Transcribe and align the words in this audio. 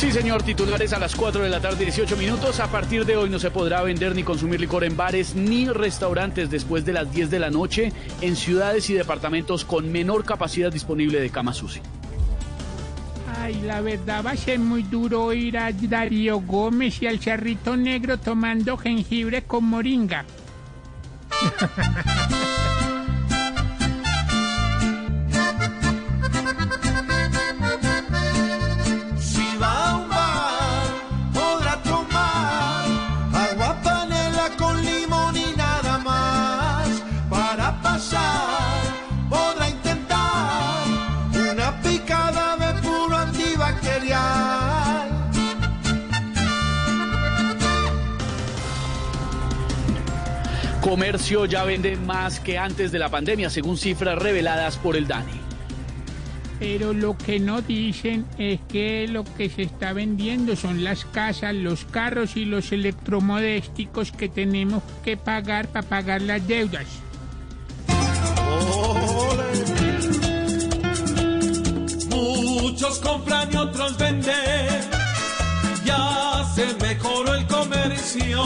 Sí, 0.00 0.10
señor, 0.12 0.42
titulares 0.42 0.94
a 0.94 0.98
las 0.98 1.14
4 1.14 1.42
de 1.42 1.50
la 1.50 1.60
tarde, 1.60 1.84
18 1.84 2.16
minutos. 2.16 2.58
A 2.58 2.68
partir 2.68 3.04
de 3.04 3.18
hoy 3.18 3.28
no 3.28 3.38
se 3.38 3.50
podrá 3.50 3.82
vender 3.82 4.14
ni 4.14 4.22
consumir 4.22 4.58
licor 4.58 4.82
en 4.84 4.96
bares 4.96 5.34
ni 5.34 5.68
restaurantes 5.68 6.48
después 6.48 6.86
de 6.86 6.94
las 6.94 7.12
10 7.12 7.28
de 7.28 7.38
la 7.38 7.50
noche 7.50 7.92
en 8.22 8.34
ciudades 8.34 8.88
y 8.88 8.94
departamentos 8.94 9.66
con 9.66 9.92
menor 9.92 10.24
capacidad 10.24 10.72
disponible 10.72 11.20
de 11.20 11.28
cama 11.28 11.52
sucia. 11.52 11.82
Ay, 13.42 13.60
la 13.62 13.82
verdad 13.82 14.24
va 14.24 14.30
a 14.30 14.36
ser 14.38 14.58
muy 14.58 14.84
duro 14.84 15.34
ir 15.34 15.58
a 15.58 15.70
Darío 15.70 16.40
Gómez 16.40 17.02
y 17.02 17.06
al 17.06 17.20
Charrito 17.20 17.76
Negro 17.76 18.16
tomando 18.18 18.78
jengibre 18.78 19.42
con 19.42 19.64
moringa. 19.64 20.24
Comercio 50.90 51.46
ya 51.46 51.62
vende 51.62 51.96
más 51.96 52.40
que 52.40 52.58
antes 52.58 52.90
de 52.90 52.98
la 52.98 53.08
pandemia, 53.08 53.48
según 53.48 53.78
cifras 53.78 54.18
reveladas 54.18 54.76
por 54.76 54.96
el 54.96 55.06
DANI. 55.06 55.40
Pero 56.58 56.92
lo 56.92 57.16
que 57.16 57.38
no 57.38 57.62
dicen 57.62 58.26
es 58.38 58.58
que 58.68 59.06
lo 59.06 59.22
que 59.22 59.48
se 59.48 59.62
está 59.62 59.92
vendiendo 59.92 60.56
son 60.56 60.82
las 60.82 61.04
casas, 61.04 61.54
los 61.54 61.84
carros 61.84 62.36
y 62.36 62.44
los 62.44 62.72
electrodomésticos 62.72 64.10
que 64.10 64.28
tenemos 64.28 64.82
que 65.04 65.16
pagar 65.16 65.68
para 65.68 65.88
pagar 65.88 66.22
las 66.22 66.48
deudas. 66.48 66.86
Muchos 72.10 72.98
compran 72.98 73.48
y 73.52 73.56
otros 73.56 73.96
venden. 73.96 74.34
Ya 75.84 76.44
se 76.52 76.74
mejoró 76.84 77.36
el 77.36 77.46
comercio. 77.46 78.42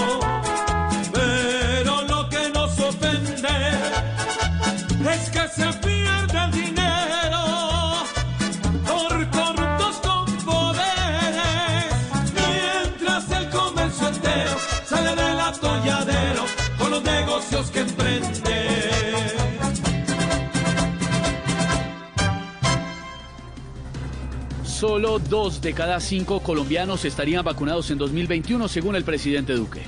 Solo 24.65 25.19
dos 25.19 25.61
de 25.61 25.73
cada 25.73 26.01
cinco 26.01 26.41
colombianos 26.41 27.05
estarían 27.05 27.45
vacunados 27.45 27.91
en 27.91 27.99
2021, 27.99 28.69
según 28.69 28.97
el 28.97 29.05
presidente 29.05 29.55
Duque. 29.55 29.83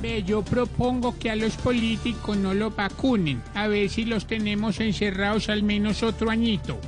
Ve, 0.00 0.22
yo 0.22 0.42
propongo 0.42 1.18
que 1.18 1.28
a 1.28 1.34
los 1.34 1.56
políticos 1.56 2.36
no 2.36 2.54
los 2.54 2.74
vacunen, 2.74 3.42
a 3.54 3.66
ver 3.66 3.90
si 3.90 4.04
los 4.04 4.26
tenemos 4.26 4.78
encerrados 4.78 5.48
al 5.48 5.64
menos 5.64 6.04
otro 6.04 6.30
añito. 6.30 6.78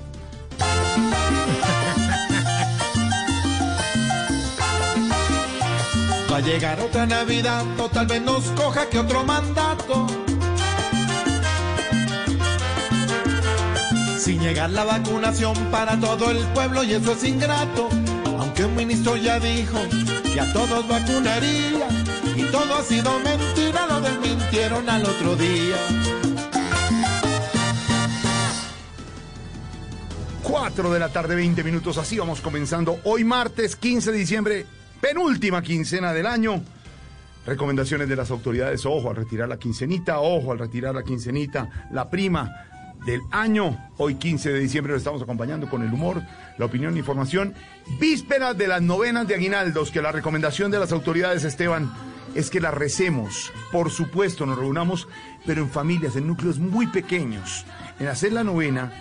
Va 6.31 6.37
a 6.37 6.41
llegar 6.41 6.79
otra 6.81 7.05
Navidad, 7.07 7.65
o 7.81 7.89
tal 7.89 8.07
vez 8.07 8.23
nos 8.23 8.45
coja 8.51 8.89
que 8.89 9.01
otro 9.01 9.25
mandato. 9.25 10.07
Sin 14.17 14.41
llegar 14.41 14.71
la 14.71 14.85
vacunación 14.85 15.57
para 15.73 15.99
todo 15.99 16.31
el 16.31 16.39
pueblo 16.49 16.85
y 16.85 16.93
eso 16.93 17.13
es 17.13 17.25
ingrato. 17.25 17.89
Aunque 18.39 18.65
un 18.65 18.77
ministro 18.77 19.17
ya 19.17 19.41
dijo 19.41 19.79
que 20.33 20.41
a 20.41 20.53
todos 20.53 20.87
vacunaría 20.87 21.89
y 22.41 22.45
todo 22.45 22.75
ha 22.75 22.83
sido 22.83 23.19
mentira, 23.21 23.87
lo 23.87 24.01
desmintieron 24.01 24.89
al 24.89 25.05
otro 25.05 25.37
día. 25.37 25.77
4 30.43 30.93
de 30.93 30.99
la 30.99 31.09
tarde, 31.11 31.35
20 31.35 31.63
minutos. 31.63 31.99
Así 31.99 32.19
vamos 32.19 32.41
comenzando 32.41 32.99
hoy 33.05 33.25
martes 33.25 33.77
15 33.77 34.13
de 34.13 34.19
diciembre, 34.19 34.67
penúltima 35.01 35.63
quincena 35.63 36.13
del 36.13 36.27
año. 36.27 36.63
Recomendaciones 37.47 38.09
de 38.09 38.17
las 38.17 38.31
autoridades, 38.31 38.85
ojo 38.87 39.11
al 39.11 39.17
retirar 39.17 39.49
la 39.49 39.59
quincenita, 39.59 40.21
ojo 40.21 40.53
al 40.53 40.59
retirar 40.59 40.95
la 40.95 41.03
quincenita, 41.03 41.89
la 41.93 42.09
prima 42.09 42.51
del 43.07 43.21
año. 43.31 43.91
Hoy 43.99 44.17
15 44.17 44.53
de 44.53 44.61
diciembre 44.61 44.93
lo 44.93 44.99
estamos 44.99 45.23
acompañando 45.23 45.69
con 45.69 45.83
el 45.83 45.93
humor, 45.93 46.23
la 46.59 46.67
opinión 46.67 46.95
e 46.95 46.99
información. 46.99 47.55
Vísperas 47.99 48.57
de 48.57 48.69
las 48.69 48.83
novenas 48.83 49.27
de 49.27 49.35
aguinaldos, 49.35 49.91
que 49.91 50.03
la 50.03 50.13
recomendación 50.13 50.71
de 50.71 50.79
las 50.79 50.93
autoridades, 50.93 51.45
Esteban, 51.45 51.91
es 52.35 52.51
que 52.51 52.61
las 52.61 52.75
recemos. 52.75 53.53
Por 53.73 53.91
supuesto, 53.91 54.47
nos 54.47 54.59
reunamos, 54.59 55.09
pero 55.47 55.63
en 55.63 55.71
familias, 55.71 56.17
en 56.17 56.27
núcleos 56.27 56.59
muy 56.59 56.87
pequeños. 56.87 57.65
En 57.99 58.09
hacer 58.09 58.33
la 58.33 58.45
novena, 58.45 58.93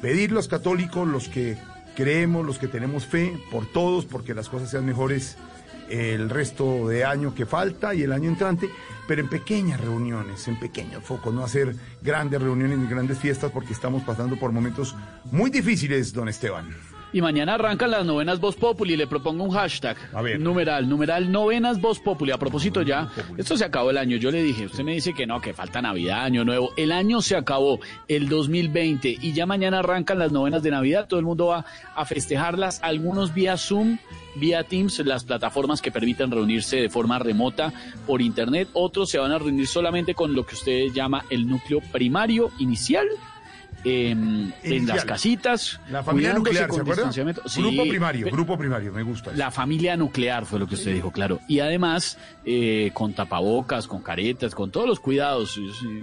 pedir 0.00 0.32
los 0.32 0.48
católicos, 0.48 1.06
los 1.06 1.28
que 1.28 1.58
creemos, 1.96 2.46
los 2.46 2.58
que 2.58 2.68
tenemos 2.68 3.06
fe, 3.06 3.38
por 3.50 3.66
todos, 3.66 4.06
porque 4.06 4.34
las 4.34 4.48
cosas 4.48 4.70
sean 4.70 4.86
mejores 4.86 5.36
el 5.88 6.28
resto 6.28 6.86
de 6.88 7.04
año 7.04 7.34
que 7.34 7.46
falta 7.46 7.94
y 7.94 8.02
el 8.02 8.12
año 8.12 8.28
entrante, 8.28 8.68
pero 9.06 9.22
en 9.22 9.28
pequeñas 9.28 9.80
reuniones, 9.80 10.46
en 10.48 10.58
pequeños 10.58 11.02
focos, 11.02 11.32
no 11.32 11.42
hacer 11.42 11.74
grandes 12.02 12.42
reuniones 12.42 12.78
ni 12.78 12.86
grandes 12.86 13.18
fiestas 13.18 13.50
porque 13.50 13.72
estamos 13.72 14.02
pasando 14.02 14.36
por 14.36 14.52
momentos 14.52 14.94
muy 15.30 15.50
difíciles, 15.50 16.12
don 16.12 16.28
Esteban. 16.28 16.68
Y 17.12 17.22
mañana 17.22 17.54
arrancan 17.54 17.90
las 17.90 18.04
novenas 18.04 18.38
Voz 18.38 18.56
Populi. 18.56 18.96
Le 18.96 19.06
propongo 19.06 19.44
un 19.44 19.50
hashtag. 19.50 19.96
A 20.12 20.20
ver. 20.20 20.38
Numeral, 20.38 20.88
numeral 20.88 21.32
novenas 21.32 21.80
Voz 21.80 22.00
Populi. 22.00 22.32
A 22.32 22.38
propósito 22.38 22.82
ya, 22.82 23.10
esto 23.36 23.56
se 23.56 23.64
acabó 23.64 23.90
el 23.90 23.98
año. 23.98 24.16
Yo 24.18 24.30
le 24.30 24.42
dije, 24.42 24.66
usted 24.66 24.84
me 24.84 24.92
dice 24.92 25.14
que 25.14 25.26
no, 25.26 25.40
que 25.40 25.54
falta 25.54 25.80
Navidad, 25.80 26.24
Año 26.24 26.44
Nuevo. 26.44 26.72
El 26.76 26.92
año 26.92 27.22
se 27.22 27.36
acabó, 27.36 27.80
el 28.08 28.28
2020. 28.28 29.18
Y 29.20 29.32
ya 29.32 29.46
mañana 29.46 29.78
arrancan 29.78 30.18
las 30.18 30.32
novenas 30.32 30.62
de 30.62 30.70
Navidad. 30.70 31.06
Todo 31.08 31.20
el 31.20 31.26
mundo 31.26 31.46
va 31.46 31.64
a 31.94 32.04
festejarlas. 32.04 32.80
Algunos 32.82 33.32
vía 33.32 33.56
Zoom, 33.56 33.98
vía 34.36 34.64
Teams, 34.64 34.98
las 35.00 35.24
plataformas 35.24 35.80
que 35.80 35.90
permiten 35.90 36.30
reunirse 36.30 36.76
de 36.76 36.90
forma 36.90 37.18
remota 37.18 37.72
por 38.06 38.20
Internet. 38.20 38.68
Otros 38.74 39.08
se 39.10 39.18
van 39.18 39.32
a 39.32 39.38
reunir 39.38 39.66
solamente 39.66 40.14
con 40.14 40.34
lo 40.34 40.44
que 40.44 40.54
usted 40.54 40.86
llama 40.92 41.24
el 41.30 41.48
núcleo 41.48 41.80
primario 41.92 42.50
inicial. 42.58 43.08
Em, 43.84 44.52
en 44.62 44.86
las 44.86 45.04
casitas, 45.04 45.80
La 45.90 46.02
familia 46.02 46.34
nuclear, 46.34 46.68
con 46.68 46.78
¿se 46.78 46.84
distanciamiento. 46.84 47.48
Sí, 47.48 47.60
grupo 47.60 47.88
primario, 47.88 48.30
grupo 48.30 48.58
primario, 48.58 48.92
me 48.92 49.02
gusta. 49.02 49.30
eso. 49.30 49.38
la 49.38 49.50
familia 49.50 49.96
nuclear 49.96 50.44
fue 50.46 50.58
lo 50.58 50.66
que 50.66 50.74
usted 50.74 50.92
dijo, 50.94 51.10
claro. 51.12 51.40
Y 51.48 51.60
además, 51.60 52.18
eh, 52.44 52.90
con 52.94 53.12
tapabocas, 53.14 53.86
con 53.86 54.02
caretas, 54.02 54.54
con 54.54 54.70
todos 54.70 54.86
los 54.86 55.00
cuidados. 55.00 55.52
Sí, 55.54 55.68
sí. 55.80 56.02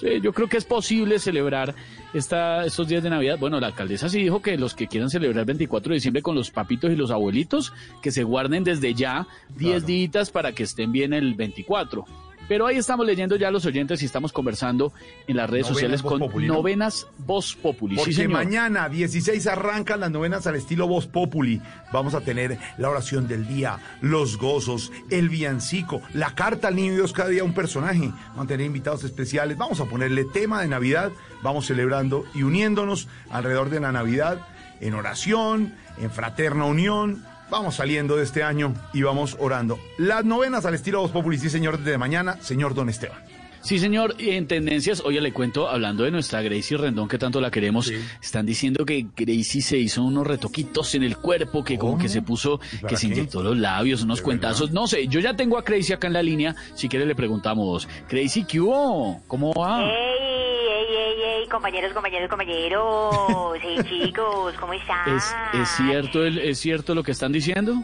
Sí, 0.00 0.20
yo 0.20 0.32
creo 0.32 0.48
que 0.48 0.56
es 0.56 0.64
posible 0.64 1.20
celebrar 1.20 1.72
esta, 2.14 2.66
estos 2.66 2.88
días 2.88 3.04
de 3.04 3.10
Navidad. 3.10 3.38
Bueno, 3.38 3.60
la 3.60 3.68
alcaldesa 3.68 4.08
sí 4.08 4.18
dijo 4.18 4.42
que 4.42 4.58
los 4.58 4.74
que 4.74 4.88
quieran 4.88 5.08
celebrar 5.08 5.40
el 5.40 5.44
24 5.46 5.90
de 5.90 5.94
diciembre 5.94 6.20
con 6.20 6.34
los 6.34 6.50
papitos 6.50 6.90
y 6.90 6.96
los 6.96 7.12
abuelitos, 7.12 7.72
que 8.02 8.10
se 8.10 8.24
guarden 8.24 8.64
desde 8.64 8.92
ya 8.92 9.28
10 9.56 9.84
Claro. 9.84 9.86
días 9.86 10.30
para 10.32 10.50
que 10.52 10.64
estén 10.64 10.90
bien 10.90 11.12
el 11.12 11.34
24. 11.34 12.04
Pero 12.48 12.66
ahí 12.66 12.76
estamos 12.76 13.06
leyendo 13.06 13.36
ya 13.36 13.48
a 13.48 13.50
los 13.50 13.64
oyentes 13.66 14.02
y 14.02 14.06
estamos 14.06 14.32
conversando 14.32 14.92
en 15.26 15.36
las 15.36 15.48
redes 15.48 15.66
Novenas 15.66 15.74
sociales 15.74 16.02
con 16.02 16.18
Populi, 16.18 16.46
¿no? 16.46 16.54
Novenas 16.54 17.06
Voz 17.18 17.54
Populi. 17.54 17.94
Sí, 17.94 17.98
Porque 17.98 18.12
señor. 18.12 18.32
mañana, 18.32 18.88
16, 18.88 19.46
arrancan 19.46 20.00
las 20.00 20.10
novenas 20.10 20.46
al 20.46 20.56
estilo 20.56 20.86
Voz 20.86 21.06
Populi. 21.06 21.60
Vamos 21.92 22.14
a 22.14 22.20
tener 22.20 22.58
la 22.78 22.90
oración 22.90 23.26
del 23.26 23.46
día, 23.46 23.78
los 24.00 24.36
gozos, 24.36 24.92
el 25.10 25.28
villancico, 25.28 26.02
la 26.12 26.34
carta 26.34 26.68
al 26.68 26.76
niño 26.76 26.94
Dios, 26.94 27.12
cada 27.12 27.28
día 27.28 27.44
un 27.44 27.54
personaje. 27.54 28.10
Vamos 28.30 28.44
a 28.44 28.48
tener 28.48 28.66
invitados 28.66 29.04
especiales. 29.04 29.56
Vamos 29.56 29.80
a 29.80 29.86
ponerle 29.86 30.24
tema 30.24 30.60
de 30.60 30.68
Navidad. 30.68 31.12
Vamos 31.42 31.66
celebrando 31.66 32.24
y 32.34 32.42
uniéndonos 32.42 33.08
alrededor 33.30 33.70
de 33.70 33.80
la 33.80 33.92
Navidad 33.92 34.38
en 34.80 34.94
oración, 34.94 35.74
en 35.98 36.10
fraterna 36.10 36.64
unión. 36.64 37.24
Vamos 37.50 37.76
saliendo 37.76 38.16
de 38.16 38.24
este 38.24 38.42
año 38.42 38.74
y 38.92 39.02
vamos 39.02 39.36
orando. 39.38 39.78
Las 39.98 40.24
novenas 40.24 40.64
al 40.64 40.74
estilo 40.74 41.00
Voz 41.00 41.10
Populi, 41.10 41.38
sí, 41.38 41.50
señor, 41.50 41.78
desde 41.78 41.98
mañana, 41.98 42.38
señor 42.40 42.74
Don 42.74 42.88
Esteban. 42.88 43.33
Sí, 43.64 43.78
señor. 43.78 44.14
Y 44.18 44.30
En 44.30 44.46
tendencias, 44.46 45.00
oye, 45.04 45.20
le 45.20 45.32
cuento, 45.32 45.68
hablando 45.68 46.04
de 46.04 46.10
nuestra 46.10 46.42
Gracie 46.42 46.76
Rendón, 46.76 47.08
que 47.08 47.18
tanto 47.18 47.40
la 47.40 47.50
queremos, 47.50 47.90
están 48.22 48.44
diciendo 48.46 48.84
que 48.84 49.06
Gracie 49.16 49.62
se 49.62 49.78
hizo 49.78 50.02
unos 50.02 50.26
retoquitos 50.26 50.94
en 50.94 51.02
el 51.02 51.16
cuerpo, 51.16 51.64
que 51.64 51.78
como 51.78 51.96
que 51.98 52.08
se 52.08 52.20
puso, 52.22 52.60
¿Y 52.72 52.76
para 52.76 52.88
que 52.90 52.96
se 52.96 53.06
inyectó 53.06 53.42
los 53.42 53.56
labios, 53.56 54.02
unos 54.02 54.18
¿De 54.18 54.24
cuentazos. 54.24 54.70
No 54.70 54.86
sé, 54.86 55.08
yo 55.08 55.18
ya 55.20 55.34
tengo 55.34 55.56
a 55.58 55.62
Gracie 55.62 55.94
acá 55.94 56.06
en 56.06 56.12
la 56.12 56.22
línea. 56.22 56.54
Si 56.74 56.88
quiere 56.88 57.06
le 57.06 57.14
preguntamos, 57.14 57.88
Gracie, 58.08 58.44
¿qué 58.46 58.60
hubo? 58.60 59.22
¿Cómo 59.26 59.52
va? 59.54 59.82
¡Ey, 59.82 59.88
ey, 59.88 60.96
ey, 60.96 61.40
ey! 61.42 61.48
Compañeros, 61.48 61.92
compañeros, 61.92 62.28
compañeros. 62.28 63.14
Sí, 63.62 63.76
chicos, 63.88 64.54
¿cómo 64.60 64.74
están? 64.74 65.08
¿Es, 65.16 65.34
es 65.54 65.68
cierto 65.76 66.24
el- 66.24 66.38
es 66.38 66.58
cierto 66.58 66.94
lo 66.94 67.02
que 67.02 67.12
están 67.12 67.32
diciendo? 67.32 67.82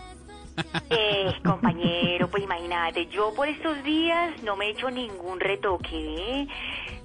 Eh, 0.90 1.32
compañero, 1.44 2.28
pues 2.28 2.42
imagínate, 2.42 3.06
yo 3.06 3.32
por 3.34 3.48
estos 3.48 3.82
días 3.84 4.42
no 4.42 4.56
me 4.56 4.66
he 4.66 4.70
hecho 4.70 4.90
ningún 4.90 5.38
retoque, 5.40 5.96
¿eh? 5.96 6.48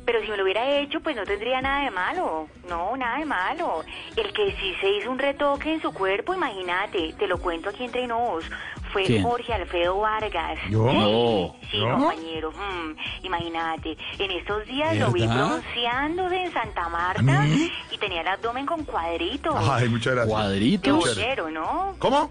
Pero 0.05 0.21
si 0.21 0.29
me 0.29 0.37
lo 0.37 0.43
hubiera 0.43 0.79
hecho, 0.79 0.99
pues 1.01 1.15
no 1.15 1.23
tendría 1.23 1.61
nada 1.61 1.83
de 1.83 1.91
malo. 1.91 2.47
No, 2.69 2.95
nada 2.95 3.17
de 3.17 3.25
malo. 3.25 3.83
El 4.15 4.31
que 4.33 4.51
sí 4.51 4.75
se 4.79 4.89
hizo 4.91 5.09
un 5.09 5.17
retoque 5.17 5.73
en 5.73 5.81
su 5.81 5.91
cuerpo, 5.93 6.33
imagínate, 6.33 7.13
te 7.17 7.27
lo 7.27 7.39
cuento 7.39 7.69
aquí 7.69 7.85
entre 7.85 8.05
nos, 8.05 8.45
fue 8.93 9.03
¿Quién? 9.03 9.23
Jorge 9.23 9.53
Alfredo 9.53 9.97
Vargas. 9.97 10.59
¿Yo? 10.69 10.85
No. 10.85 11.55
Sí, 11.71 11.79
¿No? 11.79 11.97
compañero. 11.97 12.51
mm, 12.51 13.25
imagínate, 13.25 13.97
en 14.19 14.31
estos 14.31 14.65
días 14.67 14.95
lo 14.97 15.11
vi 15.11 15.25
bronceándose 15.25 16.43
en 16.43 16.53
Santa 16.53 16.87
Marta 16.87 17.47
y 17.47 17.97
tenía 17.97 18.21
el 18.21 18.27
abdomen 18.27 18.65
con 18.67 18.85
cuadritos. 18.85 19.55
Ay, 19.57 19.89
muchas 19.89 20.13
gracias. 20.13 20.37
Qué 20.81 20.91
¿Cuadritos? 20.91 21.51
¿no? 21.51 21.95
¿Cómo? 21.97 22.29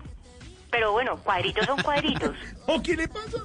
Pero 0.74 0.90
bueno, 0.90 1.16
cuadritos 1.18 1.64
son 1.66 1.80
cuadritos. 1.82 2.30
¿O 2.66 2.82
qué 2.82 2.96
le 2.96 3.06
pasa? 3.06 3.38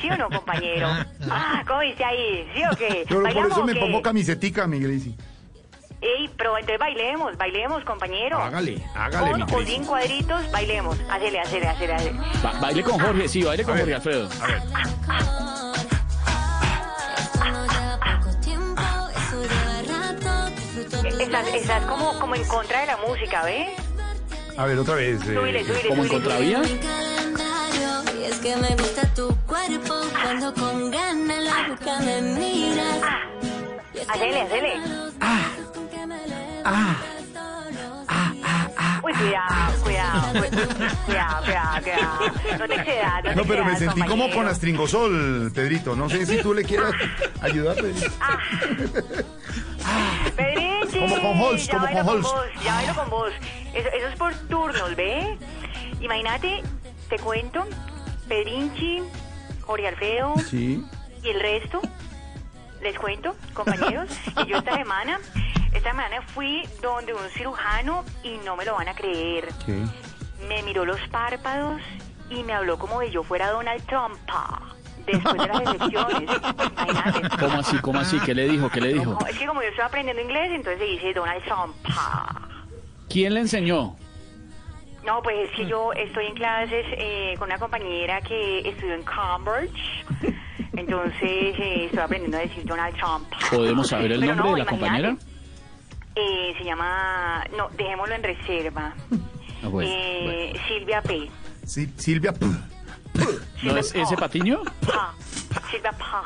¿Sí 0.00 0.10
o 0.10 0.16
no, 0.16 0.28
compañero? 0.28 0.88
Ah, 1.30 1.62
¿cómo 1.68 1.80
dice 1.82 2.04
ahí? 2.04 2.50
¿Sí 2.52 2.62
o 2.64 2.76
qué? 2.76 3.04
Yo 3.08 3.14
por 3.14 3.22
¿Bailamos 3.22 3.52
eso 3.52 3.60
o 3.60 3.64
me 3.64 3.76
pongo 3.76 4.02
camisetica, 4.02 4.66
mi 4.66 4.80
Gracie. 4.80 5.14
Ey, 6.00 6.28
pero 6.36 6.54
entonces 6.58 6.80
bailemos, 6.80 7.36
bailemos, 7.36 7.84
compañero. 7.84 8.38
Hágale, 8.42 8.84
hágale, 8.96 9.34
mi 9.34 9.42
Con 9.42 9.42
o 9.42 9.46
Gracie. 9.58 9.66
sin 9.76 9.84
cuadritos, 9.84 10.50
bailemos. 10.50 10.98
Hacele, 11.08 11.38
hacele, 11.38 11.68
hacele, 11.68 11.92
hacele. 11.94 12.18
Ba- 12.42 12.54
baile 12.60 12.82
con 12.82 12.98
Jorge, 12.98 13.28
sí, 13.28 13.42
baile 13.44 13.62
con 13.62 13.74
ver. 13.74 13.82
Jorge 13.82 13.94
Alfredo. 13.94 14.28
A 14.42 14.46
ver. 14.48 14.62
Estás, 21.20 21.46
estás 21.54 21.84
como, 21.86 22.18
como 22.18 22.34
en 22.34 22.44
contra 22.46 22.80
de 22.80 22.86
la 22.86 22.96
música, 22.98 23.42
¿ves? 23.44 23.68
A 24.58 24.66
ver, 24.66 24.78
otra 24.78 24.96
vez. 24.96 25.20
eh, 25.28 25.64
¿Cómo 25.88 26.02
en 26.02 26.08
contravía? 26.08 26.60
es 26.62 28.38
que 28.40 28.56
me 28.56 28.68
gusta 28.76 29.02
tu 29.14 29.28
cuerpo 29.46 29.94
cuando 30.22 30.52
con 30.54 30.90
ganas 30.90 31.42
la 31.44 31.68
boca 31.68 32.00
me 32.00 32.20
miras. 32.22 32.98
Hacele, 34.08 34.40
hacele. 34.42 34.74
con 35.72 35.88
que 35.88 36.06
me 36.06 36.26
levantas 36.26 37.24
todos 37.32 38.06
Uy, 39.04 39.12
cuidado, 39.12 39.82
cuidado, 39.84 40.32
cu- 40.32 40.56
cuidado, 41.06 41.44
cuidado, 41.44 41.82
cuidado. 41.82 42.18
No 42.58 42.66
te 42.66 42.76
no 42.76 42.84
te 43.22 43.34
No, 43.36 43.44
pero 43.44 43.64
me 43.64 43.76
sentí 43.76 44.02
como 44.02 44.28
con 44.30 44.48
astringosol, 44.48 45.52
Pedrito. 45.54 45.94
No 45.94 46.10
sé 46.10 46.26
si 46.26 46.42
tú 46.42 46.52
le 46.52 46.64
quieras 46.64 46.92
ayudar, 47.40 47.76
Pedrito. 47.76 48.10
Como 50.80 51.20
con 51.20 51.56
ya 51.56 51.70
como 51.78 51.92
con 51.92 52.22
vos, 52.22 52.46
ya 52.64 52.74
bailo 52.74 52.94
con 52.94 53.10
vos. 53.10 53.32
Eso, 53.74 53.88
eso 53.88 54.08
es 54.08 54.16
por 54.16 54.34
turnos, 54.48 54.96
¿ve? 54.96 55.36
Imagínate, 56.00 56.62
te 57.08 57.18
cuento, 57.18 57.66
Pedrinchi, 58.28 59.02
Jorge 59.62 59.88
Alfredo 59.88 60.34
Sí. 60.48 60.84
y 61.22 61.28
el 61.28 61.40
resto, 61.40 61.80
les 62.80 62.98
cuento, 62.98 63.34
compañeros, 63.54 64.08
que 64.36 64.46
yo 64.46 64.58
esta 64.58 64.76
semana, 64.76 65.18
esta 65.72 65.90
semana 65.90 66.22
fui 66.22 66.68
donde 66.82 67.14
un 67.14 67.28
cirujano 67.30 68.04
y 68.22 68.36
no 68.44 68.56
me 68.56 68.64
lo 68.64 68.74
van 68.74 68.88
a 68.88 68.94
creer. 68.94 69.48
Sí. 69.66 69.82
Me 70.48 70.62
miró 70.62 70.84
los 70.84 71.00
párpados 71.08 71.80
y 72.30 72.42
me 72.44 72.52
habló 72.52 72.78
como 72.78 73.00
de 73.00 73.10
yo 73.10 73.22
fuera 73.24 73.50
Donald 73.50 73.84
Trump. 73.86 74.16
Después 75.12 75.34
de 75.34 75.46
las 75.48 75.60
elecciones. 75.62 76.30
Imagínate. 76.88 77.36
¿Cómo 77.38 77.58
así? 77.58 77.78
¿Cómo 77.78 77.98
así? 78.00 78.18
¿Qué 78.20 78.34
le 78.34 78.48
dijo? 78.48 78.68
¿Qué 78.70 78.80
le 78.80 78.92
dijo? 78.94 79.18
No, 79.20 79.26
es 79.26 79.38
que 79.38 79.46
como 79.46 79.62
yo 79.62 79.68
estoy 79.68 79.84
aprendiendo 79.84 80.22
inglés, 80.22 80.50
entonces 80.52 80.78
se 80.78 80.84
dice 80.84 81.14
Donald 81.14 81.42
Trump. 81.44 81.74
¿Quién 83.08 83.34
le 83.34 83.40
enseñó? 83.40 83.96
No, 85.06 85.22
pues 85.22 85.48
es 85.48 85.56
que 85.56 85.66
yo 85.66 85.92
estoy 85.94 86.26
en 86.26 86.34
clases 86.34 86.84
eh, 86.92 87.34
con 87.38 87.48
una 87.48 87.58
compañera 87.58 88.20
que 88.20 88.68
estudió 88.68 88.94
en 88.94 89.02
Cambridge. 89.04 90.04
Entonces 90.76 91.22
eh, 91.22 91.84
estoy 91.86 91.98
aprendiendo 92.00 92.36
a 92.36 92.40
decir 92.40 92.64
Donald 92.64 92.94
Trump. 92.96 93.26
¿Podemos 93.50 93.88
saber 93.88 94.12
el 94.12 94.20
Pero 94.20 94.34
nombre 94.34 94.50
no, 94.50 94.56
de 94.56 94.58
la 94.64 94.66
compañera? 94.70 95.16
Eh, 96.14 96.54
se 96.58 96.64
llama... 96.64 97.44
No, 97.56 97.68
dejémoslo 97.76 98.14
en 98.14 98.22
reserva. 98.22 98.92
Ah, 99.62 99.68
bueno, 99.68 99.90
Eh, 99.90 100.52
Silvia 100.68 101.00
P. 101.02 101.30
Sí, 101.64 101.92
Silvia. 101.96 102.32
P. 102.32 102.46
¿No 103.62 103.76
es 103.76 103.94
ese 103.94 104.16
patiño? 104.16 104.62
Pa. 104.86 105.14
Silvia 105.70 105.92
Pa. 105.92 106.24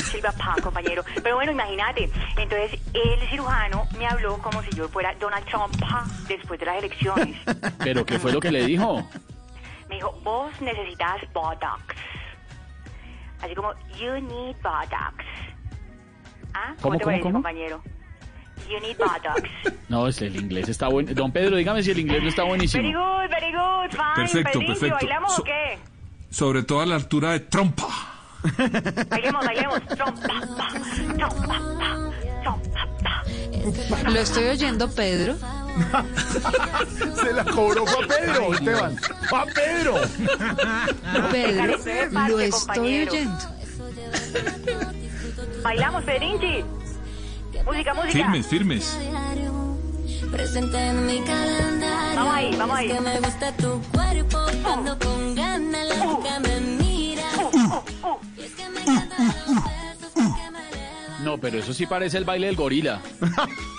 Silvia 0.00 0.32
Pa, 0.32 0.56
compañero. 0.62 1.04
Pero 1.22 1.36
bueno, 1.36 1.52
imagínate. 1.52 2.10
Entonces, 2.36 2.80
el 2.92 3.28
cirujano 3.28 3.86
me 3.98 4.06
habló 4.06 4.38
como 4.38 4.62
si 4.62 4.70
yo 4.70 4.88
fuera 4.88 5.14
Donald 5.20 5.44
Trump 5.46 5.78
pa, 5.80 6.04
después 6.28 6.58
de 6.58 6.66
las 6.66 6.78
elecciones. 6.78 7.36
¿Pero 7.78 8.04
qué 8.04 8.18
fue 8.18 8.32
lo 8.32 8.40
que 8.40 8.50
le 8.50 8.66
dijo? 8.66 9.06
Me 9.88 9.96
dijo, 9.96 10.12
vos 10.22 10.50
necesitas 10.60 11.20
Botox. 11.32 11.82
Así 13.42 13.54
como, 13.54 13.72
you 13.98 14.12
need 14.20 14.56
Botox. 14.62 15.24
¿Ah? 16.54 16.74
¿Cómo, 16.80 16.82
¿Cómo, 16.82 16.98
te 16.98 16.98
cómo, 16.98 17.04
parece, 17.04 17.22
cómo? 17.22 17.32
compañero? 17.34 17.82
You 18.68 18.80
need 18.80 18.96
Botox. 18.96 19.48
No, 19.88 20.08
es 20.08 20.20
el 20.22 20.34
inglés 20.36 20.68
está 20.68 20.88
bueno. 20.88 21.12
Don 21.14 21.30
Pedro, 21.30 21.56
dígame 21.56 21.82
si 21.82 21.90
el 21.90 21.98
inglés 22.00 22.22
no 22.22 22.28
está 22.30 22.42
very 22.42 22.50
buenísimo. 22.56 22.82
good, 22.88 23.28
very 23.30 23.52
good, 23.52 23.90
fine. 23.90 24.14
Perfecto, 24.16 24.58
perfecto. 24.60 24.94
¿Bailamos 24.96 25.34
So- 25.36 25.42
o 25.42 25.44
qué? 25.44 25.78
Sobre 26.30 26.62
todo 26.64 26.80
a 26.80 26.86
la 26.86 26.96
altura 26.96 27.32
de 27.32 27.40
trompa. 27.40 27.86
Bailemos, 29.08 29.44
bailemos. 29.46 29.86
Trompa, 29.86 30.28
pa, 30.56 30.68
trompa, 31.16 31.46
pa, 31.78 32.10
trompa, 32.42 32.88
pa. 33.02 34.10
Lo 34.10 34.18
estoy 34.20 34.44
oyendo, 34.48 34.90
Pedro. 34.90 35.36
Se 37.22 37.32
la 37.32 37.44
cobró 37.44 37.86
Juan 37.86 38.08
Pedro, 38.08 38.54
Esteban. 38.54 38.96
Juan 39.30 39.48
Pedro. 39.54 39.94
Pedro, 41.30 41.66
lo 42.28 42.40
estoy 42.40 43.08
oyendo. 43.08 43.38
Bailamos, 45.62 46.04
Pedrinchi. 46.04 46.64
Música, 47.64 47.94
música. 47.94 48.12
Firmes, 48.12 48.46
firmes. 48.46 48.98
diario. 49.00 49.52
Presente 50.30 50.78
en 50.78 51.06
mi 51.06 51.20
calendario. 51.20 52.16
Vamos 52.16 52.34
ahí, 52.34 52.56
vamos 52.56 52.78
es 52.78 52.80
ahí. 52.80 52.88
que 52.88 53.00
me 53.00 53.20
gusta 53.20 53.52
tu 53.56 53.82
cuerpo 53.92 54.38
cuando 54.62 54.98
con 54.98 55.34
ganas 55.34 55.88
la 55.88 56.04
boca 56.04 56.40
me 56.40 56.60
miras. 56.60 57.34
Y 58.36 58.42
es 58.42 58.52
que 58.52 58.68
me 58.68 58.80
encantan 58.80 59.26
los 59.26 59.64
besos 59.64 60.12
con 60.12 60.34
que 60.34 60.50
me 60.50 60.70
levantas. 60.70 61.20
No, 61.20 61.38
pero 61.38 61.58
eso 61.58 61.72
sí 61.72 61.86
parece 61.86 62.18
el 62.18 62.24
baile 62.24 62.46
del 62.48 62.56
gorila. 62.56 63.00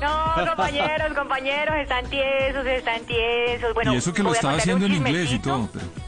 No, 0.00 0.34
compañeros, 0.48 1.12
compañeros, 1.14 1.76
están 1.76 2.06
tiesos, 2.06 2.66
están 2.66 3.04
tiesos. 3.04 3.74
Bueno, 3.74 3.94
y 3.94 3.96
eso 3.96 4.12
que 4.12 4.22
lo 4.22 4.32
estaba 4.32 4.54
haciendo 4.54 4.86
en 4.86 4.94
inglés 4.94 5.32
y 5.32 5.38
todo. 5.38 5.68
Pero... 5.72 6.01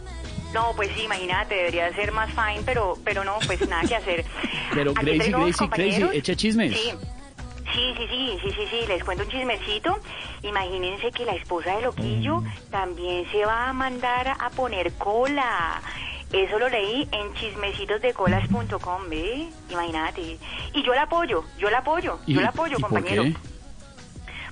No, 0.55 0.73
pues 0.77 0.89
sí, 0.97 1.03
imagínate, 1.03 1.55
debería 1.55 1.93
ser 1.95 2.13
más 2.13 2.31
fine, 2.31 2.63
pero, 2.65 2.97
pero 3.05 3.25
no, 3.25 3.35
pues 3.47 3.69
nada 3.69 3.83
que 3.87 3.97
hacer. 3.97 4.25
Pero 4.75 4.95
Gracie, 4.95 5.31
compañeros, 5.33 5.99
Gracie, 6.01 6.19
eche 6.19 6.37
chismes. 6.37 6.73
Sí. 6.73 6.93
Sí, 7.75 7.95
sí, 7.97 8.07
sí, 8.09 8.39
sí, 8.43 8.51
sí, 8.53 8.67
sí, 8.71 8.87
les 8.87 9.03
cuento 9.03 9.25
un 9.25 9.31
chismecito. 9.31 9.99
Imagínense 10.43 11.11
que 11.11 11.25
la 11.25 11.33
esposa 11.35 11.75
de 11.77 11.83
Loquillo 11.83 12.41
Mm. 12.41 12.47
también 12.71 13.31
se 13.33 13.45
va 13.45 13.69
a 13.69 13.73
mandar 13.73 14.29
a 14.39 14.51
poner 14.51 14.93
cola. 14.95 15.81
Eso 16.33 16.59
lo 16.59 16.69
leí 16.69 17.09
en 17.13 17.35
chismecitosdecolas.com, 17.35 19.09
¿ve? 19.09 19.49
Imagínate. 19.71 20.39
Y 20.73 20.83
yo 20.85 20.95
la 20.95 21.03
apoyo, 21.03 21.45
yo 21.59 21.69
la 21.71 21.79
apoyo, 21.79 22.19
¿Y, 22.27 22.35
yo 22.35 22.41
la 22.41 22.49
apoyo, 22.51 22.77
y 22.79 22.81
por 22.81 22.91
compañero. 22.91 23.25
qué? 23.25 23.35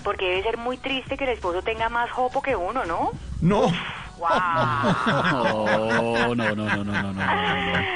Porque 0.03 0.25
debe 0.29 0.43
ser 0.43 0.57
muy 0.57 0.79
triste 0.79 1.17
que 1.17 1.25
el 1.25 1.31
esposo 1.31 1.63
tenga 1.63 1.89
más 1.89 2.11
jopo 2.11 2.43
que 2.43 2.57
uno, 2.57 2.85
¿no? 2.85 3.13
No, 3.41 3.73
No, 4.19 6.35
no, 6.35 6.35
no, 6.35 6.55
no, 6.55 6.85
no, 6.85 6.95
no, 7.03 7.13
no. 7.13 7.21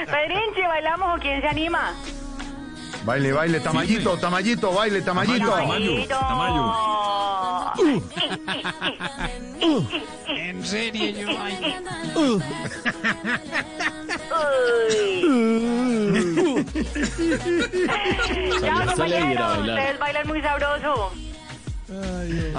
Pedrinche, 0.05 0.67
¿bailamos 0.67 1.17
o 1.17 1.21
quién 1.21 1.41
se 1.41 1.47
anima? 1.47 1.93
Baile, 3.05 3.31
baile, 3.31 3.59
tamayito, 3.61 4.17
tamayito, 4.17 4.73
baile, 4.73 5.01
tamayito. 5.01 5.49
Tamayo, 5.51 6.05
Tamayo. 6.09 6.73
En 10.27 10.65
serio, 10.65 11.09
yo. 11.09 11.29
ay, 11.41 11.75
Chao, 18.59 18.59
Salió 18.59 18.91
hasta 18.91 19.03
alegre 19.03 19.17
a 19.17 19.25
compañeros. 19.37 19.57
bailar. 19.57 19.77
Ustedes 19.77 19.99
bailan 19.99 20.27
muy 20.27 20.41
sabroso. 20.41 21.11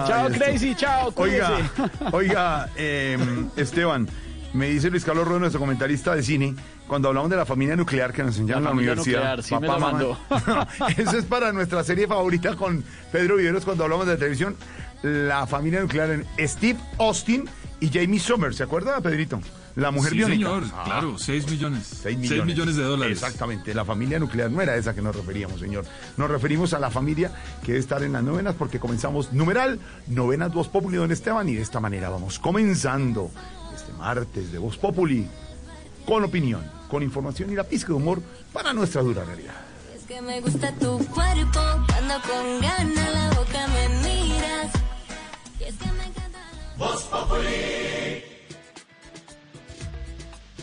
Chao. 0.07 0.29
Crazy, 0.31 0.75
chao. 0.75 1.13
Oiga, 1.17 1.51
cuídese. 1.51 1.91
oiga, 2.13 2.69
eh, 2.77 3.19
Esteban, 3.57 4.09
me 4.55 4.69
dice 4.71 4.91
Luis 4.91 5.05
Carlos 5.05 5.27
Rueda, 5.27 5.41
nuestro 5.41 5.61
comentarista 5.61 6.15
de 6.15 6.23
cine, 6.23 6.55
cuando 6.87 7.09
hablamos 7.09 7.31
de 7.31 7.37
la 7.37 7.45
familia 7.47 7.77
nuclear 7.77 8.13
que 8.13 8.23
nos 8.23 8.39
enseñaron 8.39 8.65
La 8.65 8.71
en 8.71 8.77
la 8.77 8.93
familia 8.93 8.93
universidad. 8.93 9.37
nuclear, 9.37 9.43
sí 9.43 9.55
me 9.61 9.67
la 9.69 9.79
mamá. 9.79 10.69
Eso 10.97 11.19
es 11.19 11.25
para 11.27 11.53
nuestra 11.53 11.85
serie 11.85 12.07
favorita 12.07 12.57
con 12.57 12.83
Pedro 13.13 13.37
Viveros 13.37 13.65
cuando 13.65 13.85
hablamos 13.85 14.07
de 14.07 14.17
televisión. 14.17 14.57
La 15.03 15.47
familia 15.47 15.81
nuclear 15.81 16.11
en 16.11 16.27
Steve 16.49 16.79
Austin 16.99 17.45
y 17.81 17.89
Jamie 17.91 18.19
Sommer. 18.19 18.55
¿Se 18.55 18.63
acuerda, 18.65 19.01
Pedrito? 19.01 19.41
La 19.79 19.93
mujer 19.93 20.11
Sí, 20.11 20.17
biónica. 20.19 20.49
señor, 20.51 20.65
Ah. 20.75 20.83
claro, 20.85 21.19
6 21.19 21.49
millones. 21.49 21.87
6 22.03 22.19
millones. 22.19 22.29
Seis 22.29 22.45
millones 22.45 22.75
de 22.77 22.83
dólares. 22.83 23.13
Exactamente, 23.23 23.73
la 23.75 23.85
familia 23.85 24.19
nuclear 24.19 24.51
no 24.51 24.61
era 24.61 24.75
esa 24.77 24.93
que 24.93 25.01
nos 25.03 25.15
referíamos, 25.15 25.61
señor. 25.61 25.85
Nos 26.17 26.29
referimos 26.29 26.75
a 26.75 26.81
la 26.81 26.91
familia 26.91 27.31
que 27.63 27.69
debe 27.69 27.79
estar 27.79 28.03
en 28.03 28.13
las 28.13 28.25
novenas 28.25 28.57
porque 28.59 28.81
comenzamos 28.81 29.33
numeral, 29.33 29.79
novenas 30.09 30.53
Voz 30.53 30.67
Populi, 30.69 30.97
don 30.97 31.13
Esteban, 31.13 31.49
y 31.49 31.55
de 31.55 31.63
esta 31.63 31.79
manera 31.79 32.09
vamos 32.11 32.41
comenzando 32.41 33.31
este 33.73 33.93
martes 33.93 34.51
de 34.51 34.59
Voz 34.59 34.77
Populi 34.79 35.29
con 36.05 36.25
opinión, 36.25 36.63
con 36.91 37.05
información 37.05 37.53
y 37.53 37.55
la 37.55 37.63
pizca 37.63 37.89
de 37.89 37.95
humor 37.95 38.21
para 38.53 38.73
nuestra 38.73 39.03
dura 39.03 39.23
realidad. 39.25 39.55
Es 39.97 40.03
que 40.07 40.21
me 40.21 40.41
gusta 40.41 40.73
tu 40.73 40.99
cuerpo, 41.07 41.61
cuando 41.87 42.15
con 42.23 42.61
ganas 42.61 43.15
la 43.15 43.29
boca 43.31 43.67
me 43.69 43.89
miras. 44.03 44.73
Y 45.61 45.65
es 45.65 45.75
que 45.77 45.87
me 45.93 46.05
encanta. 46.05 46.39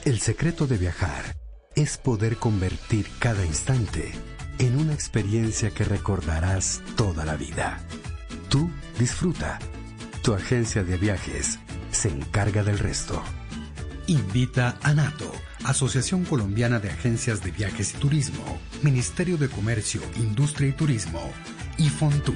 El 0.06 0.20
secreto 0.20 0.68
de 0.68 0.78
viajar 0.78 1.36
es 1.76 1.98
poder 1.98 2.38
convertir 2.38 3.08
cada 3.18 3.44
instante 3.44 4.12
en 4.60 4.78
una 4.78 4.94
experiencia 4.94 5.72
que 5.72 5.84
recordarás 5.84 6.84
toda 6.96 7.26
la 7.26 7.36
vida. 7.36 7.80
Tú 8.48 8.70
disfruta. 9.00 9.58
Tu 10.22 10.36
agencia 10.36 10.84
de 10.84 10.98
viajes 10.98 11.58
se 11.90 12.10
encarga 12.10 12.64
del 12.64 12.78
resto. 12.78 13.20
Invita 14.06 14.78
a 14.84 14.94
NATO, 14.94 15.32
Asociación 15.64 16.24
Colombiana 16.24 16.78
de 16.78 16.92
Agencias 16.92 17.44
de 17.44 17.50
Viajes 17.50 17.96
y 17.96 17.98
Turismo, 17.98 18.60
Ministerio 18.84 19.38
de 19.38 19.50
Comercio, 19.50 20.02
Industria 20.18 20.70
y 20.70 20.74
Turismo 20.74 21.32
y 21.80 21.90
Fontour. 21.90 22.36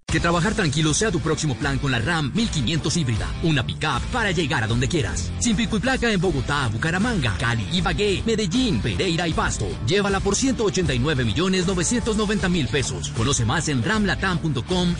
Que 0.11 0.19
trabajar 0.19 0.53
tranquilo 0.53 0.93
sea 0.93 1.09
tu 1.09 1.21
próximo 1.21 1.55
plan 1.55 1.79
con 1.79 1.89
la 1.89 1.99
RAM 1.99 2.33
1500 2.35 2.97
híbrida. 2.97 3.27
Una 3.43 3.65
pickup 3.65 4.01
para 4.11 4.31
llegar 4.31 4.61
a 4.61 4.67
donde 4.67 4.89
quieras. 4.89 5.31
Sin 5.39 5.55
pico 5.55 5.77
y 5.77 5.79
placa 5.79 6.11
en 6.11 6.19
Bogotá, 6.19 6.67
Bucaramanga, 6.67 7.37
Cali, 7.37 7.65
Ibagué, 7.71 8.21
Medellín, 8.25 8.81
Pereira 8.81 9.25
y 9.27 9.33
Pasto. 9.33 9.67
Llévala 9.87 10.19
por 10.19 10.35
189 10.35 11.23
millones 11.23 11.65
990 11.65 12.49
mil 12.49 12.67
pesos. 12.67 13.09
Conoce 13.15 13.45
más 13.45 13.69
en 13.69 13.81
ramlatam.com 13.83 14.95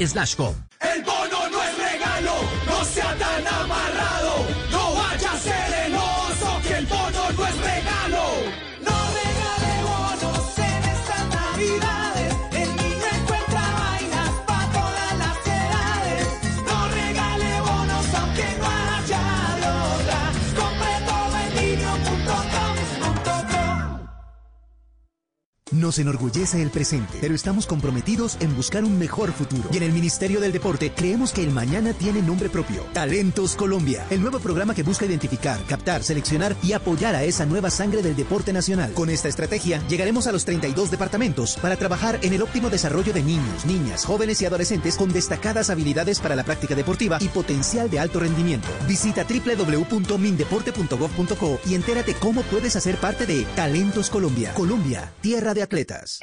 Nos 25.82 25.98
enorgullece 25.98 26.62
el 26.62 26.70
presente, 26.70 27.18
pero 27.22 27.34
estamos 27.34 27.66
comprometidos 27.66 28.38
en 28.40 28.56
buscar 28.56 28.84
un 28.84 29.00
mejor 29.00 29.32
futuro. 29.32 29.68
Y 29.74 29.78
en 29.78 29.84
el 29.84 29.92
Ministerio 29.92 30.40
del 30.40 30.52
Deporte 30.52 30.92
creemos 30.96 31.34
que 31.34 31.42
el 31.42 31.50
mañana 31.50 31.94
tiene 31.94 32.22
nombre 32.22 32.50
propio. 32.50 32.84
Talentos 32.94 33.56
Colombia, 33.56 34.06
el 34.12 34.22
nuevo 34.22 34.38
programa 34.38 34.76
que 34.76 34.84
busca 34.84 35.08
identificar, 35.08 35.60
captar, 35.66 36.04
seleccionar 36.04 36.56
y 36.62 36.74
apoyar 36.74 37.16
a 37.16 37.24
esa 37.24 37.48
nueva 37.48 37.72
sangre 37.72 38.04
del 38.04 38.16
deporte 38.16 38.54
nacional. 38.54 38.94
Con 38.94 39.10
esta 39.10 39.28
estrategia 39.28 39.82
llegaremos 39.88 40.28
a 40.28 40.32
los 40.32 40.46
32 40.46 40.92
departamentos 40.92 41.58
para 41.60 41.78
trabajar 41.78 42.20
en 42.22 42.34
el 42.34 42.44
óptimo 42.44 42.70
desarrollo 42.70 43.12
de 43.12 43.24
niños, 43.24 43.66
niñas, 43.66 44.06
jóvenes 44.06 44.40
y 44.44 44.46
adolescentes 44.46 44.98
con 44.98 45.12
destacadas 45.12 45.72
habilidades 45.72 46.20
para 46.20 46.36
la 46.36 46.44
práctica 46.44 46.76
deportiva 46.76 47.18
y 47.22 47.30
potencial 47.30 47.90
de 47.90 48.00
alto 48.00 48.20
rendimiento. 48.20 48.68
Visita 48.88 49.26
www.mindeporte.gov.co 49.26 51.60
y 51.68 51.74
entérate 51.74 52.14
cómo 52.14 52.44
puedes 52.44 52.76
hacer 52.76 52.98
parte 52.98 53.26
de 53.26 53.46
Talentos 53.56 54.12
Colombia. 54.12 54.54
Colombia, 54.54 55.12
tierra 55.22 55.56
de 55.56 55.71
atletas. 55.72 56.20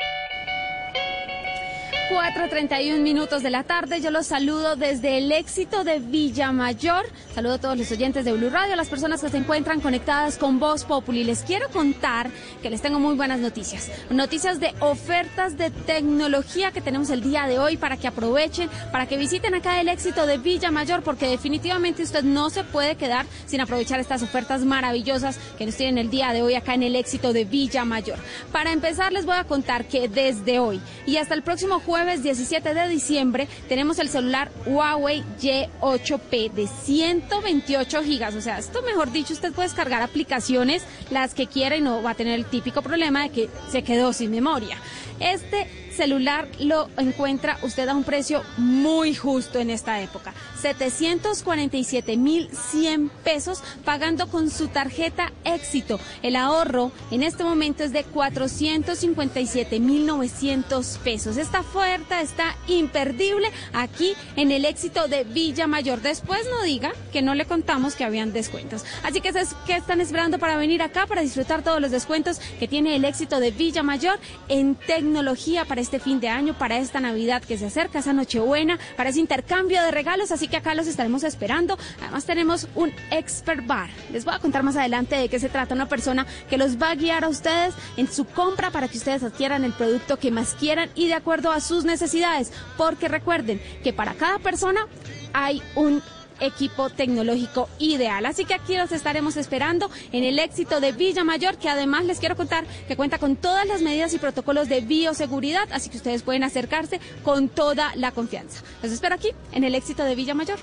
4.31 2.08 3.00
minutos 3.00 3.42
de 3.42 3.50
la 3.50 3.64
tarde, 3.64 4.00
yo 4.00 4.10
los 4.10 4.26
saludo 4.26 4.76
desde 4.76 5.18
el 5.18 5.30
éxito 5.30 5.84
de 5.84 5.98
Villamayor. 5.98 7.04
Saludo 7.34 7.54
a 7.54 7.58
todos 7.58 7.76
los 7.76 7.92
oyentes 7.92 8.24
de 8.24 8.32
Blue 8.32 8.48
Radio, 8.48 8.72
a 8.72 8.76
las 8.76 8.88
personas 8.88 9.20
que 9.20 9.28
se 9.28 9.36
encuentran 9.36 9.80
conectadas 9.80 10.38
con 10.38 10.58
Voz 10.58 10.84
Populi. 10.84 11.22
Les 11.22 11.42
quiero 11.42 11.68
contar 11.68 12.30
que 12.62 12.70
les 12.70 12.80
tengo 12.80 12.98
muy 12.98 13.14
buenas 13.14 13.40
noticias. 13.40 13.90
Noticias 14.08 14.58
de 14.58 14.72
ofertas 14.80 15.58
de 15.58 15.70
tecnología 15.70 16.72
que 16.72 16.80
tenemos 16.80 17.10
el 17.10 17.20
día 17.20 17.46
de 17.46 17.58
hoy 17.58 17.76
para 17.76 17.98
que 17.98 18.08
aprovechen, 18.08 18.70
para 18.90 19.04
que 19.04 19.18
visiten 19.18 19.54
acá 19.54 19.78
el 19.78 19.88
éxito 19.88 20.24
de 20.26 20.38
Villamayor, 20.38 21.02
porque 21.02 21.28
definitivamente 21.28 22.02
usted 22.02 22.24
no 22.24 22.48
se 22.48 22.64
puede 22.64 22.96
quedar 22.96 23.26
sin 23.44 23.60
aprovechar 23.60 24.00
estas 24.00 24.22
ofertas 24.22 24.64
maravillosas 24.64 25.38
que 25.58 25.66
nos 25.66 25.76
tienen 25.76 25.98
el 25.98 26.10
día 26.10 26.32
de 26.32 26.40
hoy 26.40 26.54
acá 26.54 26.72
en 26.72 26.84
el 26.84 26.96
éxito 26.96 27.34
de 27.34 27.44
Villamayor. 27.44 28.18
Para 28.50 28.72
empezar, 28.72 29.12
les 29.12 29.26
voy 29.26 29.36
a 29.36 29.44
contar 29.44 29.84
que 29.84 30.08
desde 30.08 30.58
hoy 30.58 30.80
y 31.04 31.18
hasta 31.18 31.34
el 31.34 31.42
próximo 31.42 31.80
jueves 31.80 31.97
17 32.06 32.74
de 32.74 32.88
diciembre 32.88 33.48
tenemos 33.68 33.98
el 33.98 34.08
celular 34.08 34.50
Huawei 34.66 35.24
Y8P 35.40 36.52
de 36.52 36.66
128 36.66 38.02
gigas. 38.02 38.34
O 38.34 38.40
sea, 38.40 38.58
esto 38.58 38.82
mejor 38.82 39.10
dicho, 39.10 39.32
usted 39.34 39.52
puede 39.52 39.68
descargar 39.68 40.02
aplicaciones 40.02 40.84
las 41.10 41.34
que 41.34 41.46
quiera 41.46 41.76
y 41.76 41.80
no 41.80 42.02
va 42.02 42.10
a 42.10 42.14
tener 42.14 42.34
el 42.34 42.46
típico 42.46 42.82
problema 42.82 43.24
de 43.24 43.30
que 43.30 43.48
se 43.70 43.82
quedó 43.82 44.12
sin 44.12 44.30
memoria. 44.30 44.76
Este 45.20 45.87
celular 45.98 46.48
lo 46.60 46.88
encuentra 46.96 47.58
usted 47.62 47.88
a 47.88 47.96
un 47.96 48.04
precio 48.04 48.44
muy 48.56 49.16
justo 49.16 49.58
en 49.58 49.68
esta 49.68 50.00
época. 50.00 50.32
747.100 50.62 53.10
pesos 53.24 53.64
pagando 53.84 54.28
con 54.28 54.48
su 54.48 54.68
tarjeta 54.68 55.32
éxito. 55.44 55.98
El 56.22 56.36
ahorro 56.36 56.92
en 57.10 57.24
este 57.24 57.42
momento 57.42 57.82
es 57.82 57.92
de 57.92 58.06
457.900 58.06 60.98
pesos. 60.98 61.36
Esta 61.36 61.58
oferta 61.60 62.20
está 62.20 62.56
imperdible 62.68 63.50
aquí 63.72 64.14
en 64.36 64.52
el 64.52 64.66
éxito 64.66 65.08
de 65.08 65.24
Villa 65.24 65.66
Mayor. 65.66 66.00
Después 66.00 66.46
no 66.48 66.62
diga 66.62 66.92
que 67.12 67.22
no 67.22 67.34
le 67.34 67.44
contamos 67.44 67.96
que 67.96 68.04
habían 68.04 68.32
descuentos. 68.32 68.84
Así 69.02 69.20
que, 69.20 69.32
¿qué 69.66 69.74
están 69.74 70.00
esperando 70.00 70.38
para 70.38 70.56
venir 70.56 70.80
acá 70.80 71.08
para 71.08 71.22
disfrutar 71.22 71.64
todos 71.64 71.80
los 71.80 71.90
descuentos 71.90 72.38
que 72.60 72.68
tiene 72.68 72.94
el 72.94 73.04
éxito 73.04 73.40
de 73.40 73.50
Villa 73.50 73.82
Mayor 73.82 74.20
en 74.48 74.76
tecnología 74.76 75.64
para 75.64 75.87
este 75.88 76.00
fin 76.00 76.20
de 76.20 76.28
año, 76.28 76.52
para 76.52 76.76
esta 76.76 77.00
Navidad 77.00 77.42
que 77.42 77.56
se 77.56 77.64
acerca, 77.64 78.00
esa 78.00 78.12
Nochebuena, 78.12 78.78
para 78.94 79.08
ese 79.08 79.20
intercambio 79.20 79.82
de 79.82 79.90
regalos, 79.90 80.30
así 80.30 80.46
que 80.46 80.58
acá 80.58 80.74
los 80.74 80.86
estaremos 80.86 81.24
esperando. 81.24 81.78
Además 82.02 82.26
tenemos 82.26 82.68
un 82.74 82.92
expert 83.10 83.66
bar. 83.66 83.88
Les 84.12 84.26
voy 84.26 84.34
a 84.34 84.38
contar 84.38 84.62
más 84.62 84.76
adelante 84.76 85.16
de 85.16 85.30
qué 85.30 85.40
se 85.40 85.48
trata, 85.48 85.74
una 85.74 85.88
persona 85.88 86.26
que 86.50 86.58
los 86.58 86.76
va 86.76 86.90
a 86.90 86.94
guiar 86.94 87.24
a 87.24 87.28
ustedes 87.28 87.74
en 87.96 88.06
su 88.06 88.26
compra 88.26 88.70
para 88.70 88.86
que 88.88 88.98
ustedes 88.98 89.22
adquieran 89.22 89.64
el 89.64 89.72
producto 89.72 90.18
que 90.18 90.30
más 90.30 90.54
quieran 90.54 90.90
y 90.94 91.06
de 91.06 91.14
acuerdo 91.14 91.50
a 91.50 91.60
sus 91.60 91.86
necesidades, 91.86 92.52
porque 92.76 93.08
recuerden 93.08 93.58
que 93.82 93.94
para 93.94 94.12
cada 94.12 94.38
persona 94.40 94.86
hay 95.32 95.62
un 95.74 96.02
equipo 96.40 96.90
tecnológico 96.90 97.68
ideal. 97.78 98.26
Así 98.26 98.44
que 98.44 98.54
aquí 98.54 98.76
los 98.76 98.92
estaremos 98.92 99.36
esperando 99.36 99.90
en 100.12 100.24
el 100.24 100.38
éxito 100.38 100.80
de 100.80 100.92
Villa 100.92 101.24
Mayor, 101.24 101.56
que 101.58 101.68
además 101.68 102.04
les 102.04 102.18
quiero 102.18 102.36
contar 102.36 102.64
que 102.86 102.96
cuenta 102.96 103.18
con 103.18 103.36
todas 103.36 103.66
las 103.66 103.82
medidas 103.82 104.12
y 104.14 104.18
protocolos 104.18 104.68
de 104.68 104.80
bioseguridad, 104.80 105.68
así 105.72 105.90
que 105.90 105.96
ustedes 105.96 106.22
pueden 106.22 106.44
acercarse 106.44 107.00
con 107.22 107.48
toda 107.48 107.94
la 107.96 108.12
confianza. 108.12 108.62
Los 108.82 108.92
espero 108.92 109.14
aquí 109.14 109.30
en 109.52 109.64
el 109.64 109.74
éxito 109.74 110.04
de 110.04 110.14
Villa 110.14 110.34
Mayor. 110.34 110.58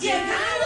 ¡Llegaron! 0.00 0.59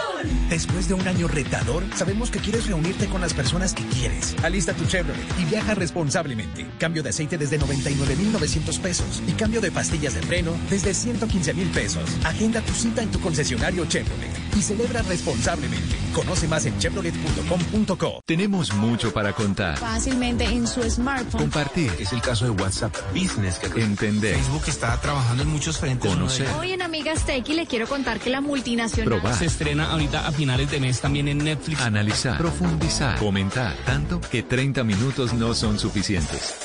Después 0.49 0.87
de 0.87 0.93
un 0.93 1.07
año 1.07 1.27
retador, 1.27 1.83
sabemos 1.95 2.29
que 2.29 2.39
quieres 2.39 2.67
reunirte 2.67 3.07
con 3.07 3.19
las 3.19 3.33
personas 3.33 3.73
que 3.73 3.83
quieres. 3.85 4.35
Alista 4.43 4.73
tu 4.73 4.85
Chevrolet 4.85 5.25
y 5.39 5.45
viaja 5.45 5.73
responsablemente. 5.73 6.67
Cambio 6.79 7.01
de 7.01 7.09
aceite 7.09 7.37
desde 7.37 7.57
99,900 7.57 8.79
pesos 8.79 9.23
y 9.27 9.31
cambio 9.31 9.59
de 9.59 9.71
pastillas 9.71 10.13
de 10.13 10.21
freno 10.21 10.51
desde 10.69 10.93
115 10.93 11.53
mil 11.55 11.67
pesos. 11.69 12.09
Agenda 12.23 12.61
tu 12.61 12.73
cita 12.73 13.01
en 13.01 13.09
tu 13.09 13.19
concesionario 13.19 13.85
Chevrolet 13.85 14.31
y 14.55 14.61
celebra 14.61 15.01
responsablemente. 15.01 15.95
Conoce 16.13 16.47
más 16.47 16.65
en 16.65 16.77
chevrolet.com.co. 16.77 18.21
Tenemos 18.25 18.73
mucho 18.75 19.11
para 19.11 19.33
contar. 19.33 19.77
Fácilmente 19.77 20.45
en 20.45 20.67
su 20.67 20.81
smartphone. 20.83 21.41
Compartir. 21.41 21.91
Es 21.99 22.13
el 22.13 22.21
caso 22.21 22.45
de 22.45 22.51
WhatsApp 22.51 22.95
Business. 23.13 23.59
Que 23.59 23.81
Entender. 23.81 24.35
Facebook 24.35 24.63
está 24.67 24.99
trabajando 25.01 25.43
en 25.43 25.49
muchos 25.49 25.77
frentes. 25.79 26.09
Conocer. 26.09 26.47
Hoy 26.59 26.71
en 26.71 26.81
Amigas 26.81 27.25
Tech 27.25 27.47
le 27.49 27.65
quiero 27.65 27.87
contar 27.87 28.19
que 28.19 28.29
la 28.29 28.41
multinacional 28.41 29.05
Probar. 29.05 29.35
Se 29.35 29.45
estrena 29.45 29.91
ahorita 29.91 30.27
a 30.27 30.34
finales 30.35 30.69
de 30.69 30.79
mes 30.79 31.01
también 31.01 31.27
en 31.27 31.39
Netflix. 31.39 31.81
Analizar. 31.81 32.37
Profundizar. 32.37 33.17
Comentar. 33.17 33.75
Tanto 33.85 34.21
que 34.21 34.43
30 34.43 34.83
minutos 34.83 35.33
no 35.33 35.53
son 35.53 35.79
suficientes. 35.79 36.55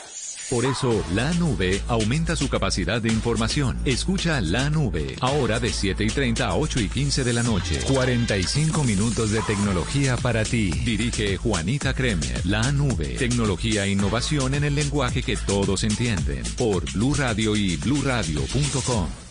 Por 0.50 0.64
eso, 0.64 1.04
la 1.14 1.32
nube 1.34 1.80
aumenta 1.86 2.34
su 2.34 2.48
capacidad 2.48 3.00
de 3.00 3.08
información. 3.08 3.78
Escucha 3.84 4.40
la 4.40 4.68
nube, 4.68 5.14
ahora 5.20 5.60
de 5.60 5.70
7 5.70 6.02
y 6.02 6.08
30 6.08 6.48
a 6.48 6.56
8 6.56 6.80
y 6.80 6.88
15 6.88 7.22
de 7.22 7.32
la 7.32 7.44
noche. 7.44 7.78
45 7.86 8.82
minutos 8.82 9.30
de 9.30 9.42
tecnología 9.42 10.16
para 10.16 10.42
ti. 10.42 10.72
Dirige 10.84 11.36
Juanita 11.36 11.94
Kremer. 11.94 12.44
La 12.44 12.72
nube, 12.72 13.14
tecnología 13.16 13.84
e 13.84 13.90
innovación 13.90 14.54
en 14.54 14.64
el 14.64 14.74
lenguaje 14.74 15.22
que 15.22 15.36
todos 15.36 15.84
entienden. 15.84 16.42
Por 16.58 16.84
Blue 16.92 17.14
Radio 17.14 17.54
y 17.54 17.76
bluradio.com. 17.76 19.29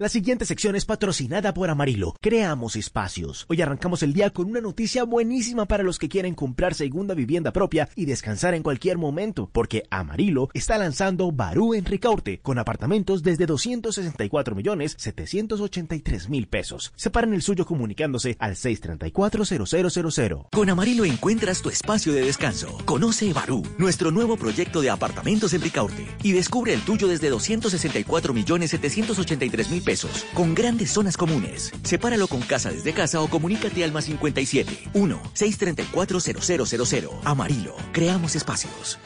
La 0.00 0.08
siguiente 0.08 0.44
sección 0.44 0.76
es 0.76 0.84
patrocinada 0.84 1.52
por 1.52 1.70
Amarillo. 1.70 2.14
Creamos 2.20 2.76
espacios. 2.76 3.46
Hoy 3.48 3.60
arrancamos 3.62 4.04
el 4.04 4.12
día 4.12 4.30
con 4.30 4.46
una 4.46 4.60
noticia 4.60 5.02
buenísima 5.02 5.66
para 5.66 5.82
los 5.82 5.98
que 5.98 6.08
quieren 6.08 6.36
comprar 6.36 6.74
segunda 6.74 7.14
vivienda 7.14 7.52
propia 7.52 7.88
y 7.96 8.04
descansar 8.04 8.54
en 8.54 8.62
cualquier 8.62 8.96
momento, 8.96 9.50
porque 9.52 9.88
Amarillo 9.90 10.50
está 10.54 10.78
lanzando 10.78 11.32
Barú 11.32 11.74
en 11.74 11.84
Ricaurte 11.84 12.38
con 12.38 12.60
apartamentos 12.60 13.24
desde 13.24 13.46
264 13.46 14.54
millones 14.54 14.94
783 14.96 16.28
mil 16.28 16.46
pesos. 16.46 16.92
Separen 16.94 17.34
el 17.34 17.42
suyo 17.42 17.66
comunicándose 17.66 18.36
al 18.38 18.54
634-0000. 18.54 20.46
Con 20.52 20.70
Amarillo 20.70 21.06
encuentras 21.06 21.60
tu 21.60 21.70
espacio 21.70 22.12
de 22.12 22.20
descanso. 22.20 22.78
Conoce 22.84 23.32
Barú, 23.32 23.64
nuestro 23.78 24.12
nuevo 24.12 24.36
proyecto 24.36 24.80
de 24.80 24.90
apartamentos 24.90 25.54
en 25.54 25.62
Ricaurte 25.62 26.06
y 26.22 26.30
descubre 26.30 26.72
el 26.72 26.82
tuyo 26.82 27.08
desde 27.08 27.30
264 27.30 28.32
millones 28.32 28.70
783 28.70 29.70
mil 29.70 29.87
con 30.34 30.54
grandes 30.54 30.90
zonas 30.90 31.16
comunes. 31.16 31.72
Sepáralo 31.82 32.28
con 32.28 32.42
casa 32.42 32.70
desde 32.70 32.92
casa 32.92 33.20
o 33.22 33.28
comunícate 33.28 33.82
al 33.84 33.92
más 33.92 34.04
57 34.04 34.90
1 34.92 35.22
634 35.32 36.20
0000. 36.20 37.08
Amarillo, 37.24 37.74
creamos 37.92 38.36
espacios. 38.36 38.98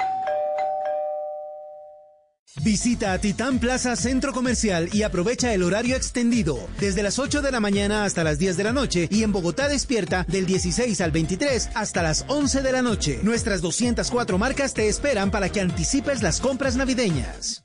Visita 2.63 3.15
a 3.15 3.19
Titán 3.19 3.59
Plaza 3.59 3.97
Centro 3.97 4.33
Comercial 4.33 4.91
y 4.93 5.05
aprovecha 5.05 5.55
el 5.55 5.63
horario 5.63 5.97
extendido 5.97 6.59
desde 6.79 7.03
las 7.03 7.19
8 7.19 7.41
de 7.41 7.51
la 7.51 7.61
mañana 7.61 8.05
hasta 8.05 8.25
las 8.25 8.39
10 8.39 8.57
de 8.57 8.65
la 8.65 8.73
noche 8.73 9.09
y 9.11 9.23
en 9.23 9.33
Bogotá 9.33 9.69
despierta 9.69 10.27
del 10.29 10.45
16 10.47 11.01
al 11.01 11.13
23 11.13 11.71
hasta 11.75 12.03
las 12.03 12.25
11 12.29 12.63
de 12.63 12.73
la 12.73 12.83
noche. 12.83 13.21
Nuestras 13.23 13.63
204 13.63 14.37
marcas 14.37 14.75
te 14.75 14.89
esperan 14.89 15.31
para 15.31 15.49
que 15.49 15.61
anticipes 15.61 16.23
las 16.23 16.41
compras 16.41 16.77
navideñas. 16.77 17.62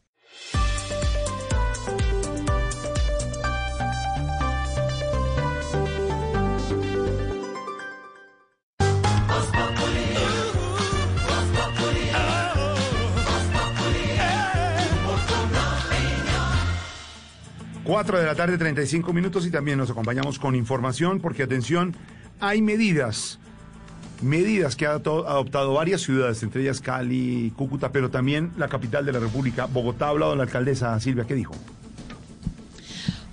Cuatro 17.88 18.20
de 18.20 18.26
la 18.26 18.36
tarde, 18.36 18.58
35 18.58 19.14
minutos 19.14 19.46
y 19.46 19.50
también 19.50 19.78
nos 19.78 19.90
acompañamos 19.90 20.40
con 20.40 20.56
información 20.56 21.22
porque 21.22 21.44
atención, 21.44 21.96
hay 22.42 22.62
medidas, 22.62 23.40
medidas 24.22 24.76
que 24.76 24.86
ha 24.86 24.90
adoptado, 24.90 25.26
adoptado 25.26 25.74
varias 25.74 26.02
ciudades, 26.02 26.44
entre 26.44 26.64
ellas 26.64 26.82
Cali, 26.82 27.54
Cúcuta, 27.56 27.94
pero 27.94 28.12
también 28.12 28.52
la 28.58 28.68
capital 28.68 29.06
de 29.06 29.14
la 29.14 29.20
República, 29.20 29.68
Bogotá. 29.68 30.08
Ha 30.08 30.10
hablado 30.10 30.36
la 30.36 30.44
alcaldesa 30.44 31.00
Silvia, 31.00 31.24
¿qué 31.24 31.34
dijo? 31.34 31.56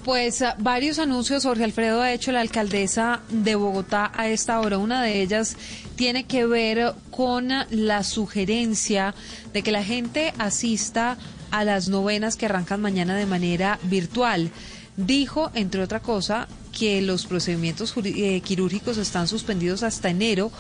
Pues 0.05 0.41
ah, 0.43 0.55
varios 0.61 1.01
anuncios, 1.01 1.43
Jorge 1.43 1.65
Alfredo, 1.65 2.01
ha 2.01 2.13
hecho 2.13 2.31
la 2.31 2.41
alcaldesa 2.41 3.23
de 3.31 3.57
Bogotá 3.57 4.13
a 4.15 4.29
esta 4.29 4.61
hora. 4.61 4.79
Una 4.79 5.03
de 5.03 5.21
ellas 5.21 5.57
tiene 5.97 6.27
que 6.27 6.47
ver 6.47 6.95
con 7.11 7.49
la 7.71 8.05
sugerencia 8.05 9.17
de 9.53 9.63
que 9.65 9.73
la 9.73 9.83
gente 9.83 10.33
asista 10.39 11.19
a 11.51 11.65
las 11.65 11.89
novenas 11.89 12.37
que 12.37 12.47
arrancan 12.47 12.81
mañana 12.81 13.17
de 13.17 13.27
manera 13.27 13.79
virtual. 13.85 14.51
Dijo, 14.97 15.51
entre 15.55 15.83
otra 15.83 16.01
cosa, 16.01 16.49
que 16.77 17.03
los 17.03 17.27
procedimientos 17.27 17.95
eh, 18.05 18.41
quirúrgicos 18.41 18.99
están 18.99 19.29
suspendidos 19.29 19.83
hasta 19.83 20.11
enero 20.11 20.51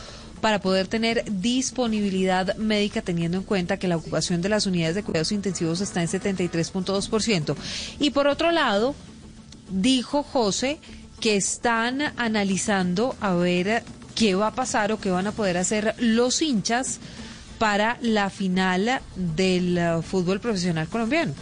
para 0.40 0.60
poder 0.60 0.88
tener 0.88 1.24
disponibilidad 1.26 2.56
médica 2.56 3.00
teniendo 3.02 3.38
en 3.38 3.44
cuenta 3.44 3.78
que 3.78 3.88
la 3.88 3.96
ocupación 3.96 4.42
de 4.42 4.48
las 4.50 4.66
unidades 4.66 4.94
de 4.94 5.02
cuidados 5.02 5.32
intensivos 5.32 5.80
está 5.80 6.02
en 6.02 6.08
73.2%. 6.08 7.56
Y 7.98 8.10
por 8.10 8.26
otro 8.26 8.50
lado, 8.50 8.94
dijo 9.70 10.22
José 10.22 10.78
que 11.20 11.36
están 11.36 12.02
analizando 12.16 13.16
a 13.20 13.34
ver 13.34 13.82
qué 14.14 14.34
va 14.34 14.48
a 14.48 14.54
pasar 14.54 14.92
o 14.92 15.00
qué 15.00 15.10
van 15.10 15.26
a 15.26 15.32
poder 15.32 15.56
hacer 15.56 15.94
los 15.98 16.42
hinchas 16.42 17.00
para 17.58 17.98
la 18.00 18.30
final 18.30 19.00
del 19.16 19.78
eh, 19.78 20.02
fútbol 20.02 20.40
profesional 20.40 20.88
colombiano. 20.88 21.34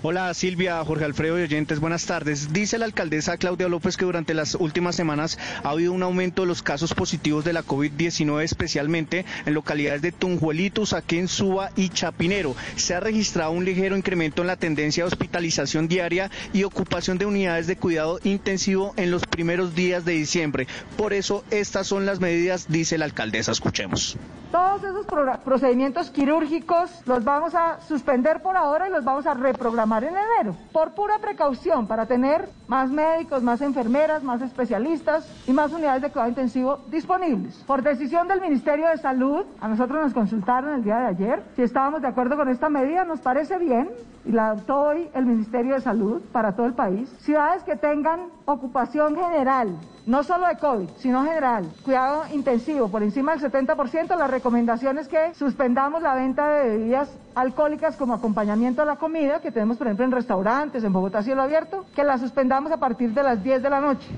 Hola 0.00 0.32
Silvia, 0.32 0.84
Jorge 0.84 1.04
Alfredo 1.04 1.40
y 1.40 1.42
oyentes, 1.42 1.80
buenas 1.80 2.06
tardes. 2.06 2.52
Dice 2.52 2.78
la 2.78 2.84
alcaldesa 2.84 3.36
Claudia 3.36 3.66
López 3.66 3.96
que 3.96 4.04
durante 4.04 4.32
las 4.32 4.54
últimas 4.54 4.94
semanas 4.94 5.38
ha 5.64 5.70
habido 5.70 5.92
un 5.92 6.04
aumento 6.04 6.42
de 6.42 6.46
los 6.46 6.62
casos 6.62 6.94
positivos 6.94 7.44
de 7.44 7.52
la 7.52 7.64
COVID-19, 7.64 8.44
especialmente 8.44 9.24
en 9.44 9.54
localidades 9.54 10.00
de 10.00 10.12
Tunjuelito, 10.12 10.82
Usaquén, 10.82 11.26
Suba 11.26 11.72
y 11.74 11.88
Chapinero. 11.88 12.54
Se 12.76 12.94
ha 12.94 13.00
registrado 13.00 13.50
un 13.50 13.64
ligero 13.64 13.96
incremento 13.96 14.42
en 14.42 14.46
la 14.46 14.56
tendencia 14.56 15.02
de 15.02 15.08
hospitalización 15.08 15.88
diaria 15.88 16.30
y 16.52 16.62
ocupación 16.62 17.18
de 17.18 17.26
unidades 17.26 17.66
de 17.66 17.76
cuidado 17.76 18.20
intensivo 18.22 18.94
en 18.96 19.10
los 19.10 19.26
primeros 19.26 19.74
días 19.74 20.04
de 20.04 20.12
diciembre. 20.12 20.68
Por 20.96 21.12
eso, 21.12 21.42
estas 21.50 21.88
son 21.88 22.06
las 22.06 22.20
medidas, 22.20 22.66
dice 22.68 22.98
la 22.98 23.06
alcaldesa. 23.06 23.50
Escuchemos. 23.50 24.16
Todos 24.50 24.82
esos 24.82 25.04
pro- 25.06 25.38
procedimientos 25.44 26.10
quirúrgicos 26.10 27.02
los 27.06 27.22
vamos 27.22 27.54
a 27.54 27.80
suspender 27.82 28.40
por 28.40 28.56
ahora 28.56 28.88
y 28.88 28.90
los 28.90 29.04
vamos 29.04 29.26
a 29.26 29.34
reprogramar 29.34 30.04
en 30.04 30.14
enero, 30.16 30.56
por 30.72 30.92
pura 30.92 31.18
precaución, 31.18 31.86
para 31.86 32.06
tener 32.06 32.48
más 32.66 32.90
médicos, 32.90 33.42
más 33.42 33.60
enfermeras, 33.60 34.22
más 34.22 34.40
especialistas 34.40 35.28
y 35.46 35.52
más 35.52 35.70
unidades 35.72 36.00
de 36.00 36.10
cuidado 36.10 36.30
intensivo 36.30 36.78
disponibles. 36.88 37.62
Por 37.66 37.82
decisión 37.82 38.26
del 38.26 38.40
Ministerio 38.40 38.88
de 38.88 38.96
Salud, 38.96 39.44
a 39.60 39.68
nosotros 39.68 40.02
nos 40.02 40.14
consultaron 40.14 40.74
el 40.76 40.82
día 40.82 40.96
de 40.98 41.06
ayer 41.08 41.42
si 41.54 41.62
estábamos 41.62 42.00
de 42.00 42.08
acuerdo 42.08 42.36
con 42.36 42.48
esta 42.48 42.70
medida, 42.70 43.04
nos 43.04 43.20
parece 43.20 43.58
bien 43.58 43.90
y 44.24 44.32
la 44.32 44.48
adoptó 44.50 44.80
hoy 44.80 45.10
el 45.14 45.26
Ministerio 45.26 45.74
de 45.74 45.80
Salud 45.82 46.22
para 46.32 46.52
todo 46.56 46.64
el 46.66 46.74
país. 46.74 47.08
Ciudades 47.20 47.62
que 47.64 47.76
tengan 47.76 48.28
ocupación 48.46 49.14
general 49.14 49.76
no 50.08 50.22
solo 50.22 50.46
de 50.48 50.56
COVID, 50.56 50.88
sino 50.96 51.22
general, 51.22 51.66
cuidado 51.84 52.24
intensivo 52.32 52.88
por 52.88 53.02
encima 53.02 53.36
del 53.36 53.52
70%, 53.52 54.16
la 54.16 54.26
recomendación 54.26 54.98
es 54.98 55.06
que 55.06 55.34
suspendamos 55.34 56.00
la 56.00 56.14
venta 56.14 56.48
de 56.48 56.70
bebidas 56.70 57.14
alcohólicas 57.34 57.94
como 57.94 58.14
acompañamiento 58.14 58.80
a 58.80 58.86
la 58.86 58.96
comida, 58.96 59.42
que 59.42 59.52
tenemos 59.52 59.76
por 59.76 59.86
ejemplo 59.86 60.06
en 60.06 60.12
restaurantes, 60.12 60.82
en 60.82 60.94
Bogotá 60.94 61.22
cielo 61.22 61.42
abierto, 61.42 61.84
que 61.94 62.04
la 62.04 62.16
suspendamos 62.16 62.72
a 62.72 62.78
partir 62.78 63.12
de 63.12 63.22
las 63.22 63.42
10 63.44 63.62
de 63.62 63.68
la 63.68 63.80
noche. 63.80 64.08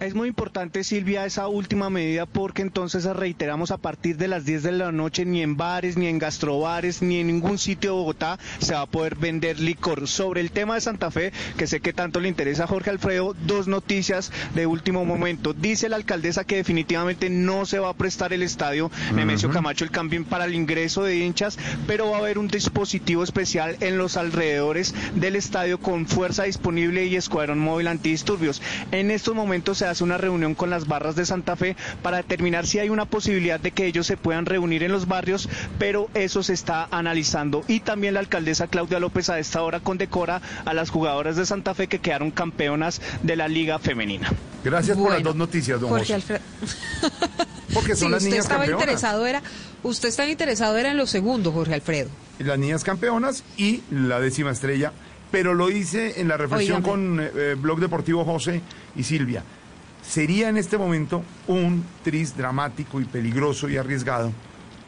Es 0.00 0.14
muy 0.14 0.28
importante, 0.28 0.82
Silvia, 0.82 1.26
esa 1.26 1.46
última 1.46 1.90
medida 1.90 2.24
porque 2.24 2.62
entonces 2.62 3.04
reiteramos 3.04 3.70
a 3.70 3.76
partir 3.76 4.16
de 4.16 4.28
las 4.28 4.46
10 4.46 4.62
de 4.62 4.72
la 4.72 4.92
noche 4.92 5.26
ni 5.26 5.42
en 5.42 5.58
bares, 5.58 5.98
ni 5.98 6.06
en 6.06 6.18
gastrobares, 6.18 7.02
ni 7.02 7.18
en 7.18 7.26
ningún 7.26 7.58
sitio 7.58 7.90
de 7.90 7.96
Bogotá 7.96 8.38
se 8.60 8.72
va 8.72 8.80
a 8.80 8.86
poder 8.86 9.16
vender 9.16 9.60
licor. 9.60 10.08
Sobre 10.08 10.40
el 10.40 10.52
tema 10.52 10.74
de 10.74 10.80
Santa 10.80 11.10
Fe, 11.10 11.34
que 11.58 11.66
sé 11.66 11.80
que 11.80 11.92
tanto 11.92 12.18
le 12.18 12.30
interesa 12.30 12.64
a 12.64 12.66
Jorge 12.66 12.88
Alfredo, 12.88 13.36
dos 13.46 13.68
noticias 13.68 14.32
de 14.54 14.64
último 14.64 15.04
momento. 15.04 15.52
Dice 15.52 15.90
la 15.90 15.96
alcaldesa 15.96 16.44
que 16.44 16.56
definitivamente 16.56 17.28
no 17.28 17.66
se 17.66 17.78
va 17.78 17.90
a 17.90 17.94
prestar 17.94 18.32
el 18.32 18.42
estadio 18.42 18.90
Nemesio 19.14 19.50
Camacho 19.50 19.84
el 19.84 19.90
cambio 19.90 20.24
para 20.24 20.46
el 20.46 20.54
ingreso 20.54 21.04
de 21.04 21.18
hinchas, 21.18 21.58
pero 21.86 22.08
va 22.08 22.16
a 22.16 22.20
haber 22.20 22.38
un 22.38 22.48
dispositivo 22.48 23.22
especial 23.22 23.76
en 23.80 23.98
los 23.98 24.16
alrededores 24.16 24.94
del 25.14 25.36
estadio 25.36 25.78
con 25.78 26.06
fuerza 26.06 26.44
disponible 26.44 27.04
y 27.04 27.16
escuadrón 27.16 27.58
móvil 27.58 27.86
antidisturbios. 27.86 28.62
En 28.92 29.10
estos 29.10 29.34
momentos 29.34 29.76
se 29.76 29.89
hace 29.90 30.04
una 30.04 30.18
reunión 30.18 30.54
con 30.54 30.70
las 30.70 30.86
barras 30.86 31.16
de 31.16 31.26
Santa 31.26 31.56
Fe 31.56 31.76
para 32.02 32.18
determinar 32.18 32.66
si 32.66 32.78
hay 32.78 32.88
una 32.90 33.04
posibilidad 33.04 33.60
de 33.60 33.70
que 33.72 33.86
ellos 33.86 34.06
se 34.06 34.16
puedan 34.16 34.46
reunir 34.46 34.82
en 34.82 34.92
los 34.92 35.06
barrios, 35.08 35.48
pero 35.78 36.08
eso 36.14 36.42
se 36.42 36.52
está 36.54 36.88
analizando. 36.90 37.64
Y 37.68 37.80
también 37.80 38.14
la 38.14 38.20
alcaldesa 38.20 38.66
Claudia 38.68 39.00
López 39.00 39.28
a 39.30 39.38
esta 39.38 39.62
hora 39.62 39.80
condecora 39.80 40.40
a 40.64 40.74
las 40.74 40.90
jugadoras 40.90 41.36
de 41.36 41.46
Santa 41.46 41.74
Fe 41.74 41.88
que 41.88 41.98
quedaron 41.98 42.30
campeonas 42.30 43.00
de 43.22 43.36
la 43.36 43.48
Liga 43.48 43.78
Femenina. 43.78 44.30
Gracias 44.64 44.96
por 44.96 45.12
las 45.12 45.22
dos 45.22 45.36
noticias, 45.36 45.80
don 45.80 45.90
Jorge 45.90 46.04
José. 46.04 46.14
Alfredo. 46.14 46.40
Porque 47.74 47.94
son 47.96 48.08
Sí, 48.08 48.10
las 48.10 48.18
usted 48.22 48.30
niñas 48.30 48.44
estaba 48.44 48.60
campeonas. 48.60 48.82
interesado 48.82 49.26
era, 49.26 49.42
usted 49.82 50.08
estaba 50.08 50.28
interesado 50.28 50.76
era 50.76 50.90
en 50.90 50.96
lo 50.96 51.06
segundo, 51.06 51.52
Jorge 51.52 51.74
Alfredo. 51.74 52.10
Las 52.38 52.58
niñas 52.58 52.82
campeonas 52.84 53.44
y 53.56 53.82
la 53.90 54.18
décima 54.20 54.50
estrella. 54.50 54.92
Pero 55.30 55.54
lo 55.54 55.70
hice 55.70 56.20
en 56.20 56.26
la 56.26 56.36
reflexión 56.36 56.82
con 56.82 57.20
eh, 57.20 57.54
Blog 57.56 57.78
Deportivo 57.78 58.24
José 58.24 58.62
y 58.96 59.04
Silvia. 59.04 59.44
Sería 60.10 60.48
en 60.48 60.56
este 60.56 60.76
momento 60.76 61.22
un 61.46 61.84
tris 62.02 62.36
dramático 62.36 63.00
y 63.00 63.04
peligroso 63.04 63.68
y 63.68 63.76
arriesgado 63.76 64.32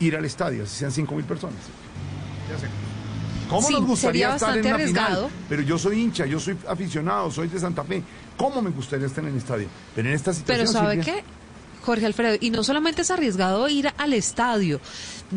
ir 0.01 0.17
al 0.17 0.25
estadio, 0.25 0.67
si 0.67 0.79
sean 0.81 0.91
cinco 0.91 1.15
mil 1.15 1.25
personas. 1.25 1.59
Ya 2.51 2.59
sé. 2.59 2.67
¿Cómo 3.49 3.69
Sí, 3.69 3.75
nos 3.75 3.85
gustaría 3.87 4.35
estar 4.35 4.57
en 4.57 4.63
final? 4.65 4.81
arriesgado. 4.81 5.31
Pero 5.49 5.63
yo 5.63 5.79
soy 5.79 6.01
hincha, 6.01 6.27
yo 6.27 6.41
soy 6.41 6.57
aficionado, 6.67 7.31
soy 7.31 7.47
de 7.49 7.61
Santa 7.61 7.85
Fe. 7.85 8.03
¿Cómo 8.37 8.63
me 8.63 8.71
gustaría 8.71 9.07
estar 9.07 9.23
en 9.23 9.31
el 9.31 9.37
estadio? 9.37 9.69
Pero 9.95 10.09
en 10.09 10.15
esta 10.15 10.33
situación. 10.33 10.59
Pero 10.67 10.73
¿sabe 10.73 10.95
Silvia, 10.97 11.15
qué? 11.15 11.25
Jorge 11.85 12.07
Alfredo, 12.07 12.37
y 12.41 12.51
no 12.51 12.63
solamente 12.65 13.03
es 13.03 13.11
arriesgado 13.11 13.69
ir 13.69 13.91
al 13.99 14.13
estadio. 14.15 14.81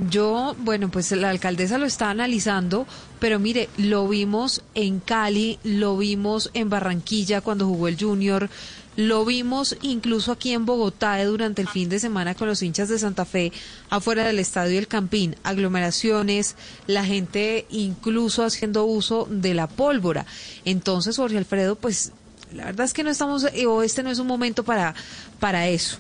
Yo, 0.09 0.55
bueno, 0.59 0.89
pues 0.89 1.11
la 1.11 1.29
alcaldesa 1.31 1.77
lo 1.77 1.85
está 1.85 2.09
analizando, 2.11 2.85
pero 3.19 3.39
mire, 3.39 3.67
lo 3.77 4.07
vimos 4.07 4.63
en 4.75 4.99
Cali, 4.99 5.59
lo 5.63 5.97
vimos 5.97 6.51
en 6.53 6.69
Barranquilla 6.69 7.41
cuando 7.41 7.65
jugó 7.65 7.87
el 7.87 7.97
Junior, 7.99 8.47
lo 8.95 9.25
vimos 9.25 9.77
incluso 9.81 10.31
aquí 10.31 10.53
en 10.53 10.65
Bogotá 10.65 11.23
durante 11.25 11.62
el 11.62 11.67
fin 11.67 11.89
de 11.89 11.99
semana 11.99 12.36
con 12.36 12.47
los 12.47 12.62
hinchas 12.62 12.89
de 12.89 12.99
Santa 12.99 13.25
Fe 13.25 13.51
afuera 13.89 14.25
del 14.25 14.39
estadio 14.39 14.79
El 14.79 14.88
Campín, 14.88 15.36
aglomeraciones, 15.43 16.55
la 16.88 17.03
gente 17.03 17.65
incluso 17.69 18.43
haciendo 18.43 18.86
uso 18.86 19.27
de 19.29 19.53
la 19.53 19.67
pólvora. 19.67 20.25
Entonces, 20.63 21.17
Jorge 21.17 21.38
Alfredo, 21.38 21.75
pues 21.75 22.13
la 22.53 22.65
verdad 22.65 22.86
es 22.86 22.93
que 22.93 23.03
no 23.03 23.10
estamos, 23.10 23.45
eh, 23.53 23.65
o 23.65 23.84
este 23.84 24.03
no 24.03 24.10
es 24.10 24.19
un 24.19 24.27
momento 24.27 24.63
para, 24.63 24.95
para 25.39 25.67
eso. 25.67 25.97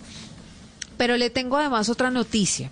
Pero 0.97 1.17
le 1.17 1.29
tengo 1.29 1.57
además 1.57 1.89
otra 1.89 2.09
noticia. 2.09 2.71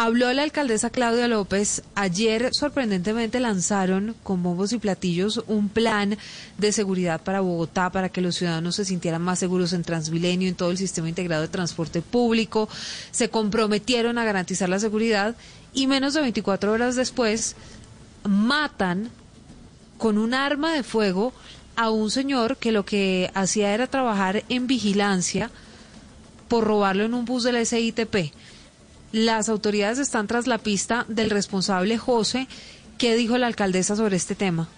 Habló 0.00 0.32
la 0.32 0.44
alcaldesa 0.44 0.90
Claudia 0.90 1.26
López. 1.26 1.82
Ayer, 1.96 2.50
sorprendentemente, 2.54 3.40
lanzaron 3.40 4.14
con 4.22 4.44
bombos 4.44 4.72
y 4.72 4.78
platillos 4.78 5.42
un 5.48 5.68
plan 5.68 6.16
de 6.56 6.70
seguridad 6.70 7.20
para 7.20 7.40
Bogotá, 7.40 7.90
para 7.90 8.08
que 8.08 8.20
los 8.20 8.36
ciudadanos 8.36 8.76
se 8.76 8.84
sintieran 8.84 9.22
más 9.22 9.40
seguros 9.40 9.72
en 9.72 9.82
Transmilenio, 9.82 10.48
en 10.48 10.54
todo 10.54 10.70
el 10.70 10.78
sistema 10.78 11.08
integrado 11.08 11.42
de 11.42 11.48
transporte 11.48 12.00
público. 12.00 12.68
Se 13.10 13.28
comprometieron 13.28 14.18
a 14.18 14.24
garantizar 14.24 14.68
la 14.68 14.78
seguridad 14.78 15.34
y 15.72 15.88
menos 15.88 16.14
de 16.14 16.20
24 16.20 16.70
horas 16.70 16.94
después 16.94 17.56
matan 18.22 19.10
con 19.96 20.16
un 20.16 20.32
arma 20.32 20.74
de 20.74 20.84
fuego 20.84 21.32
a 21.74 21.90
un 21.90 22.12
señor 22.12 22.56
que 22.58 22.70
lo 22.70 22.84
que 22.84 23.32
hacía 23.34 23.74
era 23.74 23.88
trabajar 23.88 24.44
en 24.48 24.68
vigilancia 24.68 25.50
por 26.46 26.62
robarlo 26.62 27.04
en 27.04 27.14
un 27.14 27.24
bus 27.24 27.42
del 27.42 27.66
SITP. 27.66 28.32
Las 29.12 29.48
autoridades 29.48 29.98
están 29.98 30.26
tras 30.26 30.46
la 30.46 30.58
pista 30.58 31.06
del 31.08 31.30
responsable 31.30 31.96
José. 31.96 32.46
¿Qué 32.98 33.14
dijo 33.16 33.38
la 33.38 33.46
alcaldesa 33.46 33.96
sobre 33.96 34.16
este 34.16 34.34
tema? 34.34 34.68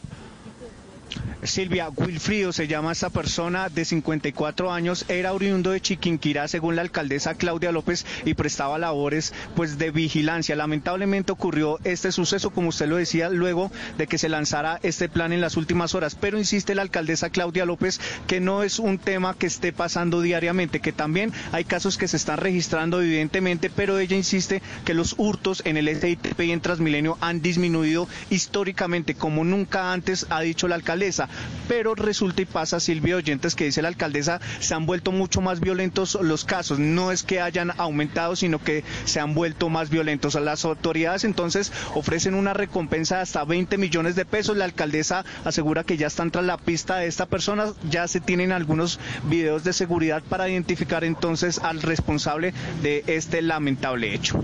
Silvia, 1.42 1.88
Wilfrido 1.88 2.52
se 2.52 2.68
llama 2.68 2.92
esta 2.92 3.08
persona 3.08 3.70
de 3.70 3.84
54 3.86 4.70
años, 4.72 5.06
era 5.08 5.32
oriundo 5.32 5.70
de 5.70 5.80
Chiquinquirá 5.80 6.48
según 6.48 6.76
la 6.76 6.82
alcaldesa 6.82 7.34
Claudia 7.34 7.72
López 7.72 8.04
y 8.26 8.34
prestaba 8.34 8.78
labores 8.78 9.32
pues 9.56 9.78
de 9.78 9.90
vigilancia. 9.90 10.54
Lamentablemente 10.54 11.32
ocurrió 11.32 11.78
este 11.84 12.12
suceso, 12.12 12.50
como 12.50 12.68
usted 12.68 12.88
lo 12.88 12.96
decía, 12.96 13.30
luego 13.30 13.72
de 13.96 14.06
que 14.06 14.18
se 14.18 14.28
lanzara 14.28 14.80
este 14.82 15.08
plan 15.08 15.32
en 15.32 15.40
las 15.40 15.56
últimas 15.56 15.94
horas, 15.94 16.14
pero 16.14 16.38
insiste 16.38 16.74
la 16.74 16.82
alcaldesa 16.82 17.30
Claudia 17.30 17.64
López 17.64 18.00
que 18.26 18.40
no 18.40 18.62
es 18.62 18.78
un 18.78 18.98
tema 18.98 19.34
que 19.34 19.46
esté 19.46 19.72
pasando 19.72 20.20
diariamente, 20.20 20.80
que 20.80 20.92
también 20.92 21.32
hay 21.52 21.64
casos 21.64 21.96
que 21.96 22.08
se 22.08 22.18
están 22.18 22.36
registrando 22.36 23.00
evidentemente, 23.00 23.70
pero 23.70 23.98
ella 23.98 24.16
insiste 24.16 24.60
que 24.84 24.92
los 24.94 25.14
hurtos 25.16 25.62
en 25.64 25.78
el 25.78 25.88
SITP 25.88 26.38
y 26.40 26.52
en 26.52 26.60
Transmilenio 26.60 27.16
han 27.22 27.40
disminuido 27.40 28.08
históricamente 28.28 29.14
como 29.14 29.44
nunca 29.44 29.92
antes 29.92 30.26
ha 30.28 30.42
dicho 30.42 30.68
la 30.68 30.74
alcaldesa 30.74 31.29
pero 31.68 31.94
resulta 31.94 32.42
y 32.42 32.46
pasa, 32.46 32.80
Silvia 32.80 33.16
Oyentes, 33.16 33.54
que 33.54 33.64
dice 33.64 33.82
la 33.82 33.88
alcaldesa, 33.88 34.40
se 34.58 34.74
han 34.74 34.86
vuelto 34.86 35.12
mucho 35.12 35.40
más 35.40 35.60
violentos 35.60 36.18
los 36.20 36.44
casos. 36.44 36.78
No 36.78 37.12
es 37.12 37.22
que 37.22 37.40
hayan 37.40 37.72
aumentado, 37.78 38.36
sino 38.36 38.58
que 38.58 38.84
se 39.04 39.20
han 39.20 39.34
vuelto 39.34 39.68
más 39.68 39.90
violentos. 39.90 40.34
Las 40.34 40.64
autoridades 40.64 41.24
entonces 41.24 41.72
ofrecen 41.94 42.34
una 42.34 42.54
recompensa 42.54 43.16
de 43.16 43.22
hasta 43.22 43.44
20 43.44 43.78
millones 43.78 44.16
de 44.16 44.24
pesos. 44.24 44.56
La 44.56 44.64
alcaldesa 44.64 45.24
asegura 45.44 45.84
que 45.84 45.96
ya 45.96 46.08
están 46.08 46.30
tras 46.30 46.44
la 46.44 46.58
pista 46.58 46.96
de 46.96 47.06
esta 47.06 47.26
persona. 47.26 47.72
Ya 47.88 48.08
se 48.08 48.20
tienen 48.20 48.52
algunos 48.52 48.98
videos 49.24 49.64
de 49.64 49.72
seguridad 49.72 50.22
para 50.28 50.48
identificar 50.48 51.04
entonces 51.04 51.58
al 51.58 51.82
responsable 51.82 52.52
de 52.82 53.04
este 53.06 53.42
lamentable 53.42 54.14
hecho. 54.14 54.42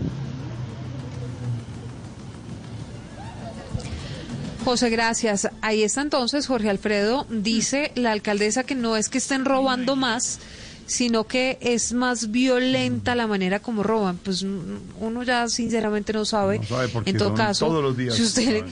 José, 4.67 4.91
gracias. 4.91 5.49
Ahí 5.61 5.85
está 5.85 6.03
entonces 6.03 6.49
Jorge 6.49 6.69
Alfredo. 6.69 7.25
Dice 7.31 7.93
la 7.95 8.11
alcaldesa 8.11 8.65
que 8.65 8.75
no 8.75 8.97
es 8.97 9.09
que 9.09 9.19
estén 9.19 9.45
robando 9.45 9.95
más, 9.95 10.41
sino 10.87 11.23
que 11.23 11.57
es 11.61 11.93
más 11.93 12.33
violenta 12.33 13.15
la 13.15 13.29
manera 13.29 13.61
como 13.61 13.85
roban. 13.85 14.19
Pues 14.19 14.43
mm, 14.43 14.77
uno 14.99 15.23
ya 15.23 15.47
sinceramente 15.49 16.13
no 16.13 16.25
sabe. 16.25 16.59
No 16.59 16.65
sabe 16.65 16.89
porque 16.89 17.11
en 17.11 17.17
todo 17.17 17.33
caso, 17.33 17.69
todos 17.69 17.81
los 17.81 17.97
días 17.97 18.17
si 18.17 18.23
usted, 18.25 18.65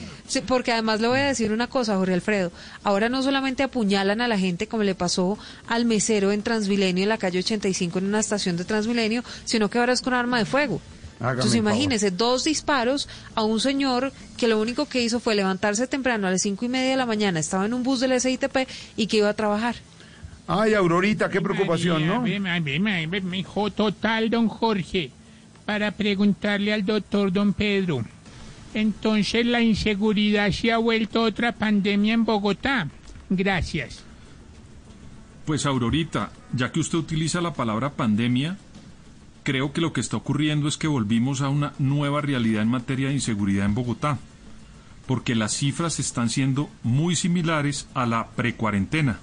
porque 0.45 0.73
además 0.73 0.99
le 0.99 1.07
voy 1.07 1.19
a 1.19 1.27
decir 1.27 1.53
una 1.53 1.67
cosa, 1.67 1.95
Jorge 1.95 2.13
Alfredo. 2.13 2.51
Ahora 2.83 3.07
no 3.07 3.23
solamente 3.23 3.63
apuñalan 3.63 4.19
a 4.19 4.27
la 4.27 4.37
gente 4.37 4.67
como 4.67 4.83
le 4.83 4.95
pasó 4.95 5.37
al 5.65 5.85
mesero 5.85 6.33
en 6.33 6.43
Transmilenio, 6.43 7.03
en 7.03 7.09
la 7.09 7.17
calle 7.17 7.39
85, 7.39 7.99
en 7.99 8.07
una 8.07 8.19
estación 8.19 8.57
de 8.57 8.65
Transmilenio, 8.65 9.23
sino 9.45 9.69
que 9.69 9.79
ahora 9.79 9.93
es 9.93 10.01
con 10.01 10.13
arma 10.13 10.39
de 10.39 10.45
fuego. 10.45 10.81
Hágame 11.19 11.33
Entonces 11.33 11.55
imagínese, 11.55 12.11
dos 12.11 12.43
disparos 12.43 13.07
a 13.35 13.43
un 13.43 13.59
señor 13.59 14.11
que 14.37 14.47
lo 14.47 14.59
único 14.59 14.85
que 14.85 15.01
hizo 15.01 15.19
fue 15.19 15.35
levantarse 15.35 15.87
temprano 15.87 16.27
a 16.27 16.31
las 16.31 16.41
cinco 16.41 16.65
y 16.65 16.69
media 16.69 16.91
de 16.91 16.97
la 16.97 17.05
mañana, 17.05 17.39
estaba 17.39 17.65
en 17.65 17.73
un 17.73 17.83
bus 17.83 18.01
del 18.01 18.19
SITP 18.19 18.67
y 18.97 19.07
que 19.07 19.17
iba 19.17 19.29
a 19.29 19.33
trabajar. 19.33 19.75
Ay, 20.47 20.73
Aurorita, 20.73 21.29
qué 21.29 21.41
preocupación, 21.41 22.05
¿no? 22.05 22.21
Me 22.21 23.21
dijo 23.21 23.71
total, 23.71 24.29
don 24.29 24.47
Jorge, 24.47 25.11
para 25.65 25.91
preguntarle 25.91 26.73
al 26.73 26.85
doctor 26.85 27.31
don 27.31 27.53
Pedro. 27.53 28.05
Entonces 28.73 29.45
la 29.45 29.61
inseguridad 29.61 30.51
se 30.51 30.71
ha 30.71 30.77
vuelto 30.77 31.23
otra 31.23 31.53
pandemia 31.53 32.13
en 32.13 32.25
Bogotá. 32.25 32.89
Gracias. 33.29 34.03
Pues 35.45 35.65
Aurorita, 35.65 36.31
ya 36.53 36.71
que 36.71 36.79
usted 36.79 36.97
utiliza 36.97 37.39
la 37.39 37.53
palabra 37.53 37.91
pandemia, 37.91 38.57
creo 39.45 39.71
que 39.71 39.79
lo 39.79 39.93
que 39.93 40.01
está 40.01 40.17
ocurriendo 40.17 40.67
es 40.67 40.77
que 40.77 40.87
volvimos 40.87 41.39
a 41.39 41.47
una 41.47 41.71
nueva 41.79 42.19
realidad 42.19 42.63
en 42.63 42.67
materia 42.67 43.07
de 43.07 43.13
inseguridad 43.13 43.65
en 43.65 43.75
Bogotá, 43.75 44.19
porque 45.07 45.35
las 45.35 45.53
cifras 45.53 45.99
están 45.99 46.29
siendo 46.29 46.69
muy 46.83 47.15
similares 47.15 47.87
a 47.93 48.05
la 48.05 48.27
precuarentena. 48.31 49.19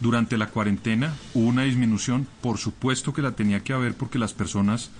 Durante 0.00 0.36
la 0.36 0.48
cuarentena 0.48 1.14
hubo 1.34 1.46
una 1.46 1.62
disminución, 1.62 2.26
por 2.40 2.58
supuesto 2.58 3.12
que 3.12 3.22
la 3.22 3.32
tenía 3.32 3.60
que 3.60 3.74
haber 3.74 3.94
porque 3.94 4.18
las 4.18 4.32
personas 4.32 4.90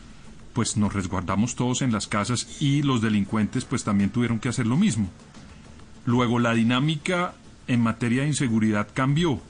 pues 0.53 0.77
nos 0.77 0.93
resguardamos 0.93 1.57
todos 1.57 1.83
en 1.83 1.91
las 1.91 2.07
casas 2.07 2.61
y 2.61 2.83
los 2.83 3.01
delincuentes 3.01 3.65
pues 3.65 3.83
también 3.83 4.11
tuvieron 4.11 4.39
que 4.39 4.51
hacer 4.51 4.67
lo 4.67 4.77
mismo. 4.77 5.09
Luego 6.05 6.39
la 6.39 6.53
dinámica 6.53 7.35
en 7.67 7.81
materia 7.81 8.23
de 8.23 8.29
inseguridad 8.29 8.89
cambió 8.93 9.41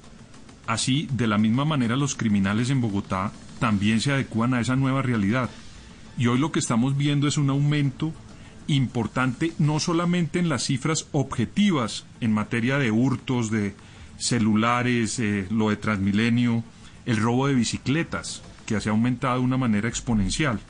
Así, 0.71 1.09
de 1.11 1.27
la 1.27 1.37
misma 1.37 1.65
manera, 1.65 1.97
los 1.97 2.15
criminales 2.15 2.71
en 2.71 2.81
Bogotá 2.81 3.33
también 3.61 4.01
se 4.01 4.11
adecuan 4.11 4.55
a 4.55 4.61
esa 4.61 4.75
nueva 4.75 5.03
realidad. 5.03 5.51
Y 6.19 6.27
hoy 6.27 6.39
lo 6.39 6.51
que 6.51 6.59
estamos 6.59 6.97
viendo 6.97 7.29
es 7.29 7.39
un 7.39 7.51
aumento 7.51 8.13
importante 8.67 9.53
no 9.59 9.79
solamente 9.79 10.39
en 10.39 10.49
las 10.49 10.65
cifras 10.65 11.07
objetivas 11.13 12.07
en 12.21 12.33
materia 12.33 12.79
de 12.79 12.91
hurtos, 12.91 13.51
de 13.51 13.75
celulares, 14.17 15.19
eh, 15.19 15.47
lo 15.51 15.71
de 15.71 15.77
Transmilenio, 15.77 16.65
el 17.07 17.19
robo 17.19 17.47
de 17.47 17.55
bicicletas, 17.55 18.43
que 18.67 18.81
se 18.81 18.89
ha 18.89 18.93
aumentado 18.93 19.39
de 19.39 19.45
una 19.45 19.57
manera 19.57 19.89
exponencial. 19.89 20.61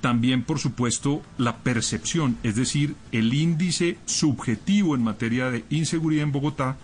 También, 0.00 0.42
por 0.42 0.58
supuesto, 0.58 1.22
la 1.38 1.58
percepción, 1.58 2.36
es 2.42 2.54
decir, 2.54 2.94
el 3.12 3.32
índice 3.34 3.98
subjetivo 4.04 4.94
en 4.94 5.02
materia 5.02 5.50
de 5.50 5.64
inseguridad 5.70 6.24
en 6.24 6.32
Bogotá 6.32 6.76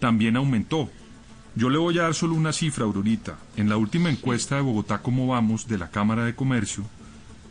también 0.00 0.36
aumentó. 0.36 0.90
Yo 1.56 1.70
le 1.70 1.78
voy 1.78 1.98
a 1.98 2.02
dar 2.02 2.14
solo 2.14 2.34
una 2.34 2.52
cifra, 2.52 2.84
Aurorita. 2.84 3.38
En 3.56 3.70
la 3.70 3.78
última 3.78 4.10
encuesta 4.10 4.56
de 4.56 4.60
Bogotá, 4.60 4.98
¿cómo 5.00 5.26
vamos? 5.26 5.66
de 5.66 5.78
la 5.78 5.90
Cámara 5.90 6.26
de 6.26 6.34
Comercio, 6.34 6.84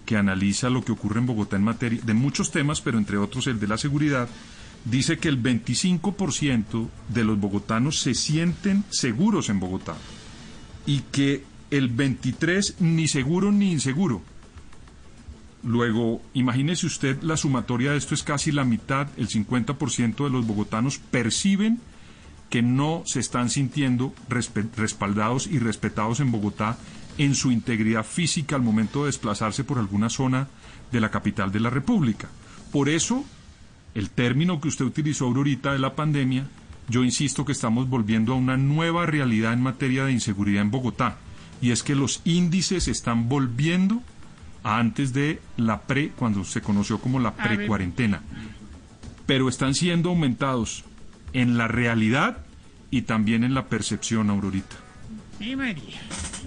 que 0.05 0.15
analiza 0.15 0.69
lo 0.69 0.85
que 0.85 0.91
ocurre 0.91 1.19
en 1.19 1.25
Bogotá 1.25 1.55
en 1.55 1.63
materia 1.63 1.99
de 2.03 2.13
muchos 2.13 2.51
temas, 2.51 2.81
pero 2.81 2.99
entre 2.99 3.17
otros 3.17 3.47
el 3.47 3.59
de 3.59 3.67
la 3.67 3.79
seguridad, 3.79 4.29
dice 4.85 5.17
que 5.17 5.27
el 5.27 5.41
25% 5.41 6.87
de 7.09 7.23
los 7.23 7.39
bogotanos 7.39 7.99
se 7.99 8.13
sienten 8.13 8.83
seguros 8.91 9.49
en 9.49 9.59
Bogotá 9.59 9.95
y 10.85 10.99
que 11.11 11.43
el 11.71 11.89
23 11.89 12.75
ni 12.81 13.07
seguro 13.07 13.51
ni 13.51 13.71
inseguro. 13.71 14.21
Luego, 15.63 16.21
imagínese 16.35 16.85
usted 16.85 17.23
la 17.23 17.37
sumatoria 17.37 17.93
de 17.93 17.97
esto 17.97 18.13
es 18.13 18.21
casi 18.21 18.51
la 18.51 18.65
mitad, 18.65 19.07
el 19.17 19.29
50% 19.29 20.25
de 20.25 20.29
los 20.29 20.45
bogotanos 20.45 20.99
perciben 20.99 21.79
que 22.55 22.61
no 22.61 23.03
se 23.03 23.19
están 23.19 23.49
sintiendo 23.49 24.13
respaldados 24.29 25.45
y 25.45 25.59
respetados 25.59 26.21
en 26.21 26.31
Bogotá 26.31 26.77
en 27.17 27.35
su 27.35 27.51
integridad 27.51 28.05
física 28.05 28.55
al 28.55 28.61
momento 28.61 29.01
de 29.01 29.07
desplazarse 29.07 29.65
por 29.65 29.77
alguna 29.77 30.09
zona 30.09 30.47
de 30.89 31.01
la 31.01 31.11
capital 31.11 31.51
de 31.51 31.59
la 31.59 31.69
República. 31.69 32.29
Por 32.71 32.87
eso, 32.87 33.25
el 33.93 34.09
término 34.09 34.61
que 34.61 34.69
usted 34.69 34.85
utilizó 34.85 35.25
ahorita 35.25 35.73
de 35.73 35.79
la 35.79 35.95
pandemia, 35.95 36.47
yo 36.87 37.03
insisto 37.03 37.43
que 37.43 37.51
estamos 37.51 37.89
volviendo 37.89 38.31
a 38.31 38.37
una 38.37 38.55
nueva 38.55 39.05
realidad 39.05 39.51
en 39.51 39.61
materia 39.61 40.05
de 40.05 40.13
inseguridad 40.13 40.61
en 40.61 40.71
Bogotá, 40.71 41.17
y 41.61 41.71
es 41.71 41.83
que 41.83 41.93
los 41.93 42.21
índices 42.23 42.87
están 42.87 43.27
volviendo 43.27 44.01
a 44.63 44.79
antes 44.79 45.11
de 45.11 45.41
la 45.57 45.81
pre, 45.81 46.11
cuando 46.11 46.45
se 46.45 46.61
conoció 46.61 46.99
como 47.01 47.19
la 47.19 47.35
pre-cuarentena, 47.35 48.21
pero 49.25 49.49
están 49.49 49.73
siendo 49.73 50.07
aumentados 50.07 50.85
en 51.33 51.57
la 51.57 51.67
realidad 51.67 52.44
y 52.95 53.01
también 53.01 53.43
en 53.43 53.53
la 53.53 53.67
percepción, 53.67 54.29
Aurorita. 54.29 54.77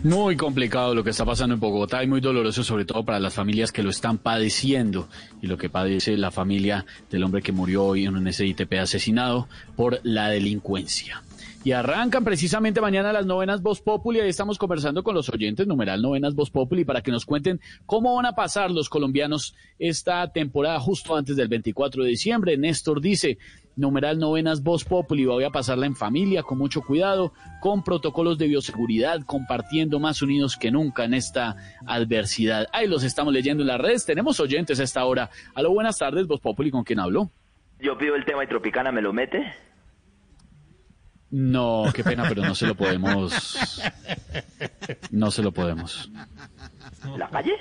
Muy 0.02 0.34
complicado 0.38 0.94
lo 0.94 1.04
que 1.04 1.10
está 1.10 1.26
pasando 1.26 1.52
en 1.52 1.60
Bogotá 1.60 2.02
y 2.02 2.06
muy 2.06 2.22
doloroso 2.22 2.64
sobre 2.64 2.86
todo 2.86 3.04
para 3.04 3.20
las 3.20 3.34
familias 3.34 3.70
que 3.70 3.82
lo 3.82 3.90
están 3.90 4.16
padeciendo 4.16 5.10
y 5.42 5.46
lo 5.46 5.58
que 5.58 5.68
padece 5.68 6.16
la 6.16 6.30
familia 6.30 6.86
del 7.10 7.24
hombre 7.24 7.42
que 7.42 7.52
murió 7.52 7.84
hoy 7.84 8.06
en 8.06 8.16
un 8.16 8.32
SITP 8.32 8.72
asesinado 8.80 9.46
por 9.76 10.00
la 10.04 10.30
delincuencia. 10.30 11.22
Y 11.64 11.72
arrancan 11.72 12.24
precisamente 12.24 12.80
mañana 12.80 13.12
las 13.12 13.26
novenas 13.26 13.60
Voz 13.60 13.82
Populi. 13.82 14.20
Ahí 14.20 14.30
estamos 14.30 14.56
conversando 14.56 15.02
con 15.02 15.14
los 15.14 15.28
oyentes, 15.28 15.66
numeral 15.66 16.00
novenas 16.00 16.34
Voz 16.34 16.50
Populi, 16.50 16.86
para 16.86 17.02
que 17.02 17.10
nos 17.10 17.26
cuenten 17.26 17.60
cómo 17.84 18.14
van 18.14 18.24
a 18.24 18.32
pasar 18.32 18.70
los 18.70 18.88
colombianos 18.88 19.54
esta 19.78 20.32
temporada 20.32 20.80
justo 20.80 21.14
antes 21.14 21.36
del 21.36 21.48
24 21.48 22.04
de 22.04 22.08
diciembre. 22.08 22.56
Néstor 22.56 23.02
dice, 23.02 23.36
numeral 23.78 24.18
novenas 24.18 24.62
Voz 24.62 24.84
Populi, 24.84 25.24
voy 25.24 25.44
a 25.44 25.50
pasarla 25.50 25.86
en 25.86 25.96
familia, 25.96 26.42
con 26.42 26.58
mucho 26.58 26.82
cuidado, 26.82 27.32
con 27.60 27.82
protocolos 27.84 28.36
de 28.36 28.48
bioseguridad, 28.48 29.20
compartiendo 29.24 29.98
más 30.00 30.20
unidos 30.20 30.56
que 30.56 30.70
nunca 30.70 31.04
en 31.04 31.14
esta 31.14 31.56
adversidad. 31.86 32.66
Ahí 32.72 32.86
los 32.88 33.04
estamos 33.04 33.32
leyendo 33.32 33.62
en 33.62 33.68
las 33.68 33.80
redes. 33.80 34.04
Tenemos 34.04 34.40
oyentes 34.40 34.80
a 34.80 34.82
esta 34.82 35.04
hora. 35.04 35.30
Aló, 35.54 35.70
buenas 35.72 35.96
tardes, 35.96 36.26
Voz 36.26 36.40
Populi, 36.40 36.70
¿con 36.70 36.84
quién 36.84 36.98
hablo? 37.00 37.30
Yo 37.80 37.96
pido 37.96 38.16
el 38.16 38.24
tema 38.24 38.42
y 38.44 38.48
Tropicana 38.48 38.90
me 38.92 39.00
lo 39.00 39.12
mete. 39.12 39.52
No, 41.30 41.84
qué 41.94 42.02
pena, 42.02 42.24
pero 42.28 42.42
no 42.42 42.54
se 42.54 42.66
lo 42.66 42.74
podemos. 42.74 43.58
No 45.10 45.30
se 45.30 45.42
lo 45.42 45.52
podemos. 45.52 46.10
¿La 47.16 47.28
calle? 47.28 47.52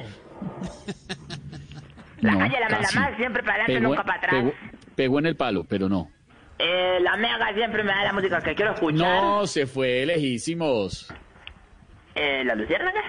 La 2.21 2.31
No, 2.31 2.39
calle 2.39 2.59
la 2.59 2.67
casi. 2.69 2.97
más, 2.97 3.15
siempre 3.17 3.43
para 3.43 3.63
adelante, 3.65 3.73
Pegó- 3.79 3.89
nunca 3.89 4.03
para 4.03 4.17
atrás. 4.17 4.33
pegó- 4.33 4.53
pegó 4.97 5.19
en 5.19 5.27
el 5.27 5.37
palo, 5.37 5.63
pero 5.63 5.87
no. 5.87 6.11
Eh, 6.59 6.97
la 7.01 7.15
mega 7.15 7.53
siempre 7.53 7.83
me 7.83 7.91
da 7.91 8.03
la 8.03 8.13
música 8.13 8.41
que 8.41 8.55
quiero 8.55 8.73
escuchar. 8.73 9.23
No, 9.23 9.45
se 9.45 9.67
fue 9.67 10.05
lejísimos. 10.05 11.07
Eh, 12.15 12.43
¿La 12.43 12.55
Luciérnaga? 12.55 13.01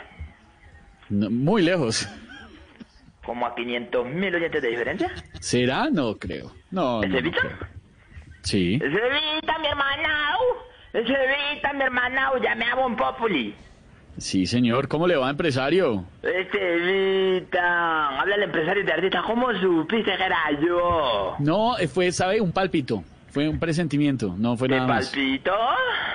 No, 1.08 1.30
muy 1.30 1.62
lejos. 1.62 2.06
Como 3.24 3.46
a 3.46 3.54
500 3.54 4.06
mil 4.06 4.34
oyentes 4.34 4.60
de 4.62 4.68
diferencia. 4.68 5.10
¿Será? 5.40 5.88
No 5.90 6.18
creo. 6.18 6.52
No, 6.70 7.02
¿Ese 7.02 7.22
no. 7.22 7.32
Sí. 8.42 8.74
Ese 8.76 8.86
Vita, 8.86 9.58
mi 9.58 9.66
hermanao. 9.66 10.40
Ese 10.92 11.14
Vita, 11.54 11.72
mi 11.72 11.82
hermanao. 11.84 12.36
Llame 12.38 12.66
a 12.66 12.74
Bon 12.74 12.96
Populi. 12.96 13.54
Sí, 14.18 14.46
señor. 14.46 14.88
¿Cómo 14.88 15.06
le 15.06 15.16
va, 15.16 15.30
empresario? 15.30 16.04
Este 16.22 16.76
Vita. 17.38 18.20
Habla 18.20 18.34
el 18.36 18.42
empresario 18.44 18.84
de 18.84 18.92
artista. 18.92 19.22
¿Cómo 19.26 19.52
supiste 19.60 20.16
que 20.16 20.22
era 20.24 20.38
yo? 20.60 21.36
No, 21.38 21.76
fue, 21.92 22.10
¿sabe? 22.12 22.40
Un 22.40 22.52
palpito. 22.52 23.02
Fue 23.30 23.48
un 23.48 23.58
presentimiento. 23.58 24.34
No 24.36 24.56
fue 24.56 24.68
¿Te 24.68 24.74
nada 24.76 24.88
más. 24.88 25.10
palpito? 25.10 25.52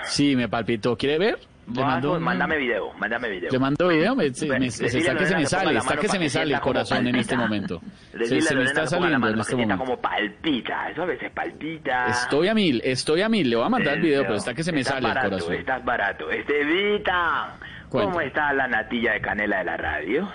Sí, 0.04 0.36
me 0.36 0.50
palpitó. 0.50 0.98
¿Quiere 0.98 1.18
ver? 1.18 1.40
Le 1.74 1.82
mando, 1.82 2.20
mándame 2.20 2.58
video, 2.58 2.92
mándame 3.00 3.30
video. 3.30 3.50
le 3.50 3.58
mando 3.58 3.88
video. 3.88 4.14
Me, 4.18 4.34
se- 4.34 4.48
me- 4.48 4.70
se- 4.70 4.86
está 4.98 5.16
que 5.16 5.26
se 5.26 5.34
me 5.38 5.46
sale. 5.46 5.78
Está 5.78 5.96
que 5.96 6.10
se 6.10 6.20
me 6.20 6.28
sale 6.28 6.54
el 6.54 6.60
corazón 6.60 7.08
en 7.08 7.16
este 7.16 7.38
momento. 7.38 7.80
Se, 8.22 8.42
se 8.42 8.54
me 8.54 8.64
está 8.66 8.86
saliendo 8.86 9.30
en 9.30 9.40
este 9.40 9.56
momento. 9.56 9.78
como 9.86 9.98
palpita. 9.98 10.90
Eso 10.90 11.04
a 11.04 11.06
veces 11.06 11.32
palpita. 11.32 12.08
Estoy 12.08 12.50
a 12.50 12.54
mil, 12.54 12.82
estoy 12.84 13.22
a 13.22 13.30
mil. 13.30 13.50
Le 13.50 13.56
voy 13.56 13.66
a 13.66 13.70
mandar 13.70 13.94
el 13.96 14.02
video, 14.02 14.24
pero 14.24 14.36
está 14.36 14.54
que 14.54 14.62
se 14.62 14.74
me 14.74 14.84
sale 14.84 15.08
el 15.08 15.14
corazón. 15.18 15.54
Estás 15.54 15.86
barato. 15.86 16.30
Este 16.30 16.66
¿cómo 18.02 18.22
está 18.22 18.54
la 18.54 18.68
natilla 18.68 19.14
de 19.14 19.22
canela 19.22 19.58
de 19.60 19.64
la 19.66 19.78
radio? 19.78 20.30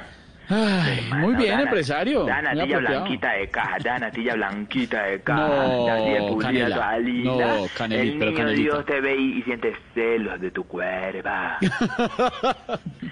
Ay, 0.50 1.06
muy 1.18 1.34
bien, 1.34 1.60
empresario. 1.60 2.24
Da 2.24 2.40
natilla 2.40 2.78
blanquita 2.78 3.32
de 3.32 3.48
caja, 3.50 3.76
da 3.84 3.98
natilla 3.98 4.34
blanquita 4.34 5.02
de 5.02 5.20
caja. 5.20 5.46
No, 5.46 5.84
da 5.86 5.94
así 5.96 6.10
de 6.10 6.18
pulida, 6.20 6.40
canela. 6.48 6.74
toda 6.76 6.98
linda. 6.98 7.46
No, 7.46 7.64
caneli- 7.76 8.00
El 8.12 8.18
pero 8.18 8.30
niño 8.30 8.36
canelita. 8.38 8.62
Dios 8.62 8.86
te 8.86 9.00
ve 9.02 9.16
y, 9.16 9.38
y 9.38 9.42
siente 9.42 9.76
celos 9.92 10.40
de 10.40 10.50
tu 10.50 10.64
cuerpo. 10.66 11.28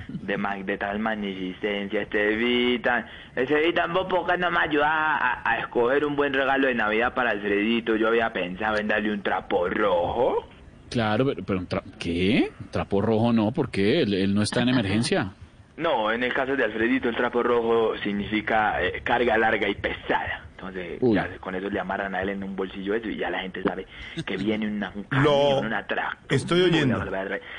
de, 0.09 0.37
de 0.65 0.79
tal 0.79 0.99
magnificencia, 0.99 2.01
este 2.03 2.37
Vitan. 2.37 3.07
Ese 3.35 3.55
Vitan, 3.57 3.93
vos 3.93 4.07
por 4.07 4.27
qué 4.27 4.39
no 4.39 4.51
me 4.51 4.61
ayudas 4.61 4.89
a, 4.91 5.17
a- 5.17 5.51
a 5.53 5.59
escoger 5.59 6.05
un 6.07 6.17
buen 6.17 6.33
regalo 6.33 6.69
de 6.69 6.75
Navidad 6.75 7.13
para 7.15 7.31
Alfredito. 7.33 7.97
Yo 7.97 8.09
había 8.09 8.33
pensado 8.33 8.79
en 8.79 8.89
darle 8.89 9.13
un 9.13 9.23
trapo 9.23 9.69
rojo. 9.69 10.49
Claro, 10.91 11.27
pero, 11.27 11.43
pero 11.45 11.59
un 11.59 11.69
tra- 11.69 11.83
¿qué? 11.99 12.51
Trapo 12.71 13.01
rojo 13.01 13.33
no, 13.33 13.53
¿por 13.53 13.71
qué? 13.71 14.03
Él, 14.03 14.15
él 14.15 14.35
no 14.35 14.43
está 14.43 14.63
en 14.63 14.69
emergencia. 14.71 15.33
No, 15.77 16.11
en 16.11 16.25
el 16.25 16.33
caso 16.33 16.57
de 16.57 16.65
Alfredito 16.65 17.09
el 17.11 17.17
trapo 17.17 17.43
rojo 17.43 17.99
significa 17.99 18.83
eh, 18.83 19.03
carga 19.05 19.37
larga 19.37 19.69
y 19.69 19.75
pesada. 19.75 20.43
Entonces, 20.53 20.99
ya 21.03 21.29
con 21.39 21.55
eso 21.55 21.69
le 21.69 21.79
amarran 21.79 22.15
a 22.15 22.23
él 22.23 22.31
en 22.31 22.43
un 22.43 22.57
bolsillo 22.57 22.95
eso 22.95 23.09
y 23.11 23.19
ya 23.19 23.29
la 23.29 23.41
gente 23.41 23.63
sabe 23.63 23.87
que 24.25 24.37
viene 24.39 24.67
una, 24.67 24.91
un 24.95 25.03
Lo 25.11 25.59
camión, 25.59 25.67
una 25.67 25.87
estoy 26.31 26.63
oyendo. 26.63 27.05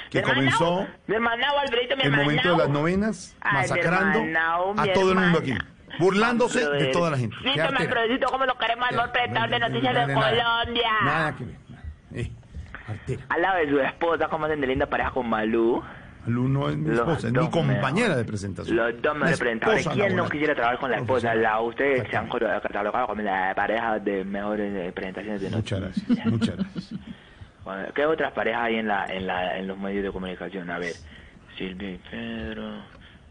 Que 0.09 0.23
comenzó 0.23 0.87
hermanao, 1.07 1.59
Alfredito, 1.59 1.93
el 2.01 2.11
momento 2.11 2.51
de 2.53 2.57
las 2.57 2.69
novenas, 2.69 3.37
Ay, 3.39 3.53
masacrando 3.57 4.17
hermanao, 4.17 4.73
a 4.75 4.93
todo 4.93 5.11
el 5.11 5.19
mundo 5.19 5.37
aquí, 5.37 5.53
burlándose 5.99 6.67
de 6.67 6.87
toda 6.87 7.11
la 7.11 7.17
gente. 7.19 7.35
Artera. 7.45 7.67
Alfredito, 7.67 8.27
¿cómo 8.31 8.45
lo 8.47 8.57
queremos 8.57 8.87
al 8.89 9.49
de 9.51 9.59
noticias 9.59 9.93
de. 10.07 10.13
Colombia? 10.15 10.91
Nada 11.03 11.35
que 11.35 11.45
ver. 11.45 11.55
Eh, 12.15 12.31
artera. 12.87 13.23
Al 13.29 13.41
lado 13.41 13.57
de 13.59 13.69
su 13.69 13.79
esposa, 13.79 14.27
¿cómo 14.29 14.45
hacen 14.45 14.61
de 14.61 14.67
linda 14.67 14.85
pareja 14.85 15.11
con 15.11 15.29
Malú? 15.29 15.83
Lu 16.25 16.49
no 16.49 16.67
es 16.67 16.75
mi 16.75 16.89
Los 16.89 16.99
esposa, 16.99 17.27
es 17.27 17.33
mi 17.33 17.49
compañera 17.49 18.15
de 18.17 18.25
presentación. 18.25 18.75
Los 18.75 19.01
dos 19.01 19.15
me 19.15 19.27
representadores. 19.29 19.81
esposa 19.85 19.95
¿Quién 20.05 20.15
no 20.17 20.27
quisiera 20.29 20.53
trabajar 20.55 20.79
con 20.79 20.91
la 20.91 20.97
esposa? 20.97 21.33
La, 21.35 21.61
ustedes 21.61 22.09
se 22.09 22.17
han 22.17 22.27
catalogado 22.27 23.07
como 23.07 23.21
la 23.21 23.53
pareja 23.55 23.97
de 23.99 24.25
mejores 24.25 24.73
eh, 24.75 24.91
presentaciones 24.93 25.41
de 25.41 25.49
Muchas 25.51 25.79
gracias, 25.79 26.25
muchas 26.25 26.55
gracias. 26.57 26.93
Bueno, 27.63 27.87
¿Qué 27.95 28.05
otras 28.05 28.33
parejas 28.33 28.61
hay 28.63 28.75
en, 28.75 28.87
la, 28.89 29.05
en, 29.05 29.25
la, 29.27 29.57
en 29.57 29.67
los 29.67 29.77
medios 29.77 30.03
de 30.03 30.11
comunicación? 30.11 30.69
A 30.69 30.79
ver, 30.79 30.93
Silvia 31.57 31.91
y 31.91 31.97
Pedro. 32.11 32.81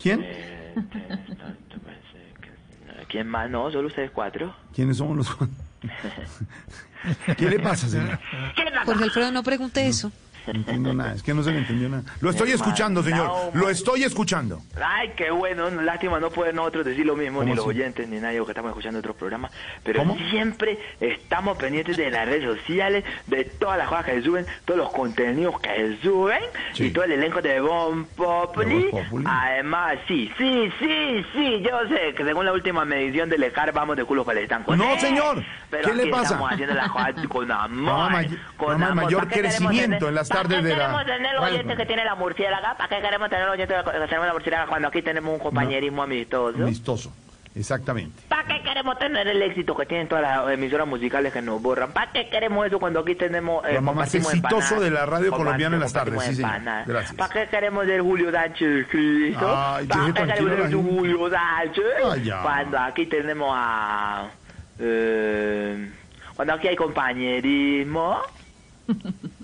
¿Quién? 0.00 0.20
eh, 0.24 0.74
te- 0.74 1.34
tanto 1.36 1.76
parece 1.84 2.32
que- 2.40 3.06
¿Quién 3.08 3.28
más? 3.28 3.50
No, 3.50 3.70
solo 3.70 3.88
ustedes 3.88 4.10
cuatro. 4.10 4.54
¿Quiénes 4.74 4.96
somos 4.96 5.16
los 5.18 5.36
¿Qué 7.36 7.48
le 7.48 7.58
pasa, 7.58 7.88
señor? 7.88 8.18
Jorge 8.84 9.04
Alfredo, 9.04 9.32
no 9.32 9.42
pregunte 9.42 9.86
eso. 9.86 10.10
No 10.46 10.52
entiendo 10.52 10.94
nada, 10.94 11.14
es 11.14 11.22
que 11.22 11.34
no 11.34 11.42
se 11.42 11.50
le 11.52 11.58
entendió 11.58 11.88
nada. 11.88 12.02
Lo 12.20 12.30
estoy 12.30 12.52
escuchando, 12.52 13.02
señor. 13.02 13.30
Lo 13.54 13.68
estoy 13.68 14.04
escuchando. 14.04 14.62
Ay, 14.82 15.12
qué 15.16 15.30
bueno, 15.30 15.70
lástima 15.70 16.20
no 16.20 16.30
poder 16.30 16.54
nosotros 16.54 16.84
decir 16.84 17.04
lo 17.04 17.16
mismo, 17.16 17.40
¿Cómo 17.40 17.50
ni 17.50 17.56
los 17.56 17.66
oyentes, 17.66 18.08
ni 18.08 18.18
nadie 18.20 18.42
que 18.44 18.50
estamos 18.52 18.70
escuchando 18.70 18.98
otros 19.00 19.16
programas, 19.16 19.52
pero 19.82 20.00
¿Cómo? 20.00 20.16
siempre 20.30 20.78
estamos 21.00 21.56
pendientes 21.58 21.96
de 21.96 22.10
las 22.10 22.26
redes 22.26 22.44
sociales, 22.58 23.04
de 23.26 23.44
todas 23.44 23.78
las 23.78 23.88
cosas 23.88 24.04
que 24.06 24.12
se 24.12 24.22
suben, 24.22 24.46
todos 24.64 24.78
los 24.78 24.90
contenidos 24.92 25.58
que 25.60 25.68
se 25.68 26.02
suben, 26.02 26.40
Sí. 26.74 26.84
y 26.86 26.90
todo 26.90 27.04
el 27.04 27.12
elenco 27.12 27.42
de 27.42 27.60
Bon 27.60 28.04
Populi. 28.04 28.88
Además, 29.24 29.96
sí, 30.06 30.30
sí, 30.38 30.70
sí, 30.78 31.24
sí, 31.32 31.62
yo 31.62 31.80
sé 31.88 32.14
que 32.14 32.24
según 32.24 32.44
la 32.46 32.52
última 32.52 32.84
medición 32.84 33.28
del 33.28 33.42
ECAR 33.42 33.72
vamos 33.72 33.96
de 33.96 34.04
culo 34.04 34.24
para 34.24 34.38
el 34.38 34.44
estanco. 34.44 34.76
No, 34.76 34.98
señor. 34.98 35.42
Pero 35.70 35.88
¿Qué 35.88 35.94
le 35.94 36.06
pasa? 36.06 36.22
Estamos 36.34 36.52
haciendo 36.52 36.74
las 36.74 36.88
cosas 36.90 37.14
con 37.28 37.50
amor. 37.50 38.12
Con 38.56 38.82
amor. 38.82 38.94
mayor 38.94 39.20
¿Para 39.22 39.28
qué 39.30 39.34
queremos 39.42 39.56
crecimiento 39.58 40.08
en 40.08 40.14
las 40.14 40.28
¿para 40.28 40.35
tardes 40.36 40.58
qué 40.58 40.62
de 40.64 40.70
la- 40.70 40.76
queremos 40.76 41.04
tener 41.06 41.32
el 41.32 41.38
Bueno. 41.40 41.54
oyente 41.54 41.76
que 41.76 41.86
tiene 41.86 42.04
la 42.04 42.14
murciélaga? 42.14 42.76
¿Para 42.76 42.88
qué 42.96 43.02
queremos 43.02 43.28
tener 43.30 43.44
el 43.44 43.50
oyente 43.50 43.74
que 43.74 43.82
tenemos 44.06 44.26
la 44.26 44.32
murciélaga 44.32 44.66
cuando 44.66 44.88
aquí 44.88 45.02
tenemos 45.02 45.32
un 45.34 45.38
compañerismo 45.40 46.02
amistoso? 46.02 46.56
Amistoso, 46.62 47.12
exactamente. 47.54 48.22
¿Para 48.28 48.44
qué 48.46 48.62
queremos 48.62 48.98
tener 48.98 49.26
el 49.28 49.40
éxito 49.42 49.76
que 49.76 49.86
tienen 49.86 50.08
todas 50.08 50.22
las 50.22 50.52
emisoras 50.52 50.86
musicales 50.86 51.32
que 51.32 51.42
nos 51.42 51.60
borran? 51.62 51.92
¿Para 51.92 52.12
qué 52.12 52.28
queremos 52.28 52.66
eso 52.66 52.78
cuando 52.78 53.00
aquí 53.00 53.14
tenemos... 53.14 53.60
eh, 53.64 53.68
Programa 53.68 53.92
más 53.92 54.14
exitoso 54.14 54.78
de 54.80 54.90
la 54.90 55.06
radio 55.06 55.30
colombiana 55.32 55.76
en 55.76 55.80
las 55.80 55.92
tardes, 55.92 56.22
sí. 56.36 56.42
Gracias. 56.86 57.14
¿Para 57.14 57.32
qué 57.32 57.48
queremos 57.48 57.86
el 57.88 58.02
Julio 58.02 58.30
Sánchez 58.30 58.68
de 58.68 58.86
Cristo? 58.86 59.46
¿Para 59.46 59.80
qué 59.80 60.12
queremos 60.12 60.50
el 60.58 60.70
gente. 60.70 60.76
Julio 60.76 61.30
Sánchez? 61.30 62.34
Cuando 62.42 62.78
aquí 62.78 63.06
tenemos 63.06 63.50
a... 63.54 64.28
eh, 64.78 65.90
cuando 66.36 66.54
aquí 66.54 66.68
hay 66.68 66.76
compañerismo... 66.76 68.20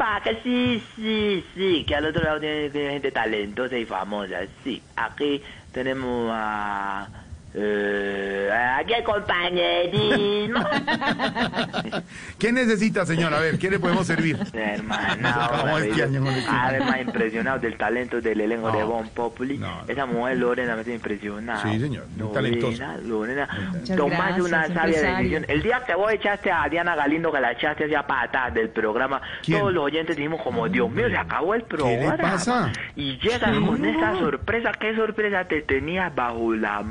Pa, 0.00 0.18
que 0.24 0.40
sí, 0.42 0.82
sí, 0.96 1.44
sí, 1.54 1.84
que 1.86 1.94
al 1.94 2.06
otro 2.06 2.22
lado 2.22 2.40
tiene, 2.40 2.70
tiene 2.70 2.92
gente 2.92 3.12
talentosa 3.12 3.76
y 3.76 3.84
famosa, 3.84 4.38
sí. 4.64 4.82
Aquí 4.96 5.42
tenemos 5.72 6.30
a... 6.32 7.06
eh, 7.52 8.48
aquí 8.78 8.94
hay 8.94 9.02
compañerismo. 9.02 10.60
¿Qué 12.38 12.52
necesita, 12.52 13.04
señor? 13.04 13.34
A 13.34 13.40
ver, 13.40 13.58
¿qué 13.58 13.70
le 13.70 13.78
podemos 13.78 14.06
servir? 14.06 14.38
Hermano, 14.52 15.28
Acabamos 15.28 15.82
este 15.82 16.02
además 16.48 17.00
impresionado 17.00 17.58
del 17.58 17.76
talento 17.76 18.20
del 18.20 18.40
elenco 18.40 18.70
de. 18.70 18.84
Bon 18.84 19.08
Populi. 19.08 19.60
Esa 19.86 20.06
mujer 20.06 20.38
Lorena 20.38 20.76
me 20.76 20.82
tiene 20.84 20.96
impresionado. 20.96 21.62
Sí, 21.62 21.78
señor, 21.78 22.06
muy 22.16 22.32
talentosa. 22.32 22.96
Lorena, 22.98 23.48
tomaste 23.96 24.42
una 24.42 24.66
sabia 24.68 25.00
decisión. 25.16 25.44
El 25.48 25.62
día 25.62 25.82
que 25.86 25.94
vos 25.94 26.12
echaste 26.12 26.50
a 26.50 26.68
Diana 26.68 26.94
Galindo, 26.96 27.32
que 27.32 27.40
la 27.40 27.52
echaste 27.52 27.84
hacia 27.84 28.06
patas 28.06 28.54
del 28.54 28.70
programa, 28.70 29.20
¿Quién? 29.42 29.58
todos 29.58 29.72
los 29.72 29.84
oyentes 29.84 30.16
dijimos 30.16 30.40
como, 30.42 30.68
Dios 30.68 30.90
mío, 30.90 31.08
se 31.08 31.16
acabó 31.16 31.54
el 31.54 31.62
programa. 31.62 32.16
pasa? 32.16 32.72
Y 32.96 33.18
llegas 33.18 33.58
con 33.58 33.84
esa 33.84 34.18
sorpresa. 34.18 34.72
¿Qué 34.78 34.94
sorpresa 34.94 35.44
te 35.44 35.62
tenías 35.62 36.14
bajo 36.14 36.54
la 36.54 36.82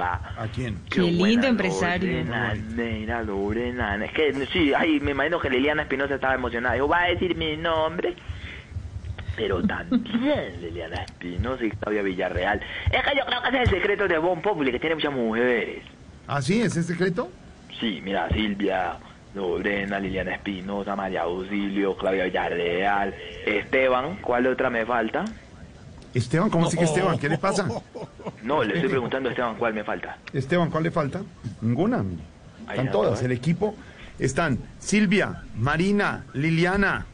¿A 0.00 0.48
quién? 0.54 0.78
Qué 0.90 1.00
lindo 1.00 1.46
empresario. 1.46 2.10
Lorena, 2.10 2.54
mira, 2.74 3.22
Lorena. 3.22 4.04
Es 4.04 4.12
que 4.12 4.46
sí, 4.52 4.72
ay, 4.74 5.00
me 5.00 5.12
imagino 5.12 5.38
que 5.38 5.50
Liliana 5.50 5.82
Espinosa 5.82 6.14
estaba 6.14 6.34
emocionada. 6.34 6.74
Dijo, 6.74 6.88
va 6.88 7.02
a 7.02 7.08
decir 7.08 7.36
mi 7.36 7.56
nombre. 7.56 8.14
Pero 9.36 9.62
también 9.62 10.60
Liliana 10.60 11.02
Espinosa 11.02 11.64
y 11.64 11.70
Claudia 11.70 12.02
Villarreal. 12.02 12.60
Es 12.90 13.02
que 13.02 13.16
yo 13.16 13.24
creo 13.24 13.42
que 13.42 13.48
ese 13.48 13.62
es 13.62 13.72
el 13.72 13.80
secreto 13.80 14.08
de 14.08 14.18
Bon 14.18 14.40
Populi, 14.42 14.70
que 14.70 14.78
tiene 14.78 14.94
muchas 14.96 15.12
mujeres. 15.12 15.82
¿Ah, 16.26 16.42
sí? 16.42 16.60
¿Es 16.60 16.76
el 16.76 16.84
secreto? 16.84 17.30
Sí, 17.80 18.00
mira, 18.04 18.28
Silvia, 18.28 18.96
Lorena, 19.34 19.98
Liliana 19.98 20.34
Espinosa, 20.34 20.94
María 20.94 21.22
Auxilio, 21.22 21.96
Claudia 21.96 22.24
Villarreal, 22.24 23.14
Esteban. 23.46 24.18
¿Cuál 24.20 24.46
otra 24.46 24.70
me 24.70 24.84
falta? 24.84 25.24
Esteban, 26.14 26.50
¿cómo 26.50 26.66
así 26.66 26.76
que 26.76 26.84
Esteban? 26.84 27.18
¿Qué 27.18 27.28
le 27.28 27.38
pasa? 27.48 27.66
No, 28.42 28.62
le 28.62 28.74
estoy 28.74 28.90
preguntando 28.90 29.28
a 29.28 29.32
Esteban 29.32 29.56
cuál 29.56 29.74
me 29.74 29.84
falta. 29.84 30.18
Esteban, 30.32 30.70
¿cuál 30.70 30.84
le 30.84 30.90
falta? 30.90 31.20
Ninguna. 31.60 32.04
Están 32.68 32.86
no, 32.86 32.92
todas. 32.92 33.22
¿eh? 33.22 33.26
El 33.26 33.32
equipo 33.32 33.74
están 34.18 34.58
Silvia, 34.78 35.42
Marina, 35.56 36.24
Liliana, 36.34 37.06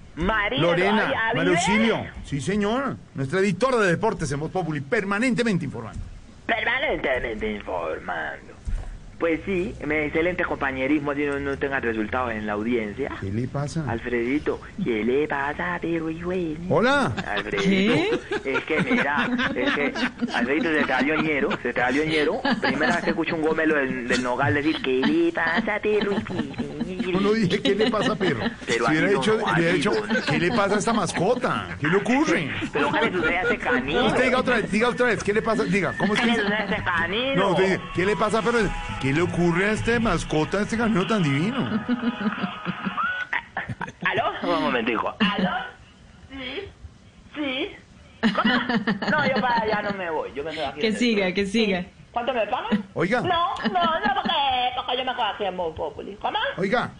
Lorena. 0.56 1.12
Auxilio. 1.34 2.06
Sí, 2.24 2.40
señor. 2.40 2.96
Nuestra 3.14 3.40
editora 3.40 3.78
de 3.78 3.88
deportes 3.88 4.30
en 4.32 4.40
Voz 4.40 4.50
Populi, 4.50 4.80
permanentemente 4.80 5.64
informando. 5.64 6.00
Permanentemente 6.46 7.52
informando. 7.52 8.47
Pues 9.18 9.40
sí, 9.44 9.74
me- 9.84 10.06
excelente 10.06 10.44
compañerismo, 10.44 11.12
si 11.12 11.24
no, 11.26 11.40
no 11.40 11.58
tengan 11.58 11.82
resultados 11.82 12.30
en 12.32 12.46
la 12.46 12.52
audiencia. 12.52 13.10
¿Qué 13.20 13.32
le 13.32 13.48
pasa? 13.48 13.84
Alfredito, 13.90 14.60
¿qué 14.84 15.04
le 15.04 15.26
pasa, 15.26 15.76
pero 15.82 16.08
y 16.08 16.22
bueno? 16.22 16.60
Hola. 16.68 17.12
Alfredito, 17.26 18.16
es 18.44 18.64
que 18.64 18.80
mira, 18.82 19.28
es 19.56 19.72
que 19.74 19.92
Alfredito 20.32 20.72
se 20.72 20.84
trayó 20.84 21.16
ñero, 21.20 21.48
se 21.62 21.72
trayó 21.72 22.04
ñero. 22.04 22.40
Primera 22.62 22.94
vez 22.96 23.04
que 23.04 23.10
escucho 23.10 23.34
un 23.34 23.42
gomelo 23.42 23.74
del, 23.74 24.06
del 24.06 24.22
nogal 24.22 24.54
decir, 24.54 24.76
¿qué 24.82 25.00
le 25.00 25.32
pasa, 25.32 25.80
pero 25.82 26.12
y 26.86 26.87
Yo 27.12 27.20
no 27.20 27.32
dije 27.32 27.62
qué 27.62 27.74
le 27.74 27.90
pasa, 27.90 28.14
perro. 28.16 28.40
Pero 28.66 28.86
si 28.86 28.90
hubiera 28.90 29.08
dicho, 29.08 29.38
no, 29.38 29.52
hubiera 29.52 29.72
dicho. 29.72 29.92
¿qué 30.26 30.38
le 30.38 30.48
pasa 30.50 30.74
a 30.74 30.78
esta 30.78 30.92
mascota? 30.92 31.76
¿Qué 31.80 31.88
le 31.88 31.96
ocurre? 31.96 32.50
Pero 32.72 32.92
¿qué 32.92 33.00
le 33.00 33.12
sucede 33.12 33.38
a 33.38 33.42
ese 33.42 33.58
canino? 33.58 34.06
Usted 34.06 34.24
diga 34.24 34.38
otra 34.38 34.56
vez, 34.56 34.70
diga 34.70 34.88
otra 34.88 35.06
vez, 35.06 35.24
¿qué 35.24 35.32
le 35.32 35.42
pasa? 35.42 35.64
Diga, 35.64 35.94
¿cómo 35.98 36.14
es 36.14 36.20
¿Qué 36.20 36.26
que 36.26 36.32
le 36.32 36.42
sucede 36.42 36.54
a 36.56 36.64
ese 36.64 36.84
canino? 36.84 37.34
No, 37.34 37.50
usted 37.50 37.64
dice, 37.64 37.80
¿qué 37.94 38.06
le 38.06 38.16
pasa, 38.16 38.42
perro? 38.42 38.58
¿Qué 39.00 39.12
le 39.12 39.22
ocurre 39.22 39.64
a 39.66 39.72
este 39.72 40.00
mascota, 40.00 40.58
a 40.58 40.62
este 40.62 40.76
canino 40.76 41.06
tan 41.06 41.22
divino? 41.22 41.84
¿Aló? 44.04 44.54
Un 44.56 44.62
momentico. 44.62 45.14
¿Aló? 45.20 45.50
Sí. 46.30 46.62
Sí. 47.34 47.68
¿Cómo? 48.34 48.54
No, 48.54 49.26
yo 49.28 49.40
para 49.40 49.62
allá 49.62 49.82
no 49.82 49.92
me 49.96 50.10
voy. 50.10 50.30
Yo 50.34 50.42
me 50.42 50.50
quedo 50.50 50.66
aquí. 50.66 50.80
Que 50.80 50.92
siga, 50.92 51.32
que 51.32 51.46
siga. 51.46 51.84
¿Cuánto 52.12 52.32
me 52.32 52.46
pagan? 52.46 52.84
Oiga. 52.94 53.20
No, 53.20 53.54
no, 53.70 54.00
no, 54.00 54.14
porque, 54.14 54.34
porque 54.76 54.96
yo 54.98 55.04
me 55.04 55.12
quedo 55.14 55.24
aquí 55.26 55.44
en 55.44 55.56
Voz 55.56 55.74
Populi. 55.76 56.16
¿Cómo? 56.20 56.38
Oiga, 56.56 56.90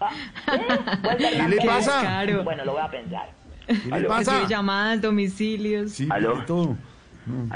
¿qué 1.18 1.48
le 1.48 1.56
pasa? 1.66 2.00
Claro. 2.00 2.44
Bueno, 2.44 2.64
lo 2.64 2.72
voy 2.72 2.82
a 2.82 2.88
pensar. 2.90 3.30
¿Qué 3.66 3.74
le 4.00 4.08
pasa? 4.08 4.46
Llamadas, 4.46 5.00
domicilios. 5.00 5.92
Sí, 5.92 6.08
¿Aló? 6.10 6.44
todo. 6.44 6.76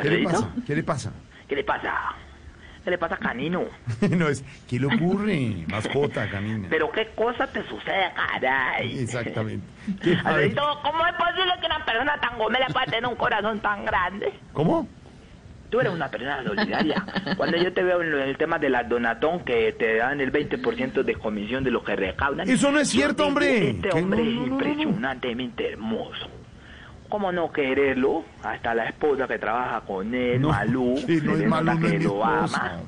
¿Qué 0.02 0.10
le 0.10 0.24
pasa? 0.24 0.50
¿Qué 0.66 0.74
le 0.76 0.82
pasa? 0.82 1.12
¿Qué 1.48 1.56
le 1.56 1.64
pasa? 1.64 2.14
¿Qué 2.84 2.90
le 2.90 2.98
pasa, 2.98 3.16
canino? 3.16 3.62
no 4.10 4.28
es, 4.28 4.44
¿qué 4.68 4.80
le 4.80 4.86
ocurre? 4.86 5.64
Mascota, 5.68 6.28
canina. 6.28 6.66
Pero 6.68 6.90
qué 6.90 7.06
cosa 7.14 7.46
te 7.46 7.62
sucede, 7.68 8.12
caray. 8.16 8.98
Exactamente. 8.98 9.64
¿Qué- 10.02 10.10
a 10.14 10.14
ver, 10.14 10.26
Alfredito, 10.26 10.80
¿cómo 10.82 11.06
es 11.06 11.12
posible 11.14 11.52
que 11.60 11.66
una 11.66 11.84
persona 11.84 12.18
tan 12.20 12.38
gomela 12.38 12.66
pueda 12.66 12.86
tener 12.86 13.06
un 13.06 13.14
corazón 13.14 13.60
tan 13.60 13.84
grande? 13.84 14.32
¿Cómo? 14.52 14.88
Tú 15.72 15.80
eres 15.80 15.90
una 15.94 16.08
persona 16.10 16.44
solidaria. 16.44 17.02
Cuando 17.34 17.56
yo 17.56 17.72
te 17.72 17.82
veo 17.82 18.02
en 18.02 18.12
el 18.12 18.36
tema 18.36 18.58
de 18.58 18.68
la 18.68 18.84
donatón, 18.84 19.40
que 19.40 19.72
te 19.72 19.96
dan 19.96 20.20
el 20.20 20.30
20% 20.30 21.02
de 21.02 21.14
comisión 21.14 21.64
de 21.64 21.70
lo 21.70 21.82
que 21.82 21.96
recaudan. 21.96 22.46
Eso 22.46 22.70
no 22.70 22.78
es 22.78 22.90
cierto, 22.90 23.26
hombre. 23.26 23.70
Este 23.70 23.90
hombre 23.90 24.22
no, 24.22 24.28
es 24.28 24.34
no, 24.34 24.40
no, 24.42 24.46
no. 24.46 24.52
impresionantemente 24.52 25.72
hermoso. 25.72 26.28
¿Cómo 27.08 27.32
no 27.32 27.50
quererlo? 27.50 28.22
Hasta 28.42 28.74
la 28.74 28.84
esposa 28.84 29.26
que 29.26 29.38
trabaja 29.38 29.80
con 29.80 30.14
él, 30.14 30.42
No, 30.42 30.48
Malú, 30.50 30.94
sí, 31.06 31.20
no 31.22 31.32
se 31.32 31.32
es 31.32 31.38
le 31.40 31.46
Malú, 31.48 31.64
nota 31.72 31.86
es 31.86 31.92
que 31.92 31.98
lo 32.00 32.10
esposa. 32.34 32.66
ama. 32.74 32.82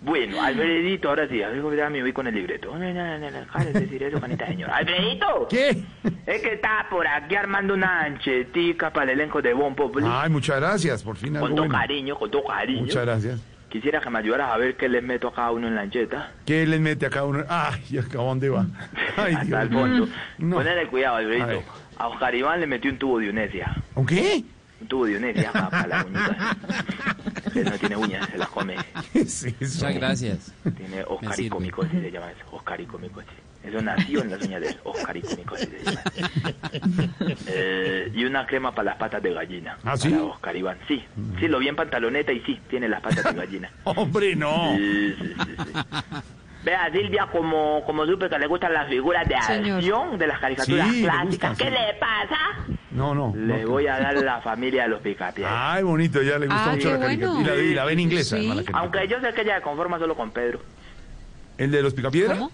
Bueno, 0.00 0.40
Alfredito, 0.40 1.08
ahora 1.08 1.28
sí, 1.28 1.42
a 1.42 1.48
ver, 1.48 1.62
me 1.90 2.02
voy 2.02 2.12
con 2.12 2.26
el 2.26 2.34
libreto. 2.34 2.72
No, 2.72 2.78
no, 2.78 2.92
no, 2.92 3.18
no, 3.18 3.30
no, 3.30 3.64
de 3.64 3.72
decir 3.72 4.02
eso, 4.02 4.20
manita 4.20 4.46
señora. 4.46 4.76
¡Alfredito! 4.76 5.48
¿Qué? 5.50 5.82
Es 6.26 6.42
que 6.42 6.54
está 6.54 6.86
por 6.88 7.06
aquí 7.06 7.34
armando 7.34 7.74
una 7.74 8.02
anchetica 8.02 8.92
para 8.92 9.12
el 9.12 9.20
elenco 9.20 9.42
de 9.42 9.52
Bon 9.54 9.74
Populi. 9.74 10.06
Ay, 10.08 10.30
muchas 10.30 10.60
gracias, 10.60 11.02
por 11.02 11.16
fin 11.16 11.36
algo 11.36 11.48
con 11.48 11.56
todo 11.56 11.66
bueno. 11.66 11.80
cariño, 11.80 12.16
con 12.16 12.30
todo 12.30 12.44
cariño. 12.44 12.82
Muchas 12.82 13.04
gracias. 13.04 13.40
Quisiera 13.68 14.00
que 14.00 14.08
me 14.08 14.20
ayudaras 14.20 14.50
a 14.50 14.56
ver 14.56 14.76
qué 14.76 14.88
les 14.88 15.02
meto 15.02 15.28
a 15.28 15.34
cada 15.34 15.50
uno 15.50 15.68
en 15.68 15.74
la 15.74 15.82
ancheta. 15.82 16.32
¿Qué 16.46 16.66
les 16.66 16.80
mete 16.80 17.04
a 17.04 17.10
cada 17.10 17.26
uno? 17.26 17.44
Ay, 17.48 17.82
¿y 17.90 17.98
acá 17.98 18.18
dónde 18.18 18.48
va? 18.48 18.66
Ay, 19.16 19.34
hasta 19.34 19.44
Dios 19.44 19.62
el 19.62 19.68
fondo. 19.70 20.08
No. 20.38 20.56
Ponele 20.56 20.86
cuidado, 20.86 21.16
A. 21.16 21.18
Alfredito. 21.18 21.62
A, 21.98 22.08
Oscar 22.08 22.34
Iván 22.34 22.60
le 22.60 22.66
metió 22.66 22.90
un 22.90 22.98
tubo 22.98 23.18
de 23.18 23.28
unesia. 23.28 23.76
¿Un 23.94 24.06
qué? 24.06 24.44
Un 24.80 24.86
tubo 24.88 25.06
de 25.06 25.48
para, 25.52 25.70
para 25.70 25.86
las 25.86 26.04
uñitas. 26.06 26.36
Él 27.54 27.64
no 27.64 27.70
tiene 27.72 27.96
uñas, 27.96 28.28
se 28.28 28.38
las 28.38 28.48
come. 28.48 28.76
Muchas 29.14 29.94
gracias. 29.94 30.52
Tiene 30.76 31.02
Oscar 31.02 31.32
y 31.32 31.34
sirve. 31.34 31.50
comicosis, 31.50 32.00
se 32.00 32.10
llama 32.10 32.30
eso. 32.30 32.44
Oscar 32.56 32.80
y 32.80 32.86
comicosis. 32.86 33.30
Eso 33.64 33.82
nació 33.82 34.22
en 34.22 34.30
las 34.30 34.40
uñas 34.42 34.60
de 34.60 34.68
él. 34.68 34.76
Oscar 34.84 35.16
y 35.16 35.22
comicosis 35.22 35.68
se 35.68 35.84
llama. 35.84 36.02
Eh, 37.48 38.12
y 38.14 38.24
una 38.24 38.46
crema 38.46 38.72
para 38.72 38.90
las 38.90 38.96
patas 38.96 39.22
de 39.22 39.32
gallina. 39.34 39.78
¿Ah, 39.84 39.96
sí? 39.96 40.10
Para 40.10 40.22
Oscar 40.24 40.56
Iván, 40.56 40.78
sí. 40.86 41.04
Sí, 41.40 41.48
lo 41.48 41.58
vi 41.58 41.68
en 41.68 41.76
pantaloneta 41.76 42.32
y 42.32 42.40
sí, 42.40 42.60
tiene 42.70 42.88
las 42.88 43.00
patas 43.00 43.24
de 43.24 43.32
gallina. 43.32 43.70
Hombre, 43.84 44.36
no. 44.36 44.76
Sí, 44.76 45.14
sí, 45.18 45.34
sí, 45.44 45.54
sí. 45.64 45.72
Vea, 46.64 46.90
Silvia, 46.92 47.26
como, 47.32 47.82
como 47.84 48.04
supe 48.06 48.28
que 48.28 48.38
le 48.38 48.46
gustan 48.46 48.72
las 48.74 48.88
figuras 48.88 49.26
de 49.28 49.36
Señor. 49.42 49.78
acción 49.78 50.18
de 50.18 50.26
las 50.26 50.38
caricaturas 50.40 50.88
Sí, 50.88 51.00
le 51.02 51.08
clásicas, 51.08 51.26
gustan, 51.50 51.56
¿qué 51.56 51.64
sí. 51.64 51.70
le 51.70 51.94
pasa? 51.98 52.38
No, 52.90 53.14
no. 53.14 53.34
Le 53.36 53.62
no. 53.64 53.68
voy 53.70 53.86
a 53.86 53.98
dar 54.00 54.16
la 54.16 54.40
familia 54.40 54.84
de 54.84 54.88
los 54.88 55.00
picapiés. 55.02 55.46
Ay, 55.50 55.82
bonito, 55.82 56.22
ya 56.22 56.38
le 56.38 56.46
gusta 56.46 56.64
Ah, 56.64 56.70
mucho 56.74 56.90
la 56.92 56.98
caricatura. 57.00 57.32
bueno. 57.42 57.54
Y 57.54 57.58
la, 57.58 57.64
y 57.70 57.74
la 57.74 57.84
ve 57.84 57.92
en 57.92 58.00
inglés, 58.00 58.28
Sí. 58.28 58.36
además, 58.36 58.56
la 58.56 58.62
caricatura. 58.62 58.82
Aunque 58.82 59.08
yo 59.08 59.20
sé 59.20 59.34
que 59.34 59.42
ella 59.42 59.56
se 59.56 59.62
conforma 59.62 59.98
solo 59.98 60.16
con 60.16 60.30
Pedro. 60.30 60.60
¿El 61.58 61.70
de 61.70 61.82
los 61.82 61.92
picapiedras? 61.94 62.38
¿Cómo? 62.38 62.50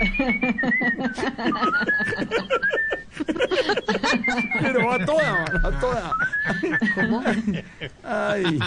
Pero 4.60 4.92
a 4.92 5.04
toda, 5.04 5.44
a 5.64 5.70
toda. 5.80 6.12
¿Cómo? 6.94 7.22
Ay. 8.04 8.58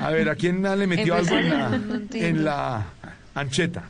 A 0.00 0.10
ver, 0.10 0.28
¿a 0.28 0.34
quién 0.34 0.62
le 0.62 0.86
metió 0.86 1.14
algo 1.14 1.36
en 1.36 1.48
la, 1.50 1.80
en 2.12 2.44
la 2.44 2.82
ancheta? 3.34 3.82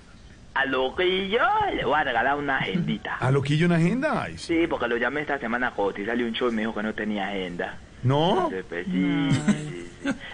A 0.54 0.66
Loquillo 0.66 1.40
le 1.74 1.84
voy 1.84 1.94
a 1.98 2.04
regalar 2.04 2.36
una 2.36 2.58
agendita. 2.58 3.16
¿A 3.16 3.30
Loquillo 3.30 3.66
una 3.66 3.76
agenda? 3.76 4.22
Ay, 4.22 4.36
sí. 4.36 4.60
Sí, 4.60 4.66
porque 4.66 4.86
lo 4.86 4.96
llamé 4.98 5.22
esta 5.22 5.38
semana 5.38 5.68
a 5.68 5.70
cotizarle 5.70 6.24
un 6.24 6.32
show 6.32 6.50
y 6.50 6.52
me 6.52 6.62
dijo 6.62 6.74
que 6.74 6.82
no 6.82 6.92
tenía 6.94 7.28
agenda. 7.28 7.78
¿No? 8.02 8.50
Pues, 8.68 8.86
sí, 8.86 8.92
sí, 9.30 9.52
sí. 9.52 9.78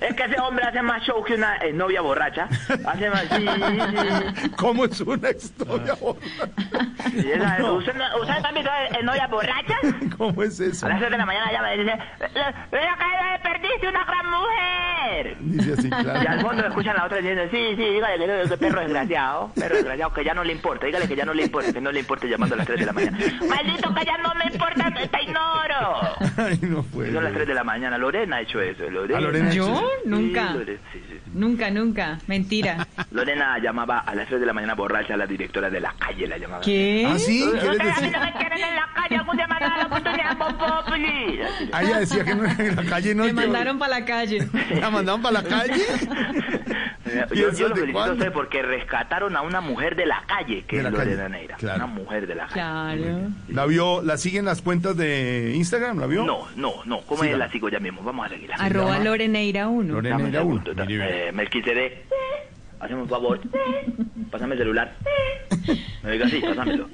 Es 0.00 0.14
que 0.14 0.22
ese 0.24 0.40
hombre 0.40 0.64
hace 0.64 0.80
más 0.80 1.02
show 1.02 1.22
que 1.22 1.34
una 1.34 1.56
eh, 1.58 1.74
novia 1.74 2.00
borracha. 2.00 2.48
Hace 2.86 3.10
más, 3.10 3.22
sí, 3.30 3.46
sí. 3.46 4.50
¿Cómo 4.56 4.86
es 4.86 4.98
una 5.02 5.28
historia? 5.30 5.94
Sí, 5.94 7.30
esa- 7.32 7.72
¿Usted, 7.72 7.94
no- 7.94 8.16
¿Usted 8.22 8.42
también 8.42 8.66
novia 9.04 9.26
borracha? 9.26 9.76
¿Cómo 10.16 10.42
es 10.42 10.58
eso? 10.60 10.86
A 10.86 10.88
las 10.90 11.00
6 11.00 11.10
de 11.10 11.18
la 11.18 11.26
mañana 11.26 11.52
llama 11.52 11.74
y 11.74 11.78
dice, 11.80 11.98
¡Ven 12.72 12.88
acá, 12.88 13.06
perdiste 13.42 13.88
una 13.88 14.04
gran 14.04 14.26
mujer! 14.30 15.36
Dice 15.40 15.72
así, 15.74 15.90
claro. 15.90 16.22
Y 16.22 16.26
al 16.26 16.40
fondo 16.40 16.66
escuchan 16.66 16.96
a 16.96 17.00
la 17.00 17.04
otra 17.06 17.18
diciendo, 17.18 17.42
sí, 17.50 17.58
sí, 17.76 17.84
dígale 17.84 18.24
que, 18.24 18.48
que 18.48 18.56
perro 18.56 18.80
desgraciado, 18.80 19.50
perro 19.54 19.74
desgraciado, 19.76 20.12
que 20.14 20.24
ya 20.24 20.32
no 20.34 20.44
le 20.44 20.52
importa, 20.54 20.86
dígale 20.86 21.06
que 21.08 21.16
ya 21.16 21.24
no 21.26 21.34
le 21.34 21.42
importa, 21.42 21.72
que 21.72 21.80
no 21.80 21.92
le 21.92 22.00
importa 22.00 22.26
llamando 22.26 22.54
a 22.54 22.58
las 22.58 22.66
3 22.66 22.80
de 22.80 22.86
la 22.86 22.92
mañana. 22.94 23.18
¡Maldito 23.48 23.94
que 23.94 24.04
ya 24.06 24.16
no 24.18 24.34
me 24.34 24.44
importa, 24.52 24.90
te, 25.10 25.22
ignoro! 25.22 26.00
Ay, 26.38 26.58
no 26.62 26.80
Y 26.80 26.82
puede. 26.82 27.12
son 27.12 27.24
las 27.24 27.32
3 27.34 27.46
de 27.48 27.54
la 27.54 27.57
mañana, 27.64 27.98
Lorena 27.98 28.36
ha 28.36 28.40
hecho 28.42 28.60
eso, 28.60 28.88
Lorena. 28.90 29.18
¿A 29.18 29.20
Lorena 29.20 29.48
hecho 29.50 29.56
¿Yo? 29.66 29.74
eso? 29.74 29.90
Nunca. 30.04 30.48
Sí, 30.52 30.58
Lore- 30.58 30.78
sí, 30.92 31.02
sí. 31.08 31.20
Nunca, 31.34 31.70
nunca. 31.70 32.18
Mentira. 32.26 32.86
Lorena 33.10 33.58
llamaba 33.58 33.98
a 34.00 34.14
las 34.14 34.28
3 34.28 34.40
de 34.40 34.46
la 34.46 34.52
mañana 34.52 34.74
borracha 34.74 35.14
a 35.14 35.16
la 35.16 35.26
directora 35.26 35.68
de 35.70 35.80
la 35.80 35.94
calle, 35.98 36.26
la 36.26 36.38
llamaba. 36.38 36.62
¿Qué? 36.62 37.06
¿Ah, 37.08 37.18
sí? 37.18 37.44
¿Qué 37.50 37.56
les 37.60 37.70
Ustedes 37.70 37.80
a 37.80 38.00
mí 38.00 38.06
decía? 38.06 38.18
no 38.18 38.24
me 38.24 38.32
quieren 38.32 38.58
en 38.58 38.74
la 38.76 38.88
calle, 38.94 39.16
algún 39.16 39.36
día 39.36 39.46
me 39.46 39.54
van 39.54 39.62
a 39.62 39.68
dar 39.68 39.78
la 39.78 39.86
oportunidad, 39.86 40.36
Voz 40.36 40.52
Populi. 40.54 41.40
Así. 41.42 41.70
Ah, 41.72 41.82
ella 41.82 41.98
decía 42.00 42.24
que 42.24 42.34
no, 42.34 42.44
en 42.44 42.76
la 42.76 42.84
calle 42.84 43.14
no. 43.14 43.24
Me 43.24 43.32
mandaron 43.32 43.78
para 43.78 43.98
la 44.00 44.04
calle. 44.04 44.48
¿La 44.80 44.90
mandaron 44.90 45.22
para 45.22 45.42
la 45.42 45.48
calle? 45.48 45.82
Yo, 47.34 47.50
¿Y 47.50 47.56
yo 47.56 47.68
lo 47.68 47.74
felicito 47.76 47.98
a 47.98 48.02
cuándo? 48.04 48.12
usted 48.14 48.32
porque 48.32 48.62
rescataron 48.62 49.36
a 49.36 49.42
una 49.42 49.60
mujer 49.60 49.96
de 49.96 50.06
la 50.06 50.22
calle, 50.26 50.64
que 50.66 50.76
De 50.76 50.78
es 50.78 50.84
la 50.84 50.90
Lorena 50.90 51.16
calle, 51.24 51.28
Neira. 51.30 51.56
claro. 51.56 51.76
Una 51.84 51.86
mujer 51.94 52.26
de 52.26 52.34
la 52.34 52.46
calle. 52.46 53.02
Claro. 53.02 53.28
¿La 53.48 53.66
vio? 53.66 54.02
¿La 54.02 54.16
siguen 54.16 54.44
las 54.44 54.62
cuentas 54.62 54.96
de 54.96 55.52
Instagram? 55.54 55.98
¿La 55.98 56.06
vio? 56.06 56.24
No, 56.24 56.46
no, 56.56 56.72
no. 56.84 57.00
¿Cómo 57.02 57.22
Sígala. 57.22 57.44
es? 57.44 57.48
La 57.48 57.52
sigo 57.52 57.68
ya 57.68 57.80
mismo. 57.80 58.02
Vamos 58.02 58.26
a 58.26 58.28
seguirla. 58.30 58.56
Arroba? 58.56 58.98
Loreneira 58.98 59.68
1. 59.68 59.92
Lorena 59.94 60.16
Dame 60.16 60.28
un 60.28 60.34
era 60.34 60.42
uno. 60.44 60.62
segundo. 60.64 60.84
Eh, 60.88 61.30
Melquisede, 61.32 62.02
hazme 62.80 62.96
un 62.96 63.08
favor. 63.08 63.40
Pásame 64.30 64.54
el 64.54 64.58
celular. 64.60 64.94
Me 66.02 66.12
diga 66.12 66.26
así, 66.26 66.40
pásamelo. 66.40 66.88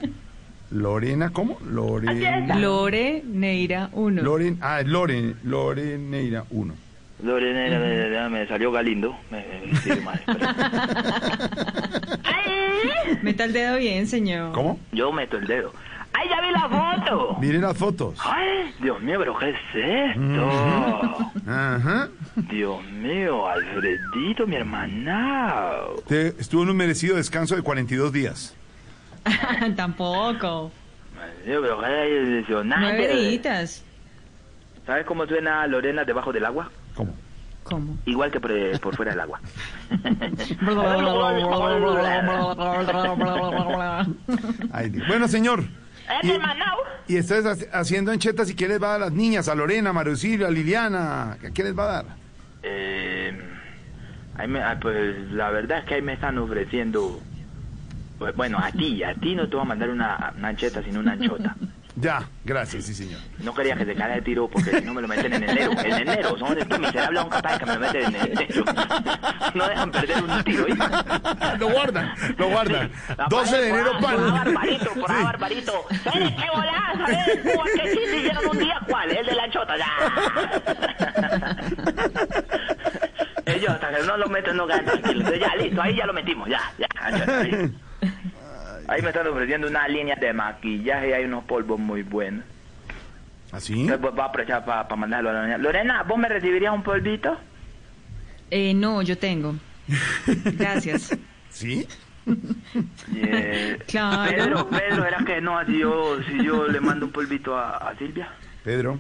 Lorena, 0.71 1.31
¿cómo? 1.31 1.59
Lorena. 1.71 2.57
Loreneira 2.57 3.91
1. 3.93 4.23
Loren, 4.23 4.59
ah, 4.61 4.83
Loren, 4.85 5.37
Loreneira 5.45 6.45
1. 6.51 6.75
Lorena, 7.23 7.79
me, 7.79 8.29
me 8.41 8.47
salió 8.47 8.71
Galindo. 8.73 9.17
Me, 9.31 9.45
me, 9.87 9.97
mal, 10.03 10.21
Meta 13.23 13.45
el 13.45 13.53
dedo 13.53 13.77
bien, 13.79 14.07
señor. 14.07 14.53
¿Cómo? 14.53 14.79
Yo 14.93 15.11
meto 15.13 15.37
el 15.39 15.47
dedo. 15.47 15.73
¡Ay, 16.13 16.29
ya 16.29 16.41
vi 16.41 16.51
la 16.53 16.69
foto! 16.69 17.37
Miren 17.41 17.63
las 17.63 17.77
fotos. 17.77 18.19
¡Ay, 18.23 18.73
Dios 18.81 19.01
mío, 19.01 19.19
pero 19.19 19.37
qué 19.39 19.51
es 19.51 19.57
esto! 19.75 20.49
Ajá. 21.47 22.09
Dios 22.37 22.83
mío, 22.85 23.49
Alfredito, 23.49 24.47
mi 24.47 24.57
hermanao. 24.57 25.97
Te- 26.07 26.29
estuvo 26.39 26.63
en 26.65 26.71
un 26.71 26.77
merecido 26.77 27.17
descanso 27.17 27.57
de 27.57 27.63
42 27.63 28.13
días. 28.13 28.55
Tampoco. 29.77 30.71
Dios, 31.47 31.61
pero 31.63 31.81
qué. 31.81 32.65
Nueve. 32.65 33.41
¿Sabes 34.87 35.07
cómo 35.07 35.27
suena 35.27 35.67
Lorena 35.67 36.05
debajo 36.05 36.33
del 36.33 36.45
agua? 36.45 36.71
¿Cómo? 36.95 37.15
¿Cómo? 37.65 37.97
Igual 38.05 38.31
que 38.31 38.41
por, 38.41 38.53
por 38.81 38.95
fuera 38.97 39.13
del 39.13 39.21
agua. 39.21 39.41
Ay. 44.73 44.91
Bueno, 45.09 45.29
señor. 45.29 45.61
¡Eh, 45.63 46.31
hermanao! 46.35 46.79
Y 47.09 47.17
estás 47.17 47.45
haci- 47.45 47.69
haciendo 47.73 48.11
anchetas 48.13 48.51
y 48.51 48.55
qué 48.55 48.69
les 48.69 48.83
va 48.83 48.89
a 48.89 48.91
dar 48.93 49.03
a 49.03 49.05
las 49.07 49.13
niñas, 49.15 49.49
a 49.49 49.55
Lorena, 49.55 49.91
a 49.91 49.93
Marusilio, 49.95 50.47
a 50.47 50.51
Liliana, 50.51 51.39
¿qué 51.55 51.63
les 51.65 51.77
va 51.77 51.85
a 51.85 51.93
dar? 51.93 52.05
Eh, 52.63 53.33
ahí 54.37 54.49
me- 54.49 54.63
ah, 54.63 54.79
pues 54.81 55.17
la 55.33 55.49
verdad 55.51 55.79
es 55.79 55.85
que 55.87 55.95
ahí 55.95 56.03
me 56.03 56.13
están 56.15 56.37
ofreciendo... 56.39 57.21
pues, 58.19 58.37
bueno, 58.37 58.59
a 58.59 58.71
ti, 58.73 59.03
a 59.03 59.15
ti 59.15 59.35
no 59.35 59.49
te 59.49 59.57
voy 59.57 59.65
a 59.65 59.69
mandar 59.69 59.89
una, 59.91 60.35
una 60.37 60.49
ancheta, 60.49 60.83
sino 60.83 61.01
una 61.01 61.13
anchota. 61.13 61.57
Ya, 61.97 62.29
gracias, 62.45 62.87
sí, 62.87 62.95
señor. 62.95 63.21
No 63.39 63.55
quería 63.55 63.77
que 63.77 63.85
se 63.85 63.95
caiga 63.95 64.17
de 64.17 64.23
tiro 64.23 64.49
porque 64.49 64.81
si 64.81 64.85
no 64.85 64.93
me 64.95 65.01
lo 65.03 65.07
meten 65.07 65.33
en 65.33 65.45
enero. 65.49 65.71
En 65.85 65.93
enero, 66.09 66.37
son 66.37 66.59
estos 66.59 66.79
miserables 66.81 67.21
son 67.21 67.31
capaces 67.31 67.59
que 67.61 67.67
me 67.67 67.75
lo 67.75 67.81
meten 67.81 68.17
en 68.17 68.33
enero. 68.33 68.65
No 69.55 69.69
dejan 69.69 69.91
perder 69.93 70.25
un 70.25 70.43
tiro. 70.43 70.65
¿oíste? 70.65 70.85
Lo 71.59 71.69
guardan, 71.71 72.13
lo 72.37 72.49
guardan. 72.49 72.91
La 73.17 73.27
12 73.31 73.57
de 73.59 73.69
enero, 73.69 73.93
ahí, 73.95 74.01
Por 74.03 74.17
pan. 74.17 74.33
barbarito, 74.33 74.91
por 74.95 75.09
Sí. 75.17 75.23
barbarito. 75.23 75.85
¿Sabes 76.03 76.33
qué 76.33 76.47
volás? 76.53 76.99
¿Sabes? 76.99 77.41
Sí 77.93 77.99
se 78.11 78.17
hicieron 78.17 78.45
un 78.51 78.59
día? 78.59 78.81
¿Cuál? 78.89 79.11
El 79.13 79.27
de 79.27 79.35
la 79.35 79.51
chota, 79.51 79.75
ya. 79.77 79.87
Ellos 83.47 83.71
hasta 83.71 83.91
que 83.95 84.03
no 84.05 84.17
lo 84.17 84.29
meten 84.29 84.57
no 84.57 84.67
ganan. 84.67 84.97
Entonces 85.05 85.39
ya, 85.39 85.55
listo, 85.57 85.81
ahí 85.81 85.95
ya 85.97 86.07
lo 86.07 86.13
metimos, 86.13 86.49
ya, 86.49 86.61
ya. 86.79 86.89
Ahí, 88.89 89.03
me 89.03 89.09
están 89.09 89.27
ofreciendo 89.27 89.67
una 89.69 89.87
línea 89.89 90.17
de 90.17 90.33
maquillaje 90.33 91.11
y 91.11 91.13
hay 91.13 91.25
unos 91.25 91.45
polvos 91.45 91.79
muy 91.79 92.03
buenos. 92.03 92.45
¿Así? 93.53 93.73
Entonces, 93.73 93.99
pues, 94.01 94.15
voy 94.15 94.23
a 94.23 94.27
aprovechar 94.27 94.65
para 94.65 94.97
mandarlo 94.97 95.31
a 95.31 95.33
la 95.33 95.41
Lorena. 95.43 95.59
Lorena, 95.59 96.03
¿vos 96.03 96.19
me 96.19 96.29
recibirías 96.29 96.75
un 96.75 96.83
polvito? 96.83 97.37
Eh, 98.51 98.75
no, 98.75 99.03
yo 99.03 99.17
tengo. 99.17 99.55
Gracias. 100.27 101.17
¿Sí? 101.51 101.87
Eh, 103.15 103.79
Claro. 103.87 104.31
Pedro, 104.31 104.69
Pedro, 104.71 105.05
¿era 105.05 105.19
que 105.25 105.41
no? 105.41 105.65
Si 105.67 105.79
yo, 105.79 106.19
si 106.23 106.45
yo 106.45 106.67
le 106.67 106.81
mando 106.81 107.07
un 107.07 107.13
polvito 107.13 107.57
a, 107.57 107.77
a 107.77 107.97
Silvia. 107.97 108.29
Pedro. 108.65 108.99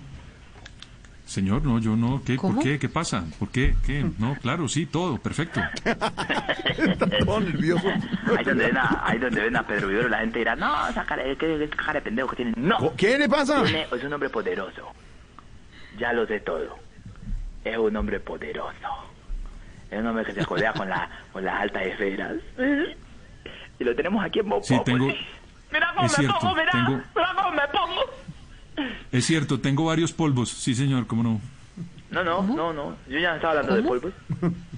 Señor, 1.26 1.62
no, 1.64 1.78
yo 1.78 1.96
no. 1.96 2.22
¿Qué? 2.24 2.36
¿Cómo? 2.36 2.54
¿Por 2.56 2.62
qué? 2.64 2.78
¿Qué 2.78 2.88
pasa? 2.88 3.24
¿Por 3.38 3.48
qué? 3.50 3.74
¿Qué? 3.86 4.04
No, 4.18 4.34
claro, 4.36 4.68
sí, 4.68 4.84
todo, 4.86 5.16
perfecto. 5.18 5.60
Está 5.84 7.08
todo 7.24 7.40
nervioso. 7.40 7.88
Ahí 8.36 8.44
donde 8.44 8.66
ven 8.66 8.76
a, 8.76 9.02
ahí 9.06 9.18
donde 9.18 9.40
ven 9.40 9.56
a 9.56 9.66
Pedro 9.66 9.88
Vivero, 9.88 10.08
la 10.08 10.18
gente 10.18 10.38
dirá, 10.40 10.54
no, 10.54 10.86
esa 10.88 11.04
cara, 11.04 11.22
¿qué, 11.24 11.36
qué 11.36 11.68
cara 11.76 11.94
de 11.94 12.00
pendejo 12.02 12.28
que 12.28 12.36
tiene? 12.36 12.52
No. 12.56 12.94
¿Qué 12.96 13.18
le 13.18 13.28
pasa? 13.28 13.62
Tiene- 13.64 13.86
es 13.90 14.04
un 14.04 14.12
hombre 14.12 14.28
poderoso. 14.28 14.92
Ya 15.98 16.12
lo 16.12 16.26
sé 16.26 16.40
todo. 16.40 16.76
Es 17.64 17.78
un 17.78 17.96
hombre 17.96 18.20
poderoso. 18.20 18.74
Es 19.90 19.98
un 20.00 20.06
hombre 20.06 20.24
que 20.26 20.32
se 20.32 20.44
codea 20.44 20.72
con, 20.74 20.88
la, 20.88 21.08
con 21.32 21.42
las 21.44 21.62
altas 21.62 21.86
esferas. 21.86 22.34
Y 23.78 23.84
lo 23.84 23.94
tenemos 23.96 24.22
aquí 24.24 24.40
en 24.40 24.48
Bopo. 24.50 24.64
Sí, 24.64 24.78
tengo... 24.84 25.06
Mira 25.72 25.92
cómo 25.94 26.06
Es 26.06 26.12
me 26.12 26.18
cierto, 26.24 26.38
pongo, 26.40 26.54
mira. 26.54 26.70
tengo- 26.72 27.02
Mira 27.14 27.34
cómo 27.34 27.50
me 27.50 27.68
pongo. 27.68 28.02
Es 29.12 29.24
cierto, 29.26 29.60
tengo 29.60 29.84
varios 29.86 30.12
polvos. 30.12 30.50
Sí, 30.50 30.74
señor, 30.74 31.06
cómo 31.06 31.22
no. 31.22 31.40
No, 32.10 32.22
no, 32.22 32.42
no, 32.42 32.72
no. 32.72 32.96
Yo 33.08 33.18
ya 33.18 33.30
no 33.30 33.36
estaba 33.36 33.52
hablando 33.60 33.76
de 33.76 33.82
polvos. 33.82 34.12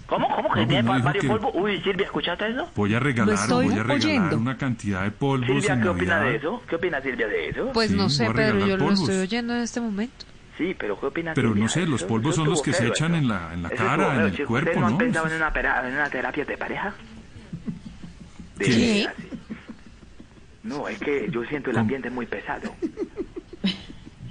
¿Cómo? 0.07 0.29
¿Cómo 0.35 0.53
que 0.53 0.61
No, 0.61 0.67
tiene 0.69 0.83
no 0.85 0.95
dijo 0.95 1.05
varios 1.07 1.23
que- 1.23 1.29
polvos? 1.31 1.51
Uy, 1.55 1.81
Silvia, 1.83 2.05
¿escuchaste 2.07 2.49
eso? 2.51 2.71
Voy 2.77 2.95
a 2.95 3.01
regalar, 3.01 3.49
voy 3.49 3.73
a 3.79 3.83
regalar 3.83 4.35
una 4.37 4.57
cantidad 4.57 5.03
de 5.03 5.11
polvos 5.11 5.49
Silvia, 5.49 5.75
en 5.75 5.83
¿qué 5.83 5.89
opina 5.89 6.15
Navidad. 6.17 6.31
de 6.31 6.37
eso? 6.39 6.63
¿Qué 6.69 6.77
opina 6.77 7.01
Silvia 7.03 7.27
de 7.27 7.49
eso? 7.51 7.71
Pues 7.75 7.91
Sí, 7.91 7.97
no 7.97 8.09
sé, 8.09 8.29
regalar 8.33 8.69
yo 8.69 8.77
lo 8.77 8.91
estoy 8.93 9.17
oyendo 9.17 9.55
en 9.55 9.61
este 9.63 9.81
momento. 9.81 10.25
Sí, 10.57 10.75
pero 10.79 10.99
¿qué 10.99 11.07
opina 11.07 11.35
Pero 11.35 11.55
no 11.55 11.69
sé, 11.69 11.85
los 11.87 12.03
polvos 12.05 12.37
son 12.37 12.49
los 12.49 12.63
que 12.63 12.73
se 12.73 12.87
echan 12.87 13.15
eso. 13.15 13.23
en 13.23 13.29
la, 13.29 13.53
en 13.53 13.63
la 13.63 13.71
cara, 13.71 14.15
en 14.15 14.21
el 14.35 14.47
cuerpo, 14.47 14.71
¿Ustedes 14.71 14.79
no 14.81 14.87
han 14.87 14.93
¿no? 14.93 14.99
pensado 14.99 15.27
en 15.29 15.35
una, 15.37 15.53
pera- 15.53 15.87
en 15.89 15.95
una 15.95 16.09
terapia 16.09 16.45
de 16.47 16.57
pareja? 16.57 16.95
¿Qué? 18.59 19.07
No, 20.63 20.89
es 20.89 20.99
que 20.99 21.29
yo 21.31 21.45
siento 21.45 21.71
el 21.71 21.77
ambiente 21.79 22.09
muy 22.11 22.27
pesado. 22.27 22.73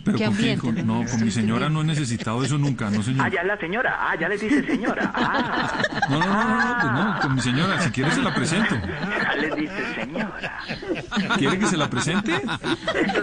Pero 0.06 0.18
¿Qué 0.20 0.26
¿con 0.26 0.36
quién? 0.36 0.60
ambiente? 0.60 0.84
Con- 0.84 0.88
no, 0.88 1.10
con 1.10 1.26
mi 1.26 1.32
señora 1.32 1.68
no 1.68 1.82
he 1.82 1.84
necesitado 1.84 2.44
eso 2.44 2.58
nunca, 2.60 2.92
no 2.92 3.00
Ah, 3.00 3.04
señor. 3.04 3.32
ya 3.32 3.42
es 3.42 3.48
la 3.48 3.58
señora. 3.58 3.98
Ah, 4.00 4.16
ya 4.16 4.30
le 4.30 4.38
dice 4.38 4.64
señora. 4.64 5.12
Ah, 5.16 5.82
No, 6.10 6.20
no, 6.20 6.26
no, 6.26 6.56
no, 6.56 6.78
pues 6.80 6.92
no, 6.94 7.20
con 7.22 7.36
mi 7.36 7.42
señora, 7.42 7.82
si 7.82 7.90
quiere 7.90 8.12
se 8.12 8.22
la 8.22 8.34
presento. 8.36 8.76
ya 8.76 9.36
le 9.36 9.56
dice 9.56 9.96
señora. 9.96 10.60
¿Quiere 11.38 11.60
que 11.60 11.66
se 11.66 11.78
la 11.78 11.90
presente? 11.90 12.42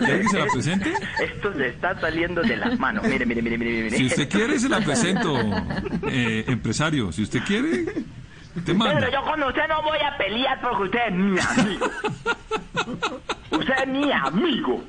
¿Quiere 0.00 0.20
que 0.22 0.28
se 0.28 0.38
la 0.38 0.46
presente? 0.52 0.92
Esto 1.22 1.54
se 1.54 1.68
está 1.68 2.00
saliendo 2.00 2.42
de 2.42 2.56
las 2.56 2.76
manos. 2.78 3.04
Mire, 3.04 3.24
mire, 3.26 3.40
mire, 3.42 3.56
mire. 3.58 3.82
mire. 3.84 3.96
Si 3.96 4.06
usted 4.06 4.28
quiere 4.28 4.58
se 4.58 4.68
la 4.68 4.80
presento, 4.80 5.38
eh, 6.08 6.44
empresario. 6.48 7.12
Si 7.12 7.22
usted 7.22 7.40
quiere, 7.46 7.84
te 8.64 8.74
manda. 8.74 8.96
Pedro, 8.96 9.12
yo 9.12 9.22
con 9.30 9.40
usted 9.44 9.68
no 9.68 9.82
voy 9.82 9.98
a 9.98 10.18
pelear 10.18 10.60
porque 10.60 10.82
usted 10.82 11.00
es 11.08 11.14
mi 11.14 11.38
amigo. 11.38 11.86
usted 13.52 13.74
es 13.82 13.88
mi 13.88 14.10
amigo. 14.12 14.84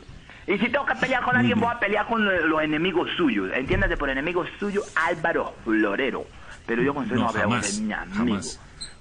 Y 0.47 0.57
si 0.57 0.69
tengo 0.69 0.85
que 0.85 0.95
pelear 0.95 1.23
con 1.23 1.35
alguien, 1.35 1.59
voy 1.59 1.69
a 1.71 1.79
pelear 1.79 2.05
con 2.07 2.25
lo- 2.25 2.47
los 2.47 2.61
enemigos 2.61 3.09
suyos. 3.15 3.49
Entiéndase 3.53 3.95
por 3.97 4.09
enemigos 4.09 4.47
suyos, 4.59 4.91
Álvaro 4.95 5.53
Florero. 5.63 6.25
Pero 6.65 6.81
yo 6.81 6.93
con 6.93 7.03
usted 7.03 7.15
no, 7.15 7.21
No, 7.23 7.27
voy 7.31 7.39
a 7.41 7.43
hablar, 7.43 7.59
jamás, 7.61 7.65
usted 7.69 7.77
es 7.77 7.81
mi 7.81 7.93
amigo. 7.93 8.39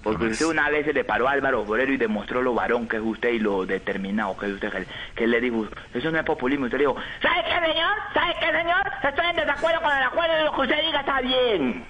Porque 0.03 0.25
usted 0.25 0.45
una 0.47 0.69
vez 0.69 0.85
se 0.85 0.91
le 0.93 1.05
paró 1.05 1.29
a 1.29 1.31
Álvaro 1.31 1.63
Forero 1.65 1.93
y 1.93 1.97
demostró 1.97 2.41
lo 2.41 2.53
varón 2.53 2.87
que 2.89 2.97
es 2.97 3.03
usted 3.03 3.29
y 3.33 3.39
lo 3.39 3.65
determinado 3.65 4.35
que 4.37 4.47
es 4.47 4.53
usted. 4.53 4.69
Que, 4.71 4.85
que 5.15 5.23
él 5.23 5.31
le 5.31 5.39
dijo, 5.39 5.65
eso 5.93 6.11
no 6.11 6.19
es 6.19 6.25
populismo. 6.25 6.65
Usted 6.65 6.77
le 6.77 6.83
dijo, 6.85 6.95
¿sabe 7.21 7.41
qué, 7.45 7.71
señor? 7.71 7.91
¿Sabe 8.13 8.33
qué, 8.39 8.45
señor? 8.57 8.81
Estoy 9.01 9.25
en 9.29 9.35
desacuerdo 9.37 9.81
con 9.81 9.91
el 9.97 10.03
acuerdo 10.03 10.33
y 10.39 10.43
lo 10.43 10.53
que 10.55 10.61
usted 10.61 10.81
diga 10.85 10.99
está 10.99 11.21
bien. 11.21 11.85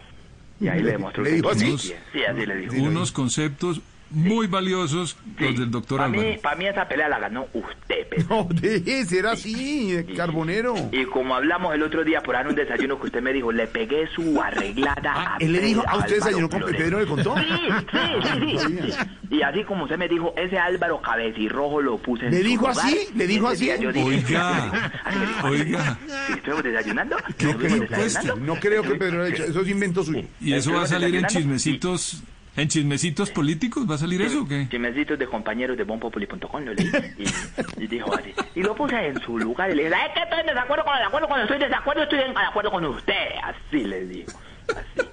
Y 0.59 0.67
ahí 0.67 0.81
le 0.83 0.91
demostró 0.91 1.23
¿Le 1.23 1.31
dijo 1.31 1.49
así? 1.49 1.77
Sí, 1.77 2.23
así 2.23 2.45
le 2.45 2.55
dijo. 2.55 2.75
Unos 2.83 3.11
conceptos 3.11 3.81
muy 4.14 4.47
valiosos 4.47 5.18
los 5.39 5.57
del 5.57 5.72
doctor 5.72 5.97
Para 5.97 6.09
Álvaro. 6.11 6.30
mí, 6.30 6.38
para 6.41 6.55
mí 6.55 6.66
esa 6.68 6.88
pelea 6.88 7.09
la 7.09 7.20
ganó 7.20 7.47
usted, 7.53 8.07
Pedro. 8.09 8.26
No, 8.30 8.47
déjese, 8.61 9.20
era 9.20 9.32
así, 9.32 9.97
carbonero. 10.16 10.76
Y 10.91 11.05
como 11.05 11.36
hablamos 11.36 11.74
el 11.76 11.84
otro 11.84 12.03
día 12.03 12.22
por 12.22 12.36
ahí 12.36 12.43
en 12.43 12.49
un 12.49 12.55
desayuno 12.55 12.99
que 12.99 13.07
usted 13.07 13.22
me 13.22 13.34
dijo, 13.34 13.51
le 13.51 13.68
pegué 13.68 14.07
su 14.16 14.41
arreglada 14.41 15.11
a 15.14 15.34
Ah, 15.34 15.38
Él 15.39 15.51
le 15.53 15.59
dijo, 15.61 15.84
¿a 15.88 15.97
usted 15.97 16.16
desayunó 16.16 16.49
con 16.49 16.59
Flores". 16.61 16.78
Pedro 16.82 16.99
le 16.99 17.05
contó? 17.07 17.36
Sí, 17.38 17.43
sí, 17.91 17.97
sí, 18.24 18.57
sí, 18.59 18.91
sí. 18.91 18.97
Y 19.32 19.41
así 19.41 19.64
como 19.64 19.86
usted 19.86 19.97
me 19.97 20.07
dijo, 20.07 20.34
ese 20.38 20.59
Álvaro 20.59 21.01
cabecirrojo 21.01 21.82
lo 21.82 21.97
puse 21.97 22.26
en 22.28 22.32
¿Le 22.32 22.41
su 22.41 22.47
dijo 22.47 22.68
lugar. 22.68 22.86
así? 22.86 23.07
¿Le 23.16 23.28
dijo 23.28 23.47
así? 23.47 23.72
yo 23.80 23.91
dije, 23.91 24.05
Oiga, 24.05 24.91
así 25.05 25.18
me 25.20 25.26
dijo, 25.26 25.47
oiga. 25.47 25.97
Sí, 26.28 26.34
estuvimos 26.34 26.64
desayunando. 26.64 27.18
No 27.18 27.28
estuvimos 27.30 27.88
creo, 27.88 28.03
desayunando. 28.03 28.45
no 28.45 28.59
creo 28.59 28.84
que 28.84 28.95
Pedro 28.95 29.24
haya 29.24 29.34
hecho. 29.34 29.43
Eso 29.45 29.61
es 29.61 29.68
invento 29.70 30.03
suyo. 30.03 30.24
¿Y 30.39 30.53
eso 30.53 30.74
va 30.74 30.84
a 30.84 30.88
salir 30.88 31.16
en 31.16 31.26
chismecitos, 31.26 32.22
en 32.55 32.67
chismecitos 32.67 33.31
políticos? 33.31 33.89
¿Va 33.89 33.95
a 33.95 33.97
salir 33.97 34.21
eso 34.21 34.43
o 34.43 34.47
qué? 34.47 34.67
Chismecitos 34.69 35.17
de 35.17 35.27
compañeros 35.27 35.77
de 35.77 35.83
bonpopuli.com 35.83 36.63
lo 36.63 36.73
leí 36.73 36.91
y, 37.17 37.83
y 37.83 37.87
dijo 37.87 38.13
así. 38.13 38.33
Y 38.55 38.61
lo 38.61 38.75
puse 38.75 39.07
en 39.07 39.19
su 39.21 39.37
lugar 39.39 39.71
y 39.71 39.75
le 39.75 39.85
dije, 39.85 39.95
es 40.07 40.13
que 40.13 40.23
estoy 40.23 40.39
en 40.41 40.47
desacuerdo 40.47 40.85
con 40.85 40.97
el 40.97 41.03
acuerdo, 41.03 41.27
cuando 41.27 41.43
estoy 41.43 41.63
en 41.63 41.69
desacuerdo 41.69 42.03
estoy 42.03 42.19
en 42.19 42.37
acuerdo 42.37 42.71
con 42.71 42.85
usted. 42.85 43.27
Así 43.43 43.83
le 43.83 44.05
digo. 44.05 44.31
Así. 44.69 45.07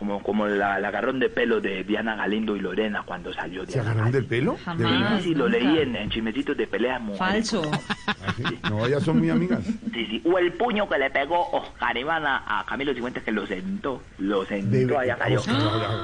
Como, 0.00 0.22
como 0.22 0.46
la, 0.46 0.78
el 0.78 0.84
agarrón 0.86 1.20
de 1.20 1.28
pelo 1.28 1.60
de 1.60 1.84
Diana 1.84 2.16
Galindo 2.16 2.56
y 2.56 2.60
Lorena 2.60 3.02
cuando 3.04 3.34
salió 3.34 3.66
¿Se 3.66 3.72
Diana 3.74 3.90
agarraron 3.90 4.12
del 4.12 4.24
pelo? 4.24 4.56
¿De 4.78 5.20
Sí, 5.20 5.34
lo 5.34 5.46
leí 5.46 5.78
en, 5.78 5.94
en 5.94 6.08
chismecitos 6.08 6.56
de 6.56 6.66
peleas 6.66 6.98
mujeres. 7.02 7.50
Falso. 7.50 7.70
¿Ah, 8.06 8.32
sí? 8.34 8.44
No, 8.70 8.86
ellas 8.86 9.02
son 9.02 9.18
muy 9.18 9.28
amigas. 9.28 9.60
Sí, 9.92 10.06
sí. 10.06 10.22
O 10.24 10.38
el 10.38 10.54
puño 10.54 10.88
que 10.88 10.96
le 10.98 11.10
pegó 11.10 11.50
Oscar 11.50 11.94
Iván 11.98 12.24
a, 12.24 12.60
a 12.60 12.64
Camilo 12.64 12.94
Cifuentes 12.94 13.22
que 13.22 13.30
lo 13.30 13.46
sentó. 13.46 14.02
Lo 14.18 14.46
sentó, 14.46 14.98
allá 14.98 15.16
cayó. 15.16 15.38
Sí. 15.40 15.50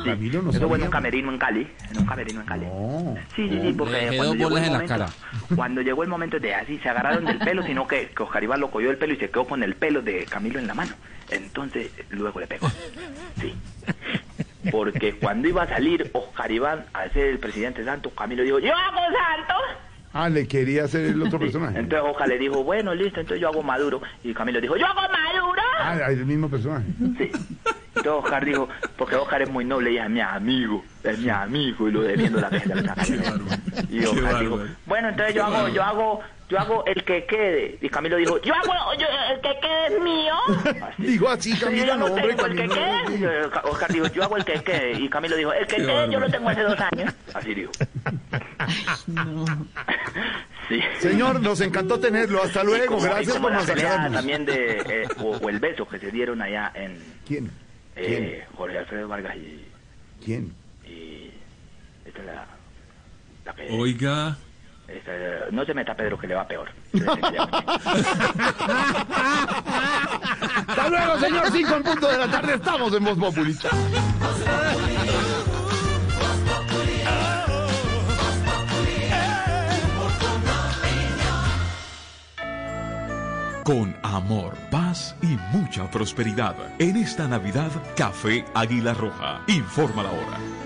Camilo 0.04 0.42
no 0.42 0.50
Eso 0.50 0.68
fue 0.68 0.76
en 0.76 0.84
un 0.84 0.90
camerino 0.90 1.32
en 1.32 1.38
Cali. 1.38 1.66
En 1.90 1.98
un 1.98 2.04
camerino 2.04 2.40
en 2.42 2.46
Cali. 2.46 2.66
No. 2.66 3.14
Sí, 3.34 3.48
sí, 3.48 3.58
sí, 3.62 3.72
porque 3.72 4.12
cuando 4.14 4.34
llegó, 4.34 4.58
el 4.58 4.64
en 4.64 4.72
la 4.72 4.78
momento, 4.78 4.94
cara. 4.94 5.06
cuando 5.56 5.80
llegó 5.80 6.02
el 6.02 6.08
momento 6.10 6.38
de 6.38 6.54
así, 6.54 6.78
se 6.80 6.88
agarraron 6.90 7.24
del 7.24 7.38
pelo, 7.38 7.62
sino 7.62 7.86
que, 7.86 8.08
que 8.08 8.22
Oscar 8.22 8.44
Iván 8.44 8.60
lo 8.60 8.70
cogió 8.70 8.90
el 8.90 8.98
pelo 8.98 9.14
y 9.14 9.16
se 9.16 9.30
quedó 9.30 9.46
con 9.46 9.62
el 9.62 9.74
pelo 9.74 10.02
de 10.02 10.26
Camilo 10.26 10.58
en 10.58 10.66
la 10.66 10.74
mano. 10.74 10.92
Entonces, 11.30 11.90
luego 12.10 12.40
le 12.40 12.46
pegó. 12.46 12.68
Sí. 13.40 13.54
Porque 14.70 15.14
cuando 15.16 15.48
iba 15.48 15.62
a 15.62 15.68
salir 15.68 16.10
Oscar 16.12 16.50
Iván 16.50 16.84
a 16.92 17.08
ser 17.10 17.28
el 17.28 17.38
presidente 17.38 17.84
Santos, 17.84 18.12
Camilo 18.16 18.42
dijo, 18.42 18.58
yo 18.58 18.74
hago 18.74 18.98
Santos. 18.98 19.56
Ah, 20.12 20.28
le 20.28 20.48
quería 20.48 20.84
hacer 20.84 21.04
el 21.06 21.22
otro 21.22 21.38
personaje. 21.38 21.78
Entonces 21.78 22.08
Oscar 22.10 22.28
le 22.28 22.38
dijo, 22.38 22.64
bueno, 22.64 22.94
listo, 22.94 23.20
entonces 23.20 23.40
yo 23.40 23.48
hago 23.48 23.62
Maduro. 23.62 24.00
Y 24.24 24.32
Camilo 24.32 24.60
dijo, 24.60 24.76
yo 24.76 24.86
hago 24.86 25.02
Maduro. 25.02 25.62
Ah, 25.78 25.98
el 26.08 26.24
mismo 26.24 26.48
personaje. 26.48 26.86
Sí. 27.18 27.30
Entonces 27.96 28.24
Oscar 28.24 28.44
dijo, 28.44 28.68
porque 28.96 29.16
Oscar 29.16 29.42
es 29.42 29.50
muy 29.50 29.64
noble 29.64 29.92
y 29.92 29.98
es 29.98 30.08
mi 30.10 30.20
amigo, 30.20 30.84
es 31.02 31.18
mi 31.18 31.28
amigo 31.30 31.88
y 31.88 31.92
lo 31.92 32.02
defiendo 32.02 32.40
la 32.40 32.50
gente. 32.50 32.74
Y 33.90 34.04
Oscar 34.04 34.40
dijo, 34.40 34.60
bueno, 34.86 35.08
entonces 35.10 35.34
yo 35.34 35.44
hago, 35.44 35.68
yo 35.68 35.82
hago, 35.82 36.20
yo 36.48 36.58
hago 36.58 36.84
el 36.86 37.04
que 37.04 37.24
quede. 37.26 37.78
Y 37.80 37.88
Camilo 37.88 38.16
dijo, 38.16 38.40
yo 38.42 38.54
hago, 38.54 38.72
yo- 38.98 39.06
el 39.34 39.40
que 39.40 39.60
quede 39.60 39.86
es 39.96 40.00
mío. 40.02 40.34
Digo 40.98 41.28
así, 41.28 41.52
Sí, 41.52 41.60
Camilo, 41.60 41.86
yo 41.86 41.96
no, 41.96 42.06
hombre, 42.06 42.28
tengo 42.34 42.46
el 42.46 42.56
que 42.56 43.50
Oscar 43.64 43.92
dijo, 43.92 44.06
yo 44.08 44.22
hago 44.24 44.36
el 44.36 44.44
que 44.44 44.62
quede. 44.62 44.92
Y 45.00 45.08
Camilo 45.08 45.36
dijo, 45.36 45.52
el 45.52 45.66
que 45.66 45.76
quede 45.76 46.10
yo 46.10 46.20
lo 46.20 46.30
tengo 46.30 46.48
hace 46.48 46.62
dos 46.62 46.78
años. 46.92 47.12
Así 47.34 47.54
dijo. 47.54 47.72
Sí. 50.68 50.80
Señor, 51.00 51.40
nos 51.40 51.60
encantó 51.60 52.00
tenerlo. 52.00 52.42
Hasta 52.42 52.64
luego. 52.64 52.86
como- 52.96 53.02
Gracias 53.04 53.36
por 53.38 53.52
masacrarnos. 53.52 54.12
también 54.12 54.44
de, 54.44 54.78
eh, 54.88 55.08
o, 55.18 55.36
o 55.36 55.48
el 55.48 55.60
beso 55.60 55.86
que 55.86 55.98
se 55.98 56.10
dieron 56.10 56.42
allá 56.42 56.72
en 56.74 56.98
¿Quién? 57.26 57.50
Eh, 57.96 58.44
Jorge 58.56 58.78
Alfredo 58.78 59.08
Vargas 59.08 59.36
y, 59.36 59.64
¿Quién? 60.24 60.54
y 60.84 61.30
esta 62.04 62.20
es 62.20 62.26
la, 62.26 62.46
la 63.44 63.54
que 63.54 63.68
Oiga, 63.70 64.36
esta, 64.88 65.12
no 65.50 65.64
se 65.64 65.74
meta 65.74 65.94
Pedro 65.96 66.18
que 66.18 66.28
le 66.28 66.34
va 66.34 66.46
peor. 66.46 66.68
Hasta 70.68 70.88
luego, 70.88 71.18
señor. 71.18 71.50
Cinco 71.50 71.74
en 71.74 71.82
punto 71.82 72.08
de 72.08 72.18
la 72.18 72.30
tarde. 72.30 72.54
Estamos 72.54 72.94
en 72.94 73.04
Voz 73.04 73.18
Populista. 73.18 73.68
Con 83.66 83.96
amor, 84.04 84.54
paz 84.70 85.16
y 85.22 85.36
mucha 85.50 85.90
prosperidad. 85.90 86.54
En 86.78 86.96
esta 86.96 87.26
Navidad, 87.26 87.72
Café 87.96 88.44
Águila 88.54 88.94
Roja. 88.94 89.42
Informa 89.48 90.04
la 90.04 90.12
hora. 90.12 90.65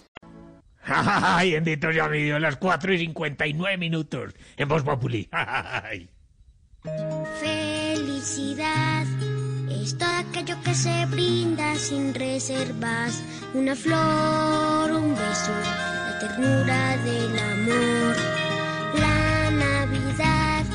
Ay, 0.85 1.53
bendito 1.53 1.91
ya 1.91 2.07
mi 2.07 2.23
Dios, 2.23 2.41
las 2.41 2.57
4 2.57 2.93
y 2.93 2.99
59 2.99 3.77
minutos 3.77 4.33
en 4.57 4.67
Voz 4.67 4.83
Populi. 4.83 5.29
Ay. 5.31 6.09
Felicidad 7.39 9.05
es 9.69 9.97
todo 9.97 10.09
aquello 10.09 10.55
que 10.63 10.73
se 10.73 11.05
brinda 11.07 11.75
sin 11.75 12.13
reservas. 12.13 13.23
Una 13.53 13.75
flor, 13.75 14.91
un 14.91 15.11
beso, 15.11 15.51
la 15.51 16.19
ternura 16.19 16.97
del 16.97 17.39
amor. 17.39 18.15
La 18.99 19.51
Navidad 19.51 20.65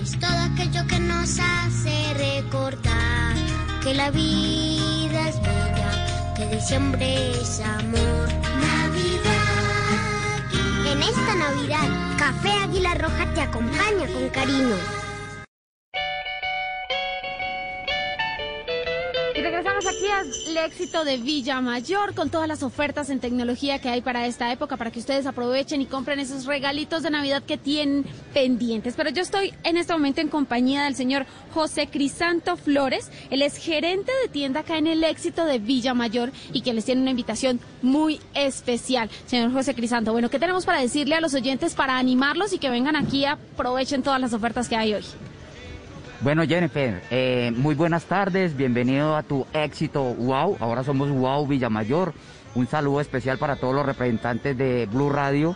es 0.00 0.18
todo 0.18 0.38
aquello 0.52 0.86
que 0.86 1.00
nos 1.00 1.38
hace 1.40 2.14
recordar 2.14 3.34
que 3.82 3.94
la 3.94 4.10
vida 4.10 5.28
es 5.28 5.40
bella, 5.40 6.34
que 6.36 6.46
diciembre 6.54 7.30
es 7.32 7.60
amor. 7.60 8.28
Navidad. 8.60 9.37
En 10.98 11.04
esta 11.04 11.34
Navidad, 11.36 12.16
Café 12.18 12.50
Águila 12.50 12.92
Roja 12.94 13.32
te 13.32 13.40
acompaña 13.40 14.08
con 14.12 14.28
cariño. 14.30 14.74
Regresamos 19.58 19.86
aquí 19.86 20.06
al 20.06 20.56
éxito 20.66 21.04
de 21.04 21.16
Villa 21.16 21.60
Mayor 21.60 22.14
con 22.14 22.30
todas 22.30 22.46
las 22.46 22.62
ofertas 22.62 23.10
en 23.10 23.18
tecnología 23.18 23.80
que 23.80 23.88
hay 23.88 24.02
para 24.02 24.24
esta 24.26 24.52
época 24.52 24.76
para 24.76 24.92
que 24.92 25.00
ustedes 25.00 25.26
aprovechen 25.26 25.80
y 25.80 25.86
compren 25.86 26.20
esos 26.20 26.46
regalitos 26.46 27.02
de 27.02 27.10
Navidad 27.10 27.42
que 27.42 27.58
tienen 27.58 28.04
pendientes. 28.32 28.94
Pero 28.96 29.10
yo 29.10 29.20
estoy 29.20 29.52
en 29.64 29.76
este 29.76 29.92
momento 29.92 30.20
en 30.20 30.28
compañía 30.28 30.84
del 30.84 30.94
señor 30.94 31.26
José 31.52 31.88
Crisanto 31.88 32.56
Flores. 32.56 33.10
Él 33.30 33.42
es 33.42 33.56
gerente 33.56 34.12
de 34.22 34.28
tienda 34.28 34.60
acá 34.60 34.78
en 34.78 34.86
el 34.86 35.02
éxito 35.02 35.44
de 35.44 35.58
Villa 35.58 35.92
Mayor 35.92 36.30
y 36.52 36.60
que 36.60 36.72
les 36.72 36.84
tiene 36.84 37.00
una 37.00 37.10
invitación 37.10 37.58
muy 37.82 38.20
especial. 38.34 39.10
Señor 39.26 39.52
José 39.52 39.74
Crisanto, 39.74 40.12
bueno, 40.12 40.30
¿qué 40.30 40.38
tenemos 40.38 40.66
para 40.66 40.80
decirle 40.80 41.16
a 41.16 41.20
los 41.20 41.34
oyentes 41.34 41.74
para 41.74 41.98
animarlos 41.98 42.52
y 42.52 42.58
que 42.58 42.70
vengan 42.70 42.94
aquí 42.94 43.20
y 43.20 43.24
aprovechen 43.24 44.04
todas 44.04 44.20
las 44.20 44.32
ofertas 44.32 44.68
que 44.68 44.76
hay 44.76 44.94
hoy? 44.94 45.04
Bueno, 46.20 46.42
Jennifer, 46.44 47.00
eh, 47.12 47.52
muy 47.54 47.76
buenas 47.76 48.06
tardes, 48.06 48.56
bienvenido 48.56 49.14
a 49.14 49.22
tu 49.22 49.46
éxito 49.52 50.02
Wow. 50.02 50.56
Ahora 50.58 50.82
somos 50.82 51.10
Wow 51.10 51.46
Villamayor. 51.46 52.12
Un 52.56 52.66
saludo 52.66 53.00
especial 53.00 53.38
para 53.38 53.54
todos 53.54 53.72
los 53.72 53.86
representantes 53.86 54.58
de 54.58 54.86
Blue 54.86 55.10
Radio. 55.10 55.54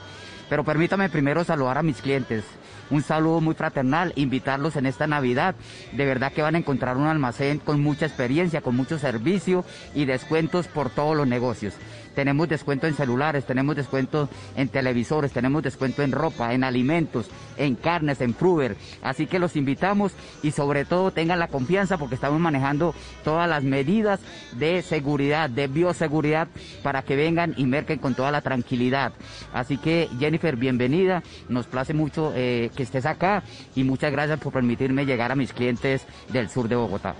Pero 0.49 0.63
permítame 0.63 1.09
primero 1.09 1.43
saludar 1.43 1.79
a 1.79 1.83
mis 1.83 2.01
clientes. 2.01 2.45
Un 2.91 3.03
saludo 3.03 3.41
muy 3.41 3.55
fraternal, 3.55 4.13
invitarlos 4.15 4.77
en 4.77 4.87
esta 4.87 5.09
Navidad. 5.09 5.57
De 5.91 6.07
verdad 6.07 6.31
que 6.31 6.43
van 6.43 6.55
a 6.55 6.59
encontrar 6.59 6.97
un 6.97 7.07
almacén 7.07 7.59
con 7.59 7.81
mucha 7.81 8.07
experiencia, 8.07 8.61
con 8.61 8.77
mucho 8.77 9.01
servicio 9.01 9.65
y 9.97 10.05
descuentos 10.05 10.69
por 10.69 10.91
todos 10.91 11.17
los 11.17 11.27
negocios. 11.27 11.75
Tenemos 12.15 12.49
descuento 12.49 12.87
en 12.87 12.95
celulares, 12.95 13.45
tenemos 13.45 13.77
descuento 13.77 14.29
en 14.57 14.69
televisores, 14.69 15.33
tenemos 15.33 15.63
descuento 15.63 16.03
en 16.03 16.13
ropa, 16.13 16.55
en 16.55 16.65
alimentos, 16.65 17.29
en 17.57 17.75
carnes, 17.75 18.21
en 18.21 18.35
fruver. 18.35 18.77
Así 19.03 19.27
que 19.27 19.39
los 19.39 19.57
invitamos 19.57 20.13
y 20.43 20.51
sobre 20.51 20.85
todo 20.85 21.11
tengan 21.11 21.39
la 21.39 21.49
confianza 21.49 21.99
porque 21.99 22.15
estamos 22.15 22.41
manejando 22.41 22.95
todas 23.25 23.49
las 23.49 23.63
medidas 23.63 24.21
de 24.53 24.83
seguridad, 24.83 25.51
de 25.51 25.67
bioseguridad 25.67 26.49
para 26.83 27.03
que 27.03 27.17
vengan 27.17 27.55
y 27.57 27.67
merquen 27.67 27.99
con 27.99 28.15
toda 28.15 28.31
la 28.31 28.41
tranquilidad. 28.41 29.13
Así 29.53 29.79
que 29.79 30.09
Jennifer, 30.19 30.57
bienvenida. 30.57 31.23
Nos 31.49 31.67
place 31.67 31.95
mucho 31.95 32.33
eh, 32.35 32.71
que 32.77 32.83
estés 32.83 33.07
acá 33.07 33.43
y 33.75 33.85
muchas 33.85 34.13
gracias 34.13 34.39
por 34.41 34.53
permitirme 34.53 35.07
llegar 35.07 35.33
a 35.33 35.37
mis 35.37 35.53
clientes 35.53 36.07
del 36.33 36.49
sur 36.49 36.69
de 36.69 36.77
Bogotá. 36.77 37.15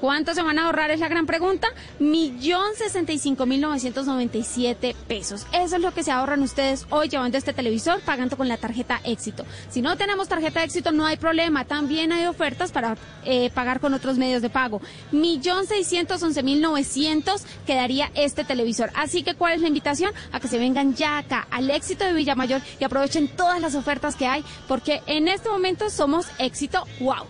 ¿Cuánto 0.00 0.34
se 0.34 0.42
van 0.42 0.58
a 0.58 0.66
ahorrar? 0.66 0.90
Es 0.90 1.00
la 1.00 1.08
gran 1.08 1.26
pregunta. 1.26 1.68
Millón 1.98 2.74
sesenta 2.76 3.12
y 3.12 3.18
cinco 3.18 3.46
mil 3.46 3.60
novecientos 3.60 4.06
noventa 4.06 4.38
y 4.38 4.44
siete 4.44 4.94
pesos. 5.06 5.46
Eso 5.52 5.76
es 5.76 5.82
lo 5.82 5.92
que 5.92 6.02
se 6.02 6.12
ahorran 6.12 6.42
ustedes 6.42 6.86
hoy 6.90 7.08
llevando 7.08 7.36
este 7.36 7.52
televisor 7.52 8.00
pagando 8.02 8.36
con 8.36 8.48
la 8.48 8.56
tarjeta 8.56 9.00
éxito. 9.04 9.44
Si 9.70 9.82
no 9.82 9.96
tenemos 9.96 10.28
tarjeta 10.28 10.62
éxito, 10.62 10.92
no 10.92 11.04
hay 11.04 11.16
problema. 11.16 11.64
También 11.64 12.12
hay 12.12 12.26
ofertas 12.26 12.70
para 12.70 12.96
eh, 13.24 13.50
pagar 13.50 13.80
con 13.80 13.92
otros 13.92 14.18
medios 14.18 14.40
de 14.40 14.50
pago. 14.50 14.80
Millón 15.10 15.66
seiscientos 15.66 16.22
once 16.22 16.42
mil 16.42 16.60
novecientos 16.60 17.44
quedaría 17.66 18.10
este 18.14 18.44
televisor. 18.44 18.90
Así 18.94 19.22
que, 19.22 19.34
¿cuál 19.34 19.54
es 19.54 19.60
la 19.60 19.68
invitación? 19.68 20.12
A 20.32 20.40
que 20.40 20.48
se 20.48 20.58
vengan 20.58 20.94
ya 20.94 21.18
acá 21.18 21.46
al 21.50 21.68
éxito 21.70 22.04
de 22.04 22.12
Villamayor 22.12 22.62
y 22.78 22.84
aprovechen 22.84 23.28
todas 23.28 23.60
las 23.60 23.74
ofertas 23.74 24.14
que 24.14 24.26
hay, 24.26 24.44
porque 24.68 25.02
en 25.06 25.28
este 25.28 25.48
momento 25.48 25.90
somos 25.90 26.26
éxito 26.38 26.84
wow. 27.00 27.26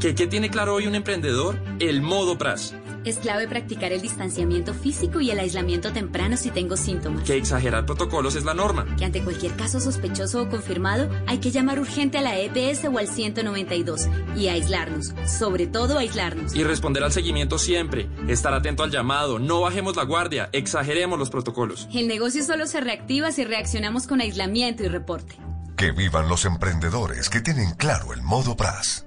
¿Qué, 0.00 0.14
qué 0.14 0.26
tiene 0.26 0.50
claro 0.50 0.74
hoy 0.74 0.86
un 0.86 0.94
emprendedor? 0.96 1.58
El 1.78 2.02
modo 2.02 2.36
PRAS. 2.36 2.74
Es 3.04 3.18
clave 3.18 3.46
practicar 3.46 3.92
el 3.92 4.00
distanciamiento 4.00 4.72
físico 4.74 5.20
y 5.20 5.30
el 5.30 5.38
aislamiento 5.38 5.92
temprano 5.92 6.36
si 6.36 6.50
tengo 6.50 6.76
síntomas. 6.76 7.22
Que 7.24 7.36
exagerar 7.36 7.86
protocolos 7.86 8.34
es 8.34 8.44
la 8.44 8.54
norma. 8.54 8.86
Que 8.96 9.04
ante 9.04 9.22
cualquier 9.22 9.54
caso 9.54 9.78
sospechoso 9.78 10.42
o 10.42 10.48
confirmado 10.48 11.08
hay 11.26 11.38
que 11.38 11.50
llamar 11.50 11.78
urgente 11.78 12.18
a 12.18 12.22
la 12.22 12.38
EPS 12.38 12.86
o 12.86 12.98
al 12.98 13.06
192 13.06 14.08
y 14.36 14.48
aislarnos, 14.48 15.12
sobre 15.26 15.66
todo 15.66 15.98
aislarnos. 15.98 16.56
Y 16.56 16.64
responder 16.64 17.04
al 17.04 17.12
seguimiento 17.12 17.58
siempre. 17.58 18.08
Estar 18.26 18.54
atento 18.54 18.82
al 18.82 18.90
llamado, 18.90 19.38
no 19.38 19.60
bajemos 19.60 19.96
la 19.96 20.04
guardia, 20.04 20.48
exageremos 20.52 21.18
los 21.18 21.30
protocolos. 21.30 21.88
El 21.94 22.08
negocio 22.08 22.42
solo 22.42 22.66
se 22.66 22.80
reactiva 22.80 23.30
si 23.32 23.44
reaccionamos 23.44 24.06
con 24.06 24.20
aislamiento 24.20 24.82
y 24.82 24.88
reporte. 24.88 25.36
Que 25.76 25.90
vivan 25.90 26.28
los 26.28 26.44
emprendedores 26.44 27.28
que 27.28 27.40
tienen 27.40 27.74
claro 27.74 28.12
el 28.12 28.22
modo 28.22 28.56
PRAS. 28.56 29.06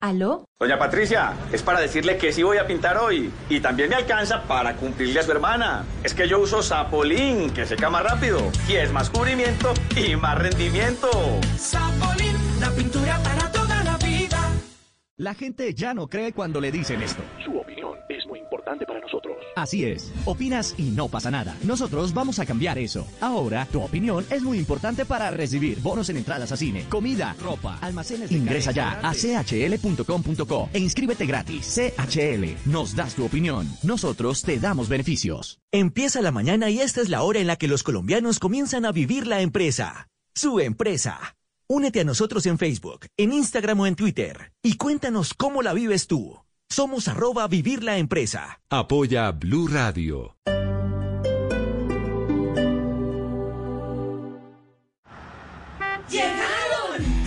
¿Aló? 0.00 0.44
Doña 0.60 0.78
Patricia, 0.78 1.32
es 1.52 1.60
para 1.60 1.80
decirle 1.80 2.18
que 2.18 2.32
sí 2.32 2.44
voy 2.44 2.58
a 2.58 2.66
pintar 2.68 2.98
hoy. 2.98 3.32
Y 3.48 3.58
también 3.58 3.88
me 3.88 3.96
alcanza 3.96 4.44
para 4.44 4.76
cumplirle 4.76 5.18
a 5.18 5.24
su 5.24 5.32
hermana. 5.32 5.84
Es 6.04 6.14
que 6.14 6.28
yo 6.28 6.38
uso 6.38 6.62
Sapolín, 6.62 7.52
que 7.52 7.66
seca 7.66 7.90
más 7.90 8.04
rápido. 8.04 8.38
Y 8.68 8.76
es 8.76 8.92
más 8.92 9.10
cubrimiento 9.10 9.74
y 9.96 10.14
más 10.14 10.38
rendimiento. 10.38 11.10
Sapolín, 11.56 12.36
la 12.60 12.70
pintura 12.70 13.18
para 13.24 13.50
toda 13.50 13.82
la 13.82 13.96
vida. 13.96 14.38
La 15.16 15.34
gente 15.34 15.74
ya 15.74 15.94
no 15.94 16.06
cree 16.06 16.32
cuando 16.32 16.60
le 16.60 16.70
dicen 16.70 17.02
esto. 17.02 17.24
Su 17.44 17.58
opinión 17.58 17.98
es 18.08 18.24
muy 18.28 18.38
importante 18.38 18.86
para 18.86 19.00
nosotros. 19.00 19.27
Así 19.62 19.84
es. 19.84 20.12
Opinas 20.24 20.74
y 20.78 20.90
no 20.90 21.08
pasa 21.08 21.30
nada. 21.30 21.56
Nosotros 21.64 22.14
vamos 22.14 22.38
a 22.38 22.46
cambiar 22.46 22.78
eso. 22.78 23.06
Ahora, 23.20 23.66
tu 23.66 23.82
opinión 23.82 24.24
es 24.30 24.42
muy 24.42 24.58
importante 24.58 25.04
para 25.04 25.30
recibir 25.30 25.80
bonos 25.80 26.08
en 26.10 26.16
entradas 26.18 26.52
a 26.52 26.56
cine, 26.56 26.86
comida, 26.88 27.34
ropa, 27.42 27.78
almacenes 27.80 28.30
de 28.30 28.36
Ingresa 28.36 28.70
ya 28.70 29.00
a 29.02 29.12
chl.com.co 29.14 30.68
e 30.72 30.78
inscríbete 30.78 31.26
gratis. 31.26 31.74
CHL, 31.74 32.70
nos 32.70 32.94
das 32.94 33.14
tu 33.14 33.24
opinión. 33.24 33.68
Nosotros 33.82 34.42
te 34.42 34.58
damos 34.58 34.88
beneficios. 34.88 35.58
Empieza 35.72 36.22
la 36.22 36.30
mañana 36.30 36.70
y 36.70 36.80
esta 36.80 37.00
es 37.00 37.08
la 37.08 37.22
hora 37.22 37.40
en 37.40 37.46
la 37.46 37.56
que 37.56 37.68
los 37.68 37.82
colombianos 37.82 38.38
comienzan 38.38 38.84
a 38.84 38.92
vivir 38.92 39.26
la 39.26 39.40
empresa. 39.40 40.08
Su 40.34 40.60
empresa. 40.60 41.36
Únete 41.68 42.00
a 42.00 42.04
nosotros 42.04 42.46
en 42.46 42.58
Facebook, 42.58 43.06
en 43.16 43.32
Instagram 43.32 43.80
o 43.80 43.86
en 43.86 43.96
Twitter 43.96 44.52
y 44.62 44.76
cuéntanos 44.76 45.34
cómo 45.34 45.62
la 45.62 45.74
vives 45.74 46.06
tú. 46.06 46.38
Somos 46.70 47.08
arroba 47.08 47.48
vivir 47.48 47.82
la 47.82 47.96
empresa. 47.96 48.60
Apoya 48.68 49.32
Blue 49.32 49.68
Radio. 49.68 50.36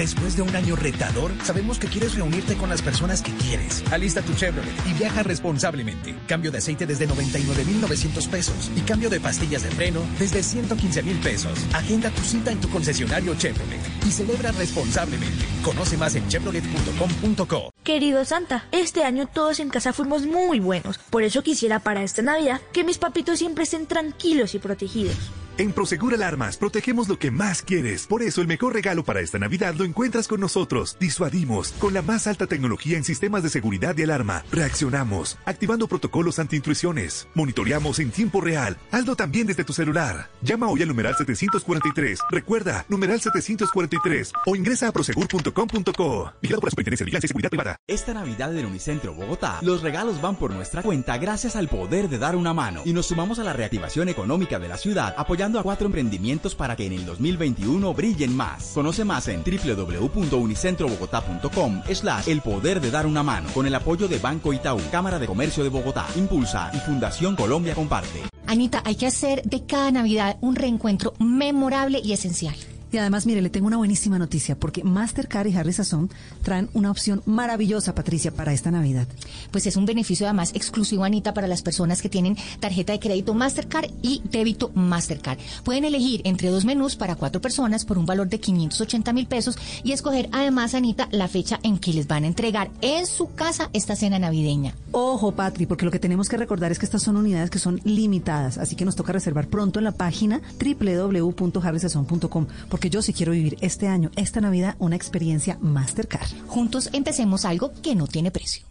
Después 0.02 0.36
de 0.36 0.42
un 0.42 0.56
año 0.56 0.76
retador, 0.76 1.32
sabemos 1.44 1.78
que 1.78 1.86
quieres 1.86 2.16
reunirte 2.16 2.58
con 2.58 2.72
las 2.72 2.82
personas 2.82 3.22
que 3.22 3.32
quieres. 3.34 3.84
Alista 3.92 4.24
tu 4.24 4.34
Chevrolet 4.34 4.74
y 4.90 4.94
viaja 4.94 5.22
responsablemente. 5.22 6.16
Cambio 6.26 6.50
de 6.50 6.58
aceite 6.58 6.88
desde 6.88 7.06
99,900 7.06 8.28
pesos 8.28 8.72
y 8.76 8.80
cambio 8.82 9.12
de 9.12 9.20
pastillas 9.20 9.62
de 9.62 9.70
freno 9.70 10.02
desde 10.18 10.42
115 10.42 11.04
mil 11.04 11.20
pesos. 11.20 11.52
Agenda 11.76 12.10
tu 12.10 12.22
cita 12.24 12.52
en 12.52 12.60
tu 12.60 12.68
concesionario 12.70 13.36
Chevrolet 13.36 13.80
y 14.04 14.10
celebra 14.10 14.52
responsablemente. 14.54 15.46
Conoce 15.64 15.98
más 15.98 16.16
en 16.16 16.28
chevrolet.com.co. 16.28 17.70
Querido 17.84 18.26
Santa, 18.26 18.66
este 18.72 19.04
año 19.04 19.28
todos 19.28 19.60
en 19.60 19.70
casa 19.70 19.94
fuimos 19.94 20.26
muy 20.26 20.60
buenos. 20.60 20.98
Por 20.98 21.22
eso 21.22 21.44
quisiera 21.44 21.78
para 21.78 22.02
esta 22.02 22.24
Navidad 22.24 22.60
que 22.74 22.84
mis 22.84 22.98
papitos 22.98 23.38
siempre 23.38 23.66
estén 23.66 23.86
tranquilos 23.86 24.56
y 24.56 24.58
protegidos. 24.58 25.30
En 25.58 25.74
Prosegur 25.74 26.14
Alarmas 26.14 26.58
protegemos 26.58 27.10
lo 27.10 27.20
que 27.20 27.30
más 27.30 27.62
quieres. 27.62 28.08
Por 28.08 28.24
eso 28.24 28.42
el 28.42 28.48
mejor 28.48 28.74
regalo 28.74 29.04
para 29.04 29.20
esta 29.20 29.38
Navidad 29.38 29.76
lo 29.78 29.84
encuentras 29.84 30.28
con 30.28 30.40
nosotros. 30.40 30.96
Disuadimos 31.00 31.74
con 31.74 31.94
la 31.94 32.02
más 32.02 32.26
alta 32.28 32.48
tecnología 32.48 32.98
en 32.98 33.04
sistemas 33.04 33.44
de 33.44 33.50
seguridad 33.50 33.98
y 33.98 34.04
alarma. 34.04 34.44
Reaccionamos 34.52 35.38
activando 35.46 35.88
protocolos 35.88 36.40
anti-intrusiones. 36.40 37.28
Monitoreamos 37.36 38.00
en 38.00 38.12
tiempo 38.12 38.40
real. 38.40 38.78
Hazlo 38.92 39.16
también 39.16 39.48
desde 39.48 39.66
tu 39.66 39.74
celular. 39.74 40.30
Llama 40.42 40.70
hoy 40.70 40.84
al 40.84 40.88
numeral 40.88 41.16
743. 41.16 42.20
Recuerda, 42.32 42.86
numeral 42.88 43.20
743 43.20 44.32
o 44.46 44.56
ingresa 44.56 44.88
a 44.88 44.92
prosegur.com.co. 44.92 46.34
Vigilado 46.42 46.62
por 46.62 46.68
la 46.68 46.72
Superintendencia 46.72 47.04
de 47.04 47.06
Vigilancia 47.06 47.26
y 47.26 47.30
Seguridad 47.30 47.50
Privada. 47.50 47.78
Esta 47.88 48.14
Navidad 48.14 48.58
en 48.58 48.66
Unicentro 48.66 49.14
Bogotá, 49.14 49.60
los 49.62 49.82
regalos 49.82 50.22
van 50.22 50.38
por 50.38 50.54
nuestra 50.54 50.82
cuenta 50.82 51.18
gracias 51.18 51.56
al 51.56 51.68
poder 51.68 52.08
de 52.08 52.18
dar 52.18 52.36
una 52.36 52.54
mano 52.54 52.84
y 52.86 52.94
nos 52.94 53.08
sumamos 53.08 53.40
a 53.40 53.44
la 53.44 53.54
reactivación 53.54 54.08
económica 54.08 54.58
de 54.58 54.70
la 54.70 54.78
ciudad 54.78 55.14
a 55.42 55.64
cuatro 55.64 55.88
emprendimientos 55.88 56.54
para 56.54 56.76
que 56.76 56.86
en 56.86 56.94
el 56.94 57.04
2021 57.06 57.94
brillen 57.96 58.36
más. 58.36 58.74
Conoce 58.76 59.04
más 59.04 59.28
en 59.28 59.42
www.unicentrobogotá.com 59.44 61.82
slash 61.92 62.28
el 62.28 62.42
poder 62.42 62.80
de 62.80 62.92
dar 62.92 63.08
una 63.08 63.24
mano 63.24 63.50
con 63.54 63.66
el 63.66 63.74
apoyo 63.74 64.08
de 64.08 64.20
Banco 64.20 64.54
Itaú, 64.54 64.80
Cámara 64.92 65.18
de 65.18 65.26
Comercio 65.26 65.64
de 65.64 65.70
Bogotá, 65.70 66.06
Impulsa 66.16 66.70
y 66.74 66.78
Fundación 66.78 67.36
Colombia 67.36 67.74
Comparte. 67.74 68.22
Anita, 68.46 68.84
hay 68.86 68.94
que 68.96 69.08
hacer 69.08 69.42
de 69.44 69.66
cada 69.66 69.90
Navidad 69.92 70.38
un 70.42 70.56
reencuentro 70.56 71.14
memorable 71.20 72.00
y 72.04 72.14
esencial. 72.14 72.56
Y 72.92 72.98
además, 72.98 73.26
mire, 73.26 73.42
le 73.42 73.50
tengo 73.50 73.68
una 73.68 73.78
buenísima 73.78 74.20
noticia, 74.20 74.60
porque 74.60 74.84
Mastercard 74.84 75.48
y 75.48 75.56
Harry 75.56 75.72
Sazón 75.72 76.10
traen 76.44 76.70
una 76.74 76.92
opción 76.92 77.22
maravillosa, 77.26 77.96
Patricia, 77.96 78.32
para 78.32 78.52
esta 78.52 78.70
Navidad. 78.70 79.08
Pues 79.52 79.66
es 79.66 79.78
un 79.78 79.86
beneficio 79.86 80.26
además 80.26 80.52
exclusivo, 80.54 81.06
Anita, 81.06 81.34
para 81.34 81.48
las 81.48 81.62
personas 81.62 82.02
que 82.02 82.10
tienen 82.10 82.36
tarjeta 82.60 82.92
de 82.92 83.00
crédito 83.00 83.34
Mastercard 83.34 83.90
y 84.02 84.22
débito 84.30 84.72
Mastercard. 84.74 85.40
Pueden 85.64 85.86
elegir 85.86 86.22
entre 86.26 86.50
dos 86.50 86.66
menús 86.66 86.98
para 86.98 87.16
cuatro 87.16 87.40
personas 87.40 87.86
por 87.86 87.98
un 87.98 88.06
valor 88.06 88.28
de 88.28 88.42
580 88.42 89.14
mil 89.14 89.26
pesos 89.26 89.58
y 89.84 89.94
escoger 89.94 90.28
además, 90.34 90.76
Anita, 90.76 91.08
la 91.12 91.30
fecha 91.30 91.62
en 91.64 91.78
que 91.78 91.94
les 91.94 92.08
van 92.08 92.26
a 92.26 92.28
entregar 92.28 92.72
en 92.82 93.08
su 93.08 93.34
casa 93.34 93.70
esta 93.72 93.96
cena 93.96 94.20
navideña. 94.20 94.76
Ojo, 94.92 95.32
Patri, 95.32 95.66
porque 95.66 95.86
lo 95.86 95.92
que 95.92 96.00
tenemos 96.00 96.28
que 96.28 96.36
recordar 96.36 96.74
es 96.74 96.80
que 96.80 96.86
estas 96.86 97.04
son 97.04 97.16
unidades 97.16 97.50
que 97.50 97.60
son 97.60 97.80
limitadas, 97.86 98.58
así 98.58 98.76
que 98.76 98.84
nos 98.84 98.98
toca 98.98 99.14
reservar 99.14 99.48
pronto 99.48 99.80
en 99.80 99.86
la 99.86 99.94
página 99.94 100.42
www.harrysazón.com 100.60 102.48
porque 102.70 102.81
yo 102.90 103.02
sí 103.02 103.14
quiero 103.14 103.34
vivir 103.34 103.58
este 103.62 103.88
año, 103.88 104.12
esta 104.16 104.42
Navidad, 104.42 104.76
una 104.80 104.96
experiencia 104.96 105.58
Mastercard. 105.62 106.30
Juntos 106.48 106.90
empecemos 106.94 107.46
algo 107.46 107.72
que 107.82 107.96
no 107.96 108.08
tiene 108.08 108.32
precio. 108.32 108.66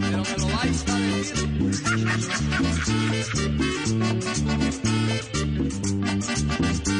Pero 0.00 0.22
me 6.60 6.95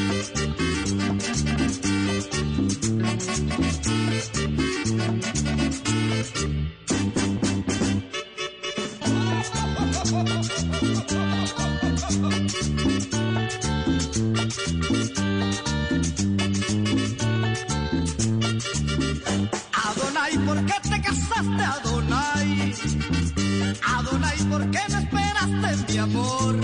te 21.36 21.56
casaste, 21.56 21.62
Adonai? 21.62 22.74
Adonai, 23.96 24.38
¿por 24.50 24.70
qué 24.70 24.80
me 24.88 24.98
esperaste, 24.98 25.92
mi 25.92 25.98
amor? 25.98 26.56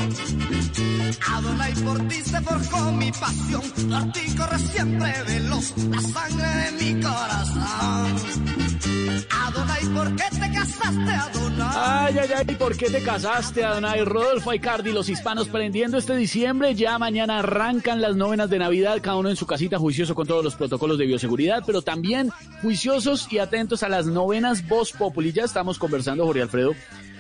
Adonai, 1.31 1.75
por 1.75 2.09
ti 2.09 2.23
se 2.25 2.41
forjó 2.41 2.93
mi 2.93 3.13
pasión, 3.13 3.63
por 3.91 4.13
ti 4.13 4.35
corre 4.37 4.59
siempre 4.59 5.15
veloz 5.27 5.75
la 5.77 6.01
sangre 6.01 6.49
de 6.49 6.95
mi 6.95 7.03
corazón. 7.03 8.72
Adonai, 8.85 9.85
¿por 9.95 10.17
qué 10.17 10.25
te 10.31 10.53
casaste, 10.53 11.11
Adonai? 11.11 11.69
Ay, 11.75 12.17
ay, 12.19 12.29
ay, 12.37 12.55
¿por 12.57 12.77
qué 12.77 12.91
te 12.91 13.03
casaste, 13.03 13.65
Adonai? 13.65 14.05
Rodolfo 14.05 14.53
Icardi, 14.53 14.93
los 14.93 15.09
hispanos 15.09 15.49
prendiendo 15.49 15.99
este 15.99 16.17
diciembre. 16.17 16.75
Ya 16.75 16.99
mañana 16.99 17.39
arrancan 17.39 18.01
las 18.01 18.17
novenas 18.17 18.51
de 18.51 18.59
Navidad, 18.59 18.99
cada 19.01 19.17
uno 19.17 19.31
en 19.31 19.37
su 19.37 19.47
casita, 19.47 19.79
juicioso 19.79 20.15
con 20.15 20.27
todos 20.27 20.43
los 20.43 20.57
protocolos 20.57 20.99
de 20.99 21.07
bioseguridad, 21.07 21.63
pero 21.65 21.83
también 21.83 22.31
juiciosos 22.61 23.33
y 23.33 23.39
atentos 23.39 23.83
a 23.83 23.89
las 23.89 24.07
novenas 24.07 24.67
Voz 24.67 24.93
Populi. 24.93 25.33
Ya 25.33 25.45
estamos 25.45 25.79
conversando, 25.79 26.27
Jorge 26.27 26.43
Alfredo, 26.43 26.75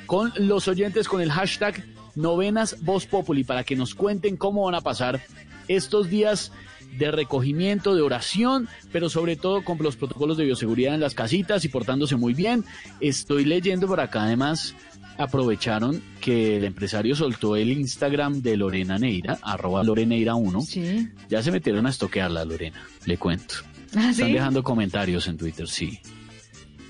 con 0.06 0.32
los 0.36 0.66
oyentes 0.68 1.08
con 1.08 1.20
el 1.20 1.30
hashtag 1.30 1.84
Novenas 2.14 2.76
Voz 2.82 3.06
Populi 3.06 3.44
para 3.44 3.64
que 3.64 3.76
nos 3.76 3.94
cuenten 3.94 4.36
cómo 4.36 4.64
van 4.64 4.74
a 4.74 4.80
pasar 4.80 5.20
estos 5.68 6.08
días 6.08 6.52
de 6.98 7.10
recogimiento, 7.10 7.94
de 7.94 8.02
oración, 8.02 8.68
pero 8.92 9.08
sobre 9.08 9.36
todo 9.36 9.64
con 9.64 9.78
los 9.78 9.96
protocolos 9.96 10.36
de 10.36 10.44
bioseguridad 10.44 10.94
en 10.94 11.00
las 11.00 11.14
casitas 11.14 11.64
y 11.64 11.68
portándose 11.68 12.16
muy 12.16 12.34
bien. 12.34 12.64
Estoy 13.00 13.44
leyendo 13.44 13.86
por 13.86 14.00
acá 14.00 14.24
además 14.24 14.74
aprovecharon 15.18 16.02
que 16.20 16.56
el 16.56 16.64
empresario 16.64 17.14
soltó 17.14 17.56
el 17.56 17.70
Instagram 17.70 18.42
de 18.42 18.56
Lorena 18.56 18.98
Neira, 18.98 19.38
arroba 19.42 19.82
Loreneira1. 19.82 20.64
Sí. 20.64 21.08
Ya 21.28 21.42
se 21.42 21.50
metieron 21.50 21.86
a 21.86 21.90
estoquearla, 21.90 22.44
Lorena, 22.44 22.82
le 23.04 23.18
cuento. 23.18 23.56
¿Ah, 23.94 24.10
Están 24.10 24.28
sí? 24.28 24.32
dejando 24.32 24.62
comentarios 24.62 25.26
en 25.28 25.36
Twitter, 25.36 25.68
sí. 25.68 26.00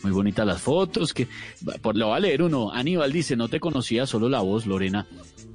Muy 0.03 0.13
bonitas 0.13 0.47
las 0.47 0.61
fotos, 0.61 1.13
que 1.13 1.29
por 1.81 1.97
lo 1.97 2.09
va 2.09 2.17
a 2.17 2.21
leer 2.21 2.43
uno. 2.43 2.73
Aníbal 2.73 3.13
dice, 3.13 3.37
no 3.37 3.49
te 3.49 3.61
conocía 3.61 4.07
solo 4.07 4.29
la 4.29 4.41
voz, 4.41 4.67
Lorena. 4.67 5.07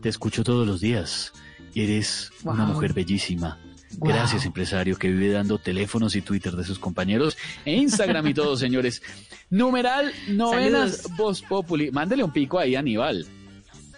Te 0.01 0.09
escucho 0.09 0.43
todos 0.43 0.65
los 0.65 0.79
días. 0.79 1.33
Eres 1.75 2.31
una 2.43 2.65
mujer 2.65 2.93
bellísima. 2.93 3.59
Wow. 3.97 4.09
Gracias, 4.09 4.45
empresario, 4.45 4.97
que 4.97 5.09
vive 5.09 5.31
dando 5.31 5.57
teléfonos 5.57 6.15
y 6.15 6.21
Twitter 6.21 6.53
de 6.53 6.63
sus 6.63 6.77
compañeros 6.77 7.37
e 7.65 7.75
Instagram 7.75 8.27
y 8.27 8.33
todo, 8.33 8.57
señores. 8.57 9.01
Numeral 9.49 10.11
novenas 10.29 10.97
Saludos. 10.97 11.17
Voz 11.17 11.41
Populi. 11.41 11.91
Mándele 11.91 12.23
un 12.23 12.31
pico 12.31 12.59
ahí, 12.59 12.75
Aníbal. 12.75 13.25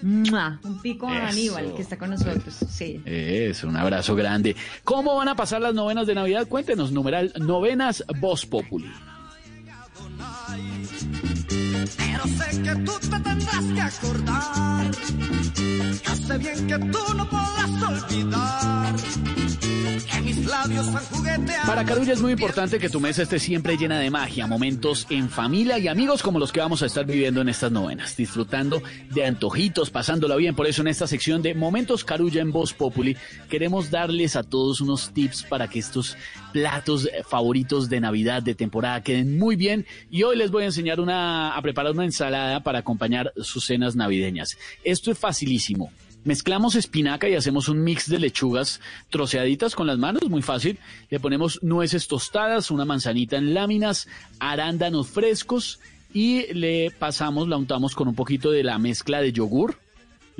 ¡Mua! 0.01 0.59
Un 0.63 0.81
pico 0.81 1.07
a. 1.07 1.27
Aníbal, 1.27 1.73
que 1.75 1.81
está 1.81 1.97
con 1.97 2.11
nosotros. 2.11 2.55
Sí. 2.69 3.01
Es 3.05 3.63
un 3.63 3.75
abrazo 3.75 4.15
grande. 4.15 4.55
¿Cómo 4.83 5.15
van 5.15 5.27
a 5.27 5.35
pasar 5.35 5.61
las 5.61 5.73
novenas 5.73 6.07
de 6.07 6.15
Navidad? 6.15 6.47
Cuéntenos, 6.47 6.91
numeral 6.91 7.33
novenas 7.37 8.03
Voz 8.19 8.45
Populi. 8.45 8.89
Pero 11.97 12.23
sé 12.25 12.61
que 12.61 12.75
tú 12.85 12.93
te 12.99 13.19
tendrás 13.19 13.65
que 13.73 13.81
acordar. 13.81 14.91
Bien 16.39 16.67
que 16.67 16.77
tú 16.77 17.13
no 17.15 17.27
podrás 17.27 18.05
olvidar. 18.07 18.95
Para 21.65 21.85
Carulla 21.85 22.13
es 22.13 22.21
muy 22.21 22.31
importante 22.31 22.79
que 22.79 22.89
tu 22.89 22.99
mesa 22.99 23.23
esté 23.23 23.39
siempre 23.39 23.77
llena 23.77 23.99
de 23.99 24.09
magia, 24.09 24.47
momentos 24.47 25.07
en 25.09 25.29
familia 25.29 25.77
y 25.77 25.87
amigos 25.87 26.21
como 26.21 26.39
los 26.39 26.51
que 26.51 26.59
vamos 26.59 26.81
a 26.81 26.85
estar 26.85 27.05
viviendo 27.05 27.41
en 27.41 27.49
estas 27.49 27.71
novenas, 27.71 28.15
disfrutando 28.15 28.81
de 29.11 29.25
antojitos, 29.25 29.89
pasándola 29.89 30.35
bien. 30.35 30.55
Por 30.55 30.67
eso 30.67 30.81
en 30.81 30.87
esta 30.87 31.07
sección 31.07 31.41
de 31.41 31.55
Momentos 31.55 32.03
Carulla 32.03 32.41
en 32.41 32.51
Voz 32.51 32.73
Populi 32.73 33.17
queremos 33.49 33.91
darles 33.91 34.35
a 34.35 34.43
todos 34.43 34.81
unos 34.81 35.11
tips 35.13 35.43
para 35.43 35.67
que 35.67 35.79
estos 35.79 36.17
platos 36.51 37.05
eh, 37.05 37.23
favoritos 37.27 37.89
de 37.89 37.99
Navidad, 37.99 38.43
de 38.43 38.55
temporada, 38.55 39.03
queden 39.03 39.37
muy 39.37 39.55
bien. 39.55 39.85
Y 40.09 40.23
hoy 40.23 40.35
les 40.37 40.51
voy 40.51 40.63
a 40.63 40.67
enseñar 40.67 40.99
una, 40.99 41.55
a 41.55 41.61
preparar 41.61 41.93
una 41.93 42.05
ensalada 42.05 42.61
para 42.61 42.79
acompañar 42.79 43.33
sus 43.37 43.65
cenas 43.65 43.95
navideñas. 43.95 44.57
Esto 44.83 45.11
es 45.11 45.17
facilísimo. 45.17 45.91
Mezclamos 46.25 46.75
espinaca 46.75 47.29
y 47.29 47.35
hacemos 47.35 47.69
un 47.69 47.83
mix 47.83 48.09
de 48.09 48.19
lechugas 48.19 48.81
troceaditas 49.09 49.73
con 49.73 49.87
las 49.87 49.97
manos, 49.97 50.29
muy 50.29 50.41
fácil. 50.41 50.77
Le 51.09 51.19
ponemos 51.19 51.63
nueces 51.63 52.07
tostadas, 52.07 52.71
una 52.71 52.83
manzanita 52.83 53.37
en 53.37 53.53
láminas, 53.53 54.07
arándanos 54.39 55.07
frescos 55.07 55.79
y 56.13 56.53
le 56.53 56.91
pasamos, 56.91 57.47
la 57.47 57.57
untamos 57.57 57.95
con 57.95 58.07
un 58.07 58.15
poquito 58.15 58.51
de 58.51 58.63
la 58.63 58.77
mezcla 58.79 59.21
de 59.21 59.31
yogur. 59.31 59.77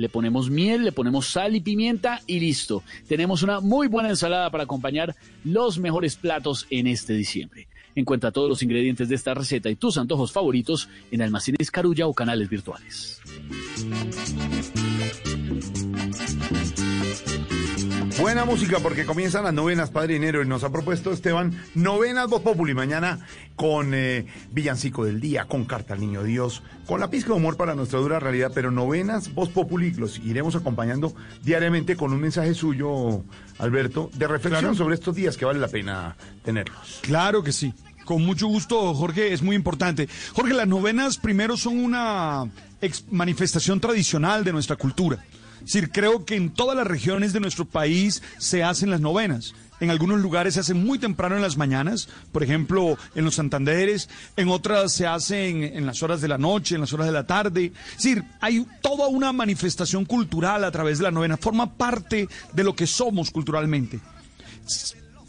Le 0.00 0.08
ponemos 0.08 0.48
miel, 0.48 0.84
le 0.84 0.92
ponemos 0.92 1.26
sal 1.26 1.54
y 1.54 1.60
pimienta 1.60 2.22
y 2.26 2.40
listo. 2.40 2.82
Tenemos 3.06 3.42
una 3.42 3.60
muy 3.60 3.86
buena 3.86 4.08
ensalada 4.08 4.50
para 4.50 4.64
acompañar 4.64 5.14
los 5.44 5.78
mejores 5.78 6.16
platos 6.16 6.66
en 6.70 6.86
este 6.86 7.12
diciembre. 7.12 7.68
Encuentra 7.94 8.30
todos 8.32 8.48
los 8.48 8.62
ingredientes 8.62 9.10
de 9.10 9.14
esta 9.14 9.34
receta 9.34 9.68
y 9.68 9.76
tus 9.76 9.98
antojos 9.98 10.32
favoritos 10.32 10.88
en 11.10 11.20
almacenes 11.20 11.70
Carulla 11.70 12.06
o 12.06 12.14
canales 12.14 12.48
virtuales. 12.48 13.20
Buena 18.20 18.44
música 18.44 18.78
porque 18.80 19.06
comienzan 19.06 19.44
las 19.44 19.54
novenas, 19.54 19.90
Padre 19.90 20.14
Dinero, 20.14 20.42
y 20.42 20.46
nos 20.46 20.62
ha 20.62 20.70
propuesto 20.70 21.10
Esteban 21.10 21.58
novenas 21.74 22.28
Voz 22.28 22.42
Populi 22.42 22.74
mañana 22.74 23.18
con 23.56 23.94
eh, 23.94 24.26
Villancico 24.52 25.04
del 25.04 25.20
Día, 25.20 25.46
con 25.46 25.64
Carta 25.64 25.94
al 25.94 26.00
Niño 26.00 26.22
Dios, 26.22 26.62
con 26.86 27.00
la 27.00 27.08
pizca 27.10 27.30
de 27.30 27.36
humor 27.36 27.56
para 27.56 27.74
nuestra 27.74 27.98
dura 27.98 28.20
realidad, 28.20 28.52
pero 28.54 28.70
novenas 28.70 29.32
Voz 29.34 29.48
Populi 29.48 29.92
los 29.92 30.18
iremos 30.18 30.54
acompañando 30.54 31.14
diariamente 31.42 31.96
con 31.96 32.12
un 32.12 32.20
mensaje 32.20 32.52
suyo, 32.54 33.24
Alberto, 33.58 34.10
de 34.14 34.26
reflexión 34.28 34.60
Claro. 34.60 34.74
sobre 34.74 34.94
estos 34.96 35.16
días 35.16 35.36
que 35.36 35.46
vale 35.46 35.58
la 35.58 35.68
pena 35.68 36.16
tenerlos. 36.44 37.00
Claro 37.02 37.42
que 37.42 37.52
sí. 37.52 37.72
Con 38.04 38.24
mucho 38.24 38.48
gusto, 38.48 38.92
Jorge, 38.94 39.32
es 39.32 39.40
muy 39.42 39.56
importante. 39.56 40.08
Jorge, 40.34 40.52
las 40.52 40.68
novenas 40.68 41.16
primero 41.18 41.56
son 41.56 41.78
una 41.78 42.50
manifestación 43.10 43.80
tradicional 43.80 44.44
de 44.44 44.52
nuestra 44.52 44.76
cultura. 44.76 45.24
Es 45.60 45.72
decir, 45.72 45.90
creo 45.90 46.24
que 46.24 46.36
en 46.36 46.50
todas 46.50 46.76
las 46.76 46.86
regiones 46.86 47.32
de 47.32 47.40
nuestro 47.40 47.64
país 47.64 48.22
se 48.38 48.62
hacen 48.62 48.90
las 48.90 49.00
novenas. 49.00 49.54
En 49.80 49.88
algunos 49.88 50.20
lugares 50.20 50.54
se 50.54 50.60
hacen 50.60 50.84
muy 50.84 50.98
temprano 50.98 51.36
en 51.36 51.42
las 51.42 51.56
mañanas, 51.56 52.08
por 52.32 52.42
ejemplo, 52.42 52.98
en 53.14 53.24
los 53.24 53.36
Santanderes, 53.36 54.10
en 54.36 54.48
otras 54.48 54.92
se 54.92 55.06
hacen 55.06 55.62
en 55.62 55.86
las 55.86 56.02
horas 56.02 56.20
de 56.20 56.28
la 56.28 56.36
noche, 56.36 56.74
en 56.74 56.82
las 56.82 56.92
horas 56.92 57.06
de 57.06 57.12
la 57.12 57.26
tarde. 57.26 57.72
Es 57.92 58.02
decir, 58.02 58.24
hay 58.40 58.66
toda 58.82 59.08
una 59.08 59.32
manifestación 59.32 60.04
cultural 60.04 60.64
a 60.64 60.70
través 60.70 60.98
de 60.98 61.04
la 61.04 61.10
novena, 61.10 61.38
forma 61.38 61.74
parte 61.74 62.28
de 62.52 62.64
lo 62.64 62.74
que 62.74 62.86
somos 62.86 63.30
culturalmente 63.30 64.00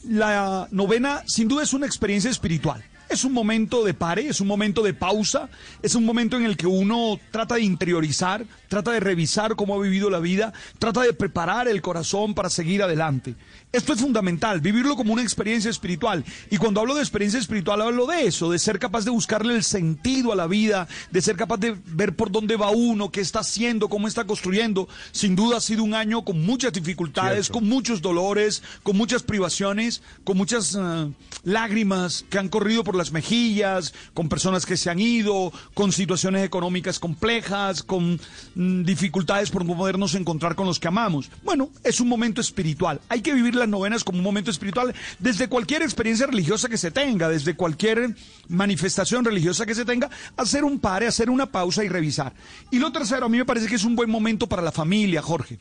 la 0.07 0.67
novena 0.71 1.23
sin 1.27 1.47
duda 1.47 1.63
es 1.63 1.73
una 1.73 1.85
experiencia 1.85 2.31
espiritual. 2.31 2.83
Es 3.11 3.25
un 3.25 3.33
momento 3.33 3.83
de 3.83 3.93
pare, 3.93 4.29
es 4.29 4.39
un 4.39 4.47
momento 4.47 4.81
de 4.81 4.93
pausa, 4.93 5.49
es 5.81 5.95
un 5.95 6.05
momento 6.05 6.37
en 6.37 6.45
el 6.45 6.55
que 6.55 6.65
uno 6.65 7.19
trata 7.29 7.55
de 7.55 7.61
interiorizar, 7.61 8.45
trata 8.69 8.91
de 8.91 9.01
revisar 9.01 9.57
cómo 9.57 9.75
ha 9.75 9.81
vivido 9.81 10.09
la 10.09 10.19
vida, 10.19 10.53
trata 10.79 11.01
de 11.01 11.11
preparar 11.11 11.67
el 11.67 11.81
corazón 11.81 12.33
para 12.33 12.49
seguir 12.49 12.81
adelante. 12.81 13.35
Esto 13.73 13.91
es 13.91 13.99
fundamental, 13.99 14.61
vivirlo 14.61 14.95
como 14.95 15.11
una 15.11 15.23
experiencia 15.23 15.69
espiritual. 15.69 16.23
Y 16.49 16.55
cuando 16.55 16.79
hablo 16.79 16.95
de 16.95 17.01
experiencia 17.01 17.37
espiritual, 17.37 17.81
hablo 17.81 18.07
de 18.07 18.27
eso, 18.27 18.49
de 18.49 18.59
ser 18.59 18.79
capaz 18.79 19.03
de 19.03 19.11
buscarle 19.11 19.55
el 19.55 19.63
sentido 19.63 20.31
a 20.31 20.35
la 20.37 20.47
vida, 20.47 20.87
de 21.11 21.21
ser 21.21 21.35
capaz 21.35 21.57
de 21.57 21.75
ver 21.87 22.15
por 22.15 22.31
dónde 22.31 22.55
va 22.55 22.69
uno, 22.69 23.11
qué 23.11 23.19
está 23.19 23.39
haciendo, 23.39 23.89
cómo 23.89 24.07
está 24.07 24.23
construyendo. 24.23 24.87
Sin 25.11 25.35
duda 25.35 25.57
ha 25.57 25.61
sido 25.61 25.83
un 25.83 25.95
año 25.95 26.23
con 26.23 26.45
muchas 26.45 26.71
dificultades, 26.71 27.49
con 27.49 27.67
muchos 27.67 28.01
dolores, 28.01 28.63
con 28.83 28.95
muchas 28.95 29.21
privaciones, 29.21 30.01
con 30.23 30.37
muchas 30.37 30.77
eh, 30.79 31.11
lágrimas 31.43 32.25
que 32.29 32.39
han 32.39 32.49
corrido 32.49 32.83
por 32.83 32.95
las 32.95 33.11
mejillas, 33.11 33.93
con 34.13 34.29
personas 34.29 34.65
que 34.65 34.77
se 34.77 34.89
han 34.89 34.99
ido, 34.99 35.51
con 35.73 35.91
situaciones 35.91 36.45
económicas 36.45 36.99
complejas, 36.99 37.83
con 37.83 38.19
mm, 38.55 38.83
dificultades 38.83 39.49
por 39.49 39.65
no 39.65 39.75
podernos 39.75 40.15
encontrar 40.15 40.55
con 40.55 40.67
los 40.67 40.79
que 40.79 40.87
amamos. 40.87 41.29
Bueno, 41.43 41.69
es 41.83 41.99
un 41.99 42.09
momento 42.09 42.41
espiritual. 42.41 43.01
Hay 43.09 43.21
que 43.21 43.33
vivir 43.33 43.55
las 43.55 43.67
novenas 43.67 44.03
como 44.03 44.19
un 44.19 44.23
momento 44.23 44.51
espiritual 44.51 44.93
desde 45.19 45.47
cualquier 45.47 45.81
experiencia 45.81 46.27
religiosa 46.27 46.69
que 46.69 46.77
se 46.77 46.91
tenga, 46.91 47.29
desde 47.29 47.55
cualquier 47.55 48.15
manifestación 48.47 49.25
religiosa 49.25 49.65
que 49.65 49.75
se 49.75 49.85
tenga, 49.85 50.09
hacer 50.37 50.63
un 50.63 50.79
pare, 50.79 51.07
hacer 51.07 51.29
una 51.29 51.51
pausa 51.51 51.83
y 51.83 51.89
revisar. 51.89 52.33
Y 52.69 52.79
lo 52.79 52.91
tercero, 52.91 53.25
a 53.25 53.29
mí 53.29 53.37
me 53.37 53.45
parece 53.45 53.67
que 53.67 53.75
es 53.75 53.83
un 53.83 53.95
buen 53.95 54.09
momento 54.09 54.47
para 54.47 54.61
la 54.61 54.71
familia, 54.71 55.21
Jorge. 55.21 55.59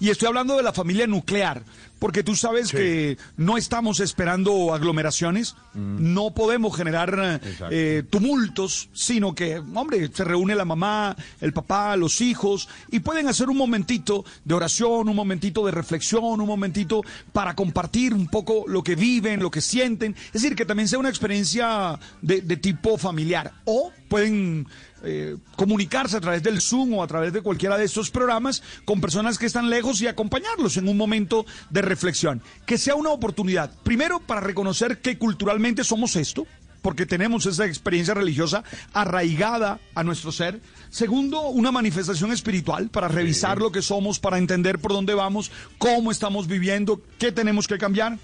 Y 0.00 0.08
estoy 0.08 0.28
hablando 0.28 0.56
de 0.56 0.62
la 0.62 0.72
familia 0.72 1.06
nuclear, 1.06 1.62
porque 1.98 2.22
tú 2.22 2.34
sabes 2.34 2.72
que 2.72 3.18
no 3.36 3.58
estamos 3.58 4.00
esperando 4.00 4.72
aglomeraciones, 4.72 5.54
no 5.74 6.30
podemos 6.30 6.74
generar 6.74 7.40
eh, 7.70 8.02
tumultos, 8.08 8.88
sino 8.94 9.34
que, 9.34 9.58
hombre, 9.58 10.10
se 10.12 10.24
reúne 10.24 10.54
la 10.54 10.64
mamá, 10.64 11.14
el 11.42 11.52
papá, 11.52 11.94
los 11.96 12.22
hijos, 12.22 12.70
y 12.90 13.00
pueden 13.00 13.28
hacer 13.28 13.50
un 13.50 13.58
momentito 13.58 14.24
de 14.42 14.54
oración, 14.54 15.10
un 15.10 15.16
momentito 15.16 15.66
de 15.66 15.72
reflexión, 15.72 16.40
un 16.40 16.46
momentito 16.46 17.02
para 17.34 17.54
compartir 17.54 18.14
un 18.14 18.28
poco 18.28 18.64
lo 18.66 18.82
que 18.82 18.94
viven, 18.94 19.40
lo 19.40 19.50
que 19.50 19.60
sienten. 19.60 20.16
Es 20.28 20.40
decir, 20.40 20.56
que 20.56 20.64
también 20.64 20.88
sea 20.88 20.98
una 20.98 21.10
experiencia 21.10 21.98
de, 22.22 22.40
de 22.40 22.56
tipo 22.56 22.96
familiar. 22.96 23.52
O 23.66 23.92
pueden 24.08 24.66
eh, 25.02 25.36
comunicarse 25.56 26.16
a 26.16 26.20
través 26.20 26.42
del 26.42 26.60
Zoom 26.60 26.94
o 26.94 27.02
a 27.02 27.06
través 27.06 27.32
de 27.32 27.42
cualquiera 27.42 27.78
de 27.78 27.84
estos 27.84 28.10
programas 28.10 28.62
con 28.84 29.00
personas 29.00 29.38
que 29.38 29.46
están 29.46 29.70
lejos 29.70 30.00
y 30.00 30.06
acompañarlos 30.06 30.76
en 30.76 30.88
un 30.88 30.96
momento 30.96 31.46
de 31.70 31.82
reflexión. 31.82 32.42
Que 32.66 32.78
sea 32.78 32.94
una 32.94 33.10
oportunidad, 33.10 33.72
primero, 33.82 34.20
para 34.20 34.40
reconocer 34.40 35.00
que 35.00 35.18
culturalmente 35.18 35.84
somos 35.84 36.16
esto, 36.16 36.46
porque 36.82 37.06
tenemos 37.06 37.46
esa 37.46 37.66
experiencia 37.66 38.14
religiosa 38.14 38.64
arraigada 38.92 39.80
a 39.94 40.02
nuestro 40.02 40.32
ser. 40.32 40.60
Segundo, 40.90 41.48
una 41.48 41.70
manifestación 41.70 42.32
espiritual 42.32 42.88
para 42.88 43.08
revisar 43.08 43.58
lo 43.58 43.70
que 43.70 43.82
somos, 43.82 44.18
para 44.18 44.38
entender 44.38 44.78
por 44.78 44.92
dónde 44.92 45.14
vamos, 45.14 45.50
cómo 45.78 46.10
estamos 46.10 46.46
viviendo, 46.46 47.00
qué 47.18 47.32
tenemos 47.32 47.68
que 47.68 47.78
cambiar. 47.78 48.18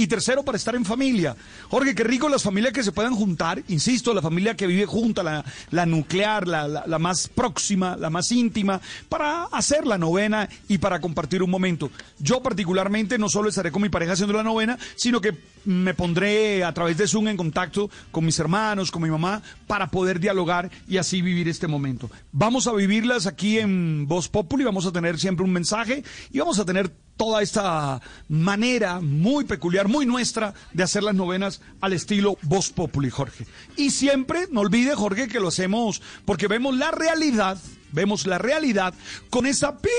Y 0.00 0.06
tercero, 0.06 0.42
para 0.42 0.56
estar 0.56 0.74
en 0.74 0.86
familia. 0.86 1.36
Jorge, 1.68 1.94
qué 1.94 2.04
rico 2.04 2.26
las 2.30 2.42
familias 2.42 2.72
que 2.72 2.82
se 2.82 2.90
puedan 2.90 3.14
juntar. 3.14 3.62
Insisto, 3.68 4.14
la 4.14 4.22
familia 4.22 4.56
que 4.56 4.66
vive 4.66 4.86
junta, 4.86 5.22
la, 5.22 5.44
la 5.72 5.84
nuclear, 5.84 6.48
la, 6.48 6.66
la, 6.66 6.84
la, 6.86 6.98
más 6.98 7.28
próxima, 7.28 7.98
la 7.98 8.08
más 8.08 8.32
íntima, 8.32 8.80
para 9.10 9.44
hacer 9.52 9.86
la 9.86 9.98
novena 9.98 10.48
y 10.68 10.78
para 10.78 11.02
compartir 11.02 11.42
un 11.42 11.50
momento. 11.50 11.90
Yo 12.18 12.42
particularmente 12.42 13.18
no 13.18 13.28
solo 13.28 13.50
estaré 13.50 13.70
con 13.70 13.82
mi 13.82 13.90
pareja 13.90 14.14
haciendo 14.14 14.32
la 14.32 14.42
novena, 14.42 14.78
sino 14.96 15.20
que 15.20 15.36
me 15.64 15.94
pondré 15.94 16.64
a 16.64 16.72
través 16.72 16.96
de 16.96 17.06
Zoom 17.06 17.28
en 17.28 17.36
contacto 17.36 17.90
con 18.10 18.24
mis 18.24 18.38
hermanos, 18.38 18.90
con 18.90 19.02
mi 19.02 19.10
mamá, 19.10 19.42
para 19.66 19.90
poder 19.90 20.20
dialogar 20.20 20.70
y 20.88 20.96
así 20.96 21.22
vivir 21.22 21.48
este 21.48 21.66
momento. 21.66 22.10
Vamos 22.32 22.66
a 22.66 22.72
vivirlas 22.72 23.26
aquí 23.26 23.58
en 23.58 24.06
Voz 24.06 24.28
Populi, 24.28 24.64
vamos 24.64 24.86
a 24.86 24.92
tener 24.92 25.18
siempre 25.18 25.44
un 25.44 25.52
mensaje 25.52 26.02
y 26.30 26.38
vamos 26.38 26.58
a 26.58 26.64
tener 26.64 26.90
toda 27.16 27.42
esta 27.42 28.00
manera 28.28 29.00
muy 29.00 29.44
peculiar, 29.44 29.88
muy 29.88 30.06
nuestra 30.06 30.54
de 30.72 30.82
hacer 30.82 31.02
las 31.02 31.14
novenas 31.14 31.60
al 31.80 31.92
estilo 31.92 32.38
Voz 32.42 32.70
Populi, 32.70 33.10
Jorge. 33.10 33.46
Y 33.76 33.90
siempre, 33.90 34.48
no 34.50 34.60
olvide, 34.60 34.94
Jorge, 34.94 35.28
que 35.28 35.40
lo 35.40 35.48
hacemos 35.48 36.00
porque 36.24 36.48
vemos 36.48 36.76
la 36.76 36.90
realidad, 36.90 37.58
vemos 37.92 38.26
la 38.26 38.38
realidad 38.38 38.94
con 39.28 39.46
esa 39.46 39.76
pi... 39.78 39.90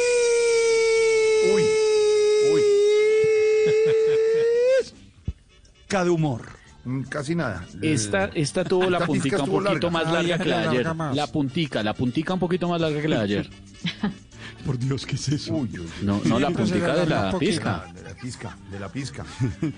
Uy. 1.53 1.63
De 6.03 6.09
humor. 6.09 6.41
Casi 7.09 7.35
nada. 7.35 7.65
Esta, 7.81 8.25
esta 8.33 8.63
tuvo 8.63 8.89
la 8.89 8.99
puntica 9.05 9.43
un 9.43 9.49
poquito 9.63 9.91
más 9.91 10.11
larga 10.11 10.37
que 10.39 10.49
la 10.49 10.61
de 10.61 10.67
ayer. 10.69 10.95
La 11.13 11.27
puntica, 11.27 11.83
la 11.83 11.93
puntica 11.93 12.33
un 12.33 12.39
poquito 12.39 12.67
más 12.67 12.81
larga 12.81 13.01
que 13.01 13.07
la 13.07 13.17
de 13.17 13.23
ayer. 13.23 13.49
Por 14.65 14.77
Dios, 14.77 15.05
¿qué 15.05 15.15
es 15.15 15.27
eso? 15.29 15.53
Uy, 15.53 15.69
uy, 15.77 15.87
No, 16.03 16.21
no, 16.25 16.39
la 16.39 16.49
puntica 16.51 16.95
de 16.95 17.05
la 17.05 17.37
pizca. 17.37 17.85
De 17.93 18.03
la 18.03 18.15
pizca, 18.15 18.57
de 18.71 18.79
la 18.79 18.89
pizca. 18.89 19.25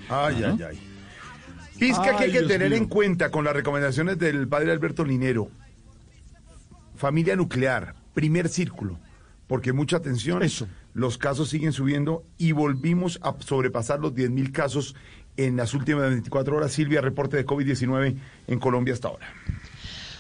Ay, 0.10 0.44
ay, 0.44 0.60
ay. 0.70 0.80
Pizca 1.80 2.04
que 2.04 2.10
hay 2.10 2.16
Ay, 2.26 2.32
que 2.32 2.40
Dios 2.40 2.48
tener 2.52 2.70
mío. 2.70 2.78
en 2.78 2.86
cuenta 2.86 3.32
con 3.32 3.44
las 3.44 3.54
recomendaciones 3.54 4.18
del 4.20 4.48
padre 4.48 4.72
Alberto 4.72 5.04
Linero. 5.04 5.50
Familia 6.96 7.36
nuclear, 7.36 7.96
primer 8.14 8.48
círculo. 8.50 9.00
Porque 9.48 9.74
mucha 9.74 9.98
atención. 9.98 10.44
Eso. 10.44 10.68
Los 10.94 11.18
casos 11.18 11.50
siguen 11.50 11.74
subiendo 11.74 12.24
y 12.38 12.52
volvimos 12.52 13.20
a 13.24 13.36
sobrepasar 13.40 14.00
los 14.00 14.14
10.000 14.14 14.52
casos 14.52 14.96
en 15.38 15.58
las 15.58 15.74
últimas 15.74 16.10
24 16.10 16.56
horas. 16.56 16.72
Silvia, 16.72 17.02
reporte 17.02 17.38
de 17.38 17.46
COVID-19 17.46 18.16
en 18.48 18.60
Colombia 18.60 18.94
hasta 18.94 19.10
ahora. 19.10 19.28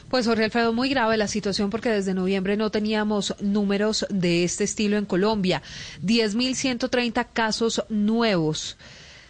Pues 0.09 0.27
Jorge 0.27 0.43
Alfredo, 0.43 0.73
muy 0.73 0.89
grave 0.89 1.17
la 1.17 1.27
situación 1.27 1.71
porque 1.71 1.89
desde 1.89 2.13
noviembre 2.13 2.55
no 2.55 2.69
teníamos 2.69 3.35
números 3.41 4.05
de 4.11 4.43
este 4.43 4.63
estilo 4.63 4.97
en 4.97 5.05
Colombia. 5.05 5.63
10.130 6.03 7.27
casos 7.33 7.83
nuevos. 7.89 8.77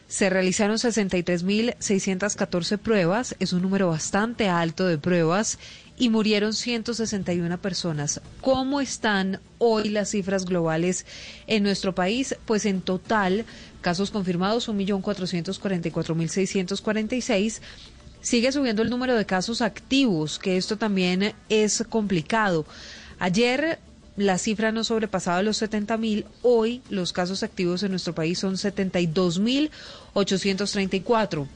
Se 0.10 0.30
realizaron 0.30 0.76
63.614 0.76 2.78
pruebas, 2.78 3.38
es 3.40 3.54
un 3.54 3.62
número 3.62 3.88
bastante 3.88 4.50
alto 4.50 4.86
de 4.86 4.98
pruebas, 4.98 5.58
y 6.04 6.10
murieron 6.10 6.52
161 6.52 7.62
personas. 7.62 8.20
¿Cómo 8.42 8.82
están 8.82 9.40
hoy 9.58 9.88
las 9.88 10.10
cifras 10.10 10.44
globales 10.44 11.06
en 11.48 11.64
nuestro 11.64 11.96
país? 11.96 12.36
Pues 12.44 12.66
en 12.66 12.82
total, 12.82 13.46
casos 13.80 14.12
confirmados 14.12 14.68
1.444.646. 14.68 17.62
Sigue 18.20 18.52
subiendo 18.52 18.82
el 18.82 18.90
número 18.90 19.16
de 19.16 19.26
casos 19.26 19.62
activos, 19.62 20.40
que 20.40 20.58
esto 20.58 20.78
también 20.78 21.36
es 21.48 21.86
complicado. 21.88 22.66
Ayer 23.18 23.80
la 24.18 24.38
cifra 24.38 24.74
no 24.74 24.84
sobrepasaba 24.84 25.42
los 25.42 25.56
70 25.56 25.96
mil, 25.96 26.26
hoy 26.42 26.82
los 26.90 27.14
casos 27.14 27.44
activos 27.44 27.82
en 27.84 27.92
nuestro 27.92 28.14
país 28.14 28.40
son 28.40 28.58
72 28.58 29.40
mil 29.40 29.72
834. 30.16 31.48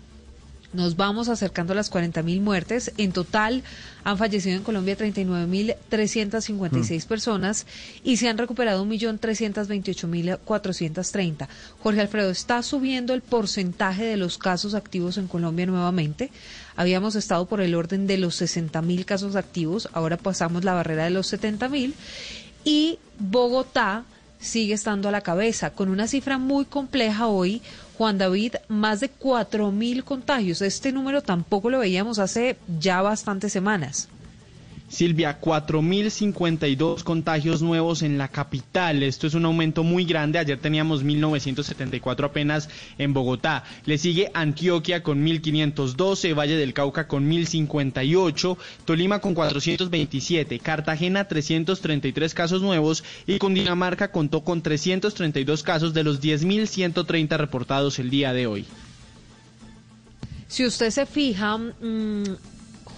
Nos 0.77 0.95
vamos 0.95 1.27
acercando 1.27 1.73
a 1.73 1.75
las 1.75 1.89
40 1.89 2.21
mil 2.21 2.39
muertes. 2.39 2.93
En 2.97 3.11
total 3.11 3.63
han 4.03 4.19
fallecido 4.19 4.55
en 4.55 4.61
Colombia 4.61 4.95
39 4.95 5.47
mil 5.47 5.73
356 5.89 7.03
personas 7.07 7.65
y 8.03 8.17
se 8.17 8.29
han 8.29 8.37
recuperado 8.37 8.85
1.328.430. 8.85 11.47
Jorge 11.81 12.01
Alfredo, 12.01 12.29
está 12.29 12.61
subiendo 12.61 13.15
el 13.15 13.23
porcentaje 13.23 14.05
de 14.05 14.17
los 14.17 14.37
casos 14.37 14.75
activos 14.75 15.17
en 15.17 15.27
Colombia 15.27 15.65
nuevamente. 15.65 16.29
Habíamos 16.75 17.15
estado 17.15 17.47
por 17.47 17.61
el 17.61 17.73
orden 17.73 18.05
de 18.05 18.19
los 18.19 18.35
60 18.35 18.79
mil 18.83 19.07
casos 19.07 19.35
activos, 19.35 19.89
ahora 19.93 20.17
pasamos 20.17 20.63
la 20.63 20.75
barrera 20.75 21.05
de 21.05 21.09
los 21.09 21.25
70 21.25 21.69
mil 21.69 21.95
y 22.63 22.99
Bogotá 23.17 24.05
sigue 24.39 24.75
estando 24.75 25.09
a 25.09 25.11
la 25.11 25.21
cabeza 25.21 25.71
con 25.71 25.89
una 25.89 26.07
cifra 26.07 26.37
muy 26.37 26.65
compleja 26.65 27.25
hoy. 27.27 27.61
Juan 27.97 28.19
David, 28.19 28.55
más 28.67 28.99
de 28.99 29.09
4 29.09 29.71
mil 29.71 30.03
contagios. 30.03 30.61
Este 30.61 30.91
número 30.91 31.23
tampoco 31.23 31.71
lo 31.71 31.79
veíamos 31.79 32.19
hace 32.19 32.57
ya 32.79 33.01
bastantes 33.01 33.51
semanas. 33.51 34.07
Silvia, 34.89 35.41
4.052 35.41 37.03
contagios 37.03 37.61
nuevos 37.61 38.01
en 38.03 38.17
la 38.17 38.29
capital. 38.29 39.03
Esto 39.03 39.27
es 39.27 39.33
un 39.33 39.43
aumento 39.45 39.83
muy 39.83 40.05
grande. 40.05 40.39
Ayer 40.39 40.57
teníamos 40.59 41.03
1.974 41.03 42.23
apenas 42.23 42.69
en 42.97 43.13
Bogotá. 43.13 43.65
Le 43.85 43.97
sigue 43.97 44.31
Antioquia 44.33 45.03
con 45.03 45.25
1.512, 45.25 46.37
Valle 46.37 46.55
del 46.55 46.73
Cauca 46.73 47.07
con 47.07 47.29
1.058, 47.29 48.57
Tolima 48.85 49.19
con 49.19 49.33
427, 49.33 50.59
Cartagena 50.59 51.27
333 51.27 52.33
casos 52.33 52.61
nuevos 52.61 53.03
y 53.25 53.39
Cundinamarca 53.39 54.11
contó 54.11 54.45
con 54.45 54.61
332 54.61 55.63
casos 55.63 55.93
de 55.93 56.03
los 56.03 56.21
10.130 56.21 57.37
reportados 57.37 57.99
el 57.99 58.09
día 58.09 58.31
de 58.31 58.47
hoy. 58.47 58.65
Si 60.47 60.65
usted 60.65 60.91
se 60.91 61.05
fija, 61.05 61.57
mmm, 61.57 62.23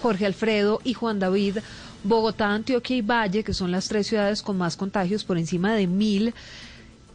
Jorge 0.01 0.25
Alfredo 0.25 0.79
y 0.83 0.93
Juan 0.93 1.19
David, 1.19 1.57
Bogotá, 2.03 2.53
Antioquia 2.53 2.97
y 2.97 3.01
Valle, 3.01 3.43
que 3.43 3.53
son 3.53 3.71
las 3.71 3.87
tres 3.87 4.07
ciudades 4.07 4.41
con 4.41 4.57
más 4.57 4.77
contagios 4.77 5.23
por 5.23 5.37
encima 5.37 5.73
de 5.73 5.87
mil, 5.87 6.33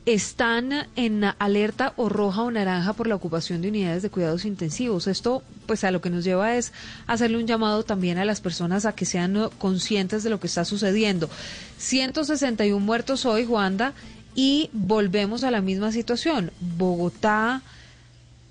están 0.07 0.87
en 0.97 1.25
alerta 1.39 1.95
o 1.97 2.11
roja 2.11 2.43
o 2.43 2.51
naranja 2.51 2.93
por 2.93 3.07
la 3.07 3.15
ocupación 3.15 3.63
de 3.63 3.69
unidades 3.69 4.03
de 4.03 4.11
cuidados 4.11 4.45
intensivos. 4.45 5.07
Esto, 5.07 5.43
pues, 5.67 5.83
a 5.85 5.91
lo 5.91 6.03
que 6.03 6.11
nos 6.11 6.25
lleva 6.25 6.57
es 6.57 6.73
hacerle 7.07 7.39
un 7.39 7.47
llamado 7.47 7.85
también 7.85 8.19
a 8.19 8.27
las 8.27 8.43
personas 8.43 8.85
a 8.85 8.95
que 8.95 9.07
sean 9.07 9.49
conscientes 9.59 10.23
de 10.23 10.31
lo 10.31 10.41
que 10.41 10.47
está 10.47 10.67
sucediendo. 10.67 11.31
161 11.79 12.85
muertos 12.85 13.25
hoy, 13.25 13.47
Juanda, 13.47 13.95
y 14.35 14.69
volvemos 14.73 15.43
a 15.43 15.51
la 15.51 15.63
misma 15.63 15.91
situación. 15.91 16.51
Bogotá 16.61 17.63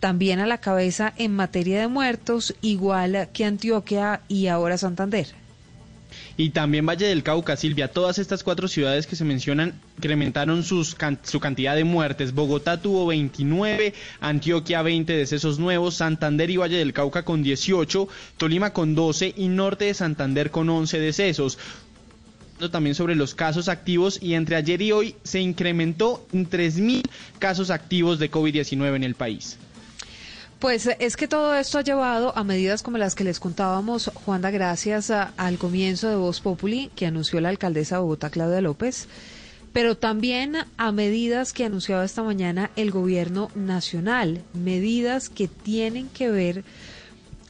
también 0.04 0.42
a 0.42 0.46
la 0.46 0.58
cabeza 0.58 1.14
en 1.16 1.34
materia 1.34 1.80
de 1.80 1.88
muertos, 1.88 2.56
igual 2.60 3.30
que 3.32 3.46
Antioquia 3.46 4.20
y 4.28 4.48
ahora 4.48 4.78
Santander 4.78 5.28
y 6.36 6.50
también 6.50 6.86
Valle 6.86 7.08
del 7.08 7.24
Cauca, 7.24 7.56
Silvia. 7.56 7.88
Todas 7.88 8.20
estas 8.20 8.44
cuatro 8.44 8.68
ciudades 8.68 9.08
que 9.08 9.16
se 9.16 9.24
mencionan 9.24 9.80
incrementaron 9.98 10.64
sus 10.64 10.98
su 11.24 11.40
cantidad 11.40 11.76
de 11.78 11.86
muertes. 11.86 12.34
Bogotá 12.34 12.82
tuvo 12.82 13.06
29, 13.08 13.94
Antioquia 14.20 14.82
20 14.82 15.14
decesos 15.14 15.58
nuevos, 15.58 15.96
Santander 15.96 16.50
y 16.50 16.58
Valle 16.58 16.78
del 16.78 16.92
Cauca 16.92 17.24
con 17.24 17.42
18, 17.42 18.10
Tolima 18.36 18.74
con 18.74 18.96
12 18.96 19.34
y 19.38 19.48
Norte 19.48 19.86
de 19.86 19.94
Santander 19.94 20.52
con 20.52 20.70
11 20.70 21.00
decesos 21.00 21.58
también 22.72 22.96
sobre 22.96 23.16
los 23.16 23.36
casos 23.36 23.68
activos 23.70 24.20
y 24.22 24.36
entre 24.36 24.56
ayer 24.58 24.82
y 24.82 24.92
hoy 24.92 25.16
se 25.24 25.40
incrementó 25.42 26.26
en 26.32 26.50
3.000 26.50 27.04
casos 27.40 27.70
activos 27.70 28.20
de 28.20 28.32
COVID-19 28.32 28.96
en 28.96 29.04
el 29.04 29.16
país. 29.16 29.58
Pues 30.64 30.88
es 30.98 31.18
que 31.18 31.28
todo 31.28 31.54
esto 31.56 31.78
ha 31.78 31.82
llevado 31.82 32.38
a 32.38 32.46
medidas 32.46 32.84
como 32.84 32.98
las 32.98 33.16
que 33.16 33.26
les 33.26 33.42
contábamos, 33.42 34.10
Juanda, 34.14 34.50
gracias 34.50 35.12
al 35.12 35.58
comienzo 35.58 36.08
de 36.08 36.16
Voz 36.16 36.40
Populi, 36.40 36.90
que 36.96 37.06
anunció 37.06 37.42
la 37.42 37.50
alcaldesa 37.50 37.96
de 37.96 38.02
Bogotá, 38.04 38.30
Claudia 38.30 38.62
López, 38.62 39.10
pero 39.74 39.98
también 39.98 40.56
a 40.78 40.94
medidas 40.94 41.52
que 41.52 41.66
anunciaba 41.66 42.06
esta 42.06 42.24
mañana 42.24 42.72
el 42.78 42.92
gobierno 42.92 43.52
nacional, 43.56 44.42
medidas 44.54 45.28
que 45.28 45.50
tienen 45.50 46.08
que 46.08 46.30
ver, 46.30 46.64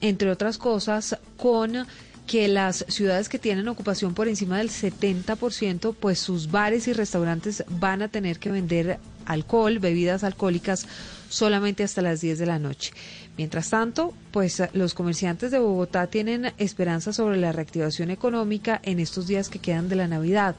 entre 0.02 0.32
otras 0.32 0.58
cosas, 0.58 1.20
con 1.38 1.86
que 2.26 2.48
las 2.48 2.84
ciudades 2.88 3.30
que 3.30 3.38
tienen 3.38 3.68
ocupación 3.68 4.16
por 4.16 4.28
encima 4.28 4.58
del 4.58 4.72
70%, 4.72 5.96
pues 6.00 6.18
sus 6.18 6.50
bares 6.50 6.88
y 6.88 6.94
restaurantes 6.94 7.64
van 7.70 8.02
a 8.02 8.08
tener 8.08 8.40
que 8.40 8.50
vender 8.50 8.98
alcohol, 9.28 9.78
bebidas 9.78 10.24
alcohólicas 10.24 10.88
solamente 11.34 11.84
hasta 11.84 12.02
las 12.04 12.22
10 12.22 12.38
de 12.38 12.46
la 12.46 12.60
noche. 12.60 12.92
Mientras 13.38 13.70
tanto, 13.72 14.14
pues 14.32 14.62
los 14.74 14.94
comerciantes 14.94 15.50
de 15.50 15.58
Bogotá 15.58 16.06
tienen 16.08 16.54
esperanza 16.60 17.12
sobre 17.12 17.38
la 17.38 17.52
reactivación 17.52 18.12
económica 18.12 18.80
en 18.84 19.00
estos 19.00 19.26
días 19.26 19.50
que 19.50 19.58
quedan 19.60 19.90
de 19.90 19.96
la 19.96 20.08
Navidad. 20.08 20.56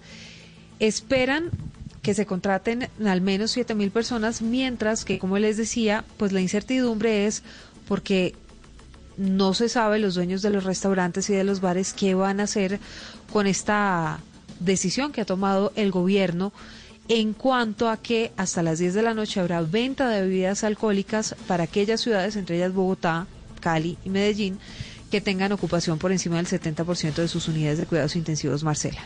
Esperan 0.81 1.51
que 2.03 2.13
se 2.15 2.27
contraten 2.27 2.89
al 3.07 3.21
menos 3.21 3.53
7 3.53 3.75
mil 3.77 3.93
personas, 3.93 4.43
mientras 4.43 5.05
que, 5.05 5.21
como 5.21 5.39
les 5.39 5.57
decía, 5.57 6.05
pues 6.17 6.33
la 6.33 6.41
incertidumbre 6.41 7.27
es 7.27 7.45
porque 7.87 8.35
no 9.17 9.55
se 9.55 9.69
sabe 9.69 10.01
los 10.01 10.17
dueños 10.17 10.43
de 10.43 10.51
los 10.51 10.65
restaurantes 10.65 11.31
y 11.31 11.35
de 11.35 11.45
los 11.45 11.61
bares 11.61 11.93
qué 11.95 12.17
van 12.17 12.41
a 12.41 12.45
hacer 12.45 12.81
con 13.33 13.47
esta 13.47 14.19
decisión 14.59 15.13
que 15.13 15.21
ha 15.21 15.25
tomado 15.25 15.73
el 15.77 15.93
gobierno 15.93 16.53
en 17.09 17.35
cuanto 17.35 17.89
a 17.89 17.97
que 17.97 18.33
hasta 18.37 18.63
las 18.63 18.79
10 18.79 18.95
de 18.95 19.03
la 19.03 19.15
noche 19.15 19.41
habrá 19.41 19.61
venta 19.61 20.09
de 20.09 20.23
bebidas 20.23 20.65
alcohólicas 20.65 21.35
para 21.47 21.65
aquellas 21.65 22.01
ciudades, 22.01 22.37
entre 22.37 22.57
ellas 22.57 22.73
Bogotá, 22.73 23.27
Cali 23.61 23.99
y 24.05 24.11
Medellín, 24.11 24.59
que 25.11 25.21
tengan 25.21 25.53
ocupación 25.53 25.99
por 25.99 26.13
encima 26.13 26.37
del 26.37 26.47
70% 26.47 27.15
de 27.15 27.29
sus 27.29 27.49
unidades 27.49 27.79
de 27.79 27.87
cuidados 27.87 28.17
intensivos, 28.17 28.65
Marcela. 28.65 29.03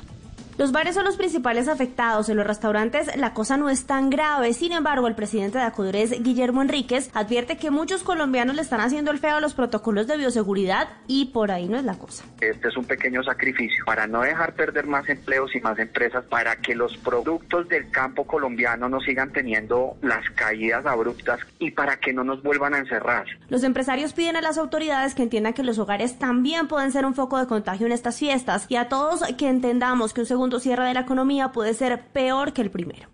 Los 0.59 0.73
bares 0.73 0.97
son 0.97 1.05
los 1.05 1.17
principales 1.17 1.69
afectados. 1.69 2.29
En 2.29 2.37
los 2.37 2.45
restaurantes 2.45 3.17
la 3.17 3.33
cosa 3.33 3.57
no 3.57 3.71
es 3.71 3.87
tan 3.87 4.11
grave. 4.11 4.53
Sin 4.53 4.73
embargo, 4.73 5.07
el 5.07 5.15
presidente 5.15 5.57
de 5.57 5.63
Acudures, 5.63 6.21
Guillermo 6.21 6.63
Enríquez, 6.63 7.11
advierte 7.15 7.57
que 7.57 7.71
muchos 7.71 8.03
colombianos 8.03 8.57
le 8.57 8.63
están 8.63 8.81
haciendo 8.81 9.13
el 9.13 9.21
feo 9.21 9.37
a 9.37 9.41
los 9.41 9.55
protocolos 9.55 10.09
de 10.09 10.17
bioseguridad 10.17 10.89
y 11.07 11.27
por 11.27 11.53
ahí 11.53 11.69
no 11.69 11.77
es 11.77 11.85
la 11.85 11.97
cosa. 11.97 12.25
Este 12.41 12.67
es 12.67 12.77
un 12.77 12.87
pequeño 12.87 13.23
sacrificio 13.23 13.85
para 13.87 14.09
no 14.09 14.23
dejar 14.23 14.55
perder 14.55 14.89
más 14.89 15.09
empleos 15.09 15.55
y 15.55 15.61
más 15.61 15.79
empresas, 15.79 16.25
para 16.25 16.57
que 16.57 16.75
los 16.75 16.97
productos 16.97 17.69
del 17.69 17.89
campo 17.93 18.27
colombiano 18.27 18.89
no 18.89 18.99
sigan 18.99 19.33
teniendo 19.33 19.97
las 20.03 20.29
caídas 20.31 20.85
abruptas 20.87 21.39
y 21.61 21.71
para 21.71 21.99
que 22.01 22.13
no 22.13 22.25
nos 22.25 22.43
vuelvan 22.43 22.75
a 22.75 22.79
encerrar. 22.79 23.27
Los 23.49 23.63
empresarios 23.63 24.13
piden 24.13 24.35
a 24.35 24.41
las 24.41 24.59
autoridades 24.59 25.15
que 25.15 25.23
entiendan 25.23 25.55
que 25.55 25.63
los 25.63 25.79
hogares 25.79 26.19
también 26.19 26.67
pueden 26.67 26.91
ser 26.91 27.07
un 27.07 27.15
foco 27.15 27.39
de 27.39 27.47
contagio 27.47 27.87
en 27.87 27.93
estas 27.93 28.19
fiestas 28.19 28.67
y 28.69 28.75
a 28.75 28.89
todos 28.89 29.23
que 29.37 29.49
entendamos 29.49 30.13
que 30.13 30.23
un 30.23 30.27
segundo 30.27 30.48
cierre 30.59 30.87
de 30.87 30.95
la 30.95 31.01
economía 31.01 31.53
puede 31.53 31.75
ser 31.75 32.07
peor 32.13 32.53
que 32.53 32.63
el 32.63 32.71
primero. 32.71 33.09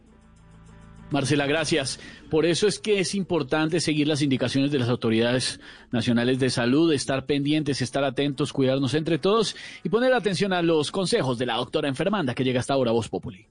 Marcela, 1.11 1.47
gracias. 1.47 2.01
Por 2.31 2.47
eso 2.47 2.67
es 2.67 2.79
que 2.79 2.99
es 2.99 3.15
importante 3.15 3.81
seguir 3.81 4.09
las 4.09 4.23
indicaciones 4.23 4.73
de 4.73 4.79
las 4.79 4.89
autoridades 4.89 5.61
nacionales 5.93 6.39
de 6.39 6.51
salud, 6.51 6.93
estar 6.93 7.27
pendientes, 7.27 7.83
estar 7.83 8.05
atentos, 8.05 8.53
cuidarnos 8.53 8.95
entre 8.95 9.19
todos 9.19 9.55
y 9.85 9.91
poner 9.91 10.13
atención 10.13 10.53
a 10.53 10.63
los 10.63 10.91
consejos 10.91 11.39
de 11.39 11.47
la 11.47 11.57
doctora 11.57 11.89
enfermanda 11.89 12.35
que 12.35 12.43
llega 12.43 12.61
hasta 12.61 12.75
ahora, 12.75 12.91
Voz 12.91 13.09
Populi. 13.09 13.47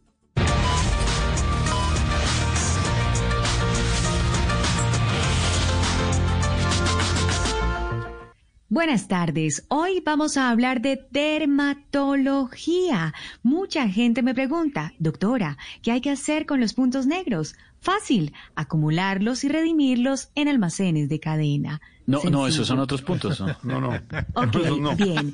Buenas 8.73 9.07
tardes. 9.07 9.65
Hoy 9.67 10.01
vamos 10.03 10.35
a 10.35 10.49
hablar 10.49 10.81
de 10.81 11.05
dermatología. 11.11 13.13
Mucha 13.43 13.87
gente 13.87 14.23
me 14.23 14.33
pregunta, 14.33 14.95
doctora, 14.97 15.59
¿qué 15.83 15.91
hay 15.91 16.01
que 16.01 16.09
hacer 16.09 16.47
con 16.47 16.59
los 16.59 16.73
puntos 16.73 17.05
negros? 17.05 17.53
Fácil, 17.81 18.33
acumularlos 18.55 19.43
y 19.43 19.49
redimirlos 19.49 20.29
en 20.33 20.47
almacenes 20.47 21.07
de 21.07 21.19
cadena. 21.19 21.81
No, 22.07 22.23
no, 22.23 22.47
esos 22.47 22.65
son 22.65 22.79
otros 22.79 23.03
puntos. 23.03 23.43
No, 23.63 23.79
no. 23.79 23.91
no. 23.91 23.99
Ok, 24.33 24.57
bien. 24.97 25.31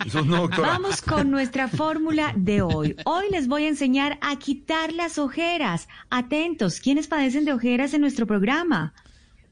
Vamos 0.57 1.01
con 1.01 1.31
nuestra 1.31 1.69
fórmula 1.69 2.33
de 2.35 2.61
hoy. 2.61 2.97
Hoy 3.05 3.27
les 3.31 3.47
voy 3.47 3.63
a 3.63 3.69
enseñar 3.69 4.19
a 4.19 4.35
quitar 4.35 4.91
las 4.91 5.17
ojeras. 5.17 5.87
Atentos, 6.09 6.81
¿quiénes 6.81 7.07
padecen 7.07 7.45
de 7.45 7.53
ojeras 7.53 7.93
en 7.93 8.01
nuestro 8.01 8.27
programa? 8.27 8.93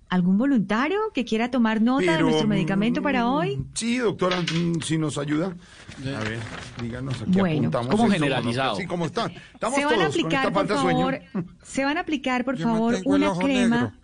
¿Algún 0.09 0.37
voluntario 0.37 0.99
que 1.13 1.25
quiera 1.25 1.51
tomar 1.51 1.81
nota 1.81 2.15
de 2.15 2.21
nuestro 2.21 2.47
medicamento 2.47 3.01
para 3.01 3.25
mm, 3.25 3.29
hoy? 3.29 3.65
Sí, 3.73 3.97
doctora, 3.97 4.41
mm, 4.41 4.81
si 4.81 4.97
nos 4.97 5.17
ayuda. 5.17 5.47
A 5.47 6.23
ver, 6.23 6.39
díganos 6.81 7.21
aquí 7.21 7.31
bueno, 7.31 7.71
como 7.71 8.09
generalizado. 8.09 8.75
Sí, 8.75 8.85
¿cómo 8.85 9.05
está? 9.05 9.29
se 9.29 9.85
van 9.85 10.01
a 10.01 10.07
aplicar, 10.07 10.53
por 10.53 10.67
favor, 10.67 11.19
se 11.63 11.83
van 11.83 11.97
a 11.97 12.01
aplicar, 12.01 12.45
por 12.45 12.57
favor, 12.59 12.95
una 13.03 13.33
crema, 13.33 13.99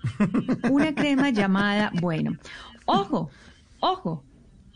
una 0.69 0.93
crema 0.93 1.29
llamada, 1.29 1.91
bueno, 2.01 2.35
ojo, 2.85 3.29
ojo, 3.79 4.23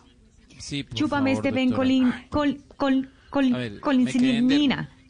Sí, 0.57 0.86
Chupamestepencolin, 0.93 2.13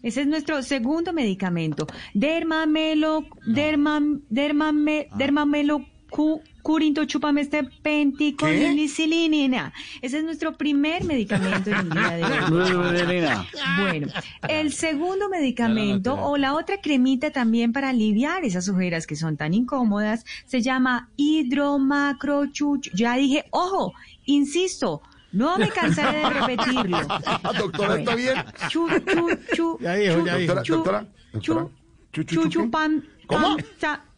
ese 0.04 0.22
es 0.22 0.28
nuestro 0.28 0.64
segundo 0.64 1.14
medicamento. 1.14 1.88
Dermamelo, 2.14 3.26
dermam, 3.46 4.22
dermame, 4.30 5.08
ah. 5.12 5.16
dermamelo, 5.18 5.86
cu, 6.10 6.42
curinto 6.62 7.06
chupameste 7.06 7.64
penticolinicilina. 7.82 9.74
Ese 10.02 10.20
es 10.20 10.24
nuestro 10.24 10.58
primer 10.58 11.04
medicamento 11.06 11.70
en 11.70 11.78
el 11.78 11.90
día 11.90 12.10
de 12.12 12.24
hoy. 12.24 13.26
bueno, 13.80 14.08
el 14.48 14.74
segundo 14.74 15.30
medicamento 15.30 16.14
o 16.14 16.38
la 16.38 16.54
otra 16.54 16.82
cremita 16.82 17.32
también 17.32 17.74
para 17.74 17.90
aliviar 17.90 18.44
esas 18.44 18.70
ojeras 18.70 19.08
que 19.08 19.16
son 19.16 19.38
tan 19.38 19.54
incómodas 19.54 20.26
se 20.46 20.62
llama 20.62 21.10
hidromacrochuch. 21.16 22.90
Ya 22.94 23.16
dije, 23.16 23.46
ojo, 23.52 23.94
insisto, 24.26 25.02
no 25.32 25.58
me 25.58 25.70
cansaré 25.70 26.20
de 26.20 26.30
repetirlo. 26.30 26.98
doctora, 27.58 28.00
¿está 28.00 28.16
bien? 28.16 28.36
Chu, 28.70 28.88
chu, 29.06 29.30
chu. 29.54 29.78
Ya 29.80 29.96
dijo, 29.96 30.26
ya 30.26 30.36
dijo. 30.36 30.56
Doctora, 30.56 31.08
doctora, 31.34 31.68
Chu, 32.12 32.24
chu, 32.26 32.50
chu, 32.50 32.70
pam, 32.70 33.02
¿Cómo? 33.26 33.56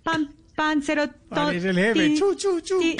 Pam, 0.03 0.29
pam, 0.55 0.81
panzeroto- 0.81 1.13
Parece 1.29 1.69
el 1.69 1.75
jefe. 1.77 2.09
ti- 2.09 2.19
Chu, 2.19 2.35
chu, 2.35 2.59
chu. 2.61 2.79
ti- 2.79 2.97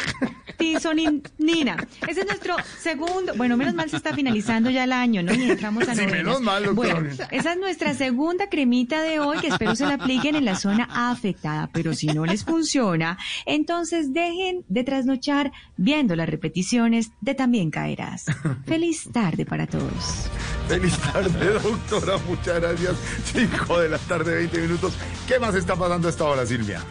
tizoninina. 0.57 1.77
Ese 2.07 2.21
es 2.21 2.25
nuestro 2.27 2.55
segundo, 2.79 3.33
bueno, 3.35 3.57
menos 3.57 3.73
mal 3.73 3.89
se 3.89 3.97
está 3.97 4.13
finalizando 4.13 4.69
ya 4.69 4.83
el 4.85 4.91
año, 4.91 5.21
¿no? 5.23 5.33
Y 5.33 5.51
entramos 5.51 5.87
a 5.87 5.95
Sí, 5.95 6.05
menos 6.05 6.41
mal. 6.41 6.67
Bueno, 6.73 7.09
esa 7.31 7.51
es 7.53 7.59
nuestra 7.59 7.93
segunda 7.93 8.49
cremita 8.49 9.01
de 9.01 9.19
hoy 9.19 9.37
que 9.39 9.47
espero 9.47 9.75
se 9.75 9.85
la 9.85 9.95
apliquen 9.95 10.35
en 10.35 10.45
la 10.45 10.55
zona 10.55 10.87
afectada, 11.11 11.69
pero 11.73 11.93
si 11.93 12.07
no 12.07 12.25
les 12.25 12.43
funciona, 12.43 13.17
entonces 13.45 14.13
dejen 14.13 14.63
de 14.67 14.83
trasnochar 14.83 15.51
viendo 15.77 16.15
las 16.15 16.29
repeticiones 16.29 17.11
de 17.21 17.35
También 17.35 17.69
Caerás. 17.71 18.25
Feliz 18.65 19.09
tarde 19.11 19.45
para 19.45 19.67
todos. 19.67 20.27
Feliz 20.67 20.97
tarde, 20.97 21.53
doctora. 21.61 22.17
Muchas 22.27 22.59
gracias. 22.61 22.95
5 23.33 23.79
de 23.79 23.89
la 23.89 23.97
tarde, 23.99 24.35
20 24.35 24.59
minutos. 24.61 24.93
¿Qué 25.27 25.39
más 25.39 25.55
está 25.55 25.75
pasando 25.75 26.07
a 26.07 26.11
esta 26.11 26.23
hora, 26.25 26.45
Silvia? 26.45 26.81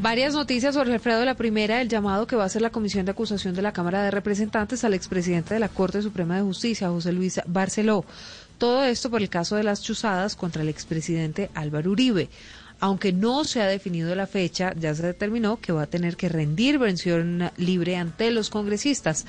Varias 0.00 0.34
noticias, 0.34 0.76
Jorge 0.76 0.94
Alfredo. 0.94 1.24
La 1.24 1.34
primera, 1.34 1.80
el 1.80 1.88
llamado 1.88 2.26
que 2.26 2.36
va 2.36 2.42
a 2.42 2.46
hacer 2.46 2.60
la 2.62 2.70
Comisión 2.70 3.04
de 3.04 3.12
Acusación 3.12 3.54
de 3.54 3.62
la 3.62 3.72
Cámara 3.72 4.02
de 4.02 4.10
Representantes 4.10 4.84
al 4.84 4.92
expresidente 4.92 5.54
de 5.54 5.60
la 5.60 5.68
Corte 5.68 6.02
Suprema 6.02 6.36
de 6.36 6.42
Justicia, 6.42 6.88
José 6.88 7.12
Luis 7.12 7.40
Barceló. 7.46 8.04
Todo 8.58 8.84
esto 8.84 9.10
por 9.10 9.22
el 9.22 9.28
caso 9.28 9.56
de 9.56 9.62
las 9.62 9.82
chuzadas 9.82 10.36
contra 10.36 10.62
el 10.62 10.68
expresidente 10.68 11.50
Álvaro 11.54 11.92
Uribe. 11.92 12.28
Aunque 12.80 13.12
no 13.12 13.44
se 13.44 13.62
ha 13.62 13.66
definido 13.66 14.14
la 14.14 14.26
fecha, 14.26 14.74
ya 14.76 14.94
se 14.94 15.06
determinó 15.06 15.60
que 15.60 15.72
va 15.72 15.82
a 15.82 15.86
tener 15.86 16.16
que 16.16 16.28
rendir 16.28 16.78
versión 16.78 17.50
libre 17.56 17.96
ante 17.96 18.30
los 18.30 18.50
congresistas. 18.50 19.24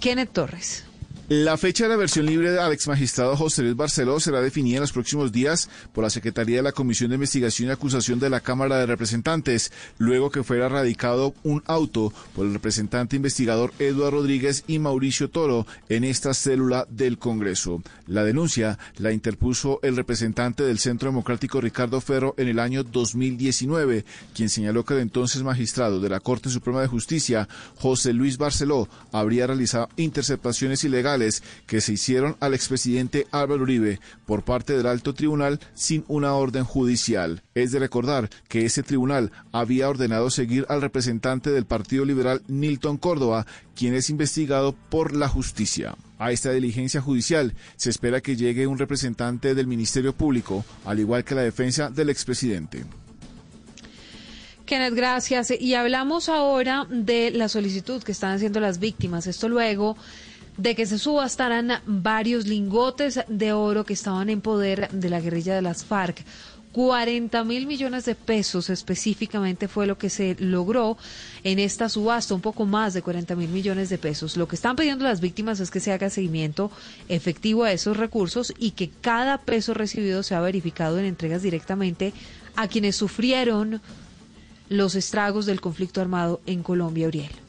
Kenneth 0.00 0.32
Torres. 0.32 0.84
La 1.30 1.58
fecha 1.58 1.84
de 1.84 1.90
la 1.90 1.96
versión 1.96 2.24
libre 2.24 2.58
al 2.58 2.72
ex 2.72 2.88
magistrado 2.88 3.36
José 3.36 3.62
Luis 3.62 3.76
Barceló 3.76 4.18
será 4.18 4.40
definida 4.40 4.76
en 4.76 4.80
los 4.80 4.92
próximos 4.92 5.30
días 5.30 5.68
por 5.92 6.02
la 6.02 6.08
Secretaría 6.08 6.56
de 6.56 6.62
la 6.62 6.72
Comisión 6.72 7.10
de 7.10 7.16
Investigación 7.16 7.68
y 7.68 7.72
Acusación 7.72 8.18
de 8.18 8.30
la 8.30 8.40
Cámara 8.40 8.78
de 8.78 8.86
Representantes, 8.86 9.70
luego 9.98 10.30
que 10.30 10.42
fuera 10.42 10.70
radicado 10.70 11.34
un 11.42 11.62
auto 11.66 12.14
por 12.34 12.46
el 12.46 12.54
representante 12.54 13.16
investigador 13.16 13.74
Eduardo 13.78 14.22
Rodríguez 14.22 14.64
y 14.68 14.78
Mauricio 14.78 15.28
Toro 15.28 15.66
en 15.90 16.04
esta 16.04 16.32
célula 16.32 16.86
del 16.88 17.18
Congreso. 17.18 17.82
La 18.06 18.24
denuncia 18.24 18.78
la 18.96 19.12
interpuso 19.12 19.80
el 19.82 19.96
representante 19.96 20.62
del 20.62 20.78
Centro 20.78 21.10
Democrático 21.10 21.60
Ricardo 21.60 22.00
Ferro 22.00 22.32
en 22.38 22.48
el 22.48 22.58
año 22.58 22.84
2019, 22.84 24.06
quien 24.34 24.48
señaló 24.48 24.86
que 24.86 24.94
el 24.94 25.00
entonces 25.00 25.42
magistrado 25.42 26.00
de 26.00 26.08
la 26.08 26.20
Corte 26.20 26.48
Suprema 26.48 26.80
de 26.80 26.86
Justicia, 26.86 27.50
José 27.76 28.14
Luis 28.14 28.38
Barceló, 28.38 28.88
habría 29.12 29.46
realizado 29.46 29.90
interceptaciones 29.98 30.84
ilegales 30.84 31.17
que 31.66 31.80
se 31.80 31.92
hicieron 31.92 32.36
al 32.40 32.54
expresidente 32.54 33.26
Álvaro 33.30 33.62
Uribe 33.62 34.00
por 34.26 34.44
parte 34.44 34.76
del 34.76 34.86
alto 34.86 35.14
tribunal 35.14 35.60
sin 35.74 36.04
una 36.08 36.34
orden 36.34 36.64
judicial. 36.64 37.42
Es 37.54 37.72
de 37.72 37.78
recordar 37.78 38.30
que 38.48 38.64
ese 38.64 38.82
tribunal 38.82 39.32
había 39.52 39.88
ordenado 39.88 40.30
seguir 40.30 40.66
al 40.68 40.80
representante 40.80 41.50
del 41.50 41.66
Partido 41.66 42.04
Liberal 42.04 42.42
Nilton 42.48 42.96
Córdoba, 42.96 43.46
quien 43.74 43.94
es 43.94 44.10
investigado 44.10 44.74
por 44.90 45.14
la 45.14 45.28
justicia. 45.28 45.96
A 46.18 46.32
esta 46.32 46.50
diligencia 46.50 47.00
judicial 47.00 47.54
se 47.76 47.90
espera 47.90 48.20
que 48.20 48.36
llegue 48.36 48.66
un 48.66 48.78
representante 48.78 49.54
del 49.54 49.66
Ministerio 49.66 50.12
Público, 50.12 50.64
al 50.84 50.98
igual 50.98 51.24
que 51.24 51.34
la 51.34 51.42
defensa 51.42 51.90
del 51.90 52.10
expresidente. 52.10 52.84
Kenneth, 54.68 54.94
gracias. 54.94 55.50
Y 55.58 55.74
hablamos 55.74 56.28
ahora 56.28 56.86
de 56.90 57.30
la 57.30 57.48
solicitud 57.48 58.02
que 58.02 58.12
están 58.12 58.32
haciendo 58.32 58.60
las 58.60 58.78
víctimas. 58.78 59.26
Esto 59.26 59.48
luego 59.48 59.96
de 60.58 60.74
que 60.74 60.86
se 60.86 60.98
subastaran 60.98 61.80
varios 61.86 62.46
lingotes 62.46 63.20
de 63.28 63.52
oro 63.52 63.84
que 63.84 63.94
estaban 63.94 64.28
en 64.28 64.40
poder 64.40 64.90
de 64.90 65.08
la 65.08 65.20
guerrilla 65.20 65.54
de 65.54 65.62
las 65.62 65.84
FARC. 65.84 66.24
40 66.72 67.44
mil 67.44 67.66
millones 67.66 68.04
de 68.04 68.14
pesos 68.14 68.68
específicamente 68.68 69.68
fue 69.68 69.86
lo 69.86 69.96
que 69.96 70.10
se 70.10 70.36
logró 70.38 70.98
en 71.42 71.58
esta 71.58 71.88
subasta, 71.88 72.34
un 72.34 72.40
poco 72.40 72.66
más 72.66 72.92
de 72.92 73.02
40 73.02 73.34
mil 73.36 73.48
millones 73.48 73.88
de 73.88 73.98
pesos. 73.98 74.36
Lo 74.36 74.46
que 74.46 74.56
están 74.56 74.76
pidiendo 74.76 75.04
las 75.04 75.20
víctimas 75.20 75.60
es 75.60 75.70
que 75.70 75.80
se 75.80 75.92
haga 75.92 76.10
seguimiento 76.10 76.70
efectivo 77.08 77.64
a 77.64 77.72
esos 77.72 77.96
recursos 77.96 78.52
y 78.58 78.72
que 78.72 78.90
cada 79.00 79.38
peso 79.38 79.74
recibido 79.74 80.22
sea 80.22 80.40
verificado 80.40 80.98
en 80.98 81.06
entregas 81.06 81.42
directamente 81.42 82.12
a 82.54 82.68
quienes 82.68 82.96
sufrieron 82.96 83.80
los 84.68 84.94
estragos 84.94 85.46
del 85.46 85.60
conflicto 85.60 86.00
armado 86.00 86.40
en 86.46 86.62
Colombia, 86.62 87.08
Uriel. 87.08 87.47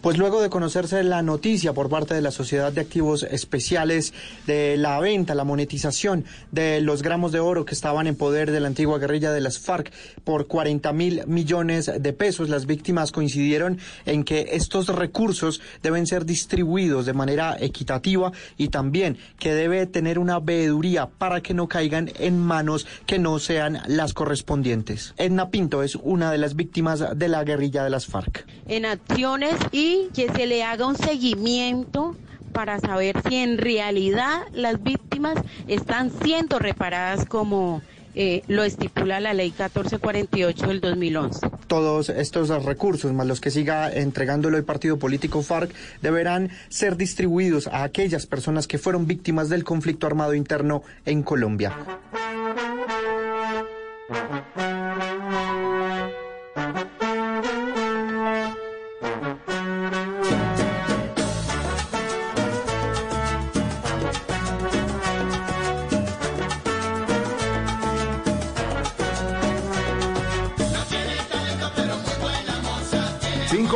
Pues 0.00 0.16
luego 0.16 0.40
de 0.40 0.48
conocerse 0.48 1.02
la 1.02 1.20
noticia 1.20 1.74
por 1.74 1.90
parte 1.90 2.14
de 2.14 2.22
la 2.22 2.30
Sociedad 2.30 2.72
de 2.72 2.80
Activos 2.80 3.22
Especiales 3.22 4.14
de 4.46 4.78
la 4.78 4.98
venta, 4.98 5.34
la 5.34 5.44
monetización 5.44 6.24
de 6.52 6.80
los 6.80 7.02
gramos 7.02 7.32
de 7.32 7.40
oro 7.40 7.66
que 7.66 7.74
estaban 7.74 8.06
en 8.06 8.16
poder 8.16 8.50
de 8.50 8.60
la 8.60 8.68
antigua 8.68 8.98
guerrilla 8.98 9.30
de 9.30 9.42
las 9.42 9.58
FARC 9.58 9.92
por 10.24 10.46
40 10.46 10.90
mil 10.94 11.26
millones 11.26 11.90
de 12.00 12.12
pesos, 12.14 12.48
las 12.48 12.64
víctimas 12.64 13.12
coincidieron 13.12 13.78
en 14.06 14.24
que 14.24 14.48
estos 14.52 14.86
recursos 14.88 15.60
deben 15.82 16.06
ser 16.06 16.24
distribuidos 16.24 17.04
de 17.04 17.12
manera 17.12 17.58
equitativa 17.60 18.32
y 18.56 18.68
también 18.68 19.18
que 19.38 19.52
debe 19.52 19.84
tener 19.84 20.18
una 20.18 20.40
veeduría 20.40 21.10
para 21.10 21.42
que 21.42 21.52
no 21.52 21.68
caigan 21.68 22.10
en 22.18 22.38
manos 22.38 22.86
que 23.04 23.18
no 23.18 23.38
sean 23.38 23.82
las 23.86 24.14
correspondientes. 24.14 25.12
Edna 25.18 25.50
Pinto 25.50 25.82
es 25.82 25.94
una 25.96 26.32
de 26.32 26.38
las 26.38 26.56
víctimas 26.56 27.04
de 27.18 27.28
la 27.28 27.44
guerrilla 27.44 27.84
de 27.84 27.90
las 27.90 28.06
FARC. 28.06 28.46
en 28.66 28.86
acciones 28.86 29.56
y 29.72 29.89
que 30.14 30.28
se 30.34 30.46
le 30.46 30.62
haga 30.62 30.86
un 30.86 30.96
seguimiento 30.96 32.16
para 32.52 32.78
saber 32.80 33.20
si 33.28 33.36
en 33.36 33.58
realidad 33.58 34.42
las 34.52 34.82
víctimas 34.82 35.38
están 35.68 36.10
siendo 36.22 36.58
reparadas 36.58 37.24
como 37.26 37.82
eh, 38.14 38.42
lo 38.48 38.64
estipula 38.64 39.20
la 39.20 39.34
ley 39.34 39.50
1448 39.50 40.66
del 40.66 40.80
2011. 40.80 41.50
Todos 41.68 42.08
estos 42.08 42.48
recursos, 42.64 43.12
más 43.12 43.26
los 43.26 43.40
que 43.40 43.50
siga 43.50 43.90
entregándolo 43.90 44.56
el 44.56 44.64
partido 44.64 44.98
político 44.98 45.42
FARC, 45.42 45.72
deberán 46.02 46.50
ser 46.68 46.96
distribuidos 46.96 47.68
a 47.68 47.84
aquellas 47.84 48.26
personas 48.26 48.66
que 48.66 48.78
fueron 48.78 49.06
víctimas 49.06 49.48
del 49.48 49.62
conflicto 49.62 50.06
armado 50.06 50.34
interno 50.34 50.82
en 51.04 51.22
Colombia. 51.22 51.76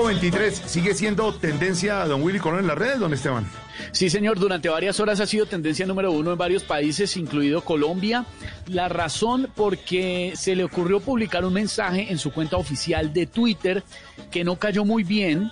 ¿523 0.05 0.53
sigue 0.67 0.93
siendo 0.93 1.33
tendencia 1.33 2.05
don 2.05 2.23
Willy 2.23 2.39
Colón 2.39 2.61
en 2.61 2.67
las 2.67 2.77
redes, 2.77 2.99
don 2.99 3.15
Esteban? 3.15 3.47
Sí, 3.91 4.11
señor, 4.11 4.39
durante 4.39 4.69
varias 4.69 5.01
horas 5.01 5.19
ha 5.21 5.27
sido 5.27 5.47
tendencia 5.47 5.87
número 5.87 6.13
uno 6.13 6.33
en 6.33 6.37
varios 6.37 6.63
países, 6.63 7.17
incluido 7.17 7.63
Colombia. 7.63 8.27
La 8.67 8.91
razón 8.91 9.49
porque 9.55 10.35
se 10.37 10.55
le 10.57 10.65
ocurrió 10.65 11.01
publicar 11.01 11.47
un 11.47 11.55
mensaje 11.55 12.13
en 12.13 12.19
su 12.19 12.33
cuenta 12.33 12.59
oficial 12.59 13.15
de 13.15 13.27
Twitter 13.27 13.83
que 14.31 14.45
no 14.45 14.57
cayó 14.59 14.85
muy 14.85 15.05
bien 15.05 15.51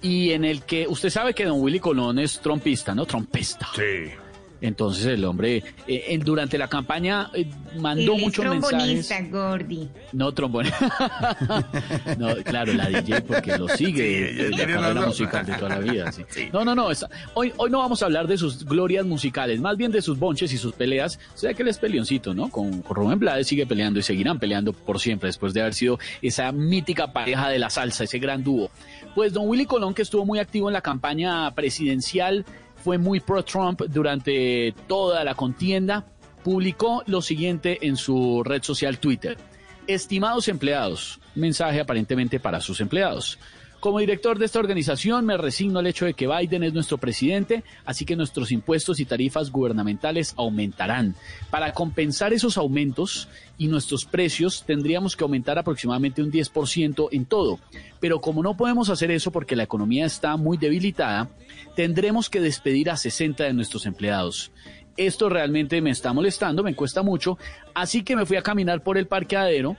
y 0.00 0.30
en 0.30 0.46
el 0.46 0.62
que 0.62 0.86
usted 0.88 1.10
sabe 1.10 1.34
que 1.34 1.44
don 1.44 1.60
Willy 1.60 1.80
Colón 1.80 2.18
es 2.18 2.40
trompista, 2.40 2.94
¿no? 2.94 3.04
Trompista. 3.04 3.68
Sí. 3.76 4.14
Entonces 4.60 5.04
el 5.06 5.24
hombre 5.24 5.62
eh, 5.86 6.04
en- 6.08 6.20
durante 6.20 6.56
la 6.56 6.68
campaña 6.68 7.30
eh, 7.34 7.46
mandó 7.78 8.12
Él 8.12 8.18
es 8.18 8.22
muchos 8.24 8.44
mensajes. 8.46 8.68
trombonista, 9.08 9.20
Gordy. 9.30 9.88
No, 10.12 10.32
trombón. 10.32 10.66
no, 12.18 12.34
claro, 12.44 12.72
la 12.72 12.88
DJ 12.88 13.22
porque 13.22 13.56
lo 13.58 13.68
sigue 13.68 14.28
Sí, 14.30 14.34
de 14.36 14.50
la 14.50 14.56
carrera 14.56 14.80
razón. 14.94 15.08
musical 15.08 15.46
de 15.46 15.54
toda 15.54 15.68
la 15.70 15.78
vida. 15.80 16.12
sí. 16.12 16.22
No, 16.52 16.64
no, 16.64 16.74
no. 16.74 16.90
esa- 16.90 17.08
hoy, 17.34 17.52
hoy 17.56 17.70
no 17.70 17.78
vamos 17.78 18.02
a 18.02 18.06
hablar 18.06 18.26
de 18.26 18.36
sus 18.38 18.64
glorias 18.64 19.04
musicales, 19.04 19.60
más 19.60 19.76
bien 19.76 19.90
de 19.92 20.00
sus 20.02 20.18
bonches 20.18 20.52
y 20.52 20.58
sus 20.58 20.72
peleas. 20.72 21.18
O 21.34 21.38
sea 21.38 21.52
que 21.54 21.62
él 21.62 21.68
es 21.68 21.78
peleoncito, 21.78 22.34
¿no? 22.34 22.48
Con, 22.50 22.82
con 22.82 22.96
Rubén 22.96 23.18
Blades 23.18 23.46
sigue 23.46 23.66
peleando 23.66 23.98
y 23.98 24.02
seguirán 24.02 24.38
peleando 24.38 24.72
por 24.72 25.00
siempre 25.00 25.28
después 25.28 25.52
de 25.54 25.60
haber 25.60 25.74
sido 25.74 25.98
esa 26.22 26.52
mítica 26.52 27.12
pareja 27.12 27.48
de 27.48 27.58
la 27.58 27.70
salsa, 27.70 28.04
ese 28.04 28.18
gran 28.18 28.42
dúo. 28.44 28.70
Pues 29.14 29.32
don 29.32 29.48
Willy 29.48 29.66
Colón, 29.66 29.94
que 29.94 30.02
estuvo 30.02 30.24
muy 30.24 30.38
activo 30.38 30.68
en 30.68 30.72
la 30.74 30.80
campaña 30.80 31.50
presidencial, 31.54 32.44
fue 32.84 32.98
muy 32.98 33.18
pro-Trump 33.18 33.80
durante 33.88 34.74
toda 34.86 35.24
la 35.24 35.34
contienda, 35.34 36.04
publicó 36.42 37.02
lo 37.06 37.22
siguiente 37.22 37.78
en 37.80 37.96
su 37.96 38.42
red 38.44 38.62
social 38.62 38.98
Twitter. 38.98 39.38
Estimados 39.86 40.48
empleados, 40.48 41.18
mensaje 41.34 41.80
aparentemente 41.80 42.38
para 42.40 42.60
sus 42.60 42.82
empleados. 42.82 43.38
Como 43.84 43.98
director 43.98 44.38
de 44.38 44.46
esta 44.46 44.60
organización 44.60 45.26
me 45.26 45.36
resigno 45.36 45.78
al 45.78 45.86
hecho 45.86 46.06
de 46.06 46.14
que 46.14 46.26
Biden 46.26 46.62
es 46.62 46.72
nuestro 46.72 46.96
presidente, 46.96 47.64
así 47.84 48.06
que 48.06 48.16
nuestros 48.16 48.50
impuestos 48.50 48.98
y 48.98 49.04
tarifas 49.04 49.50
gubernamentales 49.50 50.32
aumentarán. 50.38 51.14
Para 51.50 51.70
compensar 51.74 52.32
esos 52.32 52.56
aumentos 52.56 53.28
y 53.58 53.68
nuestros 53.68 54.06
precios 54.06 54.64
tendríamos 54.66 55.16
que 55.16 55.24
aumentar 55.24 55.58
aproximadamente 55.58 56.22
un 56.22 56.32
10% 56.32 57.08
en 57.12 57.26
todo. 57.26 57.58
Pero 58.00 58.22
como 58.22 58.42
no 58.42 58.56
podemos 58.56 58.88
hacer 58.88 59.10
eso 59.10 59.30
porque 59.30 59.54
la 59.54 59.64
economía 59.64 60.06
está 60.06 60.38
muy 60.38 60.56
debilitada, 60.56 61.28
tendremos 61.76 62.30
que 62.30 62.40
despedir 62.40 62.88
a 62.88 62.96
60 62.96 63.44
de 63.44 63.52
nuestros 63.52 63.84
empleados. 63.84 64.50
Esto 64.96 65.28
realmente 65.28 65.82
me 65.82 65.90
está 65.90 66.14
molestando, 66.14 66.62
me 66.62 66.74
cuesta 66.74 67.02
mucho, 67.02 67.36
así 67.74 68.02
que 68.02 68.16
me 68.16 68.24
fui 68.24 68.38
a 68.38 68.42
caminar 68.42 68.82
por 68.82 68.96
el 68.96 69.08
parqueadero 69.08 69.76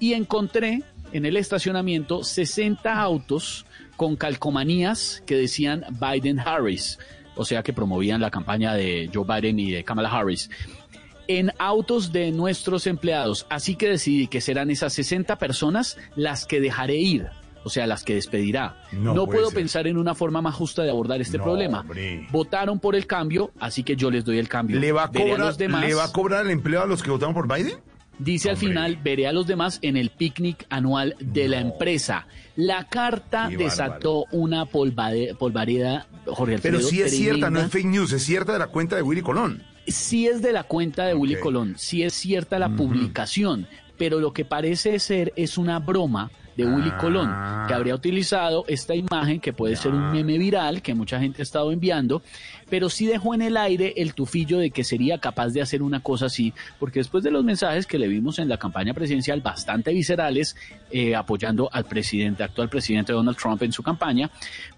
y 0.00 0.14
encontré 0.14 0.82
en 1.12 1.26
el 1.26 1.36
estacionamiento 1.36 2.24
60 2.24 3.00
autos 3.00 3.64
con 3.96 4.16
calcomanías 4.16 5.22
que 5.26 5.34
decían 5.36 5.84
Biden-Harris, 5.90 6.98
o 7.34 7.44
sea 7.44 7.62
que 7.62 7.72
promovían 7.72 8.20
la 8.20 8.30
campaña 8.30 8.74
de 8.74 9.10
Joe 9.12 9.24
Biden 9.24 9.58
y 9.58 9.70
de 9.70 9.84
Kamala 9.84 10.10
Harris 10.10 10.50
en 11.26 11.52
autos 11.58 12.10
de 12.12 12.30
nuestros 12.32 12.86
empleados. 12.86 13.46
Así 13.50 13.76
que 13.76 13.88
decidí 13.90 14.28
que 14.28 14.40
serán 14.40 14.70
esas 14.70 14.92
60 14.94 15.36
personas 15.36 15.98
las 16.16 16.46
que 16.46 16.58
dejaré 16.58 16.96
ir, 16.96 17.26
o 17.64 17.68
sea, 17.68 17.86
las 17.86 18.02
que 18.02 18.14
despedirá. 18.14 18.82
No 18.92 19.26
puedo 19.26 19.50
ser. 19.50 19.56
pensar 19.58 19.86
en 19.86 19.98
una 19.98 20.14
forma 20.14 20.40
más 20.40 20.54
justa 20.54 20.82
de 20.84 20.90
abordar 20.90 21.20
este 21.20 21.36
No, 21.36 21.44
problema. 21.44 21.80
hombre. 21.80 22.26
Votaron 22.30 22.80
por 22.80 22.96
el 22.96 23.06
cambio, 23.06 23.50
así 23.60 23.82
que 23.82 23.94
yo 23.94 24.10
les 24.10 24.24
doy 24.24 24.38
el 24.38 24.48
cambio. 24.48 24.80
¿Le 24.80 24.90
va, 24.90 25.04
a 25.04 25.08
cobrar, 25.12 25.38
los 25.38 25.58
demás. 25.58 25.84
¿Le 25.86 25.92
va 25.94 26.04
a 26.04 26.12
cobrar 26.12 26.46
el 26.46 26.50
empleo 26.50 26.82
a 26.82 26.86
los 26.86 27.02
que 27.02 27.10
votaron 27.10 27.34
por 27.34 27.46
Biden? 27.46 27.78
Dice 28.18 28.50
al 28.50 28.56
final, 28.56 28.96
veré 28.96 29.26
a 29.28 29.32
los 29.32 29.46
demás 29.46 29.78
en 29.82 29.96
el 29.96 30.10
picnic 30.10 30.66
anual 30.70 31.14
de 31.20 31.48
la 31.48 31.60
empresa. 31.60 32.26
La 32.56 32.88
carta 32.88 33.46
Qué 33.48 33.56
desató 33.56 34.24
una 34.32 34.66
polvareda, 34.66 36.06
Jorge 36.26 36.54
Alfredo, 36.54 36.78
Pero 36.78 36.80
sí 36.80 37.00
es 37.00 37.16
cierta, 37.16 37.50
no 37.50 37.60
es 37.60 37.70
fake 37.70 37.86
news, 37.86 38.12
es 38.12 38.22
cierta 38.22 38.52
de 38.52 38.58
la 38.58 38.66
cuenta 38.66 38.96
de 38.96 39.02
Willy 39.02 39.22
Colón. 39.22 39.62
sí 39.86 40.26
es 40.26 40.42
de 40.42 40.52
la 40.52 40.64
cuenta 40.64 41.06
de 41.06 41.14
Willy 41.14 41.36
Colón, 41.36 41.74
sí 41.78 42.02
es 42.02 42.12
cierta 42.12 42.58
la 42.58 42.74
publicación, 42.74 43.68
pero 43.96 44.18
lo 44.18 44.32
que 44.32 44.44
parece 44.44 44.98
ser 44.98 45.32
es 45.36 45.56
una 45.56 45.78
broma 45.78 46.30
de 46.58 46.66
Willy 46.66 46.90
Ah. 46.92 46.98
Colón, 46.98 47.32
que 47.68 47.72
habría 47.72 47.94
utilizado 47.94 48.64
esta 48.66 48.92
imagen 48.92 49.38
que 49.38 49.52
puede 49.52 49.76
ser 49.76 49.92
un 49.92 50.10
meme 50.10 50.36
viral 50.38 50.82
que 50.82 50.92
mucha 50.92 51.20
gente 51.20 51.40
ha 51.40 51.44
estado 51.44 51.70
enviando, 51.70 52.20
pero 52.68 52.90
sí 52.90 53.06
dejó 53.06 53.32
en 53.32 53.42
el 53.42 53.56
aire 53.56 53.94
el 53.96 54.12
tufillo 54.12 54.58
de 54.58 54.70
que 54.72 54.82
sería 54.82 55.18
capaz 55.18 55.50
de 55.50 55.62
hacer 55.62 55.82
una 55.82 56.00
cosa 56.00 56.26
así, 56.26 56.52
porque 56.80 56.98
después 56.98 57.22
de 57.22 57.30
los 57.30 57.44
mensajes 57.44 57.86
que 57.86 57.96
le 57.96 58.08
vimos 58.08 58.40
en 58.40 58.48
la 58.48 58.56
campaña 58.56 58.92
presidencial 58.92 59.40
bastante 59.40 59.92
viscerales, 59.92 60.56
eh, 60.90 61.14
apoyando 61.14 61.68
al 61.72 61.84
presidente, 61.84 62.42
actual 62.42 62.68
presidente 62.68 63.12
Donald 63.12 63.38
Trump 63.38 63.62
en 63.62 63.72
su 63.72 63.84
campaña, 63.84 64.28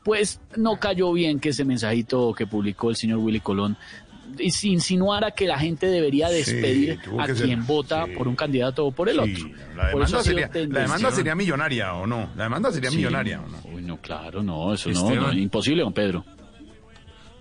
pues 0.04 0.38
no 0.56 0.78
cayó 0.78 1.10
bien 1.14 1.40
que 1.40 1.48
ese 1.48 1.64
mensajito 1.64 2.34
que 2.34 2.46
publicó 2.46 2.90
el 2.90 2.96
señor 2.96 3.20
Willy 3.20 3.40
Colón 3.40 3.78
insinuara 4.38 5.30
que 5.32 5.46
la 5.46 5.58
gente 5.58 5.86
debería 5.86 6.28
despedir 6.28 6.98
a 7.18 7.26
ser- 7.26 7.36
quien 7.46 7.66
vota 7.66 8.06
por 8.16 8.28
un 8.28 8.36
candidato 8.36 8.86
o 8.86 8.92
por 8.92 9.08
el 9.08 9.18
otro. 9.20 9.48
La 9.76 9.88
demanda, 9.88 10.22
sería, 10.22 10.46
la 10.46 10.52
tendencia. 10.52 10.82
demanda 10.82 11.10
sería 11.12 11.34
millonaria 11.34 11.94
o 11.94 12.06
no. 12.06 12.28
La 12.36 12.44
demanda 12.44 12.72
sería 12.72 12.90
Sí. 12.90 12.96
millonaria 12.96 13.40
o 13.40 13.48
no. 13.48 13.58
Uy, 13.74 13.82
no, 13.82 13.96
claro, 13.98 14.42
no, 14.42 14.72
eso 14.74 14.90
no, 14.90 15.14
no, 15.14 15.32
imposible, 15.32 15.82
don 15.82 15.92
Pedro. 15.92 16.24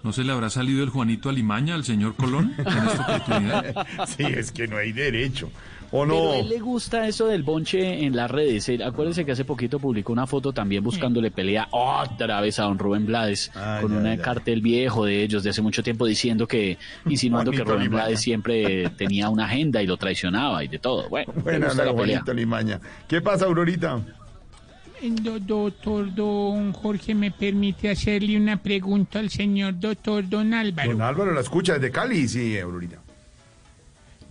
¿No 0.02 0.14
se 0.14 0.24
le 0.24 0.32
habrá 0.32 0.50
salido 0.50 0.82
el 0.84 0.90
Juanito 0.90 1.28
Alimaña 1.30 1.76
al 1.76 1.84
señor 1.84 2.16
Colón 2.16 2.54
en 2.58 2.68
esta 2.68 3.02
oportunidad? 3.18 3.88
Sí, 4.08 4.24
es 4.24 4.52
que 4.54 4.66
no 4.68 4.78
hay 4.78 4.94
derecho. 4.94 5.50
¿O 5.92 6.06
Pero 6.06 6.06
no? 6.24 6.32
a 6.32 6.38
él 6.38 6.50
le 6.50 6.60
gusta 6.60 7.08
eso 7.08 7.26
del 7.28 7.42
bonche 7.44 8.06
en 8.06 8.16
las 8.16 8.30
redes. 8.30 8.70
Acuérdense 8.86 9.26
que 9.26 9.32
hace 9.32 9.44
poquito 9.44 9.80
publicó 9.80 10.14
una 10.14 10.28
foto 10.28 10.54
también 10.54 10.84
buscándole 10.84 11.32
pelea 11.32 11.68
otra 11.72 12.42
vez 12.42 12.60
a 12.60 12.64
don 12.64 12.78
Rubén 12.78 13.06
Blades 13.08 13.52
con 13.82 14.04
ya, 14.04 14.12
un 14.12 14.18
cartel 14.18 14.62
viejo 14.62 15.06
de 15.06 15.24
ellos 15.24 15.44
de 15.44 15.50
hace 15.50 15.62
mucho 15.64 15.82
tiempo 15.82 16.06
diciendo 16.06 16.48
que, 16.48 16.78
insinuando 17.08 17.52
que 17.52 17.64
Rubén. 17.64 17.90
Blades 17.90 18.20
siempre 18.22 18.90
tenía 18.98 19.30
una 19.30 19.46
agenda 19.46 19.82
y 19.82 19.88
lo 19.88 19.98
traicionaba 19.98 20.64
y 20.64 20.68
de 20.68 20.78
todo. 20.80 21.10
Bueno, 21.10 21.34
le 21.36 21.42
Buena 21.42 21.66
gusta 21.68 21.86
la 21.86 21.92
la 21.92 21.98
pelea. 21.98 22.18
Juanito 22.20 22.34
Limaña. 22.34 22.80
¿Qué 23.08 23.22
pasa, 23.22 23.46
Aurorita? 23.46 24.00
Do- 25.02 25.40
doctor 25.40 26.14
Don 26.14 26.74
Jorge, 26.74 27.16
¿me 27.16 27.32
permite 27.32 27.90
hacerle 27.90 28.36
una 28.38 28.58
pregunta 28.62 29.20
al 29.20 29.30
señor 29.30 29.80
doctor 29.80 30.28
Don 30.28 30.54
Álvaro? 30.54 30.92
Don 30.92 31.02
Álvaro 31.02 31.34
la 31.34 31.40
escucha 31.42 31.74
desde 31.76 31.90
Cali, 31.90 32.28
sí, 32.28 32.60
Aurorita. 32.60 32.98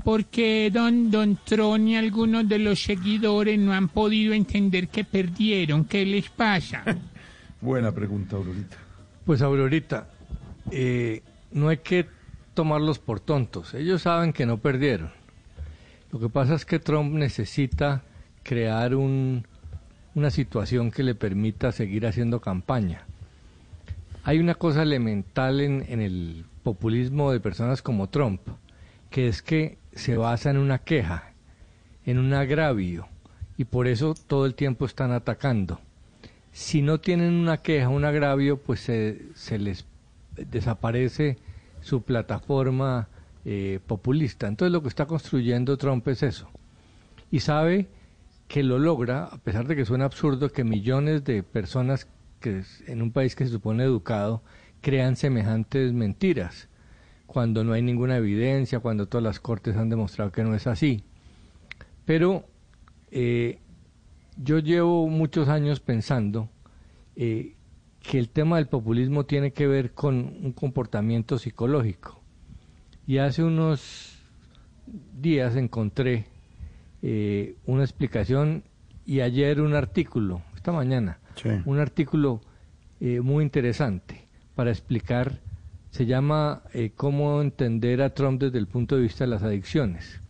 ¿Por 0.04 0.24
qué 0.26 0.70
don, 0.72 1.10
don 1.10 1.38
Tron 1.44 1.88
y 1.88 1.96
algunos 1.96 2.48
de 2.48 2.58
los 2.58 2.82
seguidores 2.82 3.58
no 3.58 3.72
han 3.72 3.88
podido 3.88 4.32
entender 4.32 4.88
que 4.88 5.04
perdieron? 5.04 5.84
¿Qué 5.84 6.04
les 6.06 6.28
pasa? 6.30 6.82
Buena 7.60 7.92
pregunta, 7.92 8.36
Aurorita. 8.36 8.76
Pues 9.24 9.42
Aurorita, 9.42 10.08
eh, 10.70 11.22
no 11.52 11.68
hay 11.68 11.78
que 11.78 12.06
tomarlos 12.54 12.98
por 12.98 13.20
tontos. 13.20 13.74
Ellos 13.74 14.02
saben 14.02 14.32
que 14.32 14.46
no 14.46 14.58
perdieron. 14.58 15.10
Lo 16.12 16.18
que 16.20 16.28
pasa 16.28 16.54
es 16.54 16.64
que 16.64 16.78
Trump 16.78 17.12
necesita 17.14 18.02
crear 18.42 18.94
un- 18.94 19.46
una 20.14 20.30
situación 20.30 20.90
que 20.90 21.02
le 21.02 21.14
permita 21.14 21.70
seguir 21.72 22.06
haciendo 22.06 22.40
campaña. 22.40 23.02
Hay 24.24 24.38
una 24.38 24.54
cosa 24.54 24.82
elemental 24.82 25.60
en, 25.60 25.84
en 25.88 26.00
el 26.00 26.44
populismo 26.62 27.30
de 27.32 27.40
personas 27.40 27.82
como 27.82 28.08
Trump, 28.08 28.40
que 29.10 29.28
es 29.28 29.42
que 29.42 29.78
se 29.92 30.16
basa 30.16 30.50
en 30.50 30.58
una 30.58 30.78
queja, 30.78 31.32
en 32.04 32.18
un 32.18 32.32
agravio, 32.34 33.08
y 33.56 33.64
por 33.64 33.86
eso 33.86 34.14
todo 34.26 34.46
el 34.46 34.54
tiempo 34.54 34.86
están 34.86 35.12
atacando 35.12 35.80
si 36.58 36.82
no 36.82 36.98
tienen 36.98 37.34
una 37.34 37.58
queja, 37.58 37.88
un 37.88 38.04
agravio, 38.04 38.58
pues 38.58 38.80
se, 38.80 39.22
se 39.34 39.58
les 39.58 39.86
desaparece 40.50 41.38
su 41.80 42.02
plataforma 42.02 43.08
eh, 43.44 43.78
populista. 43.86 44.48
Entonces 44.48 44.72
lo 44.72 44.82
que 44.82 44.88
está 44.88 45.06
construyendo 45.06 45.76
Trump 45.76 46.06
es 46.08 46.24
eso. 46.24 46.48
Y 47.30 47.40
sabe 47.40 47.86
que 48.48 48.64
lo 48.64 48.80
logra, 48.80 49.24
a 49.26 49.38
pesar 49.38 49.68
de 49.68 49.76
que 49.76 49.84
suena 49.84 50.06
absurdo 50.06 50.50
que 50.50 50.64
millones 50.64 51.22
de 51.22 51.44
personas 51.44 52.08
que 52.40 52.62
en 52.86 53.02
un 53.02 53.12
país 53.12 53.36
que 53.36 53.44
se 53.44 53.52
supone 53.52 53.84
educado 53.84 54.42
crean 54.80 55.14
semejantes 55.14 55.92
mentiras, 55.92 56.67
cuando 57.28 57.62
no 57.62 57.74
hay 57.74 57.82
ninguna 57.82 58.16
evidencia, 58.16 58.80
cuando 58.80 59.06
todas 59.06 59.22
las 59.22 59.38
cortes 59.38 59.76
han 59.76 59.88
demostrado 59.88 60.32
que 60.32 60.42
no 60.42 60.56
es 60.56 60.66
así. 60.66 61.04
Pero 62.04 62.44
eh, 63.12 63.60
yo 64.36 64.58
llevo 64.58 65.06
muchos 65.08 65.48
años 65.48 65.78
pensando 65.78 66.48
eh, 67.14 67.54
que 68.00 68.18
el 68.18 68.30
tema 68.30 68.56
del 68.56 68.66
populismo 68.66 69.26
tiene 69.26 69.52
que 69.52 69.66
ver 69.66 69.92
con 69.92 70.16
un 70.16 70.52
comportamiento 70.52 71.38
psicológico. 71.38 72.20
Y 73.06 73.18
hace 73.18 73.44
unos 73.44 74.18
días 75.20 75.54
encontré 75.54 76.26
eh, 77.02 77.56
una 77.66 77.84
explicación 77.84 78.64
y 79.04 79.20
ayer 79.20 79.60
un 79.60 79.74
artículo, 79.74 80.42
esta 80.56 80.72
mañana, 80.72 81.18
un 81.66 81.78
artículo 81.78 82.40
eh, 83.00 83.20
muy 83.20 83.44
interesante 83.44 84.24
para 84.54 84.70
explicar, 84.70 85.40
se 85.90 86.06
llama 86.06 86.62
eh, 86.72 86.92
Cómo 86.94 87.40
entender 87.40 88.02
a 88.02 88.14
Trump 88.14 88.40
desde 88.40 88.58
el 88.58 88.66
punto 88.66 88.96
de 88.96 89.02
vista 89.02 89.24
de 89.24 89.30
las 89.30 89.42
adicciones. 89.42 90.20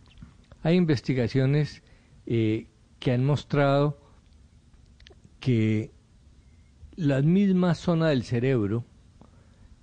Hay 0.63 0.75
investigaciones 0.75 1.83
eh, 2.25 2.67
que 2.99 3.11
han 3.11 3.25
mostrado 3.25 3.99
que 5.39 5.91
la 6.95 7.21
misma 7.21 7.75
zona 7.75 8.09
del 8.09 8.23
cerebro 8.23 8.83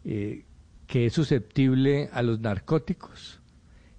eh, 0.05 0.45
que 0.87 1.07
es 1.07 1.13
susceptible 1.13 2.09
a 2.13 2.23
los 2.23 2.41
narcóticos 2.41 3.41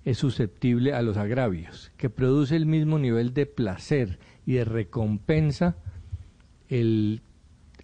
es 0.08 0.18
susceptible 0.20 0.94
a 0.94 1.02
los 1.02 1.18
agravios, 1.18 1.92
que 1.98 2.10
produce 2.10 2.56
el 2.56 2.66
mismo 2.66 2.98
nivel 2.98 3.34
de 3.34 3.46
placer 3.46 4.20
y 4.46 4.54
de 4.54 4.64
recompensa 4.64 5.76
el, 6.70 7.22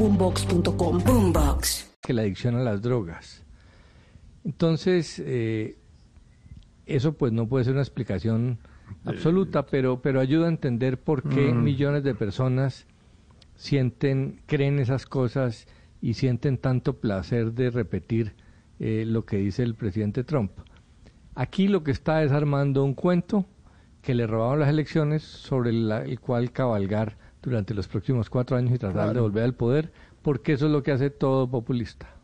boombox.com. 0.00 0.98
Boombox. 1.04 1.90
que 2.00 2.14
la 2.14 2.22
adicción 2.22 2.56
a 2.56 2.60
las 2.60 2.80
drogas. 2.80 3.44
Entonces, 4.44 5.22
eh, 5.22 5.76
eso 6.86 7.12
pues 7.12 7.32
no 7.32 7.46
puede 7.46 7.64
ser 7.66 7.74
una 7.74 7.82
explicación 7.82 8.58
absoluta, 9.04 9.66
pero, 9.66 10.00
pero 10.00 10.18
ayuda 10.20 10.46
a 10.46 10.48
entender 10.48 10.98
por 10.98 11.22
qué 11.28 11.52
Mm. 11.52 11.62
millones 11.62 12.02
de 12.02 12.14
personas 12.14 12.86
sienten, 13.56 14.40
creen 14.46 14.78
esas 14.78 15.04
cosas 15.04 15.66
y 16.00 16.14
sienten 16.14 16.56
tanto 16.56 16.98
placer 16.98 17.52
de 17.52 17.68
repetir 17.70 18.34
eh, 18.78 19.04
lo 19.06 19.26
que 19.26 19.36
dice 19.36 19.62
el 19.62 19.74
presidente 19.74 20.24
Trump. 20.24 20.52
Aquí 21.34 21.68
lo 21.68 21.84
que 21.84 21.90
está 21.90 22.22
es 22.24 22.32
armando 22.32 22.82
un 22.82 22.94
cuento 22.94 23.44
que 24.00 24.14
le 24.14 24.26
robaron 24.26 24.60
las 24.60 24.70
elecciones 24.70 25.22
sobre 25.22 25.74
la- 25.74 26.02
el 26.04 26.18
cual 26.18 26.50
cabalgar 26.52 27.18
durante 27.42 27.74
los 27.74 27.88
próximos 27.88 28.30
cuatro 28.30 28.56
años 28.56 28.74
y 28.74 28.78
tratar 28.78 29.14
de 29.14 29.20
volver 29.20 29.44
al 29.44 29.54
poder, 29.54 29.92
porque 30.22 30.52
eso 30.52 30.66
es 30.66 30.72
lo 30.72 30.82
que 30.82 30.92
hace 30.92 31.10
todo 31.10 31.50
populista. 31.50 32.19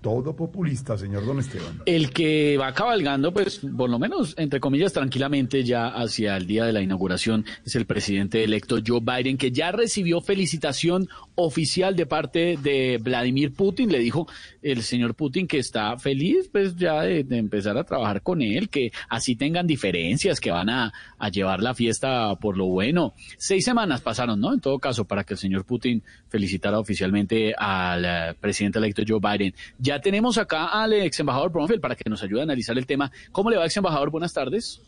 Todo 0.00 0.34
populista, 0.34 0.96
señor 0.96 1.26
Don 1.26 1.38
Esteban. 1.38 1.82
El 1.86 2.10
que 2.10 2.56
va 2.58 2.72
cabalgando, 2.72 3.32
pues, 3.32 3.60
por 3.76 3.90
lo 3.90 3.98
menos, 3.98 4.34
entre 4.36 4.60
comillas, 4.60 4.92
tranquilamente 4.92 5.64
ya 5.64 5.88
hacia 5.88 6.36
el 6.36 6.46
día 6.46 6.64
de 6.64 6.72
la 6.72 6.82
inauguración, 6.82 7.44
es 7.64 7.74
el 7.76 7.86
presidente 7.86 8.44
electo 8.44 8.78
Joe 8.84 9.00
Biden, 9.00 9.36
que 9.36 9.50
ya 9.50 9.72
recibió 9.72 10.20
felicitación 10.20 11.08
oficial 11.34 11.96
de 11.96 12.06
parte 12.06 12.58
de 12.62 12.98
Vladimir 13.02 13.52
Putin. 13.52 13.90
Le 13.90 13.98
dijo 13.98 14.26
el 14.62 14.82
señor 14.82 15.14
Putin 15.14 15.46
que 15.46 15.58
está 15.58 15.96
feliz, 15.98 16.48
pues, 16.50 16.76
ya 16.76 17.02
de, 17.02 17.24
de 17.24 17.38
empezar 17.38 17.76
a 17.76 17.84
trabajar 17.84 18.22
con 18.22 18.42
él, 18.42 18.68
que 18.68 18.92
así 19.08 19.36
tengan 19.36 19.66
diferencias, 19.66 20.40
que 20.40 20.50
van 20.50 20.70
a, 20.70 20.92
llevar 21.32 21.62
la 21.62 21.74
fiesta 21.74 22.36
por 22.36 22.56
lo 22.56 22.66
bueno. 22.66 23.14
Seis 23.36 23.64
semanas 23.64 24.00
pasaron, 24.00 24.40
¿no? 24.40 24.54
En 24.54 24.60
todo 24.60 24.78
caso, 24.78 25.04
para 25.04 25.24
que 25.24 25.34
el 25.34 25.38
señor 25.38 25.64
Putin 25.64 26.02
felicitara 26.28 26.78
oficialmente 26.78 27.54
al 27.56 28.04
eh, 28.04 28.34
presidente 28.40 28.78
electo 28.78 29.02
Joe 29.06 29.20
Biden. 29.20 29.54
Tenemos 30.00 30.36
acá 30.38 30.66
al 30.66 30.92
ex 30.92 31.18
embajador 31.20 31.50
Bromfield 31.50 31.80
para 31.80 31.94
que 31.96 32.08
nos 32.10 32.22
ayude 32.22 32.40
a 32.40 32.42
analizar 32.44 32.76
el 32.76 32.86
tema. 32.86 33.10
¿Cómo 33.32 33.50
le 33.50 33.56
va, 33.56 33.64
ex 33.64 33.76
embajador? 33.76 34.10
Buenas 34.10 34.32
tardes. 34.32 34.80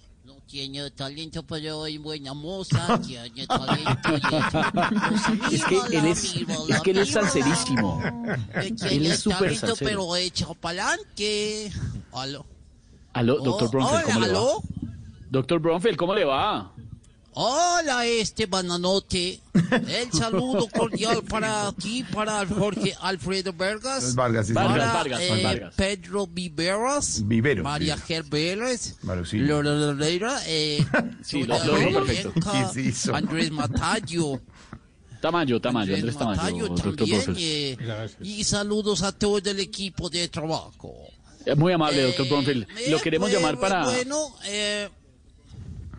Tiene 0.47 0.91
talento, 0.91 1.45
pero 1.45 1.87
es 1.87 2.01
buena 2.03 2.35
moza. 2.35 3.01
Tiene 3.01 3.47
talento. 3.47 4.11
Es 5.53 5.65
que 5.91 5.97
él 5.97 6.07
es, 6.07 6.35
es 6.69 6.81
que 6.83 6.91
él 6.91 6.99
es 6.99 7.11
salserísimo. 7.13 8.03
Él 8.91 9.07
es 9.07 9.21
súper 9.21 9.57
salsero. 9.57 9.89
pero 9.89 10.17
echa 10.17 10.47
para 10.61 10.89
adelante. 10.89 11.71
Aló. 12.13 12.45
Aló, 13.13 13.39
doctor 13.39 13.69
Oh, 13.69 13.71
Bromfield, 13.71 14.05
¿cómo 14.05 14.19
hola, 14.19 14.27
le 14.27 14.33
va? 14.33 14.39
aló. 14.41 14.63
Doctor 15.31 15.61
Bromfield, 15.61 15.97
¿cómo 15.97 16.15
le 16.15 16.25
va? 16.25 16.73
Hola, 17.33 18.07
este 18.07 18.47
bananote. 18.47 19.41
El 19.71 20.13
saludo 20.13 20.67
cordial 20.69 21.23
para 21.23 21.69
aquí, 21.69 22.03
para 22.13 22.45
Jorge 22.47 22.93
Alfredo 23.01 23.53
Vargas. 23.53 24.15
Vargas, 24.17 24.49
sí, 24.49 24.53
para 24.53 24.69
Vargas, 24.69 24.95
Vargas, 24.95 25.21
eh, 25.23 25.43
Vargas. 25.45 25.75
Pedro 25.77 26.27
Viveros. 26.27 27.23
Viveros, 27.27 27.63
María 27.65 27.95
Viveros. 27.95 28.07
Ger 28.09 28.25
Vélez. 28.25 28.97
Marusillo. 29.03 29.63
Lola 29.63 29.93
Loreira, 29.93 30.41
eh, 30.47 30.85
Sí, 31.23 31.45
lo- 31.45 31.57
lo. 31.65 33.15
Andrés 33.15 33.51
Matayo. 33.53 34.41
Tamayo, 35.21 35.61
Tamayo, 35.61 35.95
Andrés 35.95 36.17
Tamayo, 36.17 36.75
también. 36.75 37.23
Eh, 37.37 37.77
y 38.23 38.43
saludos 38.43 39.03
a 39.03 39.13
todo 39.13 39.39
el 39.51 39.61
equipo 39.61 40.11
de 40.11 40.29
trabajo. 40.29 40.95
Eh, 41.47 41.55
Muy 41.55 41.73
amable, 41.73 42.03
doctor 42.03 42.27
Bromfield. 42.29 42.67
Lo 42.89 42.99
queremos 43.01 43.31
Pues, 43.31 43.41
llamar 43.41 43.61
para... 43.61 43.85
Bueno, 43.85 44.35
eh, 44.47 44.89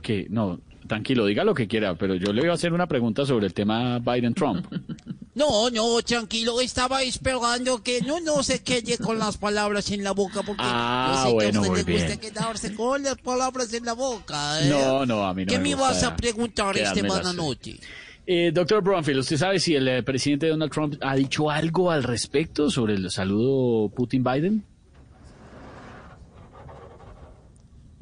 que 0.01 0.25
No, 0.29 0.59
tranquilo, 0.91 1.25
diga 1.25 1.45
lo 1.45 1.53
que 1.55 1.69
quiera, 1.69 1.95
pero 1.95 2.15
yo 2.15 2.33
le 2.33 2.41
voy 2.41 2.49
a 2.49 2.53
hacer 2.53 2.73
una 2.73 2.85
pregunta 2.85 3.25
sobre 3.25 3.47
el 3.47 3.53
tema 3.53 3.97
Biden-Trump. 3.99 4.67
no, 5.35 5.69
no, 5.69 6.01
tranquilo, 6.01 6.59
estaba 6.59 7.01
esperando 7.01 7.81
que 7.81 8.01
no, 8.01 8.19
no 8.19 8.43
se 8.43 8.61
quede 8.61 8.97
con 8.97 9.17
las 9.17 9.37
palabras 9.37 9.89
en 9.91 10.03
la 10.03 10.11
boca, 10.11 10.43
porque 10.43 10.61
Ah, 10.65 11.13
yo 11.13 11.21
sé 11.23 11.27
que 11.29 11.33
bueno, 11.33 11.59
a 11.59 11.61
usted 11.61 11.87
le 11.87 11.93
gusta 11.93 12.17
quedarse 12.19 12.75
con 12.75 13.03
las 13.03 13.15
palabras 13.19 13.73
en 13.73 13.85
la 13.85 13.93
boca. 13.93 14.61
¿eh? 14.61 14.69
No, 14.69 15.05
no, 15.05 15.23
a 15.23 15.33
mí 15.33 15.45
no 15.45 15.53
¿Qué 15.53 15.59
me 15.59 15.69
me 15.69 15.75
vas 15.75 16.03
a 16.03 16.13
preguntar 16.13 16.75
este 16.75 16.95
quedármelas. 16.95 17.23
bananote? 17.23 17.79
Eh, 18.27 18.51
doctor 18.53 18.83
Bromfield, 18.83 19.19
¿usted 19.21 19.37
sabe 19.37 19.59
si 19.61 19.73
el 19.75 19.87
eh, 19.87 20.03
presidente 20.03 20.49
Donald 20.49 20.73
Trump 20.73 20.95
ha 20.99 21.15
dicho 21.15 21.49
algo 21.49 21.89
al 21.89 22.03
respecto 22.03 22.69
sobre 22.69 22.95
el 22.95 23.09
saludo 23.11 23.87
Putin-Biden? 23.95 24.65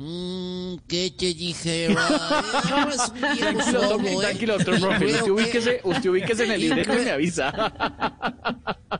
Mm, 0.02 0.76
¿Qué 0.88 1.12
te 1.18 1.34
dijera? 1.34 2.08
Es 2.90 3.10
un 3.10 3.22
viejo 3.36 3.60
Tranquilo, 3.60 4.02
¿eh? 4.08 4.18
tranquilo, 4.22 4.54
doctor 4.58 4.80
Bromfield. 4.80 4.98
Creo 5.00 5.12
Usted 5.12 5.26
que- 5.26 5.32
ubíquese, 5.32 5.82
usted 5.84 6.10
ubíquese 6.10 6.46
en 6.46 6.52
el 6.52 6.62
libreto 6.62 6.94
y 6.94 7.04
me 7.06 7.12
avisa. 7.12 7.52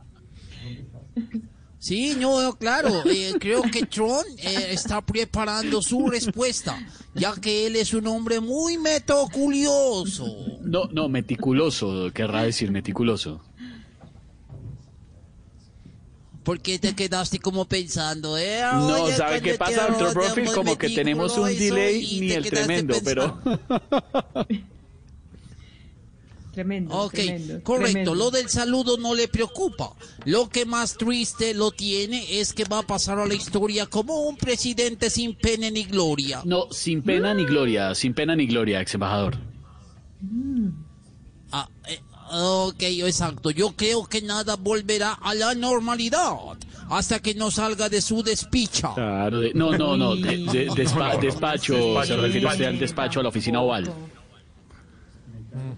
Sí, 1.82 2.14
no, 2.20 2.54
claro, 2.58 2.90
eh, 3.06 3.32
creo 3.40 3.62
que 3.62 3.86
Trump 3.86 4.26
eh, 4.36 4.66
está 4.70 5.00
preparando 5.00 5.80
su 5.80 6.08
respuesta, 6.10 6.78
ya 7.14 7.32
que 7.40 7.66
él 7.66 7.76
es 7.76 7.94
un 7.94 8.06
hombre 8.06 8.38
muy 8.38 8.76
meticuloso. 8.76 10.26
No, 10.60 10.84
no, 10.92 11.08
meticuloso, 11.08 12.10
querrá 12.12 12.42
decir 12.42 12.70
meticuloso. 12.70 13.40
¿Por 16.42 16.60
qué 16.60 16.78
te 16.78 16.94
quedaste 16.94 17.38
como 17.38 17.66
pensando, 17.66 18.38
eh? 18.38 18.60
No, 18.72 19.02
Oye, 19.02 19.14
¿sabe 19.14 19.42
qué 19.42 19.54
pasa, 19.54 19.88
doctor 19.88 20.14
rodeamos 20.14 20.54
Como 20.54 20.78
que 20.78 20.90
tenemos 20.90 21.36
un 21.36 21.46
delay 21.46 22.02
y 22.02 22.20
ni 22.20 22.32
el 22.32 22.48
tremendo, 22.48 22.96
pero... 23.04 23.38
Tremendo. 26.52 26.92
Ok, 26.94 27.12
tremendo, 27.12 27.62
correcto. 27.62 27.92
tremendo. 27.92 28.14
Lo 28.16 28.30
del 28.30 28.48
saludo 28.48 28.98
no 28.98 29.14
le 29.14 29.28
preocupa. 29.28 29.94
Lo 30.24 30.48
que 30.48 30.66
más 30.66 30.96
triste 30.96 31.54
lo 31.54 31.70
tiene 31.70 32.40
es 32.40 32.52
que 32.52 32.64
va 32.64 32.80
a 32.80 32.82
pasar 32.82 33.20
a 33.20 33.26
la 33.26 33.34
historia 33.34 33.86
como 33.86 34.22
un 34.22 34.36
presidente 34.36 35.10
sin 35.10 35.34
pena 35.34 35.70
ni 35.70 35.84
gloria. 35.84 36.42
No, 36.44 36.66
sin 36.72 37.02
pena 37.02 37.34
ni 37.34 37.44
gloria, 37.44 37.94
sin 37.94 38.14
pena 38.14 38.34
ni 38.34 38.46
gloria, 38.46 38.80
ex 38.80 38.94
embajador. 38.94 39.38
Ah, 41.52 41.68
eh, 41.88 42.00
ok, 42.30 42.82
exacto. 42.82 43.50
Yo 43.50 43.72
creo 43.72 44.04
que 44.06 44.22
nada 44.22 44.56
volverá 44.56 45.12
a 45.12 45.34
la 45.34 45.54
normalidad 45.54 46.34
hasta 46.88 47.20
que 47.20 47.34
no 47.34 47.50
salga 47.50 47.88
de 47.88 48.00
su 48.00 48.22
despicha. 48.22 48.92
Claro, 48.94 49.40
de- 49.40 49.52
no, 49.54 49.76
no, 49.76 49.96
no, 49.96 50.16
de- 50.16 50.38
de- 50.38 50.68
despa- 50.70 51.18
despacho, 51.20 51.74
Despacho, 51.74 52.04
se 52.06 52.16
refiere 52.16 52.46
usted 52.46 52.64
al 52.64 52.78
despacho, 52.78 53.20
a 53.20 53.22
la 53.22 53.28
oficina 53.28 53.60
oval. 53.60 53.92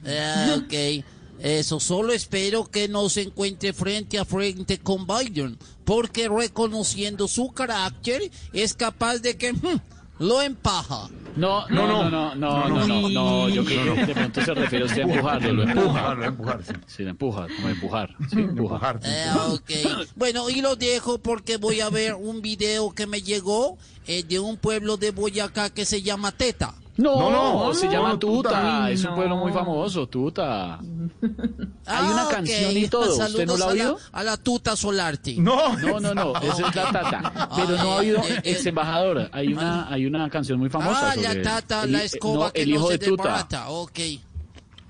Eh, 0.05 0.57
ok, 0.57 1.05
eso 1.45 1.81
solo 1.81 2.13
espero 2.13 2.65
que 2.71 2.89
no 2.89 3.09
se 3.09 3.23
encuentre 3.23 3.73
frente 3.73 4.19
a 4.19 4.25
frente 4.25 4.79
con 4.79 5.07
Biden, 5.07 5.57
porque 5.85 6.29
reconociendo 6.29 7.27
su 7.29 7.53
carácter 7.53 8.31
es 8.53 8.75
capaz 8.75 9.19
de 9.19 9.37
que 9.37 9.53
hmm, 9.53 9.79
lo 10.19 10.43
empaja. 10.43 11.09
No, 11.37 11.67
no, 11.69 11.87
no, 11.87 12.11
no, 12.11 12.35
no, 12.35 12.69
no, 12.69 12.87
no, 12.87 13.09
no, 13.09 13.49
yo 13.49 13.65
creo 13.65 13.95
que 13.95 14.07
de 14.07 14.15
pronto 14.15 14.45
se 14.45 14.55
refiere 14.55 14.85
usted 14.85 15.01
a 15.01 15.05
empujarlo, 15.05 15.53
lo 15.53 15.63
empuja. 15.63 16.59
Sí, 16.87 17.03
lo 17.05 17.11
empuja, 17.11 17.47
como 17.57 17.69
empujar, 17.69 18.15
sí, 18.31 18.41
empujar. 18.41 19.01
Eh. 19.03 20.07
Bueno, 20.15 20.51
y 20.51 20.61
lo 20.61 20.77
dejo 20.77 21.19
porque 21.19 21.57
voy 21.57 21.81
a 21.81 21.89
ver 21.89 22.15
un 22.15 22.43
video 22.43 22.93
que 22.93 23.07
me 23.07 23.23
llegó 23.23 23.79
eh, 24.07 24.25
de 24.25 24.41
un 24.41 24.57
pueblo 24.57 24.97
de 24.97 25.11
Boyacá 25.11 25.71
que 25.71 25.85
se 25.85 26.03
llama 26.03 26.33
Teta. 26.33 26.75
No, 26.97 27.73
se 27.75 27.89
llama 27.89 28.19
Tuta, 28.19 28.91
es 28.91 29.05
un 29.05 29.15
pueblo 29.15 29.37
muy 29.37 29.53
famoso, 29.53 30.07
Tuta. 30.09 30.79
Hay 31.87 32.07
una 32.11 32.23
Ah, 32.25 32.29
canción 32.31 32.77
y 32.77 32.87
todo, 32.89 33.17
¿usted 33.17 33.47
no 33.47 33.57
la 33.57 33.65
ha 33.65 33.69
a 33.69 33.73
oído? 33.73 33.99
A 34.13 34.23
la 34.23 34.37
Tuta 34.37 34.77
Solarte. 34.77 35.35
No, 35.39 35.77
No, 35.79 35.99
no, 36.01 36.15
no, 36.15 36.37
esa 36.43 36.69
es 36.69 36.77
la 36.77 36.93
tata. 36.93 37.49
Pero 37.57 37.77
no 37.79 37.93
ha 37.93 37.99
habido, 37.99 38.21
ex 38.45 38.67
embajador, 38.67 39.29
hay 39.33 39.53
una, 39.53 39.89
hay 39.89 40.07
una 40.07 40.29
canción 40.31 40.59
muy 40.59 40.69
famosa 40.69 41.13
Ah, 41.13 41.17
la 41.17 41.43
tata, 41.43 41.85
el- 41.85 41.93
la 41.93 42.05
escoba 42.05 42.47
no, 42.47 42.53
que 42.53 42.63
el 42.63 42.71
no 42.71 42.77
hijo 42.77 42.87
se 42.89 42.99
de 42.99 43.07
Tuta. 43.07 43.23
desbarata. 43.23 43.71
Ok. 43.71 43.99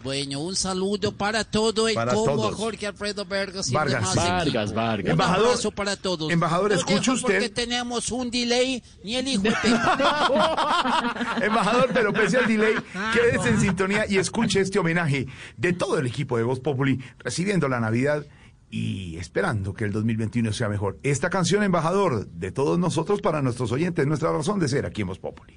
Bueno, 0.03 0.41
un 0.41 0.57
saludo 0.57 1.13
para 1.13 1.45
todo 1.45 1.87
el 1.89 1.95
Para 1.95 2.13
combo, 2.15 2.35
todos. 2.35 2.55
Jorge 2.57 2.87
Alfredo 2.89 3.25
Vargas 3.25 3.71
y 3.71 3.75
Vargas. 3.75 4.01
demás 4.01 4.17
Vargas. 4.17 4.73
Vargas. 4.75 5.05
Un 5.07 5.11
Embajador- 5.21 5.47
abrazo 5.47 5.71
para 5.71 5.97
todos. 5.97 6.31
embajador, 6.33 6.71
dejo 6.71 6.93
usted. 7.13 7.21
Porque 7.21 7.49
tenemos 7.49 8.11
un 8.11 8.31
delay, 8.31 8.83
ni 9.05 9.15
el 9.17 9.29
hijo 9.29 9.43
de. 9.43 9.51
Embajador, 11.47 11.91
pero 11.95 12.13
pese 12.13 12.39
al 12.39 12.47
delay, 12.47 12.75
quédese 13.15 13.49
en 13.51 13.61
sintonía 13.61 14.05
y 14.09 14.19
escuche 14.19 14.61
este 14.61 14.79
homenaje 14.79 15.27
de 15.57 15.73
todo 15.73 15.99
el 15.99 16.07
equipo 16.07 16.37
de 16.37 16.43
Voz 16.43 16.61
Populi 16.61 16.99
recibiendo 17.19 17.69
la 17.69 17.81
Navidad 17.81 18.27
y 18.71 19.17
esperando 19.19 19.75
que 19.75 19.85
el 19.85 19.93
2021 19.93 20.53
sea 20.53 20.69
mejor. 20.69 20.99
Esta 21.03 21.29
canción, 21.31 21.63
embajador, 21.63 22.27
de 22.27 22.51
todos 22.53 22.79
nosotros 22.79 23.21
para 23.21 23.43
nuestros 23.43 23.71
oyentes, 23.71 24.07
nuestra 24.07 24.33
razón 24.33 24.59
de 24.59 24.69
ser 24.69 24.87
aquí 24.87 25.03
en 25.03 25.09
Voz 25.09 25.19
Populi. 25.19 25.55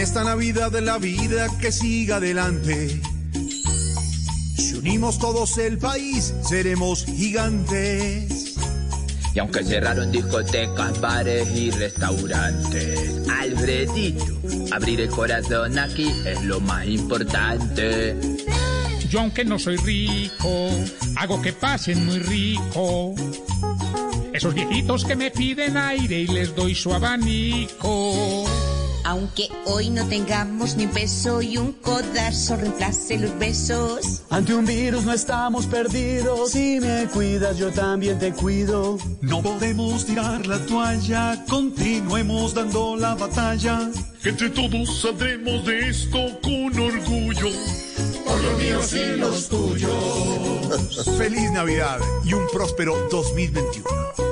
Esta 0.00 0.24
Navidad 0.24 0.72
de 0.72 0.80
la 0.80 0.96
vida 0.96 1.46
que 1.60 1.70
siga 1.70 2.16
adelante, 2.16 3.00
si 4.56 4.74
unimos 4.76 5.18
todos 5.18 5.58
el 5.58 5.76
país, 5.76 6.32
seremos 6.42 7.04
gigantes. 7.04 8.56
Y 9.34 9.38
aunque 9.40 9.62
cerraron 9.62 10.10
discotecas, 10.10 10.98
bares 11.02 11.48
y 11.54 11.70
restaurantes, 11.70 13.28
Alfredito, 13.28 14.24
abrir 14.72 15.02
el 15.02 15.10
corazón 15.10 15.78
aquí 15.78 16.10
es 16.24 16.42
lo 16.44 16.60
más 16.60 16.86
importante. 16.86 18.16
Yo 19.10 19.20
aunque 19.20 19.44
no 19.44 19.58
soy 19.58 19.76
rico, 19.76 20.70
hago 21.16 21.42
que 21.42 21.52
pasen 21.52 22.06
muy 22.06 22.20
rico. 22.20 23.14
Esos 24.32 24.54
viejitos 24.54 25.04
que 25.04 25.14
me 25.14 25.30
piden 25.30 25.76
aire 25.76 26.20
y 26.20 26.26
les 26.26 26.56
doy 26.56 26.74
su 26.74 26.94
abanico. 26.94 28.46
Aunque 29.10 29.48
hoy 29.64 29.90
no 29.90 30.06
tengamos 30.06 30.76
ni 30.76 30.84
un 30.84 30.92
peso 30.92 31.42
y 31.42 31.56
un 31.56 31.72
codazo 31.72 32.54
reemplace 32.54 33.18
los 33.18 33.36
besos. 33.40 34.22
Ante 34.30 34.54
un 34.54 34.64
virus 34.64 35.04
no 35.04 35.12
estamos 35.12 35.66
perdidos. 35.66 36.52
Si 36.52 36.78
me 36.78 37.08
cuidas, 37.12 37.58
yo 37.58 37.72
también 37.72 38.20
te 38.20 38.32
cuido. 38.32 38.98
No 39.20 39.42
podemos 39.42 40.06
tirar 40.06 40.46
la 40.46 40.64
toalla, 40.64 41.44
continuemos 41.48 42.54
dando 42.54 42.94
la 42.96 43.16
batalla. 43.16 43.90
Entre 44.24 44.48
todos 44.48 45.00
saldremos 45.00 45.66
de 45.66 45.88
esto 45.88 46.18
con 46.40 46.78
orgullo. 46.78 47.50
por 48.24 48.40
los 48.40 48.58
míos 48.62 48.92
y 48.92 49.16
los 49.18 49.48
tuyos. 49.48 51.18
Feliz 51.18 51.50
Navidad 51.50 51.98
y 52.24 52.32
un 52.32 52.46
próspero 52.52 52.94
2021. 53.10 54.29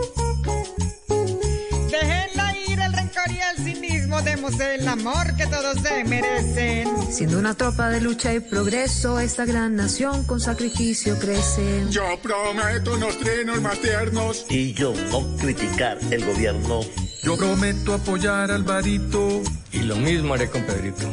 El 4.33 4.87
amor 4.89 5.35
que 5.37 5.47
todos 5.47 5.79
se 5.83 6.05
merecen. 6.05 6.89
Siendo 7.11 7.39
una 7.39 7.55
tropa 7.55 7.89
de 7.89 8.01
lucha 8.01 8.35
y 8.35 8.41
progreso, 8.41 9.19
esta 9.21 9.45
gran 9.45 9.77
nación 9.77 10.25
con 10.25 10.41
sacrificio 10.41 11.19
crece. 11.19 11.87
Yo 11.91 12.03
prometo 12.23 12.95
unos 12.95 13.19
trinos 13.19 13.61
más 13.63 13.79
tiernos. 13.81 14.47
Y 14.51 14.75
yo 14.75 14.93
no 15.11 15.37
criticar 15.39 15.99
el 16.11 16.25
gobierno. 16.25 16.81
Yo 17.23 17.37
prometo 17.37 17.95
apoyar 17.95 18.51
al 18.51 18.65
varito. 18.65 19.43
Y 19.73 19.81
lo 19.81 19.97
mismo 19.97 20.35
haré 20.35 20.49
con 20.49 20.63
Pedrito. 20.63 21.07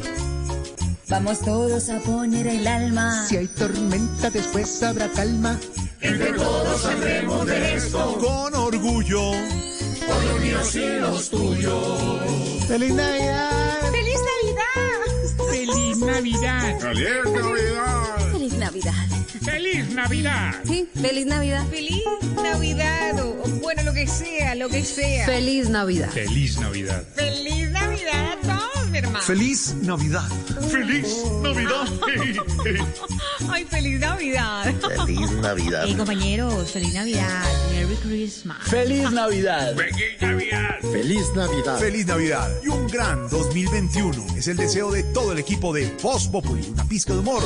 Vamos 1.07 1.39
todos 1.39 1.89
a 1.89 1.99
poner 1.99 2.47
el 2.47 2.67
alma. 2.67 3.25
Si 3.27 3.37
hay 3.37 3.47
tormenta, 3.47 4.29
después 4.29 4.83
habrá 4.83 5.07
calma. 5.09 5.59
Entre 6.01 6.33
todos 6.33 6.81
saldremos 6.81 7.45
de 7.45 7.75
esto. 7.75 8.17
Con 8.19 8.55
orgullo. 8.55 9.31
Por 10.07 10.23
los 10.23 10.39
míos 10.41 10.75
y 10.75 10.99
los 10.99 11.29
tuyos. 11.29 12.65
¡Feliz 12.67 12.93
Navidad! 12.93 13.91
¡Feliz 13.91 14.19
Navidad! 14.31 15.01
¡Feliz 15.49 15.97
Navidad! 15.97 16.79
¡Feliz 16.79 17.37
Navidad! 17.37 18.31
¡Feliz 18.31 18.53
Navidad! 18.53 19.07
¡Feliz 19.43 19.89
Navidad! 19.93 20.55
Sí, 20.65 20.89
feliz 21.01 21.25
Navidad. 21.25 21.65
¡Feliz 21.69 22.03
Navidad! 22.41 23.19
O, 23.19 23.43
o 23.43 23.47
bueno, 23.61 23.83
lo 23.83 23.93
que 23.93 24.07
sea, 24.07 24.55
lo 24.55 24.69
que 24.69 24.83
sea. 24.83 25.25
Feliz 25.25 25.69
Navidad. 25.69 26.09
¡Feliz 26.09 26.57
Navidad! 26.59 27.03
¡Feliz 27.15 27.69
Navidad 27.69 28.31
a 28.31 28.35
todos, 28.41 28.47
mi 28.47 28.54
hermano! 28.97 29.21
Feliz 29.21 29.75
Navidad. 29.81 30.27
¡Feliz 30.71 31.23
Navidad! 31.41 31.87
¡Ay, 33.49 33.65
feliz 33.65 33.99
Navidad! 33.99 34.73
Feliz 35.05 35.31
Navidad. 35.41 35.83
Hey, 35.85 35.95
compañeros, 35.95 36.71
feliz 36.71 36.93
Navidad. 36.93 37.43
Merry 37.71 37.95
Christmas. 37.95 38.57
¡Feliz 38.63 39.11
Navidad! 39.11 39.75
¡Feliz 39.75 40.21
Navidad! 40.21 40.79
Feliz 40.81 41.25
Navidad. 41.35 41.79
Feliz 41.79 42.05
Navidad 42.05 42.51
y 42.63 42.67
un 42.69 42.87
gran 42.87 43.29
2021 43.29 44.25
es 44.37 44.47
el 44.47 44.57
deseo 44.57 44.91
de 44.91 45.03
todo 45.03 45.31
el 45.31 45.39
equipo 45.39 45.73
de 45.73 45.95
Voz 46.01 46.27
Populi, 46.27 46.67
una 46.69 46.83
pizca 46.85 47.13
de 47.13 47.19
humor 47.19 47.43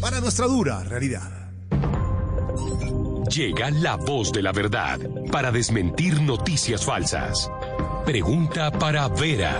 para 0.00 0.20
nuestra 0.20 0.46
dura 0.46 0.84
realidad. 0.84 1.44
Llega 3.30 3.70
la 3.70 3.96
voz 3.96 4.32
de 4.32 4.42
la 4.42 4.52
verdad 4.52 5.00
para 5.32 5.50
desmentir 5.50 6.20
noticias 6.20 6.84
falsas. 6.84 7.50
Pregunta 8.04 8.70
para 8.70 9.08
Vera. 9.08 9.58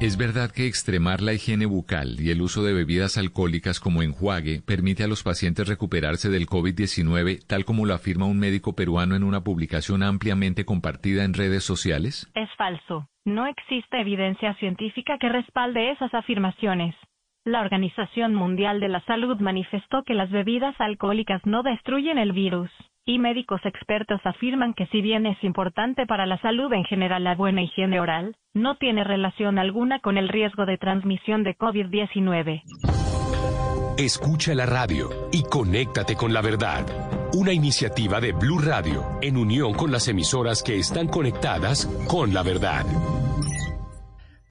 ¿Es 0.00 0.16
verdad 0.16 0.50
que 0.50 0.66
extremar 0.66 1.20
la 1.20 1.34
higiene 1.34 1.66
bucal 1.66 2.20
y 2.20 2.30
el 2.30 2.40
uso 2.40 2.64
de 2.64 2.72
bebidas 2.72 3.18
alcohólicas 3.18 3.80
como 3.80 4.02
enjuague 4.02 4.62
permite 4.66 5.04
a 5.04 5.06
los 5.06 5.22
pacientes 5.22 5.68
recuperarse 5.68 6.30
del 6.30 6.46
COVID-19, 6.46 7.46
tal 7.46 7.66
como 7.66 7.84
lo 7.84 7.92
afirma 7.92 8.24
un 8.24 8.38
médico 8.38 8.74
peruano 8.74 9.14
en 9.14 9.22
una 9.22 9.42
publicación 9.42 10.02
ampliamente 10.02 10.64
compartida 10.64 11.24
en 11.24 11.34
redes 11.34 11.64
sociales? 11.64 12.32
Es 12.34 12.48
falso. 12.56 13.10
No 13.26 13.46
existe 13.46 14.00
evidencia 14.00 14.54
científica 14.54 15.18
que 15.20 15.28
respalde 15.28 15.90
esas 15.90 16.14
afirmaciones. 16.14 16.94
La 17.46 17.62
Organización 17.62 18.34
Mundial 18.34 18.80
de 18.80 18.88
la 18.88 19.00
Salud 19.06 19.40
manifestó 19.40 20.02
que 20.02 20.12
las 20.12 20.30
bebidas 20.30 20.78
alcohólicas 20.78 21.40
no 21.46 21.62
destruyen 21.62 22.18
el 22.18 22.32
virus. 22.32 22.70
Y 23.06 23.18
médicos 23.18 23.62
expertos 23.64 24.20
afirman 24.24 24.74
que 24.74 24.84
si 24.88 25.00
bien 25.00 25.24
es 25.24 25.42
importante 25.42 26.04
para 26.06 26.26
la 26.26 26.38
salud 26.42 26.70
en 26.74 26.84
general 26.84 27.24
la 27.24 27.34
buena 27.34 27.62
higiene 27.62 27.98
oral, 27.98 28.36
no 28.52 28.76
tiene 28.76 29.04
relación 29.04 29.58
alguna 29.58 30.00
con 30.00 30.18
el 30.18 30.28
riesgo 30.28 30.66
de 30.66 30.76
transmisión 30.76 31.42
de 31.42 31.56
COVID-19. 31.56 32.62
Escucha 33.96 34.54
la 34.54 34.66
radio 34.66 35.08
y 35.32 35.42
conéctate 35.42 36.16
con 36.16 36.34
la 36.34 36.42
verdad. 36.42 36.84
Una 37.32 37.54
iniciativa 37.54 38.20
de 38.20 38.32
Blue 38.32 38.58
Radio 38.58 39.02
en 39.22 39.38
unión 39.38 39.72
con 39.72 39.90
las 39.90 40.08
emisoras 40.08 40.62
que 40.62 40.76
están 40.78 41.08
conectadas 41.08 41.86
con 42.06 42.34
la 42.34 42.42
verdad. 42.42 42.84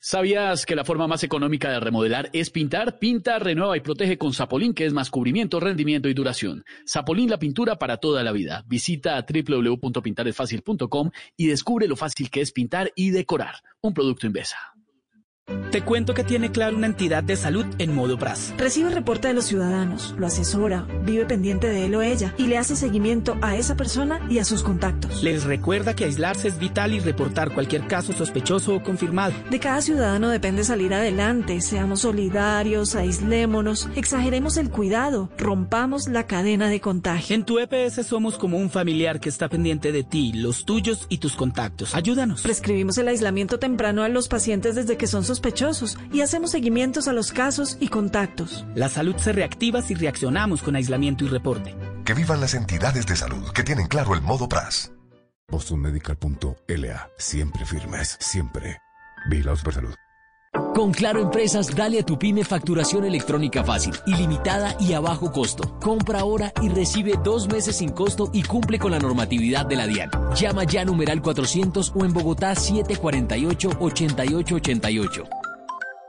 ¿Sabías 0.10 0.66
que 0.66 0.76
la 0.76 0.84
forma 0.84 1.06
más 1.06 1.24
económica 1.24 1.70
de 1.70 1.80
remodelar 1.80 2.32
es 2.34 2.50
pintar? 2.50 2.98
Pinta, 2.98 3.38
renueva 3.38 3.78
y 3.78 3.82
protege 3.82 4.18
con 4.18 4.34
Zapolín, 4.34 4.74
que 4.74 4.88
es 4.88 4.92
más 4.92 5.12
cubrimiento, 5.12 5.60
rendimiento 5.60 6.10
y 6.10 6.16
duración. 6.16 6.66
Zapolín, 6.84 7.30
la 7.30 7.38
pintura 7.38 7.78
para 7.78 7.98
toda 7.98 8.24
la 8.24 8.32
vida. 8.32 8.64
Visita 8.66 9.24
www.pintaresfacil.com 9.24 11.12
y 11.38 11.46
descubre 11.46 11.88
lo 11.88 11.96
fácil 11.96 12.32
que 12.32 12.42
es 12.42 12.52
pintar 12.52 12.92
y 12.96 13.12
decorar. 13.12 13.58
Un 13.82 13.94
producto 13.94 14.26
Invesa. 14.26 14.58
Te 15.72 15.82
cuento 15.84 16.14
que 16.14 16.24
tiene 16.24 16.52
claro 16.52 16.78
una 16.78 16.88
entidad 16.88 17.24
de 17.24 17.36
salud 17.36 17.66
en 17.78 17.94
modo 17.94 18.18
PRAS. 18.18 18.54
Recibe 18.58 18.90
el 18.90 18.96
reporte 18.96 19.28
de 19.28 19.34
los 19.34 19.46
ciudadanos, 19.46 20.16
lo 20.18 20.28
asesora, 20.28 20.88
vive 21.04 21.26
pendiente 21.26 21.70
de 21.70 21.86
él 21.86 21.96
o 21.96 22.02
ella 22.02 22.34
y 22.38 22.48
le 22.48 22.58
hace 22.58 22.76
seguimiento 22.76 23.38
a 23.42 23.56
esa 23.56 23.76
persona 23.76 24.20
y 24.30 24.40
a 24.40 24.46
sus 24.46 24.64
contactos. 24.64 25.24
Les 25.24 25.44
recuerda 25.44 25.96
que 25.96 26.06
aislarse 26.06 26.48
es 26.48 26.60
vital 26.60 26.94
y 26.94 27.00
reportar 27.00 27.54
cualquier 27.54 27.88
caso 27.88 28.14
sospechoso 28.14 28.76
o 28.76 28.84
confirmado. 28.84 29.34
De 29.50 29.60
cada 29.60 29.82
ciudadano 29.82 30.30
depende 30.30 30.64
salir 30.64 30.94
adelante. 30.94 31.62
Seamos 31.62 32.02
solidarios, 32.02 32.96
aislémonos, 32.96 33.90
exageremos 33.96 34.58
el 34.58 34.70
cuidado, 34.70 35.30
rompamos 35.38 36.08
la 36.08 36.26
cadena 36.26 36.70
de 36.70 36.82
contagio. 36.82 37.36
En 37.36 37.44
tu 37.44 37.60
EPS 37.60 38.06
somos 38.06 38.38
como 38.38 38.58
un 38.58 38.70
familiar 38.70 39.20
que 39.20 39.30
está 39.30 39.50
pendiente 39.50 39.92
de 39.92 40.04
ti, 40.04 40.34
los 40.34 40.66
tuyos 40.66 41.06
y 41.10 41.18
tus 41.18 41.36
contactos. 41.36 41.96
Ayúdanos. 41.96 42.42
Prescribimos 42.42 42.98
el 42.98 43.08
aislamiento 43.08 43.60
temprano 43.60 44.04
a 44.04 44.10
los 44.10 44.28
pacientes 44.28 44.76
desde 44.76 44.98
que 44.98 45.08
son 45.08 45.24
sospechosos 45.24 45.39
y 46.12 46.22
hacemos 46.22 46.52
seguimientos 46.52 47.08
a 47.08 47.14
los 47.14 47.32
casos 47.32 47.78
y 47.80 47.88
contactos. 47.88 48.66
La 48.76 48.90
salud 48.90 49.16
se 49.18 49.32
reactiva 49.32 49.82
si 49.82 49.96
reaccionamos 49.96 50.62
con 50.62 50.76
aislamiento 50.76 51.26
y 51.26 51.28
reporte. 51.28 51.76
Que 52.06 52.14
vivan 52.14 52.42
las 52.42 52.54
entidades 52.54 53.06
de 53.06 53.16
salud 53.16 53.52
que 53.54 53.64
tienen 53.64 53.88
claro 53.88 54.14
el 54.14 54.22
modo 54.22 54.48
PRAS. 54.48 54.92
BostonMedical.la. 55.50 57.10
Siempre 57.18 57.66
firmes, 57.66 58.18
siempre. 58.20 58.78
Vigilado 59.30 59.58
Supersalud. 59.58 59.96
Con 60.80 60.92
Claro 60.92 61.22
Empresas, 61.22 61.76
dale 61.76 62.00
a 62.00 62.04
tu 62.04 62.18
pyme 62.18 62.46
facturación 62.46 63.06
electrónica 63.06 63.64
fácil, 63.64 63.94
ilimitada 64.06 64.76
y 64.80 64.94
a 64.94 65.00
bajo 65.00 65.32
costo. 65.32 65.80
Compra 65.80 66.20
ahora 66.22 66.52
y 66.62 66.70
recibe 66.70 67.14
dos 67.24 67.48
meses 67.50 67.78
sin 67.78 67.90
costo 67.90 68.30
y 68.34 68.44
cumple 68.44 68.78
con 68.80 68.92
la 68.92 69.00
normatividad 69.00 69.66
de 69.66 69.76
la 69.76 69.88
DIAN. 69.88 70.12
Llama 70.36 70.64
ya 70.64 70.86
numeral 70.86 71.22
400 71.22 71.92
o 71.94 72.06
en 72.06 72.14
Bogotá 72.14 72.54
748-8888. 72.54 75.49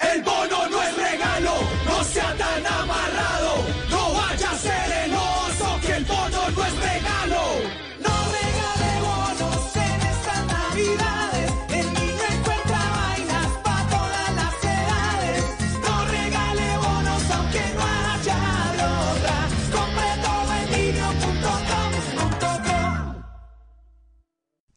El 0.00 0.22
bono 0.22 0.68
no 0.68 0.82
es 0.82 0.96
regalo, 0.96 1.54
no 1.84 2.04
sea 2.04 2.34
tan 2.36 2.66
amarrado. 2.66 3.64
No 3.90 4.14
vaya 4.14 4.50
a 4.50 4.58
ser 4.58 4.83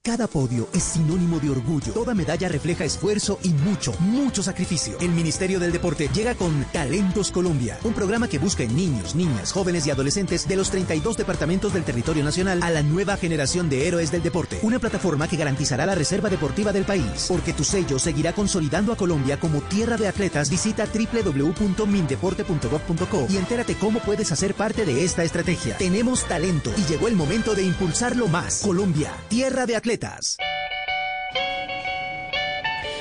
Cada 0.07 0.27
podio 0.27 0.69
es 0.73 0.83
sinónimo 0.83 1.37
de 1.37 1.49
orgullo. 1.49 1.91
Toda 1.91 2.13
medalla 2.13 2.47
refleja 2.47 2.85
esfuerzo 2.85 3.39
y 3.43 3.49
mucho, 3.49 3.91
mucho 3.99 4.41
sacrificio. 4.41 4.97
El 5.01 5.09
Ministerio 5.09 5.59
del 5.59 5.73
Deporte 5.73 6.09
llega 6.13 6.33
con 6.33 6.63
Talentos 6.71 7.29
Colombia, 7.29 7.77
un 7.83 7.91
programa 7.91 8.29
que 8.29 8.39
busca 8.39 8.63
en 8.63 8.73
niños, 8.73 9.15
niñas, 9.15 9.51
jóvenes 9.51 9.85
y 9.85 9.91
adolescentes 9.91 10.47
de 10.47 10.55
los 10.55 10.71
32 10.71 11.17
departamentos 11.17 11.73
del 11.73 11.83
territorio 11.83 12.23
nacional 12.23 12.63
a 12.63 12.69
la 12.69 12.83
nueva 12.83 13.17
generación 13.17 13.67
de 13.67 13.85
héroes 13.85 14.09
del 14.09 14.23
deporte. 14.23 14.59
Una 14.61 14.79
plataforma 14.79 15.27
que 15.27 15.35
garantizará 15.35 15.85
la 15.85 15.93
reserva 15.93 16.29
deportiva 16.29 16.71
del 16.71 16.85
país. 16.85 17.25
Porque 17.27 17.51
tu 17.51 17.65
sello 17.65 17.99
seguirá 17.99 18.31
consolidando 18.31 18.93
a 18.93 18.95
Colombia 18.95 19.41
como 19.41 19.59
tierra 19.59 19.97
de 19.97 20.07
atletas. 20.07 20.49
Visita 20.49 20.85
www.mindeporte.gov.co 20.85 23.27
y 23.29 23.35
entérate 23.35 23.75
cómo 23.75 23.99
puedes 23.99 24.31
hacer 24.31 24.53
parte 24.53 24.85
de 24.85 25.03
esta 25.03 25.25
estrategia. 25.25 25.75
Tenemos 25.75 26.23
talento 26.29 26.71
y 26.77 26.85
llegó 26.85 27.09
el 27.09 27.17
momento 27.17 27.55
de 27.55 27.63
impulsarlo 27.63 28.29
más. 28.29 28.61
Colombia, 28.61 29.11
tierra 29.27 29.65
de 29.65 29.75
atletas. 29.75 29.96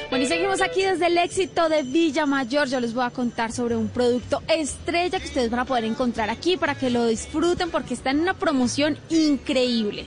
Bueno, 0.08 0.24
y 0.24 0.28
seguimos 0.28 0.62
aquí 0.62 0.82
desde 0.82 1.08
el 1.08 1.18
éxito 1.18 1.68
de 1.68 1.82
Villa 1.82 2.26
Mayor. 2.26 2.68
Yo 2.68 2.80
les 2.80 2.94
voy 2.94 3.04
a 3.04 3.10
contar 3.10 3.52
sobre 3.52 3.76
un 3.76 3.88
producto 3.88 4.40
estrella 4.46 5.18
que 5.18 5.26
ustedes 5.26 5.50
van 5.50 5.60
a 5.60 5.64
poder 5.64 5.84
encontrar 5.84 6.30
aquí 6.30 6.56
para 6.56 6.74
que 6.76 6.90
lo 6.90 7.06
disfruten 7.06 7.70
porque 7.70 7.94
está 7.94 8.12
en 8.12 8.20
una 8.20 8.34
promoción 8.34 8.98
increíble. 9.10 10.06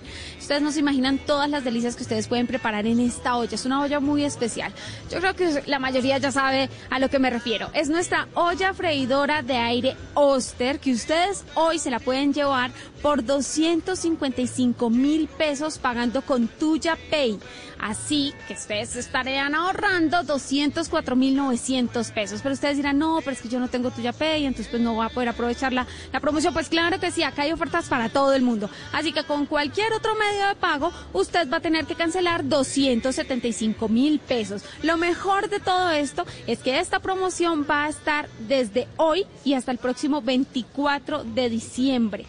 Ustedes 0.50 0.64
no 0.64 0.72
se 0.72 0.80
imaginan 0.80 1.20
todas 1.20 1.48
las 1.48 1.64
delicias 1.64 1.96
que 1.96 2.02
ustedes 2.02 2.28
pueden 2.28 2.48
preparar 2.48 2.88
en 2.88 3.00
esta 3.00 3.38
olla. 3.38 3.54
Es 3.54 3.66
una 3.66 3.84
olla 3.84 4.00
muy 4.00 4.24
especial. 4.24 4.74
Yo 5.12 5.20
creo 5.20 5.36
que 5.36 5.62
la 5.68 5.78
mayoría 5.78 6.18
ya 6.18 6.32
sabe 6.32 6.72
a 6.90 6.98
lo 6.98 7.08
que 7.08 7.20
me 7.20 7.30
refiero. 7.30 7.70
Es 7.76 7.88
nuestra 7.88 8.28
olla 8.34 8.74
freidora 8.74 9.44
de 9.44 9.58
aire 9.58 9.96
Oster 10.16 10.80
que 10.80 10.92
ustedes 10.92 11.46
hoy 11.54 11.78
se 11.78 11.92
la 11.92 12.00
pueden 12.00 12.34
llevar 12.34 12.72
por 13.04 13.24
255 13.24 14.90
mil 14.90 15.28
pesos 15.28 15.78
pagando 15.78 16.24
con 16.24 16.48
Tuya 16.48 16.98
Pay. 17.12 17.40
Así 17.80 18.34
que 18.48 18.56
ustedes 18.56 18.98
estarían 18.98 19.56
ahorrando 19.56 20.24
204 20.24 21.16
mil 21.16 21.36
900 21.36 22.12
pesos. 22.12 22.42
Pero 22.42 22.54
ustedes 22.54 22.76
dirán, 22.76 22.98
no, 22.98 23.20
pero 23.20 23.32
es 23.32 23.42
que 23.42 23.48
yo 23.48 23.60
no 23.60 23.70
tengo 23.70 23.90
Tuya 23.92 24.12
Pay, 24.12 24.46
entonces 24.46 24.68
pues 24.70 24.82
no 24.82 24.96
voy 24.96 25.06
a 25.06 25.10
poder 25.10 25.30
aprovechar 25.30 25.72
la, 25.72 25.88
la 26.12 26.20
promoción. 26.20 26.54
Pues 26.54 26.68
claro 26.68 27.00
que 27.00 27.12
sí, 27.12 27.24
acá 27.24 27.44
hay 27.44 27.54
ofertas 27.54 27.88
para 27.88 28.10
todo 28.10 28.34
el 28.34 28.42
mundo. 28.42 28.70
Así 28.92 29.14
que 29.14 29.24
con 29.24 29.46
cualquier 29.46 29.94
otro 29.94 30.14
medio 30.16 30.39
de 30.48 30.56
pago, 30.56 30.92
usted 31.14 31.50
va 31.50 31.58
a 31.58 31.62
tener 31.62 31.86
que 31.86 31.96
cancelar 31.96 32.48
275 32.48 33.90
mil 33.90 34.20
pesos. 34.20 34.64
Lo 34.84 34.98
mejor 34.98 35.50
de 35.50 35.60
todo 35.60 35.92
esto 35.92 36.26
es 36.48 36.60
que 36.60 36.80
esta 36.80 37.00
promoción 37.00 37.66
va 37.70 37.86
a 37.86 37.90
estar 37.90 38.30
desde 38.48 38.88
hoy 38.98 39.26
y 39.44 39.54
hasta 39.54 39.72
el 39.72 39.78
próximo 39.78 40.22
24 40.22 41.24
de 41.24 41.50
diciembre 41.50 42.26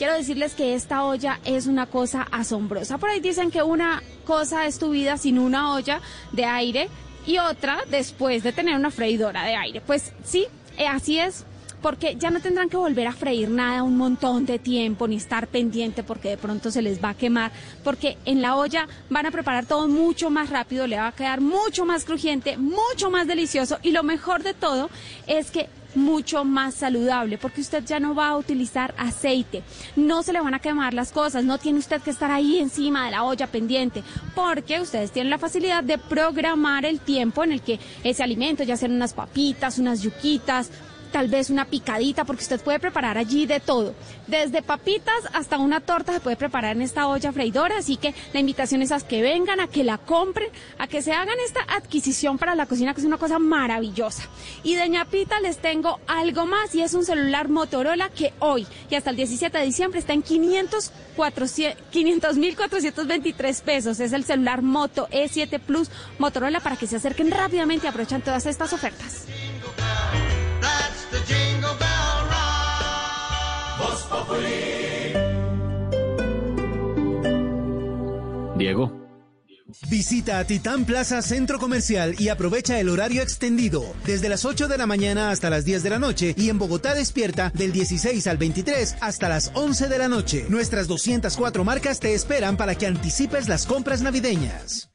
quiero 0.00 0.14
decirles 0.14 0.54
que 0.54 0.74
esta 0.74 1.04
olla 1.04 1.40
es 1.44 1.66
una 1.66 1.84
cosa 1.84 2.26
asombrosa. 2.32 2.96
Por 2.96 3.10
ahí 3.10 3.20
dicen 3.20 3.50
que 3.50 3.62
una 3.62 4.02
cosa 4.24 4.64
es 4.64 4.78
tu 4.78 4.88
vida 4.88 5.18
sin 5.18 5.38
una 5.38 5.74
olla 5.74 6.00
de 6.32 6.46
aire 6.46 6.88
y 7.26 7.36
otra 7.36 7.80
después 7.90 8.42
de 8.42 8.52
tener 8.52 8.76
una 8.76 8.90
freidora 8.90 9.44
de 9.44 9.56
aire. 9.56 9.82
Pues 9.82 10.14
sí, 10.24 10.46
eh, 10.78 10.86
así 10.86 11.18
es. 11.18 11.44
Porque 11.82 12.16
ya 12.16 12.30
no 12.30 12.40
tendrán 12.40 12.68
que 12.68 12.76
volver 12.76 13.06
a 13.06 13.12
freír 13.12 13.48
nada 13.48 13.82
un 13.82 13.96
montón 13.96 14.46
de 14.46 14.58
tiempo 14.58 15.08
ni 15.08 15.16
estar 15.16 15.46
pendiente 15.46 16.02
porque 16.02 16.30
de 16.30 16.36
pronto 16.36 16.70
se 16.70 16.82
les 16.82 17.02
va 17.02 17.10
a 17.10 17.14
quemar. 17.14 17.52
Porque 17.82 18.18
en 18.24 18.42
la 18.42 18.56
olla 18.56 18.86
van 19.08 19.26
a 19.26 19.30
preparar 19.30 19.66
todo 19.66 19.88
mucho 19.88 20.30
más 20.30 20.50
rápido, 20.50 20.86
le 20.86 20.96
va 20.96 21.08
a 21.08 21.12
quedar 21.12 21.40
mucho 21.40 21.84
más 21.84 22.04
crujiente, 22.04 22.56
mucho 22.56 23.10
más 23.10 23.26
delicioso. 23.26 23.78
Y 23.82 23.92
lo 23.92 24.02
mejor 24.02 24.42
de 24.42 24.54
todo 24.54 24.90
es 25.26 25.50
que 25.50 25.68
mucho 25.94 26.44
más 26.44 26.74
saludable 26.74 27.38
porque 27.38 27.60
usted 27.60 27.84
ya 27.84 28.00
no 28.00 28.14
va 28.14 28.28
a 28.28 28.36
utilizar 28.36 28.94
aceite, 28.96 29.62
no 29.96 30.22
se 30.22 30.32
le 30.32 30.40
van 30.40 30.54
a 30.54 30.60
quemar 30.60 30.94
las 30.94 31.12
cosas, 31.12 31.44
no 31.44 31.58
tiene 31.58 31.78
usted 31.78 32.00
que 32.00 32.10
estar 32.10 32.30
ahí 32.30 32.58
encima 32.58 33.06
de 33.06 33.12
la 33.12 33.24
olla 33.24 33.46
pendiente 33.46 34.02
porque 34.34 34.80
ustedes 34.80 35.10
tienen 35.10 35.30
la 35.30 35.38
facilidad 35.38 35.82
de 35.82 35.98
programar 35.98 36.84
el 36.84 37.00
tiempo 37.00 37.44
en 37.44 37.52
el 37.52 37.62
que 37.62 37.78
ese 38.04 38.22
alimento, 38.22 38.62
ya 38.62 38.76
sean 38.76 38.92
unas 38.92 39.12
papitas, 39.12 39.78
unas 39.78 40.02
yuquitas, 40.02 40.70
tal 41.10 41.28
vez 41.28 41.50
una 41.50 41.64
picadita, 41.64 42.24
porque 42.24 42.42
usted 42.42 42.60
puede 42.60 42.78
preparar 42.78 43.18
allí 43.18 43.46
de 43.46 43.60
todo. 43.60 43.94
Desde 44.26 44.62
papitas 44.62 45.14
hasta 45.34 45.58
una 45.58 45.80
torta 45.80 46.12
se 46.12 46.20
puede 46.20 46.36
preparar 46.36 46.76
en 46.76 46.82
esta 46.82 47.08
olla 47.08 47.32
freidora, 47.32 47.78
así 47.78 47.96
que 47.96 48.14
la 48.32 48.40
invitación 48.40 48.82
es 48.82 48.92
a 48.92 49.00
que 49.00 49.22
vengan, 49.22 49.60
a 49.60 49.66
que 49.66 49.84
la 49.84 49.98
compren, 49.98 50.48
a 50.78 50.86
que 50.86 51.02
se 51.02 51.12
hagan 51.12 51.36
esta 51.44 51.60
adquisición 51.68 52.38
para 52.38 52.54
la 52.54 52.66
cocina, 52.66 52.94
que 52.94 53.00
es 53.00 53.06
una 53.06 53.18
cosa 53.18 53.38
maravillosa. 53.38 54.22
Y 54.62 54.76
de 54.76 54.88
ñapita 54.88 55.40
les 55.40 55.58
tengo 55.58 56.00
algo 56.06 56.46
más, 56.46 56.74
y 56.74 56.82
es 56.82 56.94
un 56.94 57.04
celular 57.04 57.48
Motorola 57.48 58.08
que 58.08 58.32
hoy 58.38 58.66
y 58.88 58.94
hasta 58.94 59.10
el 59.10 59.16
17 59.16 59.56
de 59.56 59.64
diciembre 59.64 60.00
está 60.00 60.12
en 60.12 60.22
500 60.22 60.92
mil 62.36 62.56
423 62.56 63.60
pesos. 63.62 64.00
Es 64.00 64.12
el 64.12 64.24
celular 64.24 64.62
Moto 64.62 65.08
E7 65.10 65.60
Plus 65.60 65.90
Motorola 66.18 66.60
para 66.60 66.76
que 66.76 66.86
se 66.86 66.96
acerquen 66.96 67.30
rápidamente 67.30 67.86
y 67.86 67.88
aprovechen 67.88 68.22
todas 68.22 68.46
estas 68.46 68.72
ofertas. 68.72 69.26
Diego. 78.56 79.00
Visita 79.88 80.38
a 80.38 80.44
Titán 80.44 80.84
Plaza 80.84 81.22
Centro 81.22 81.58
Comercial 81.58 82.14
y 82.18 82.28
aprovecha 82.28 82.78
el 82.78 82.88
horario 82.88 83.22
extendido 83.22 83.84
desde 84.04 84.28
las 84.28 84.44
8 84.44 84.68
de 84.68 84.78
la 84.78 84.86
mañana 84.86 85.30
hasta 85.30 85.48
las 85.48 85.64
10 85.64 85.82
de 85.82 85.90
la 85.90 85.98
noche 85.98 86.34
y 86.36 86.50
en 86.50 86.58
Bogotá 86.58 86.94
despierta 86.94 87.50
del 87.54 87.72
16 87.72 88.26
al 88.26 88.36
23 88.36 88.96
hasta 89.00 89.28
las 89.28 89.50
11 89.54 89.88
de 89.88 89.98
la 89.98 90.08
noche. 90.08 90.46
Nuestras 90.48 90.88
204 90.88 91.64
marcas 91.64 92.00
te 92.00 92.14
esperan 92.14 92.56
para 92.56 92.74
que 92.74 92.86
anticipes 92.86 93.48
las 93.48 93.66
compras 93.66 94.02
navideñas. 94.02 94.89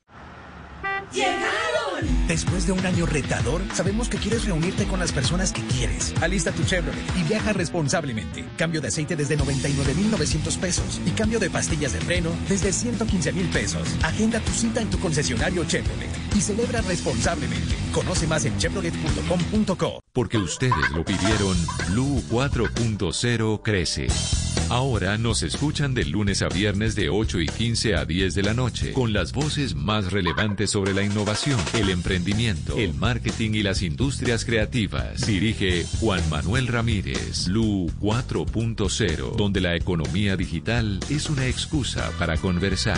¡Llegaron! 1.14 2.28
Después 2.28 2.66
de 2.66 2.72
un 2.72 2.86
año 2.86 3.06
retador, 3.06 3.62
sabemos 3.74 4.10
que 4.10 4.18
quieres 4.18 4.46
reunirte 4.46 4.86
con 4.86 5.00
las 5.00 5.12
personas 5.12 5.52
que 5.52 5.62
quieres. 5.62 6.14
Alista 6.22 6.52
tu 6.52 6.64
Chevrolet 6.64 6.98
y 7.18 7.24
viaja 7.24 7.54
responsablemente. 7.54 8.46
Cambio 8.58 8.82
de 8.82 8.88
aceite 8.88 9.16
desde 9.16 9.38
99,900 9.38 10.58
pesos 10.58 11.02
y 11.06 11.12
cambio 11.12 11.40
de 11.40 11.50
pastillas 11.50 11.94
de 11.94 12.02
freno 12.02 12.32
desde 12.50 12.74
115 12.74 13.32
mil 13.34 13.48
pesos. 13.50 13.88
Agenda 14.04 14.40
tu 14.40 14.52
cita 14.52 14.82
en 14.82 14.90
tu 14.90 15.00
concesionario 15.00 15.64
Chevrolet 15.66 16.10
y 16.36 16.42
celebra 16.42 16.82
responsablemente. 16.82 17.76
Conoce 17.94 18.28
más 18.28 18.46
en 18.46 18.58
chevrolet.com.co. 18.58 20.00
Porque 20.12 20.38
ustedes 20.38 20.92
lo 20.96 21.04
pidieron, 21.06 21.56
Blue 21.90 22.24
4.0 22.30 23.62
crece. 23.62 24.45
Ahora 24.70 25.18
nos 25.20 25.44
escuchan 25.44 25.94
de 25.94 26.06
lunes 26.06 26.42
a 26.42 26.50
viernes 26.50 26.96
de 26.96 27.10
8 27.10 27.40
y 27.40 27.46
15 27.46 27.96
a 27.96 28.06
10 28.06 28.34
de 28.34 28.44
la 28.44 28.54
noche 28.56 28.94
con 28.94 29.14
las 29.14 29.32
voces 29.32 29.76
más 29.76 30.12
relevantes 30.12 30.72
sobre 30.72 30.94
la 30.94 31.04
innovación, 31.04 31.60
el 31.76 31.90
emprendimiento, 31.90 32.76
el 32.76 32.96
marketing 32.96 33.52
y 33.54 33.64
las 33.64 33.84
industrias 33.84 34.44
creativas. 34.44 35.28
Dirige 35.28 35.86
Juan 36.00 36.28
Manuel 36.32 36.68
Ramírez, 36.68 37.48
Lu 37.48 37.86
4.0, 38.02 39.36
donde 39.36 39.62
la 39.62 39.76
economía 39.76 40.36
digital 40.36 41.00
es 41.10 41.30
una 41.30 41.46
excusa 41.46 42.12
para 42.18 42.36
conversar. 42.38 42.98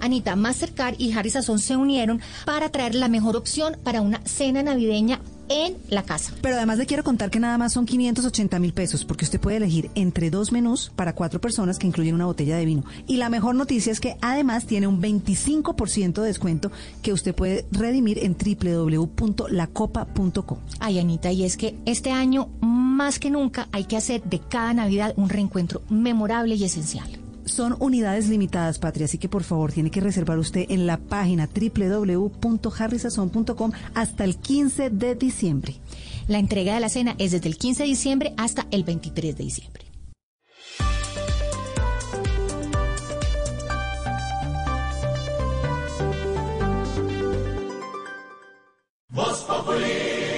Anita, 0.00 0.36
Mastercard 0.36 0.94
y 0.98 1.12
Harry 1.12 1.30
Sazón 1.30 1.58
se 1.58 1.76
unieron 1.76 2.20
para 2.44 2.70
traer 2.70 2.94
la 2.94 3.08
mejor 3.08 3.36
opción 3.36 3.76
para 3.82 4.00
una 4.00 4.20
cena 4.26 4.62
navideña 4.62 5.20
en 5.48 5.76
la 5.88 6.02
casa. 6.02 6.32
Pero 6.40 6.56
además 6.56 6.78
le 6.78 6.86
quiero 6.86 7.04
contar 7.04 7.30
que 7.30 7.40
nada 7.40 7.58
más 7.58 7.72
son 7.72 7.86
580 7.86 8.58
mil 8.58 8.72
pesos, 8.72 9.04
porque 9.04 9.24
usted 9.24 9.40
puede 9.40 9.58
elegir 9.58 9.90
entre 9.94 10.30
dos 10.30 10.52
menús 10.52 10.92
para 10.94 11.14
cuatro 11.14 11.40
personas 11.40 11.78
que 11.78 11.86
incluyen 11.86 12.14
una 12.14 12.26
botella 12.26 12.56
de 12.56 12.64
vino. 12.64 12.84
Y 13.06 13.16
la 13.16 13.28
mejor 13.28 13.54
noticia 13.54 13.92
es 13.92 14.00
que 14.00 14.16
además 14.20 14.66
tiene 14.66 14.86
un 14.86 15.00
25% 15.00 16.20
de 16.20 16.26
descuento 16.26 16.70
que 17.02 17.12
usted 17.12 17.34
puede 17.34 17.66
redimir 17.70 18.18
en 18.18 18.36
www.lacopa.com. 18.36 20.58
Ay, 20.80 20.98
Anita, 20.98 21.32
y 21.32 21.44
es 21.44 21.56
que 21.56 21.76
este 21.84 22.10
año 22.10 22.48
más 22.60 23.18
que 23.18 23.30
nunca 23.30 23.68
hay 23.72 23.84
que 23.84 23.96
hacer 23.96 24.22
de 24.24 24.40
cada 24.40 24.74
Navidad 24.74 25.14
un 25.16 25.28
reencuentro 25.28 25.82
memorable 25.88 26.54
y 26.54 26.64
esencial. 26.64 27.23
Son 27.44 27.76
unidades 27.78 28.28
limitadas, 28.28 28.78
Patria, 28.78 29.06
así 29.06 29.18
que 29.18 29.28
por 29.28 29.42
favor 29.42 29.72
tiene 29.72 29.90
que 29.90 30.00
reservar 30.00 30.38
usted 30.38 30.66
en 30.68 30.86
la 30.86 30.98
página 30.98 31.48
www.harrisazón.com 31.48 33.72
hasta 33.94 34.24
el 34.24 34.36
15 34.36 34.90
de 34.90 35.14
diciembre. 35.14 35.76
La 36.26 36.38
entrega 36.38 36.74
de 36.74 36.80
la 36.80 36.88
cena 36.88 37.14
es 37.18 37.32
desde 37.32 37.48
el 37.48 37.58
15 37.58 37.82
de 37.82 37.88
diciembre 37.88 38.32
hasta 38.36 38.66
el 38.70 38.84
23 38.84 39.36
de 39.36 39.44
diciembre. 39.44 39.84
Voz 49.10 49.44
Populi. 49.44 50.33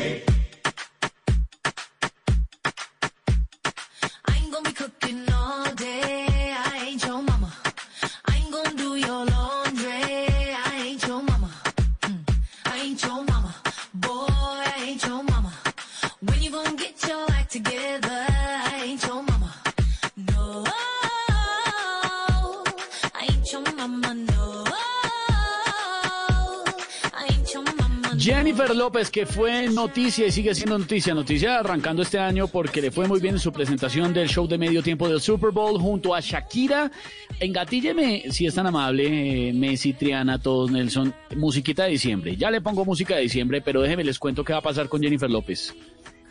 López, 28.76 29.10
que 29.10 29.26
fue 29.26 29.68
noticia 29.68 30.26
y 30.26 30.30
sigue 30.30 30.54
siendo 30.54 30.78
noticia, 30.78 31.14
noticia 31.14 31.58
arrancando 31.58 32.02
este 32.02 32.18
año 32.18 32.46
porque 32.46 32.80
le 32.80 32.90
fue 32.90 33.08
muy 33.08 33.20
bien 33.20 33.34
en 33.34 33.40
su 33.40 33.52
presentación 33.52 34.12
del 34.12 34.28
show 34.28 34.46
de 34.46 34.58
medio 34.58 34.82
tiempo 34.82 35.08
del 35.08 35.20
Super 35.20 35.50
Bowl 35.50 35.80
junto 35.80 36.14
a 36.14 36.20
Shakira. 36.20 36.90
Engatílleme, 37.40 38.24
si 38.30 38.46
es 38.46 38.54
tan 38.54 38.66
amable, 38.66 39.48
eh, 39.48 39.52
Messi, 39.52 39.94
Triana, 39.94 40.38
todos, 40.38 40.70
Nelson, 40.70 41.14
musiquita 41.36 41.84
de 41.84 41.90
diciembre. 41.90 42.36
Ya 42.36 42.50
le 42.50 42.60
pongo 42.60 42.84
música 42.84 43.16
de 43.16 43.22
diciembre, 43.22 43.62
pero 43.62 43.82
déjeme 43.82 44.04
les 44.04 44.18
cuento 44.18 44.44
qué 44.44 44.52
va 44.52 44.58
a 44.60 44.62
pasar 44.62 44.88
con 44.88 45.02
Jennifer 45.02 45.30
López. 45.30 45.74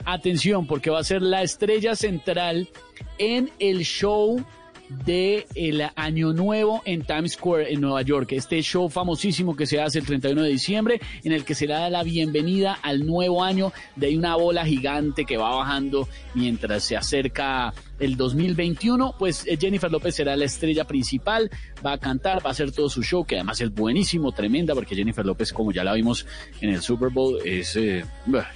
Atención, 0.06 0.68
porque 0.68 0.90
va 0.90 1.00
a 1.00 1.04
ser 1.04 1.22
la 1.22 1.42
estrella 1.42 1.96
central 1.96 2.70
en 3.18 3.50
el 3.60 3.84
show 3.84 4.46
de 4.90 5.46
el 5.56 5.84
Año 5.96 6.34
Nuevo 6.34 6.82
en 6.86 7.04
Times 7.04 7.34
Square 7.34 7.72
en 7.72 7.82
Nueva 7.82 8.02
York. 8.02 8.32
Este 8.32 8.62
show 8.62 8.90
famosísimo 8.90 9.56
que 9.56 9.66
se 9.66 9.82
hace 9.82 10.00
el 10.00 10.06
31 10.06 10.44
de 10.44 10.50
diciembre 10.50 11.02
en 11.24 11.32
el 11.32 11.44
que 11.44 11.56
se 11.56 11.68
le 11.68 11.74
da 11.74 11.90
la 11.90 12.04
bienvenida 12.04 12.78
al 12.82 13.06
nuevo 13.06 13.44
año 13.44 13.74
de 13.96 14.18
una 14.18 14.36
bola 14.36 14.66
gigante 14.66 15.26
que 15.26 15.38
va 15.38 15.56
bajando 15.56 16.08
mientras 16.34 16.84
se 16.84 16.98
acerca 16.98 17.74
el 18.00 18.18
2021, 18.18 19.16
pues 19.18 19.46
eh, 19.48 19.58
Jennifer 19.60 19.92
López 19.92 20.16
será 20.16 20.36
la 20.36 20.46
estrella 20.46 20.86
principal, 20.86 21.50
va 21.86 21.94
a 21.94 21.98
cantar, 21.98 22.46
va 22.46 22.50
a 22.50 22.52
hacer 22.52 22.72
todo 22.72 22.90
su 22.90 23.04
show, 23.04 23.26
que 23.26 23.36
además 23.36 23.62
es 23.62 23.74
buenísimo, 23.74 24.32
tremenda, 24.32 24.74
porque 24.74 24.96
Jennifer 24.96 25.26
López, 25.26 25.54
como 25.54 25.72
ya 25.72 25.84
la 25.84 25.94
vimos 25.94 26.26
en 26.62 26.72
el 26.72 26.82
Super 26.82 27.10
Bowl, 27.10 27.40
es 27.46 27.76
eh, 27.78 28.06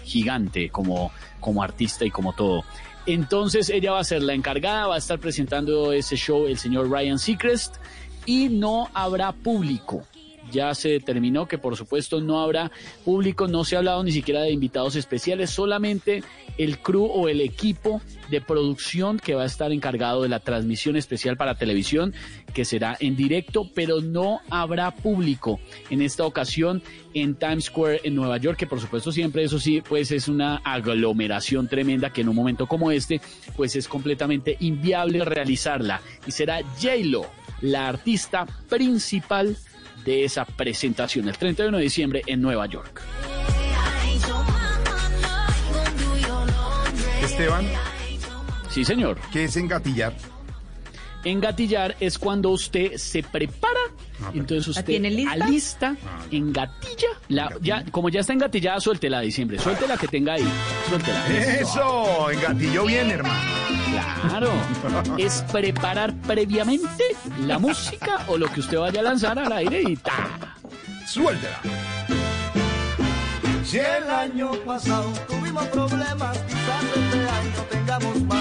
gigante 0.03 0.69
como, 0.69 1.11
como 1.39 1.63
artista 1.63 2.05
y 2.05 2.11
como 2.11 2.33
todo. 2.33 2.63
Entonces 3.05 3.69
ella 3.69 3.91
va 3.93 3.99
a 3.99 4.03
ser 4.03 4.21
la 4.21 4.33
encargada, 4.33 4.87
va 4.87 4.95
a 4.95 4.99
estar 4.99 5.19
presentando 5.19 5.91
ese 5.93 6.15
show 6.15 6.45
el 6.45 6.57
señor 6.57 6.89
Ryan 6.89 7.17
Seacrest 7.19 7.75
y 8.25 8.49
no 8.49 8.89
habrá 8.93 9.31
público. 9.31 10.03
Ya 10.51 10.73
se 10.73 10.89
determinó 10.89 11.47
que 11.47 11.57
por 11.57 11.75
supuesto 11.75 12.21
no 12.21 12.41
habrá 12.41 12.71
público, 13.05 13.47
no 13.47 13.63
se 13.63 13.75
ha 13.75 13.79
hablado 13.79 14.03
ni 14.03 14.11
siquiera 14.11 14.41
de 14.41 14.51
invitados 14.51 14.95
especiales, 14.95 15.49
solamente 15.49 16.23
el 16.57 16.79
crew 16.79 17.05
o 17.05 17.29
el 17.29 17.41
equipo 17.41 18.01
de 18.29 18.41
producción 18.41 19.17
que 19.17 19.35
va 19.35 19.43
a 19.43 19.45
estar 19.45 19.71
encargado 19.71 20.23
de 20.23 20.29
la 20.29 20.39
transmisión 20.39 20.95
especial 20.95 21.37
para 21.37 21.55
televisión, 21.55 22.13
que 22.53 22.65
será 22.65 22.97
en 22.99 23.15
directo, 23.15 23.69
pero 23.73 24.01
no 24.01 24.41
habrá 24.49 24.91
público 24.91 25.59
en 25.89 26.01
esta 26.01 26.25
ocasión 26.25 26.81
en 27.13 27.35
Times 27.35 27.65
Square 27.65 28.01
en 28.03 28.15
Nueva 28.15 28.37
York, 28.37 28.57
que 28.57 28.67
por 28.67 28.79
supuesto 28.79 29.11
siempre 29.11 29.43
eso 29.43 29.59
sí, 29.59 29.81
pues 29.81 30.11
es 30.11 30.27
una 30.27 30.57
aglomeración 30.57 31.67
tremenda 31.67 32.11
que 32.11 32.21
en 32.21 32.29
un 32.29 32.35
momento 32.35 32.67
como 32.67 32.91
este, 32.91 33.21
pues 33.55 33.75
es 33.75 33.87
completamente 33.87 34.57
inviable 34.59 35.23
realizarla. 35.25 36.01
Y 36.27 36.31
será 36.31 36.61
J-Lo, 36.81 37.25
la 37.61 37.87
artista 37.87 38.45
principal 38.67 39.57
de 40.05 40.23
esa 40.25 40.45
presentación 40.45 41.27
el 41.27 41.37
31 41.37 41.77
de 41.77 41.83
diciembre 41.83 42.21
en 42.25 42.41
Nueva 42.41 42.65
York. 42.65 43.01
Esteban, 47.23 47.65
Sí, 48.69 48.85
señor. 48.85 49.17
¿qué 49.31 49.45
es 49.45 49.55
engatillar? 49.57 50.13
Engatillar 51.23 51.95
es 51.99 52.17
cuando 52.17 52.49
usted 52.49 52.95
se 52.95 53.23
prepara, 53.23 53.79
entonces 54.33 54.69
usted 54.69 54.85
tiene 54.85 55.09
lista? 55.09 55.31
alista, 55.31 55.95
engatilla, 56.31 57.09
la, 57.27 57.51
ya, 57.61 57.83
como 57.91 58.09
ya 58.09 58.21
está 58.21 58.33
engatillada, 58.33 58.79
suéltela 58.79 59.19
de 59.19 59.25
diciembre, 59.25 59.59
suéltela 59.59 59.97
que 59.97 60.07
tenga 60.07 60.33
ahí, 60.33 60.47
suéltela. 60.87 61.27
Eso, 61.59 62.31
engatilló 62.31 62.85
bien, 62.85 63.11
hermano. 63.11 63.39
Claro, 64.29 64.51
es 65.17 65.43
preparar 65.51 66.13
previamente 66.21 67.03
la 67.45 67.59
música 67.59 68.25
o 68.27 68.37
lo 68.37 68.47
que 68.51 68.61
usted 68.61 68.77
vaya 68.77 69.01
a 69.01 69.03
lanzar 69.03 69.37
al 69.39 69.51
aire 69.51 69.83
y 69.85 69.97
ta. 69.97 70.55
Suéltela. 71.05 71.59
Si 73.65 73.77
el 73.77 74.09
año 74.09 74.51
pasado 74.65 75.11
tuvimos 75.27 75.65
problemas, 75.67 76.37
quizás 76.39 76.83
este 76.95 77.19
año 77.19 77.63
tengamos 77.69 78.21
más. 78.23 78.38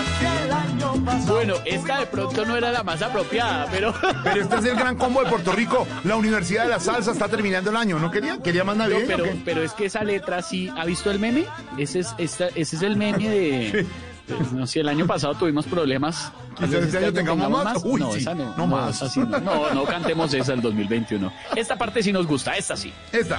Bueno, 1.27 1.55
esta 1.65 2.01
de 2.01 2.07
pronto 2.07 2.45
no 2.45 2.57
era 2.57 2.71
la 2.73 2.83
más 2.83 3.01
apropiada, 3.03 3.67
pero... 3.71 3.95
Pero 4.25 4.43
este 4.43 4.57
es 4.57 4.65
el 4.65 4.77
gran 4.77 4.97
combo 4.97 5.23
de 5.23 5.31
Puerto 5.31 5.53
Rico. 5.53 5.87
La 6.05 6.17
Universidad 6.17 6.65
de 6.65 6.71
la 6.71 6.81
Salsa 6.81 7.13
está 7.13 7.29
terminando 7.29 7.71
el 7.71 7.77
año. 7.77 7.99
¿No 7.99 8.11
quería? 8.11 8.39
¿Quería 8.43 8.65
más 8.65 8.77
No, 8.77 8.85
navideño? 8.85 9.07
pero, 9.07 9.25
pero 9.45 9.63
es 9.63 9.73
que 9.73 9.87
esa 9.87 10.03
letra 10.05 10.43
sí. 10.43 10.71
¿Ha 10.77 10.85
visto 10.85 11.11
el 11.11 11.19
meme? 11.19 11.45
Ese 11.77 12.01
es, 12.01 12.15
esta- 12.19 12.49
ese 12.55 12.77
es 12.77 12.83
el 12.83 12.97
meme 12.97 13.29
de. 13.29 13.87
pues, 14.27 14.53
no 14.53 14.67
sé, 14.67 14.81
el 14.81 14.89
año 14.89 15.07
pasado 15.07 15.35
tuvimos 15.35 15.67
problemas. 15.67 16.33
Quizás 16.59 16.73
este 16.75 16.99
año 16.99 17.13
tengamos 17.13 17.65
más. 17.65 17.79
Uy, 17.85 18.01
no, 18.01 18.13
sí, 18.13 18.19
esa 18.21 18.35
no. 18.35 18.55
no 18.57 18.67
más. 18.67 18.97
esa 18.97 19.09
sí 19.09 19.21
no. 19.21 19.39
no, 19.41 19.73
no 19.75 19.85
cantemos 19.85 20.33
esa 20.35 20.53
el 20.55 20.61
2021. 20.61 21.33
Esta 21.57 21.77
parte 21.77 22.03
sí 22.03 22.13
nos 22.13 22.27
gusta, 22.27 22.57
esta 22.57 22.77
sí. 22.77 22.93
Esta. 23.13 23.39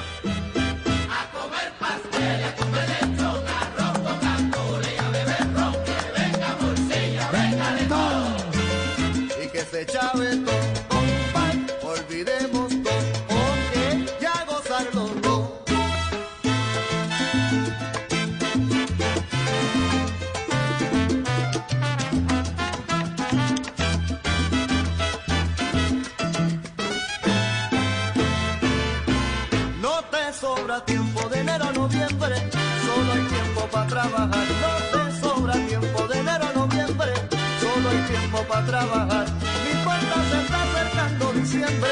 Diciembre, 41.70 41.90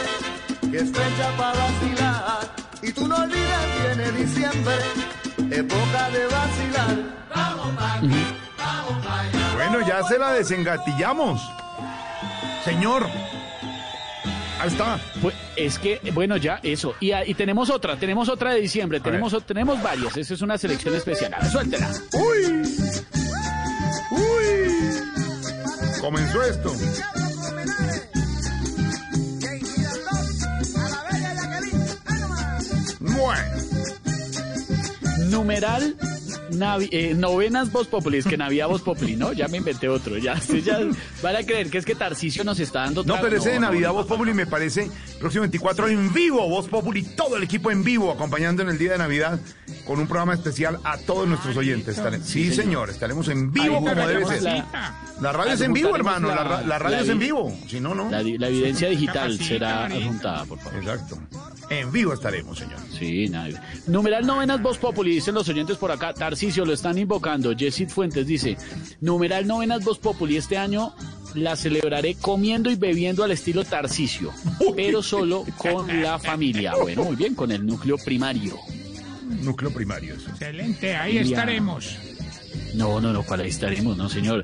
que 0.71 0.77
es 0.77 0.91
fecha 0.91 1.37
para 1.37 1.59
vacilar. 1.59 2.55
Y 2.81 2.91
tú 2.91 3.07
no 3.07 3.15
olvides, 3.17 3.95
viene 3.95 4.11
diciembre, 4.11 4.75
época 5.51 6.09
de 6.11 6.25
vacilar. 6.27 6.97
Vamos 7.35 7.75
pa' 7.75 8.01
Bueno, 9.55 9.87
ya 9.87 10.03
se 10.03 10.17
la 10.17 10.33
desengatillamos. 10.33 11.41
Señor. 12.63 13.07
Ahí 14.59 14.69
está. 14.69 14.99
Pues 15.21 15.35
es 15.55 15.77
que, 15.77 15.99
bueno, 16.13 16.37
ya 16.37 16.59
eso. 16.63 16.95
Y, 16.99 17.11
ah, 17.11 17.23
y 17.25 17.33
tenemos 17.35 17.69
otra, 17.69 17.95
tenemos 17.97 18.27
otra 18.29 18.53
de 18.53 18.61
diciembre, 18.61 18.99
tenemos, 18.99 19.33
o- 19.33 19.41
tenemos 19.41 19.81
varias. 19.83 20.17
Esa 20.17 20.33
es 20.33 20.41
una 20.41 20.57
selección 20.57 20.95
especial. 20.95 21.33
A 21.35 21.39
ver, 21.39 21.51
suéltela. 21.51 21.91
¡Uy! 22.13 22.63
¡Uy! 24.11 25.01
Comenzó 26.01 26.41
esto. 26.43 26.73
Numeral 35.29 35.93
Navi- 36.51 36.89
eh, 36.91 37.13
novenas 37.15 37.71
Voz 37.71 37.87
Populi, 37.87 38.17
es 38.17 38.25
que 38.25 38.37
Navidad 38.37 38.67
Voz 38.67 38.81
Populi, 38.81 39.15
¿no? 39.15 39.33
Ya 39.33 39.47
me 39.47 39.57
inventé 39.57 39.89
otro, 39.89 40.17
ya, 40.17 40.35
van 41.23 41.35
a 41.35 41.43
creer 41.43 41.69
que 41.69 41.77
es 41.77 41.85
que 41.85 41.95
Tarcisio 41.95 42.43
nos 42.43 42.59
está 42.59 42.81
dando 42.81 43.03
No, 43.03 43.17
pero 43.21 43.37
ese 43.37 43.51
de 43.51 43.59
Navidad 43.59 43.89
no. 43.89 43.95
Voz 43.95 44.07
Populi 44.07 44.33
me 44.33 44.45
parece 44.47 44.89
próximo 45.19 45.41
24 45.41 45.87
en 45.89 46.13
vivo, 46.13 46.47
Voz 46.49 46.67
Populi, 46.67 47.03
todo 47.03 47.37
el 47.37 47.43
equipo 47.43 47.71
en 47.71 47.83
vivo, 47.83 48.11
acompañando 48.11 48.61
en 48.63 48.69
el 48.69 48.77
día 48.77 48.93
de 48.93 48.97
Navidad 48.99 49.39
con 49.85 49.99
un 49.99 50.07
programa 50.07 50.33
especial 50.33 50.79
a 50.83 50.97
todos 50.97 51.27
nuestros 51.27 51.55
oyentes. 51.57 51.97
Estare- 51.97 52.21
Sí, 52.21 52.53
señor, 52.53 52.89
estaremos 52.89 53.27
en 53.29 53.51
vivo 53.51 53.77
Ahí 53.79 53.85
como 53.85 54.07
debe 54.07 54.25
ser. 54.25 54.43
la- 54.43 54.95
La 55.19 55.31
radio 55.31 55.53
es 55.53 55.61
en 55.61 55.73
vivo, 55.73 55.95
hermano, 55.95 56.27
la, 56.27 56.43
ra- 56.43 56.61
la 56.61 56.77
radio 56.79 56.99
es 56.99 57.09
en 57.09 57.17
vivo. 57.19 57.57
Si 57.67 57.79
no, 57.79 57.95
no. 57.95 58.09
La, 58.11 58.19
evidencia 58.21 58.87
digital 58.89 59.37
será 59.39 59.85
adjuntada, 59.85 60.45
por 60.45 60.59
favor. 60.59 60.79
Exacto. 60.79 61.17
En 61.69 61.91
vivo 61.91 62.13
estaremos, 62.13 62.59
señor. 62.59 62.77
Sí, 62.97 63.27
nada. 63.27 63.61
Numeral 63.87 64.25
novenas 64.25 64.61
Voz 64.61 64.77
Populi, 64.77 65.15
dicen 65.15 65.33
los 65.35 65.49
oyentes 65.49 65.75
por 65.77 65.91
acá. 65.91 66.13
Tarcisio 66.37 66.65
lo 66.65 66.73
están 66.73 66.99
invocando. 66.99 67.55
Jessit 67.57 67.89
Fuentes 67.89 68.27
dice: 68.27 68.57
Numeral 69.01 69.47
novenas 69.47 69.83
Voz 69.83 69.97
Populi, 69.97 70.37
este 70.37 70.55
año 70.55 70.93
la 71.33 71.55
celebraré 71.55 72.13
comiendo 72.13 72.69
y 72.69 72.75
bebiendo 72.75 73.23
al 73.23 73.31
estilo 73.31 73.65
Tarcisio, 73.65 74.31
pero 74.75 75.01
solo 75.01 75.45
con 75.57 76.03
la 76.03 76.19
familia. 76.19 76.75
Bueno, 76.79 77.05
muy 77.05 77.15
bien, 77.15 77.33
con 77.33 77.51
el 77.51 77.65
núcleo 77.65 77.97
primario. 77.97 78.55
Núcleo 79.41 79.71
primario, 79.71 80.13
eso. 80.13 80.29
Excelente, 80.29 80.95
ahí 80.95 81.17
estaremos. 81.17 81.97
No, 82.73 82.99
no, 83.01 83.13
no, 83.13 83.23
¿cuál 83.23 83.41
ahí 83.41 83.49
estaremos? 83.49 83.97
No, 83.97 84.09
señor. 84.09 84.43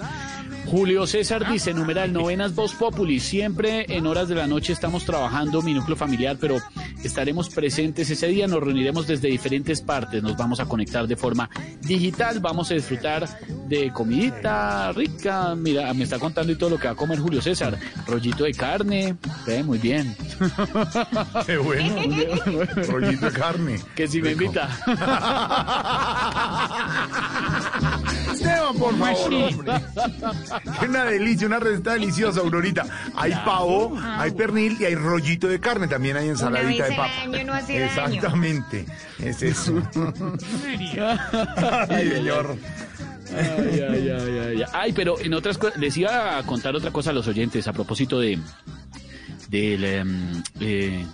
Julio 0.66 1.06
César 1.06 1.52
dice, 1.52 1.74
numeral, 1.74 2.14
novenas 2.14 2.56
Voz 2.56 2.74
Populi, 2.74 3.20
siempre 3.20 3.86
en 3.90 4.08
horas 4.08 4.30
de 4.30 4.36
la 4.36 4.48
noche 4.48 4.74
estamos 4.74 5.06
trabajando 5.06 5.62
mi 5.62 5.74
núcleo 5.74 5.96
familiar, 5.96 6.38
pero 6.40 6.58
estaremos 7.04 7.50
presentes 7.50 8.10
ese 8.10 8.28
día, 8.28 8.48
nos 8.48 8.62
reuniremos 8.62 9.06
desde 9.06 9.28
diferentes 9.28 9.82
partes, 9.82 10.24
nos 10.24 10.38
vamos 10.38 10.60
a 10.60 10.66
conectar 10.66 11.06
de 11.06 11.16
forma 11.16 11.50
digital, 11.82 12.40
vamos 12.40 12.72
a 12.72 12.76
disfrutar 12.76 13.28
de 13.68 13.92
comidita 13.92 14.92
rica, 14.94 15.54
mira, 15.56 15.94
me 15.94 16.06
está 16.06 16.18
contando 16.18 16.54
y 16.54 16.56
todo 16.56 16.72
lo 16.72 16.80
que 16.80 16.88
va 16.88 16.94
a 16.94 16.96
comer 16.98 17.20
Julio 17.20 17.42
César, 17.42 17.78
rollito 18.08 18.46
de 18.46 18.54
carne, 18.54 19.18
muy 19.66 19.78
bien. 19.78 20.16
Qué 21.46 21.58
bueno, 21.58 21.96
rollito 22.90 23.26
de 23.26 23.32
carne. 23.32 23.80
Que 23.96 24.08
si 24.08 24.22
me 24.22 24.32
invita. 24.32 24.70
Esteban, 28.32 28.78
por 28.78 28.98
favor, 28.98 29.34
hombre. 29.34 29.74
Qué 30.80 30.86
una 30.86 31.06
delicia, 31.06 31.48
una 31.48 31.60
receta 31.60 31.94
deliciosa, 31.94 32.40
Aurorita. 32.42 32.86
Hay 33.16 33.32
pavo, 33.46 33.98
hay 34.02 34.32
pernil 34.32 34.78
y 34.80 34.86
hay 34.86 34.96
rollito 34.96 35.48
de 35.48 35.60
carne. 35.60 35.88
También 35.88 36.18
hay 36.18 36.30
ensaladita 36.30 36.86
de 36.86 36.96
papa. 36.96 37.22
año 37.22 37.44
no 37.46 37.54
hace 37.54 37.80
daño. 37.80 37.86
Exactamente. 37.86 38.86
Es 39.20 39.42
eso. 39.44 39.82
Ay, 41.90 42.10
señor. 42.10 42.58
Ay, 43.36 43.80
ay, 43.80 44.10
ay, 44.10 44.40
ay. 44.40 44.64
Ay, 44.74 44.94
pero 44.94 45.20
en 45.20 45.34
otras 45.34 45.58
cosas, 45.58 45.78
les 45.80 45.96
iba 45.98 46.38
a 46.38 46.44
contar 46.44 46.76
otra 46.76 46.92
cosa 46.92 47.10
a 47.10 47.14
los 47.14 47.28
oyentes 47.28 47.68
a 47.68 47.74
propósito 47.74 48.20
de 48.20 48.40
del 49.50 49.84
em, 49.84 50.44
eh, 50.60 51.06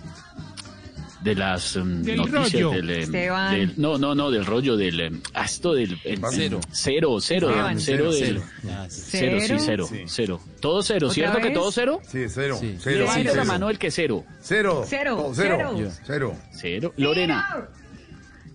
de 1.22 1.34
las 1.34 1.76
em, 1.76 2.02
Del 2.02 2.16
noticias 2.16 2.52
rollo. 2.52 2.70
del, 2.70 2.90
em, 2.90 3.00
Esteban. 3.02 3.54
del- 3.54 3.74
no 3.76 3.98
no 3.98 4.14
no 4.14 4.30
del 4.30 4.46
rollo 4.46 4.76
del 4.76 5.20
esto 5.44 5.74
del 5.74 5.98
em, 6.04 6.20
Cero. 6.30 6.60
cero 6.72 7.18
cero 7.20 7.48
Esteban. 7.50 7.80
cero 7.80 7.80
Cero, 7.80 8.12
del 8.12 8.24
cero. 8.24 8.42
cero 8.88 8.88
sí 8.88 9.18
¿Cero? 9.46 9.58
cero 9.60 9.86
Sí. 9.90 10.02
cero 10.06 10.40
todo 10.60 10.82
cero 10.82 11.06
¿Otra 11.08 11.14
cierto 11.14 11.38
que 11.40 11.50
todo 11.50 11.70
cero 11.72 12.00
Sí, 12.06 12.24
cero. 12.28 12.56
Sí. 12.60 12.76
Cero, 12.80 12.98
Levante 13.00 13.20
sí, 13.20 13.24
la 13.26 13.32
cero. 13.32 13.44
mano 13.44 13.68
el 13.70 13.78
que 13.78 13.90
cero 13.90 14.24
Cero. 14.40 14.84
Cero, 14.86 15.16
Todo 15.16 15.34
cero. 15.34 15.56
cero. 15.76 15.92
Cero. 16.06 16.36
cero 16.52 16.94
Lorena 16.96 17.68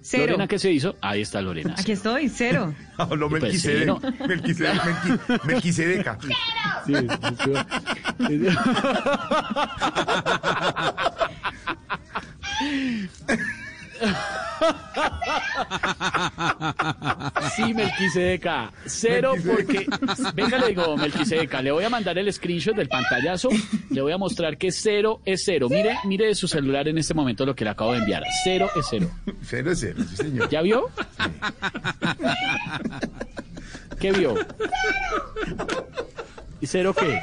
Cero. 0.01 0.23
Lorena 0.27 0.47
qué 0.47 0.57
se 0.59 0.71
hizo 0.71 0.95
ahí 1.01 1.21
está 1.21 1.41
Lorena 1.41 1.75
Aquí 1.77 1.91
estoy, 1.93 2.29
cero. 2.29 2.73
Habló 2.97 3.29
Pues 3.29 3.61
sí, 3.61 3.71
¿no? 3.85 3.99
Melquisede- 4.01 4.79
Melqui- 4.79 5.45
Melquisedeca. 5.45 6.17
Sí, 6.85 6.93
sí. 6.95 7.01
Sí, 17.55 17.73
Melquisedeca. 17.73 18.71
Cero 18.85 19.33
porque... 19.45 19.87
Venga, 20.33 20.57
le 20.57 20.67
digo, 20.69 20.97
Melquisedeca, 20.97 21.61
le 21.61 21.71
voy 21.71 21.83
a 21.83 21.89
mandar 21.89 22.17
el 22.17 22.31
screenshot 22.31 22.75
del 22.75 22.89
pantallazo. 22.89 23.49
Le 23.89 24.01
voy 24.01 24.11
a 24.11 24.17
mostrar 24.17 24.57
que 24.57 24.71
cero 24.71 25.21
es 25.25 25.43
cero. 25.45 25.67
Mire, 25.69 25.97
mire 26.05 26.27
de 26.27 26.35
su 26.35 26.47
celular 26.47 26.87
en 26.87 26.97
este 26.97 27.13
momento 27.13 27.45
lo 27.45 27.55
que 27.55 27.63
le 27.63 27.71
acabo 27.71 27.93
de 27.93 27.99
enviar. 27.99 28.23
Cero 28.43 28.69
es 28.75 28.85
cero. 28.89 29.09
Cero 29.43 29.71
es 29.71 29.79
cero, 29.79 30.03
sí, 30.09 30.15
señor. 30.17 30.49
¿Ya 30.49 30.61
vio? 30.61 30.89
¿Qué 33.99 34.11
vio? 34.11 34.35
¿Y 36.61 36.67
cero 36.67 36.95
qué? 36.97 37.19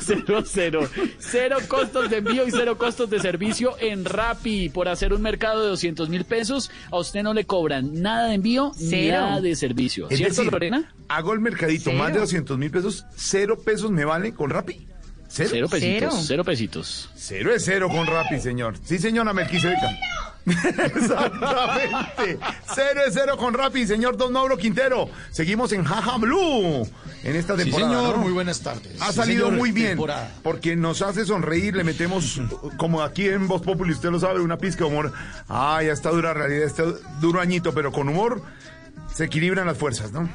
Cero, 0.00 0.42
cero. 0.46 0.88
Cero 1.18 1.56
costos 1.68 2.08
de 2.08 2.18
envío 2.18 2.46
y 2.46 2.50
cero 2.52 2.78
costos 2.78 3.10
de 3.10 3.18
servicio 3.18 3.74
en 3.80 4.04
Rappi. 4.04 4.68
Por 4.68 4.88
hacer 4.88 5.12
un 5.12 5.20
mercado 5.22 5.62
de 5.62 5.68
200 5.70 6.08
mil 6.08 6.24
pesos, 6.24 6.70
a 6.90 6.98
usted 6.98 7.22
no 7.22 7.34
le 7.34 7.44
cobran 7.44 8.00
nada 8.00 8.28
de 8.28 8.34
envío 8.34 8.70
ni 8.78 8.86
Cero. 8.90 9.20
nada 9.20 9.40
de 9.40 9.56
servicio. 9.56 10.08
Es 10.08 10.18
¿Cierto, 10.18 10.36
decir, 10.36 10.52
Lorena? 10.52 10.94
Hago 11.08 11.32
el 11.32 11.40
mercadito, 11.40 11.84
Cero. 11.86 11.98
más 11.98 12.12
de 12.12 12.20
200 12.20 12.58
mil 12.58 12.70
pesos, 12.70 13.04
cero 13.16 13.58
pesos 13.64 13.90
me 13.90 14.04
vale 14.04 14.32
con 14.32 14.50
Rappi. 14.50 14.86
Cero. 15.28 15.48
Cero 15.52 15.68
pesitos, 15.68 16.10
Cero. 16.14 16.24
cero 16.26 16.44
pesitos. 16.44 17.10
Cero 17.16 17.52
es 17.54 17.64
cero 17.64 17.88
con 17.90 18.06
Rappi, 18.06 18.38
señor. 18.38 18.74
Sí, 18.84 18.98
señora 18.98 19.32
Melquisedeca. 19.32 19.88
Exactamente. 20.46 22.38
Cero 22.74 23.00
es 23.06 23.14
cero 23.14 23.36
con 23.36 23.54
Rappi, 23.54 23.86
señor 23.86 24.16
Don 24.16 24.32
Mauro 24.32 24.56
Quintero. 24.56 25.08
Seguimos 25.30 25.72
en 25.72 25.84
Jaja 25.84 26.16
Blue 26.18 26.86
en 27.24 27.36
esta 27.36 27.56
Sí, 27.56 27.64
temporada. 27.64 27.90
señor, 27.92 28.16
¿no? 28.16 28.22
muy 28.22 28.32
buenas 28.32 28.60
tardes. 28.60 29.00
Ha 29.00 29.08
Sí, 29.10 29.14
salido 29.16 29.46
señor, 29.46 29.58
muy 29.58 29.70
bien 29.72 29.88
temporada. 29.90 30.30
porque 30.42 30.74
nos 30.76 31.02
hace 31.02 31.24
sonreír, 31.24 31.76
le 31.76 31.84
metemos, 31.84 32.40
como 32.76 33.02
aquí 33.02 33.28
en 33.28 33.46
Voz 33.48 33.62
Populi, 33.62 33.92
usted 33.92 34.10
lo 34.10 34.18
sabe, 34.20 34.40
una 34.40 34.58
pizca 34.58 34.84
de 34.84 34.90
humor. 34.90 35.12
Ay, 35.48 35.86
esta 35.88 36.10
dura 36.10 36.34
realidad, 36.34 36.64
este 36.64 36.82
duro 37.20 37.40
añito, 37.40 37.72
pero 37.72 37.92
con 37.92 38.08
humor 38.08 38.42
se 39.14 39.24
equilibran 39.24 39.66
las 39.66 39.78
fuerzas, 39.78 40.12
¿no? 40.12 40.28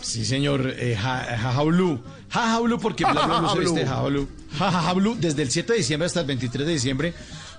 Sí, 0.00 0.24
señor, 0.24 0.72
eh, 0.78 0.96
ja- 1.00 1.24
Jaja 1.38 1.62
Blue. 1.62 2.00
Jaja 2.30 2.60
Blue 2.60 2.78
porque 2.80 3.04
Bla 3.10 3.26
Bla 3.26 3.38
Blue 3.40 3.48
se 3.50 3.58
viste 3.60 3.80
de 3.80 3.86
Jaja 3.86 4.02
Blue. 4.04 4.28
Jaja 4.58 4.92
Blue 4.94 5.16
desde 5.20 5.42
el 5.42 5.50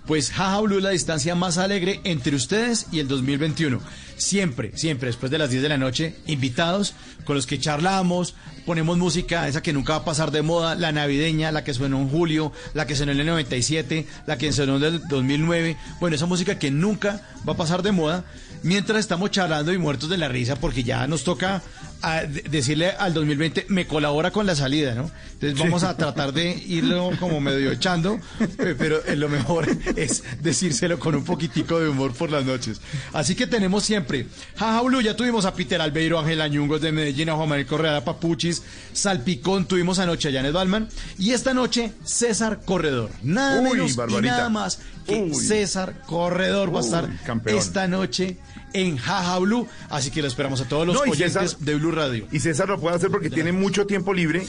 7 0.07 0.14
de 0.14 0.14
diciembre 0.14 0.14
hasta 0.14 0.14
el 0.14 0.14
23 0.14 0.14
de 0.14 0.14
diciembre. 0.14 0.15
Pues 0.15 0.32
Jaja 0.32 0.61
Blue 0.61 0.77
es 0.77 0.84
la 0.84 0.90
distancia 0.91 1.36
más 1.36 1.57
alegre 1.57 2.02
entre 2.03 2.36
ustedes 2.36 2.88
y 2.91 2.99
el 2.99 3.07
2021. 3.07 3.80
Siempre, 4.18 4.72
siempre 4.76 5.07
después 5.07 5.32
de 5.32 5.38
las 5.38 5.49
10 5.49 5.64
de 5.64 5.69
la 5.69 5.77
noche, 5.77 6.15
invitados 6.27 6.94
con 7.26 7.36
los 7.36 7.48
que 7.48 7.60
charlamos, 7.60 8.36
ponemos 8.65 8.98
música, 8.98 9.48
esa 9.48 9.61
que 9.61 9.73
nunca 9.73 9.94
va 9.94 9.99
a 9.99 10.06
pasar 10.06 10.32
de 10.32 10.41
moda, 10.41 10.76
la 10.76 10.91
navideña, 10.91 11.52
la 11.52 11.64
que 11.64 11.73
sonó 11.73 11.99
en 11.99 12.10
julio, 12.10 12.52
la 12.73 12.86
que 12.88 12.95
sonó 12.95 13.11
en 13.11 13.19
el 13.19 13.26
97, 13.26 14.07
la 14.26 14.38
que 14.38 14.53
sonó 14.53 14.77
en 14.77 14.84
el 14.84 15.07
2009. 15.07 15.77
Bueno, 15.99 16.15
esa 16.15 16.27
música 16.27 16.60
que 16.60 16.72
nunca 16.72 17.22
va 17.48 17.53
a 17.53 17.57
pasar 17.57 17.82
de 17.82 17.91
moda 17.91 18.26
mientras 18.64 18.99
estamos 18.99 19.32
charlando 19.32 19.73
y 19.73 19.77
muertos 19.77 20.10
de 20.10 20.18
la 20.18 20.27
risa 20.27 20.56
porque 20.56 20.84
ya 20.84 21.06
nos 21.07 21.23
toca 21.23 21.61
de- 22.14 22.41
decirle 22.44 22.90
al 22.91 23.14
2020 23.14 23.65
me 23.69 23.88
colabora 23.88 24.32
con 24.32 24.45
la 24.45 24.56
salida, 24.56 24.94
¿no? 24.95 25.10
Entonces 25.34 25.57
vamos 25.60 25.84
a 25.84 25.98
tratar 25.98 26.32
de 26.34 26.52
irlo 26.68 27.11
como 27.19 27.40
medio 27.41 27.72
echando, 27.72 28.19
eh, 28.60 28.76
pero 28.77 29.03
eh, 29.06 29.15
lo 29.15 29.27
mejor 29.30 29.68
es 29.95 30.23
decírselo 30.41 30.99
con 30.99 31.15
un 31.15 31.23
poquitico 31.23 31.80
de 31.80 31.90
humor 31.90 32.14
por 32.14 32.32
las 32.32 32.45
noches. 32.45 32.80
Así 33.14 33.36
que 33.36 33.48
tenemos 33.48 33.84
siempre 33.84 34.27
Jaja 34.57 34.82
Blue, 34.82 35.02
ya 35.02 35.15
tuvimos 35.15 35.45
a 35.45 35.53
Peter 35.53 35.82
Albeiro, 35.82 36.19
Ángel 36.19 36.41
Añungos 36.41 36.82
de 36.82 36.91
Medellín, 36.91 37.30
a 37.30 37.36
Juan 37.36 37.49
Manuel 37.49 37.65
Correa, 37.68 38.03
Papuchis, 38.06 38.61
Salpicón, 38.94 39.65
tuvimos 39.68 39.99
anoche 39.99 40.30
a 40.30 40.32
Janet 40.32 40.53
Balman 40.53 40.88
y 41.18 41.32
esta 41.32 41.53
noche 41.53 41.91
César 42.03 42.61
Corredor. 42.65 43.10
Nada 43.23 43.61
Uy, 43.61 43.69
menos 43.72 43.98
y 44.10 44.22
nada 44.22 44.49
más 44.49 44.80
que 45.06 45.23
Uy. 45.23 45.34
César 45.36 46.02
Corredor 46.06 46.73
va 46.73 46.80
a 46.80 46.84
estar 46.84 47.10
esta 47.45 47.88
noche 47.88 48.38
en 48.73 48.97
Jaja 48.97 49.39
Blue, 49.39 49.67
así 49.89 50.11
que 50.11 50.21
lo 50.21 50.27
esperamos 50.27 50.59
a 50.61 50.65
todos 50.67 50.85
los 50.85 50.95
No, 50.95 51.01
oyentes 51.03 51.33
César- 51.33 51.57
de 51.59 51.75
Blue 51.75 51.91
Radio. 51.91 52.27
Y 52.31 52.39
César 52.39 52.67
lo 52.69 52.79
puede 52.79 52.95
hacer 52.95 53.09
porque 53.09 53.29
tiene 53.29 53.51
mucho 53.51 53.85
tiempo 53.87 54.13
libre, 54.13 54.45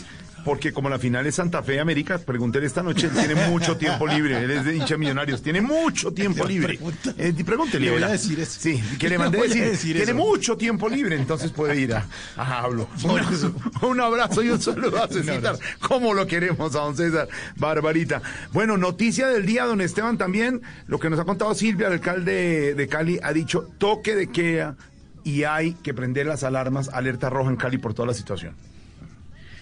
porque 0.46 0.72
como 0.72 0.88
la 0.88 1.00
final 1.00 1.26
es 1.26 1.34
Santa 1.34 1.60
Fe 1.60 1.80
América, 1.80 2.18
pregúntele 2.18 2.66
esta 2.66 2.80
noche, 2.80 3.08
él 3.08 3.12
tiene 3.14 3.34
mucho 3.48 3.76
tiempo 3.76 4.06
libre, 4.06 4.44
él 4.44 4.52
es 4.52 4.64
de 4.64 4.76
hincha 4.76 4.96
millonarios, 4.96 5.42
tiene 5.42 5.60
mucho 5.60 6.12
tiempo 6.12 6.44
libre. 6.44 6.78
Eh, 7.18 7.34
pregúntele, 7.44 7.86
Le 7.86 7.90
voy 7.90 7.98
a 8.00 8.06
verá. 8.06 8.12
decir 8.12 8.38
eso. 8.38 8.60
Sí, 8.60 8.80
que 8.96 9.08
le 9.08 9.18
mandé 9.18 9.42
decir, 9.42 9.64
decir 9.64 9.96
tiene 9.96 10.14
mucho 10.14 10.56
tiempo 10.56 10.88
libre, 10.88 11.16
entonces 11.16 11.50
puede 11.50 11.80
ir 11.80 11.94
a, 11.94 12.06
a 12.36 12.60
Hablo. 12.60 12.88
Un, 13.02 13.56
un 13.90 14.00
abrazo 14.00 14.40
y 14.44 14.50
un 14.50 14.62
saludo 14.62 15.02
a 15.02 15.08
César, 15.08 15.58
como 15.80 16.14
lo 16.14 16.28
queremos 16.28 16.76
a 16.76 16.78
don 16.78 16.96
César, 16.96 17.26
Barbarita. 17.56 18.22
Bueno, 18.52 18.76
noticia 18.76 19.26
del 19.26 19.46
día, 19.46 19.64
don 19.64 19.80
Esteban, 19.80 20.16
también, 20.16 20.62
lo 20.86 21.00
que 21.00 21.10
nos 21.10 21.18
ha 21.18 21.24
contado 21.24 21.52
Silvia, 21.56 21.88
el 21.88 21.94
alcalde 21.94 22.76
de 22.76 22.86
Cali, 22.86 23.18
ha 23.20 23.32
dicho 23.32 23.68
toque 23.78 24.14
de 24.14 24.28
queda 24.28 24.76
y 25.24 25.42
hay 25.42 25.72
que 25.72 25.92
prender 25.92 26.26
las 26.26 26.44
alarmas, 26.44 26.88
alerta 26.90 27.30
roja 27.30 27.50
en 27.50 27.56
Cali 27.56 27.78
por 27.78 27.94
toda 27.94 28.06
la 28.06 28.14
situación. 28.14 28.54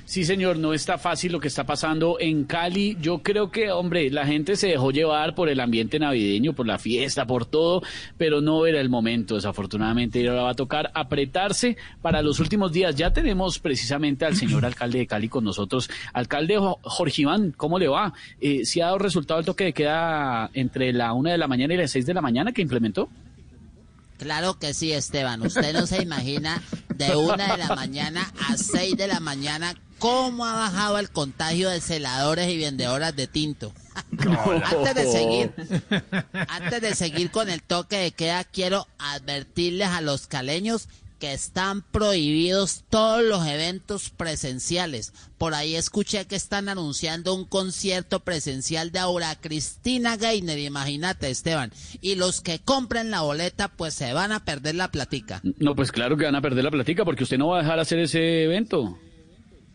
Sí, 0.07 0.25
señor, 0.25 0.59
no 0.59 0.75
está 0.75 0.99
fácil 0.99 1.33
lo 1.33 1.41
que 1.41 1.49
está 1.49 1.65
pasando 1.65 2.19
en 2.21 2.45
Cali. 2.45 2.97
Yo 3.01 3.23
creo 3.23 3.51
que, 3.51 3.71
hombre, 3.73 4.11
la 4.11 4.27
gente 4.27 4.55
se 4.55 4.69
dejó 4.69 4.91
llevar 4.91 5.35
por 5.35 5.49
el 5.49 5.59
ambiente 5.61 5.99
navideño, 5.99 6.53
por 6.53 6.67
la 6.67 6.79
fiesta, 6.79 7.27
por 7.27 7.47
todo, 7.47 7.83
pero 8.19 8.43
no 8.43 8.67
era 8.67 8.81
el 8.81 8.91
momento, 8.91 9.35
desafortunadamente. 9.37 10.21
Y 10.21 10.27
ahora 10.27 10.43
va 10.43 10.51
a 10.51 10.55
tocar 10.55 10.91
apretarse 10.95 11.79
para 12.03 12.21
los 12.21 12.39
últimos 12.39 12.71
días. 12.71 12.95
Ya 12.97 13.15
tenemos 13.15 13.59
precisamente 13.59 14.27
al 14.27 14.37
señor 14.37 14.67
alcalde 14.67 14.99
de 14.99 15.07
Cali 15.07 15.29
con 15.31 15.43
nosotros. 15.43 15.89
Alcalde 16.13 16.59
Jo- 16.59 16.79
Jorge 16.83 17.23
Iván, 17.23 17.53
¿cómo 17.57 17.79
le 17.79 17.89
va? 17.89 18.13
Eh, 18.43 18.67
¿Si 18.67 18.83
ha 18.83 18.87
dado 18.87 18.99
resultado 18.99 19.41
el 19.41 19.47
toque 19.47 19.65
de 19.65 19.73
queda 19.73 20.51
entre 20.53 20.93
la 20.93 21.15
una 21.15 21.33
de 21.33 21.39
la 21.39 21.49
mañana 21.49 21.73
y 21.73 21.77
las 21.79 21.91
seis 21.91 22.05
de 22.05 22.13
la 22.13 22.21
mañana 22.21 22.53
que 22.53 22.61
implementó? 22.61 23.09
Claro 24.19 24.59
que 24.59 24.75
sí, 24.75 24.93
Esteban. 24.93 25.43
Usted 25.43 25.73
no 25.73 25.87
se 25.87 26.03
imagina 26.03 26.63
de 26.95 27.17
una 27.17 27.53
de 27.53 27.59
la 27.59 27.75
mañana 27.75 28.31
a 28.49 28.57
seis 28.57 28.97
de 28.97 29.09
la 29.09 29.19
mañana 29.19 29.75
cómo 30.05 30.45
ha 30.45 30.53
bajado 30.53 30.99
el 30.99 31.09
contagio 31.09 31.71
de 31.71 31.81
celadores 31.81 32.51
y 32.51 32.59
vendedoras 32.59 33.17
de 33.17 33.27
tinto. 33.27 33.73
Antes 34.19 34.95
de 34.95 35.11
seguir, 35.11 35.53
antes 36.47 36.83
de 36.83 36.95
seguir 36.95 37.31
con 37.31 37.49
el 37.49 37.63
toque 37.63 37.97
de 37.97 38.11
queda, 38.11 38.45
quiero 38.45 38.87
advertirles 38.99 39.89
a 39.89 40.03
los 40.03 40.27
caleños 40.27 40.91
que 41.19 41.33
están 41.33 41.81
prohibidos 41.81 42.85
todos 42.91 43.25
los 43.25 43.47
eventos 43.47 44.11
presenciales. 44.11 45.15
Por 45.39 45.55
ahí 45.55 45.75
escuché 45.75 46.27
que 46.27 46.37
están 46.37 46.69
anunciando 46.69 47.33
un 47.33 47.47
concierto 47.47 48.21
presencial 48.21 48.93
de 48.93 48.99
Aura 48.99 49.35
Cristina 49.37 50.19
Gainer, 50.19 50.59
imagínate 50.59 51.31
Esteban. 51.31 51.73
Y 52.03 52.17
los 52.17 52.43
que 52.43 52.59
compren 52.59 53.11
la 53.11 53.23
boleta 53.23 53.69
pues 53.69 53.95
se 53.95 54.13
van 54.13 54.33
a 54.33 54.45
perder 54.45 54.75
la 54.75 54.91
platica. 54.91 55.41
No, 55.59 55.75
pues 55.75 55.91
claro 55.93 56.19
que 56.19 56.27
van 56.27 56.35
a 56.35 56.43
perder 56.43 56.63
la 56.63 56.71
platica 56.71 57.07
porque 57.07 57.23
usted 57.23 57.39
no 57.39 57.49
va 57.49 57.61
a 57.61 57.63
dejar 57.63 57.79
hacer 57.79 58.01
ese 58.01 58.45
evento. 58.45 58.99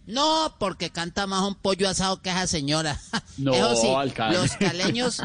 No, 0.09 0.55
porque 0.59 0.89
canta 0.89 1.27
más 1.27 1.43
un 1.43 1.55
pollo 1.55 1.87
asado 1.87 2.21
que 2.21 2.29
esa 2.29 2.47
señora. 2.47 2.99
No, 3.37 3.53
Eso 3.53 3.75
sí, 3.77 3.87
alcalde. 3.87 4.37
los 4.37 4.51
caleños, 4.57 5.21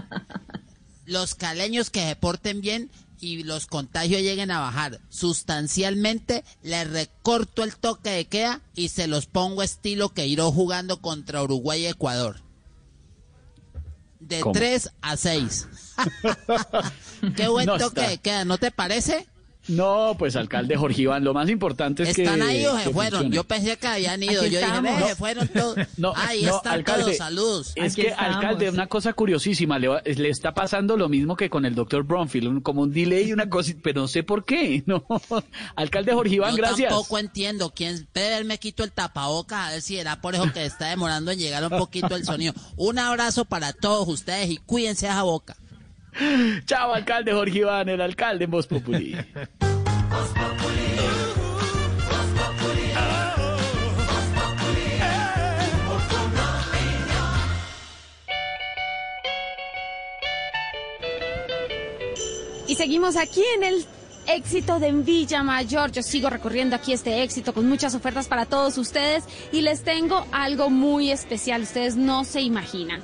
los 1.06 1.35
caleños 1.35 1.90
que 1.90 2.06
se 2.06 2.15
porten 2.16 2.61
bien 2.61 2.90
y 3.19 3.43
los 3.43 3.66
contagios 3.66 4.20
lleguen 4.23 4.51
a 4.52 4.61
bajar 4.61 5.01
sustancialmente, 5.09 6.44
les 6.62 6.89
recorto 6.90 7.65
el 7.65 7.74
toque 7.77 8.11
de 8.11 8.27
queda 8.27 8.61
y 8.77 8.89
se 8.90 9.06
los 9.09 9.27
pongo 9.27 9.62
estilo 9.62 10.11
que 10.11 10.27
iró 10.27 10.52
jugando 10.52 11.01
contra 11.01 11.43
Uruguay 11.43 11.82
y 11.82 11.86
Ecuador. 11.86 12.40
De 14.20 14.40
¿Cómo? 14.40 14.52
3 14.52 14.90
a 15.02 15.16
6. 15.16 15.69
Qué 17.36 17.48
buen 17.48 17.66
No 17.66 17.78
toque 17.78 18.01
está. 18.01 18.11
de 18.11 18.19
queda, 18.19 18.44
¿no 18.44 18.59
te 18.59 18.70
parece? 18.70 19.27
No, 19.69 20.15
pues 20.19 20.36
alcalde 20.36 20.77
Jorge 20.77 21.03
Iván, 21.03 21.24
lo 21.24 21.32
más 21.32 21.49
importante 21.49 22.03
es 22.03 22.15
que 22.15 22.23
¿Están 22.24 22.43
ahí 22.43 22.66
o 22.66 22.78
se 22.78 22.91
fueron? 22.91 23.12
funcione. 23.20 23.36
Yo 23.36 23.45
pensé 23.45 23.77
que 23.78 23.86
habían 23.86 24.23
ido. 24.23 24.43
Aquí 24.43 24.51
Yo 24.51 24.61
dije, 24.61 24.81
ve, 24.81 24.91
se 25.09 25.16
fueron 25.16 25.49
todos. 25.49 25.77
No, 25.97 26.12
Ahí 26.16 26.43
no, 26.43 26.57
están 26.57 26.74
alcalde, 26.74 27.05
todos, 27.05 27.16
saludos. 27.16 27.73
Es 27.77 27.97
que, 27.97 28.12
alcalde, 28.12 28.69
una 28.70 28.86
cosa 28.89 29.12
curiosísima, 29.15 29.78
le, 29.78 29.89
va- 29.89 30.03
le 30.05 30.28
está 30.28 30.53
pasando 30.55 30.97
lo 30.97 31.09
mismo 31.09 31.36
que 31.36 31.49
con 31.49 31.65
el 31.65 31.74
doctor 31.74 32.03
Bromfield, 32.05 32.49
un- 32.49 32.61
como 32.61 32.82
un 32.82 32.93
delay 32.93 33.28
y 33.28 33.32
una 33.32 33.49
cosa, 33.49 33.73
pero 33.82 34.03
no 34.03 34.09
sé 34.09 34.23
por 34.23 34.45
qué. 34.45 34.82
No. 34.86 35.05
Alcalde 35.77 36.12
Jorge 36.12 36.35
Iván, 36.36 36.51
Yo 36.53 36.57
gracias. 36.59 36.89
tampoco 36.91 37.19
entiendo 37.19 37.73
quién. 37.74 38.07
Pero 38.12 38.45
me 38.45 38.59
quito 38.59 38.85
el 38.85 38.93
tapabocas 38.93 39.69
a 39.69 39.70
ver 39.73 39.82
si 39.82 39.97
era 39.99 40.20
por 40.20 40.35
eso 40.35 40.53
que 40.53 40.65
está 40.66 40.89
demorando 40.89 41.31
en 41.31 41.39
llegar 41.39 41.62
un 41.65 41.78
poquito 41.78 42.15
el 42.16 42.24
sonido. 42.24 42.53
Un 42.77 42.99
abrazo 42.99 43.45
para 43.45 43.73
todos 43.73 44.07
ustedes 44.09 44.51
y 44.51 44.57
cuídense 44.59 45.07
esa 45.07 45.23
boca. 45.23 45.57
Chao, 46.66 46.95
alcalde 46.95 47.32
Jorge 47.32 47.59
Iván, 47.59 47.89
el 47.89 48.01
alcalde 48.01 48.45
en 48.45 48.51
Voz 48.51 48.66
Populi. 48.66 49.16
Y 62.66 62.77
seguimos 62.77 63.16
aquí 63.16 63.43
en 63.57 63.62
el 63.62 63.85
éxito 64.27 64.79
de 64.79 64.93
Villa 64.93 65.43
Mayor. 65.43 65.93
Yo 65.93 66.03
sigo 66.03 66.31
recorriendo 66.31 66.77
aquí 66.77 66.93
este 66.93 67.23
éxito 67.23 67.53
con 67.53 67.69
muchas 67.69 67.95
ofertas 67.95 68.29
para 68.29 68.47
todos 68.47 68.79
ustedes 68.79 69.25
y 69.53 69.63
les 69.63 69.83
tengo 69.83 70.27
algo 70.33 70.71
muy 70.71 71.11
especial. 71.11 71.63
Ustedes 71.63 71.97
no 71.97 72.25
se 72.25 72.41
imaginan. 72.41 73.01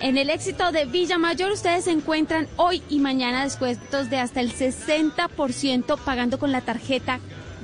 En 0.00 0.18
el 0.18 0.30
éxito 0.30 0.72
de 0.72 0.84
Villa 0.84 1.18
Mayor 1.18 1.52
ustedes 1.52 1.86
encuentran 1.86 2.48
hoy 2.56 2.82
y 2.88 2.98
mañana 2.98 3.44
descuentos 3.44 4.10
de 4.10 4.18
hasta 4.18 4.40
el 4.40 4.52
60% 4.52 5.98
pagando 5.98 6.38
con 6.38 6.52
la 6.52 6.60
tarjeta 6.60 7.20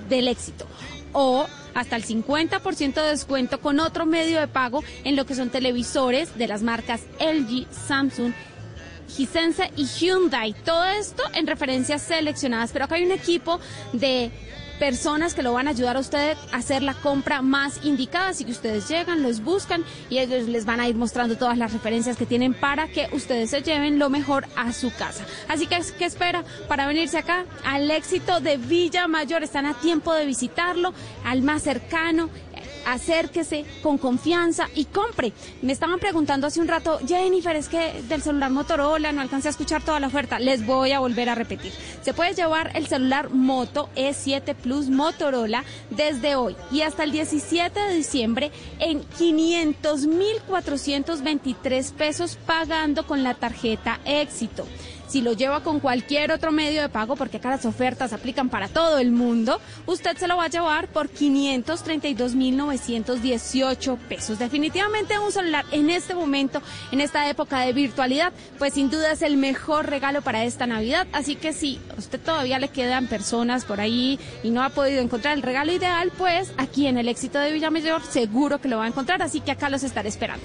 del 0.08 0.28
éxito 0.28 0.66
o 1.12 1.46
hasta 1.74 1.96
el 1.96 2.04
50% 2.04 2.94
de 2.94 3.08
descuento 3.08 3.60
con 3.60 3.80
otro 3.80 4.06
medio 4.06 4.40
de 4.40 4.48
pago 4.48 4.82
en 5.04 5.16
lo 5.16 5.26
que 5.26 5.34
son 5.34 5.50
televisores 5.50 6.36
de 6.36 6.48
las 6.48 6.62
marcas 6.62 7.02
LG, 7.20 7.66
Samsung, 7.70 8.32
Hisense 9.16 9.70
y 9.76 9.86
Hyundai. 9.86 10.54
Todo 10.64 10.84
esto 10.84 11.22
en 11.34 11.46
referencias 11.46 12.02
seleccionadas. 12.02 12.72
Pero 12.72 12.84
acá 12.84 12.96
hay 12.96 13.04
un 13.04 13.12
equipo 13.12 13.60
de 13.92 14.30
personas 14.78 15.34
que 15.34 15.42
lo 15.42 15.52
van 15.52 15.66
a 15.66 15.70
ayudar 15.70 15.96
a 15.96 16.00
usted 16.00 16.36
a 16.52 16.56
hacer 16.56 16.82
la 16.82 16.94
compra 16.94 17.42
más 17.42 17.84
indicada. 17.84 18.28
Así 18.28 18.44
que 18.44 18.52
ustedes 18.52 18.88
llegan, 18.88 19.22
los 19.22 19.42
buscan 19.42 19.84
y 20.08 20.18
ellos 20.18 20.48
les 20.48 20.64
van 20.64 20.80
a 20.80 20.88
ir 20.88 20.94
mostrando 20.94 21.36
todas 21.36 21.58
las 21.58 21.72
referencias 21.72 22.16
que 22.16 22.26
tienen 22.26 22.54
para 22.54 22.88
que 22.88 23.08
ustedes 23.12 23.50
se 23.50 23.62
lleven 23.62 23.98
lo 23.98 24.08
mejor 24.08 24.46
a 24.56 24.72
su 24.72 24.92
casa. 24.94 25.26
Así 25.48 25.66
que, 25.66 25.78
¿qué 25.98 26.04
espera 26.04 26.44
para 26.68 26.86
venirse 26.86 27.18
acá 27.18 27.44
al 27.64 27.90
éxito 27.90 28.40
de 28.40 28.56
Villa 28.56 29.08
Mayor? 29.08 29.42
Están 29.42 29.66
a 29.66 29.74
tiempo 29.74 30.14
de 30.14 30.26
visitarlo, 30.26 30.94
al 31.24 31.42
más 31.42 31.62
cercano 31.62 32.30
acérquese 32.92 33.64
con 33.82 33.98
confianza 33.98 34.68
y 34.74 34.86
compre. 34.86 35.32
Me 35.62 35.72
estaban 35.72 35.98
preguntando 35.98 36.46
hace 36.46 36.60
un 36.60 36.68
rato, 36.68 37.00
Jennifer, 37.06 37.56
es 37.56 37.68
que 37.68 38.02
del 38.08 38.22
celular 38.22 38.50
Motorola 38.50 39.12
no 39.12 39.20
alcancé 39.20 39.48
a 39.48 39.50
escuchar 39.50 39.82
toda 39.82 40.00
la 40.00 40.06
oferta. 40.06 40.38
Les 40.38 40.64
voy 40.64 40.92
a 40.92 41.00
volver 41.00 41.28
a 41.28 41.34
repetir. 41.34 41.72
Se 42.02 42.14
puede 42.14 42.32
llevar 42.34 42.70
el 42.74 42.86
celular 42.86 43.28
Moto 43.30 43.90
E7 43.96 44.54
Plus 44.54 44.88
Motorola 44.88 45.64
desde 45.90 46.36
hoy 46.36 46.56
y 46.70 46.80
hasta 46.82 47.02
el 47.04 47.12
17 47.12 47.78
de 47.78 47.94
diciembre 47.94 48.50
en 48.78 49.02
500.423 49.02 51.92
pesos 51.92 52.38
pagando 52.46 53.06
con 53.06 53.22
la 53.22 53.34
tarjeta 53.34 54.00
Éxito. 54.04 54.66
Si 55.08 55.22
lo 55.22 55.32
lleva 55.32 55.62
con 55.62 55.80
cualquier 55.80 56.32
otro 56.32 56.52
medio 56.52 56.82
de 56.82 56.90
pago, 56.90 57.16
porque 57.16 57.38
acá 57.38 57.48
las 57.48 57.64
ofertas 57.64 58.12
aplican 58.12 58.50
para 58.50 58.68
todo 58.68 58.98
el 58.98 59.10
mundo, 59.10 59.58
usted 59.86 60.18
se 60.18 60.28
lo 60.28 60.36
va 60.36 60.44
a 60.44 60.48
llevar 60.48 60.88
por 60.88 61.08
532.918 61.08 63.96
pesos. 63.96 64.38
Definitivamente 64.38 65.18
un 65.18 65.32
celular 65.32 65.64
en 65.72 65.88
este 65.88 66.14
momento, 66.14 66.60
en 66.92 67.00
esta 67.00 67.26
época 67.30 67.60
de 67.60 67.72
virtualidad, 67.72 68.34
pues 68.58 68.74
sin 68.74 68.90
duda 68.90 69.12
es 69.12 69.22
el 69.22 69.38
mejor 69.38 69.88
regalo 69.88 70.20
para 70.20 70.44
esta 70.44 70.66
Navidad. 70.66 71.06
Así 71.12 71.36
que 71.36 71.54
si 71.54 71.80
a 71.90 71.94
usted 71.98 72.20
todavía 72.20 72.58
le 72.58 72.68
quedan 72.68 73.06
personas 73.06 73.64
por 73.64 73.80
ahí 73.80 74.20
y 74.42 74.50
no 74.50 74.62
ha 74.62 74.68
podido 74.68 75.00
encontrar 75.00 75.32
el 75.34 75.42
regalo 75.42 75.72
ideal, 75.72 76.12
pues 76.18 76.52
aquí 76.58 76.86
en 76.86 76.98
el 76.98 77.08
éxito 77.08 77.38
de 77.38 77.52
Villamayor 77.52 78.02
seguro 78.02 78.60
que 78.60 78.68
lo 78.68 78.76
va 78.76 78.84
a 78.84 78.88
encontrar. 78.88 79.22
Así 79.22 79.40
que 79.40 79.52
acá 79.52 79.70
los 79.70 79.84
estaré 79.84 80.10
esperando. 80.10 80.44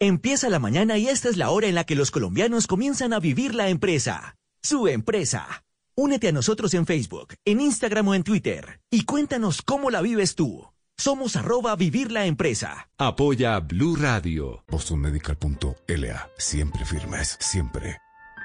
Empieza 0.00 0.48
la 0.48 0.60
mañana 0.60 0.96
y 0.96 1.08
esta 1.08 1.28
es 1.28 1.36
la 1.36 1.50
hora 1.50 1.66
en 1.66 1.74
la 1.74 1.82
que 1.82 1.96
los 1.96 2.12
colombianos 2.12 2.68
comienzan 2.68 3.12
a 3.12 3.18
vivir 3.18 3.56
la 3.56 3.68
empresa. 3.68 4.36
Su 4.62 4.86
empresa. 4.86 5.64
Únete 5.96 6.28
a 6.28 6.32
nosotros 6.32 6.72
en 6.74 6.86
Facebook, 6.86 7.34
en 7.44 7.60
Instagram 7.60 8.06
o 8.06 8.14
en 8.14 8.22
Twitter 8.22 8.80
y 8.92 9.04
cuéntanos 9.04 9.60
cómo 9.60 9.90
la 9.90 10.00
vives 10.00 10.36
tú. 10.36 10.64
Somos 10.96 11.34
arroba 11.34 11.74
vivir 11.74 12.12
la 12.12 12.26
empresa. 12.26 12.88
Apoya 12.96 13.58
Blue 13.58 13.96
Radio. 13.96 14.64
BostonMedical.la. 14.68 16.30
Siempre 16.38 16.84
firmes, 16.84 17.36
siempre. 17.40 17.98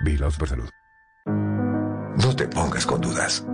Vigila 0.04 0.32
Supersalud. 0.32 0.70
No 1.28 2.36
te 2.36 2.48
pongas 2.48 2.88
con 2.88 3.00
dudas. 3.00 3.46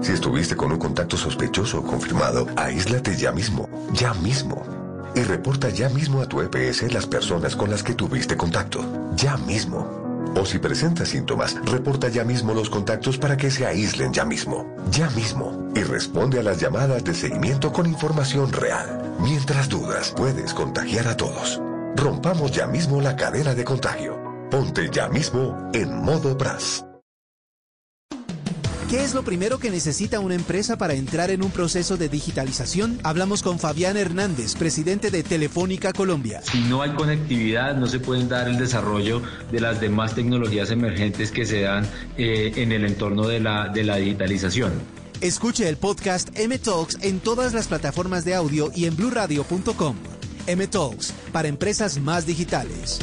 Si 0.00 0.12
estuviste 0.12 0.56
con 0.56 0.72
un 0.72 0.78
contacto 0.78 1.18
sospechoso 1.18 1.80
o 1.80 1.82
confirmado, 1.82 2.46
aíslate 2.56 3.14
ya 3.14 3.32
mismo, 3.32 3.68
ya 3.92 4.14
mismo. 4.14 4.85
Y 5.16 5.22
reporta 5.22 5.70
ya 5.70 5.88
mismo 5.88 6.20
a 6.20 6.28
tu 6.28 6.42
EPS 6.42 6.92
las 6.92 7.06
personas 7.06 7.56
con 7.56 7.70
las 7.70 7.82
que 7.82 7.94
tuviste 7.94 8.36
contacto, 8.36 8.84
ya 9.16 9.38
mismo. 9.38 9.88
O 10.36 10.44
si 10.44 10.58
presentas 10.58 11.08
síntomas, 11.08 11.56
reporta 11.64 12.10
ya 12.10 12.22
mismo 12.22 12.52
los 12.52 12.68
contactos 12.68 13.16
para 13.16 13.38
que 13.38 13.50
se 13.50 13.64
aíslen 13.64 14.12
ya 14.12 14.26
mismo, 14.26 14.76
ya 14.90 15.08
mismo. 15.10 15.70
Y 15.74 15.82
responde 15.84 16.38
a 16.38 16.42
las 16.42 16.60
llamadas 16.60 17.02
de 17.02 17.14
seguimiento 17.14 17.72
con 17.72 17.86
información 17.86 18.52
real. 18.52 19.16
Mientras 19.18 19.70
dudas, 19.70 20.12
puedes 20.14 20.52
contagiar 20.52 21.08
a 21.08 21.16
todos. 21.16 21.62
Rompamos 21.96 22.52
ya 22.52 22.66
mismo 22.66 23.00
la 23.00 23.16
cadena 23.16 23.54
de 23.54 23.64
contagio. 23.64 24.18
Ponte 24.50 24.90
ya 24.92 25.08
mismo 25.08 25.70
en 25.72 25.96
modo 25.96 26.36
PRAS. 26.36 26.85
¿Qué 28.88 29.02
es 29.02 29.14
lo 29.14 29.24
primero 29.24 29.58
que 29.58 29.68
necesita 29.68 30.20
una 30.20 30.36
empresa 30.36 30.78
para 30.78 30.94
entrar 30.94 31.32
en 31.32 31.42
un 31.42 31.50
proceso 31.50 31.96
de 31.96 32.08
digitalización? 32.08 33.00
Hablamos 33.02 33.42
con 33.42 33.58
Fabián 33.58 33.96
Hernández, 33.96 34.54
presidente 34.54 35.10
de 35.10 35.24
Telefónica 35.24 35.92
Colombia. 35.92 36.40
Si 36.42 36.60
no 36.60 36.82
hay 36.82 36.90
conectividad, 36.90 37.74
no 37.74 37.88
se 37.88 37.98
puede 37.98 38.28
dar 38.28 38.46
el 38.46 38.58
desarrollo 38.58 39.22
de 39.50 39.58
las 39.58 39.80
demás 39.80 40.14
tecnologías 40.14 40.70
emergentes 40.70 41.32
que 41.32 41.44
se 41.44 41.62
dan 41.62 41.84
eh, 42.16 42.52
en 42.54 42.70
el 42.70 42.84
entorno 42.84 43.26
de 43.26 43.40
la, 43.40 43.70
de 43.70 43.82
la 43.82 43.96
digitalización. 43.96 44.70
Escuche 45.20 45.68
el 45.68 45.78
podcast 45.78 46.28
M 46.38 46.56
Talks 46.56 46.98
en 47.02 47.18
todas 47.18 47.54
las 47.54 47.66
plataformas 47.66 48.24
de 48.24 48.36
audio 48.36 48.70
y 48.72 48.84
en 48.84 48.94
bluradio.com. 48.94 49.96
M 50.46 50.64
Talks, 50.68 51.12
para 51.32 51.48
empresas 51.48 51.98
más 51.98 52.24
digitales. 52.24 53.00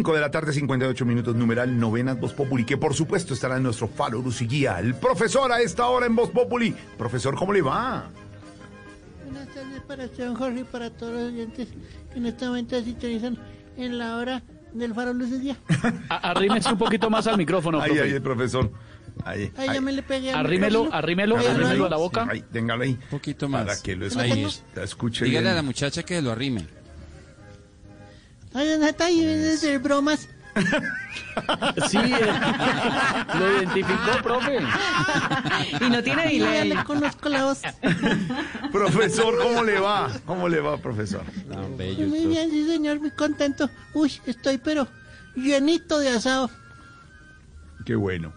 Cinco 0.00 0.14
de 0.14 0.20
la 0.22 0.30
tarde, 0.30 0.50
58 0.54 1.04
minutos, 1.04 1.36
numeral 1.36 1.78
novenas 1.78 2.18
Voz 2.18 2.32
Populi, 2.32 2.64
que 2.64 2.78
por 2.78 2.94
supuesto 2.94 3.34
estará 3.34 3.58
en 3.58 3.64
nuestro 3.64 3.86
faro 3.86 4.22
luz 4.22 4.40
y 4.40 4.46
guía. 4.46 4.78
El 4.80 4.94
profesor 4.94 5.52
a 5.52 5.60
esta 5.60 5.88
hora 5.88 6.06
en 6.06 6.16
Voz 6.16 6.30
Populi. 6.30 6.74
Profesor, 6.96 7.34
¿cómo 7.34 7.52
le 7.52 7.60
va? 7.60 8.08
Buenas 9.26 9.48
tardes 9.54 9.82
para 9.86 10.06
usted, 10.06 10.32
Jorge, 10.32 10.60
y 10.60 10.64
para 10.64 10.88
todos 10.88 11.12
los 11.12 11.22
oyentes 11.24 11.68
que 12.10 12.18
en 12.18 12.24
este 12.24 12.46
momento 12.46 12.82
sintonizan 12.82 13.36
en 13.76 13.98
la 13.98 14.16
hora 14.16 14.42
del 14.72 14.94
faro 14.94 15.12
luz 15.12 15.32
del 15.32 15.42
día. 15.42 15.56
A- 16.08 16.30
Arrímese 16.30 16.72
un 16.72 16.78
poquito 16.78 17.10
más 17.10 17.26
al 17.26 17.36
micrófono, 17.36 17.78
Ahí, 17.78 17.98
ahí, 17.98 18.12
el 18.12 18.22
profesor. 18.22 18.72
Ahí, 19.26 19.52
Ay, 19.54 19.68
ya 19.74 19.80
me 19.82 19.92
le 19.92 20.02
pegué 20.02 20.32
Arrímelo, 20.32 20.88
arrímelo, 20.90 21.36
Ahí, 21.36 21.46
arrímelo 21.46 21.84
ahí. 21.84 21.86
a 21.88 21.90
la 21.90 21.96
boca. 21.98 22.26
Ahí, 22.30 22.42
téngalo 22.50 22.84
ahí. 22.84 22.92
Un 22.92 23.08
poquito 23.10 23.50
más. 23.50 23.66
Para 23.66 23.82
que 23.82 23.96
lo 23.96 24.06
Ahí. 24.18 24.44
escuche, 24.44 24.62
escuche 24.82 25.24
Dígale 25.26 25.42
bien. 25.42 25.52
a 25.52 25.56
la 25.56 25.62
muchacha 25.62 26.02
que 26.04 26.22
lo 26.22 26.30
arrime. 26.32 26.66
Ay, 28.52 28.68
está 28.82 29.06
ahí 29.06 29.24
desde 29.24 29.78
bromas. 29.78 30.28
Sí, 31.88 31.98
eh, 31.98 32.32
lo 33.38 33.56
identificó, 33.56 34.22
profe. 34.22 34.58
Y 35.80 35.90
no 35.90 36.02
tiene 36.02 36.38
ya 36.38 36.50
delay. 36.50 36.68
le 36.70 36.84
conozco 36.84 37.28
la 37.28 37.44
voz. 37.44 37.62
Profesor, 38.72 39.38
¿cómo 39.38 39.62
le 39.62 39.78
va? 39.78 40.10
¿Cómo 40.26 40.48
le 40.48 40.60
va, 40.60 40.76
profesor? 40.78 41.22
Muy 41.76 42.26
bien, 42.26 42.50
sí, 42.50 42.66
señor, 42.66 43.00
muy 43.00 43.10
contento. 43.12 43.70
Uy, 43.94 44.12
estoy 44.26 44.58
pero 44.58 44.88
llenito 45.36 45.98
de 45.98 46.10
asado. 46.10 46.50
Qué 47.84 47.94
bueno. 47.94 48.32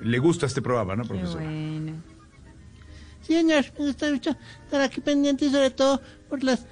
Le 0.00 0.18
gusta 0.18 0.46
este 0.46 0.62
programa, 0.62 0.94
¿no, 0.94 1.04
profesor? 1.04 1.42
Bueno. 1.42 1.94
Sí, 3.22 3.34
señor, 3.34 3.64
me 3.78 3.86
gusta 3.86 4.10
mucho 4.10 4.36
estar 4.64 4.80
aquí 4.80 5.00
pendiente 5.00 5.46
y 5.46 5.50
sobre 5.50 5.70
todo 5.70 6.00
por 6.28 6.42
las, 6.44 6.66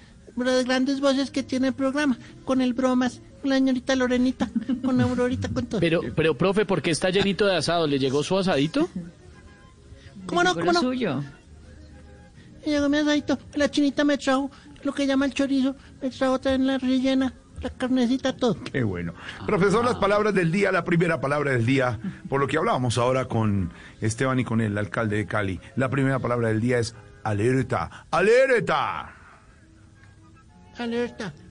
las 0.45 0.65
grandes 0.65 1.01
voces 1.01 1.31
que 1.31 1.43
tiene 1.43 1.69
el 1.69 1.75
programa, 1.75 2.19
con 2.45 2.61
el 2.61 2.75
bromas, 2.75 3.21
con 3.41 3.51
la 3.51 3.57
señorita 3.57 3.97
Lorenita, 3.97 4.51
con 4.85 5.01
Aurorita, 5.01 5.49
con 5.49 5.67
todo. 5.67 5.81
Pero, 5.81 6.01
pero, 6.15 6.37
profe, 6.37 6.67
¿por 6.67 6.83
qué 6.83 6.91
está 6.91 7.11
llenito 7.11 7.47
de 7.47 7.57
asado? 7.57 7.87
¿Le 7.87 7.99
llegó 7.99 8.23
su 8.23 8.37
asadito? 8.37 8.89
¿Cómo 10.27 10.43
no, 10.43 10.55
cómo 10.55 10.73
no? 10.73 10.81
suyo. 10.81 11.23
Me 12.65 12.73
llegó 12.73 12.89
mi 12.89 12.99
asadito, 12.99 13.39
la 13.55 13.71
chinita 13.71 14.05
me 14.05 14.19
trajo 14.19 14.51
lo 14.83 14.93
que 14.93 15.07
llama 15.07 15.27
el 15.27 15.35
chorizo, 15.35 15.77
me 16.03 16.11
trajo 16.11 16.41
también 16.41 16.67
la 16.67 16.79
rellena, 16.79 17.33
la 17.61 17.71
carnecita, 17.71 18.37
todo. 18.37 18.57
Qué 18.73 18.83
bueno. 18.83 19.15
Profesor, 19.47 19.85
las 19.85 19.97
palabras 19.97 20.35
del 20.35 20.53
día, 20.53 20.71
la 20.73 20.85
primera 20.85 21.21
palabra 21.21 21.53
del 21.53 21.65
día, 21.65 21.99
por 22.29 22.41
lo 22.41 22.47
que 22.47 22.57
hablábamos 22.57 22.99
ahora 22.99 23.27
con 23.27 23.73
Esteban 24.01 24.39
y 24.41 24.45
con 24.45 24.61
el 24.61 24.77
alcalde 24.77 25.17
de 25.17 25.27
Cali. 25.27 25.61
La 25.77 25.89
primera 25.89 26.19
palabra 26.19 26.49
del 26.49 26.61
día 26.61 26.79
es 26.79 26.95
alerta, 27.25 28.07
alerta. 28.11 29.16
Alerta, 30.78 31.32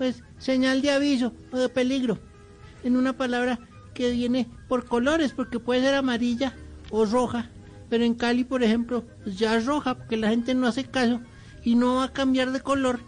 Pues 0.00 0.22
señal 0.38 0.80
de 0.80 0.92
aviso 0.92 1.34
o 1.52 1.58
de 1.58 1.68
peligro. 1.68 2.18
En 2.82 2.96
una 2.96 3.18
palabra 3.18 3.58
que 3.92 4.10
viene 4.10 4.48
por 4.66 4.86
colores, 4.86 5.34
porque 5.34 5.58
puede 5.58 5.82
ser 5.82 5.94
amarilla 5.94 6.54
o 6.88 7.04
roja. 7.04 7.50
Pero 7.90 8.04
en 8.04 8.14
Cali, 8.14 8.44
por 8.44 8.62
ejemplo, 8.62 9.04
pues 9.22 9.38
ya 9.38 9.54
es 9.56 9.66
roja, 9.66 9.98
porque 9.98 10.16
la 10.16 10.30
gente 10.30 10.54
no 10.54 10.66
hace 10.66 10.84
caso 10.84 11.20
y 11.64 11.74
no 11.74 11.96
va 11.96 12.04
a 12.04 12.12
cambiar 12.14 12.50
de 12.50 12.62
color 12.62 13.00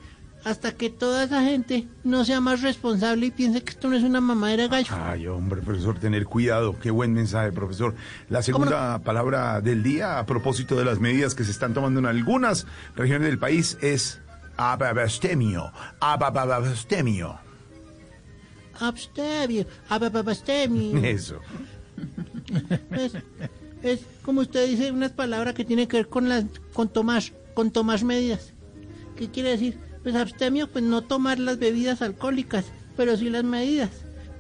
hasta 0.45 0.73
que 0.73 0.91
toda 0.91 1.25
esa 1.25 1.43
gente 1.43 1.89
no 2.05 2.27
sea 2.27 2.43
más 2.43 2.61
responsable 2.61 3.25
y 3.25 3.31
piense 3.31 3.63
que 3.63 3.71
esto 3.71 3.89
no 3.89 3.97
es 3.97 4.03
una 4.03 4.21
mamadera 4.21 4.65
de 4.65 4.69
gallo. 4.69 4.95
Ay, 4.95 5.27
hombre, 5.29 5.63
profesor, 5.63 5.99
tener 5.99 6.27
cuidado. 6.27 6.79
Qué 6.79 6.91
buen 6.91 7.15
mensaje, 7.15 7.53
profesor. 7.53 7.95
La 8.29 8.43
segunda 8.43 8.99
palabra 8.99 9.63
del 9.63 9.83
día, 9.83 10.19
a 10.19 10.27
propósito 10.27 10.77
de 10.77 10.85
las 10.85 11.01
medidas 11.01 11.35
que 11.35 11.45
se 11.45 11.53
están 11.53 11.73
tomando 11.73 12.01
en 12.01 12.07
algunas 12.07 12.67
regiones 12.97 13.29
del 13.29 13.39
país, 13.39 13.79
es 13.81 14.21
ababastemio. 14.71 15.73
Ababastemio. 16.01 17.39
Abstemio, 18.81 19.67
ababastemio. 19.89 21.05
Eso. 21.05 21.41
Es, 22.91 23.13
es 23.83 24.01
como 24.25 24.41
usted 24.41 24.69
dice, 24.69 24.91
unas 24.91 25.13
palabras 25.13 25.55
que 25.55 25.65
tienen 25.65 25.89
que 25.89 25.99
ver 25.99 26.09
con 26.09 26.29
las, 26.29 26.45
con 26.73 26.89
tomar, 26.89 27.23
con 27.55 27.71
tomar 27.71 28.05
medidas. 28.05 28.53
¿Qué 29.17 29.31
quiere 29.31 29.51
decir? 29.51 29.79
Pues 30.03 30.15
abstemio, 30.15 30.69
pues 30.69 30.85
no 30.85 31.03
tomar 31.03 31.39
las 31.39 31.59
bebidas 31.59 32.03
alcohólicas, 32.03 32.65
pero 32.97 33.17
sí 33.17 33.31
las 33.31 33.45
medidas, 33.45 33.91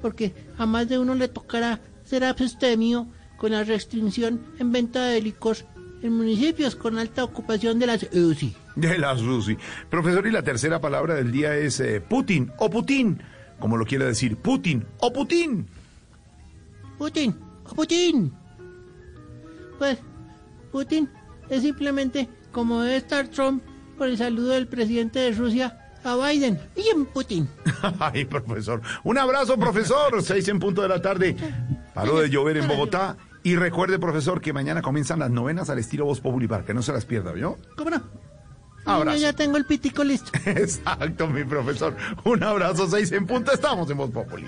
porque 0.01 0.35
a 0.59 0.67
más 0.67 0.89
de 0.89 0.99
uno 0.99 1.15
le 1.15 1.29
tocará 1.29 1.81
ser 2.05 2.25
abstemio 2.25 3.07
con 3.37 3.53
la 3.53 3.65
restricción 3.65 4.41
en 4.59 4.73
venta 4.73 5.07
de 5.07 5.23
licor 5.23 5.57
en 6.03 6.17
municipios 6.17 6.75
con 6.75 6.99
alta 6.99 7.23
ocupación 7.23 7.79
de 7.79 7.87
las 7.87 8.03
UCI. 8.13 8.57
De 8.77 8.99
las 8.99 9.21
UCI. 9.21 9.59
Profesor, 9.91 10.27
y 10.27 10.31
la 10.31 10.43
tercera 10.43 10.81
palabra 10.81 11.15
del 11.15 11.31
día 11.31 11.57
es 11.57 11.81
eh, 11.81 12.01
Putin 12.01 12.53
o 12.59 12.71
Putin, 12.71 13.21
como 13.59 13.77
lo 13.77 13.85
quiere 13.85 14.07
decir 14.07 14.37
Putin 14.37 14.85
o 14.99 15.13
Putin. 15.13 15.67
Putin, 16.99 17.37
o 17.65 17.75
Putin. 17.75 18.33
Pues, 19.79 19.99
Putin 20.71 21.09
es 21.49 21.63
simplemente 21.63 22.29
como 22.51 22.83
debe 22.83 22.97
estar 22.97 23.29
Trump 23.29 23.63
por 23.99 24.09
el 24.09 24.17
saludo 24.17 24.51
del 24.51 24.69
presidente 24.69 25.19
de 25.19 25.33
Rusia 25.33 25.79
a 26.05 26.17
Biden. 26.17 26.59
Bien, 26.75 27.07
Putin. 27.07 27.49
Ay, 27.99 28.25
profesor. 28.25 28.83
Un 29.05 29.19
abrazo, 29.19 29.57
profesor. 29.57 30.23
Seis 30.23 30.49
en 30.49 30.59
punto 30.59 30.83
de 30.83 30.89
la 30.89 31.01
tarde. 31.01 31.37
Paró 31.95 32.21
de 32.21 32.31
llover 32.31 32.57
en 32.57 32.69
Bogotá. 32.69 33.17
Y 33.45 33.57
recuerde, 33.57 33.99
profesor, 33.99 34.41
que 34.41 34.53
mañana 34.53 34.83
comienzan 34.83 35.19
las 35.19 35.31
novenas 35.31 35.69
al 35.69 35.79
estilo 35.79 36.05
Voz 36.05 36.21
Populi 36.21 36.47
para 36.47 36.65
que 36.65 36.75
no 36.75 36.83
se 36.83 36.93
las 36.93 37.05
pierda, 37.05 37.33
¿vio? 37.33 37.57
¿Cómo 37.77 37.91
no? 37.91 38.03
Abrazo. 38.85 39.17
Yo 39.17 39.23
ya 39.23 39.33
tengo 39.33 39.57
el 39.57 39.65
pitico 39.65 40.03
listo. 40.05 40.31
Exacto, 40.47 41.27
mi 41.29 41.45
profesor. 41.45 41.97
Un 42.25 42.43
abrazo, 42.43 42.89
seis 42.89 43.13
en 43.13 43.27
punto. 43.27 43.53
Estamos 43.53 43.91
en 43.91 43.97
Voz 43.97 44.11
Populi. 44.11 44.47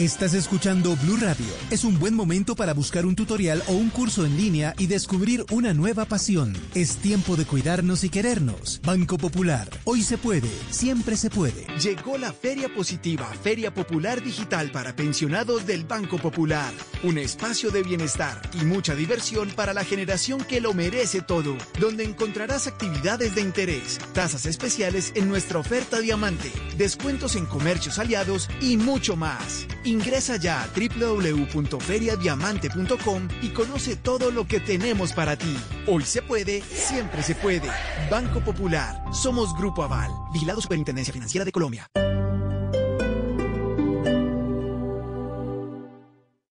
Estás 0.00 0.32
escuchando 0.32 0.96
Blue 0.96 1.18
Radio. 1.18 1.44
Es 1.70 1.84
un 1.84 1.98
buen 1.98 2.14
momento 2.14 2.56
para 2.56 2.72
buscar 2.72 3.04
un 3.04 3.14
tutorial 3.14 3.62
o 3.66 3.72
un 3.72 3.90
curso 3.90 4.24
en 4.24 4.34
línea 4.34 4.74
y 4.78 4.86
descubrir 4.86 5.44
una 5.50 5.74
nueva 5.74 6.06
pasión. 6.06 6.56
Es 6.74 6.96
tiempo 6.96 7.36
de 7.36 7.44
cuidarnos 7.44 8.02
y 8.02 8.08
querernos. 8.08 8.80
Banco 8.82 9.18
Popular. 9.18 9.68
Hoy 9.84 10.02
se 10.02 10.16
puede, 10.16 10.48
siempre 10.70 11.18
se 11.18 11.28
puede. 11.28 11.66
Llegó 11.82 12.16
la 12.16 12.32
Feria 12.32 12.74
Positiva, 12.74 13.30
Feria 13.42 13.74
Popular 13.74 14.22
Digital 14.22 14.70
para 14.70 14.96
pensionados 14.96 15.66
del 15.66 15.84
Banco 15.84 16.16
Popular. 16.16 16.72
Un 17.02 17.18
espacio 17.18 17.70
de 17.70 17.82
bienestar 17.82 18.40
y 18.58 18.64
mucha 18.64 18.94
diversión 18.94 19.50
para 19.50 19.74
la 19.74 19.84
generación 19.84 20.42
que 20.44 20.62
lo 20.62 20.72
merece 20.72 21.20
todo, 21.20 21.58
donde 21.78 22.04
encontrarás 22.04 22.66
actividades 22.66 23.34
de 23.34 23.42
interés, 23.42 23.98
tasas 24.14 24.46
especiales 24.46 25.12
en 25.14 25.28
nuestra 25.28 25.58
oferta 25.58 26.00
diamante, 26.00 26.50
descuentos 26.78 27.36
en 27.36 27.44
comercios 27.44 27.98
aliados 27.98 28.48
y 28.62 28.78
mucho 28.78 29.14
más. 29.14 29.66
Ingresa 29.84 30.36
ya 30.36 30.62
a 30.62 30.68
www.feriadiamante.com 30.68 33.28
y 33.42 33.48
conoce 33.48 33.96
todo 33.96 34.30
lo 34.30 34.46
que 34.46 34.60
tenemos 34.60 35.12
para 35.12 35.36
ti. 35.36 35.56
Hoy 35.86 36.04
se 36.04 36.22
puede, 36.22 36.62
siempre 36.62 37.22
se 37.22 37.34
puede. 37.34 37.68
Banco 38.10 38.40
Popular. 38.40 39.02
Somos 39.12 39.54
Grupo 39.56 39.82
Aval. 39.82 40.10
Vigilado 40.32 40.60
Superintendencia 40.60 41.12
Financiera 41.12 41.44
de 41.44 41.50
Colombia. 41.52 41.86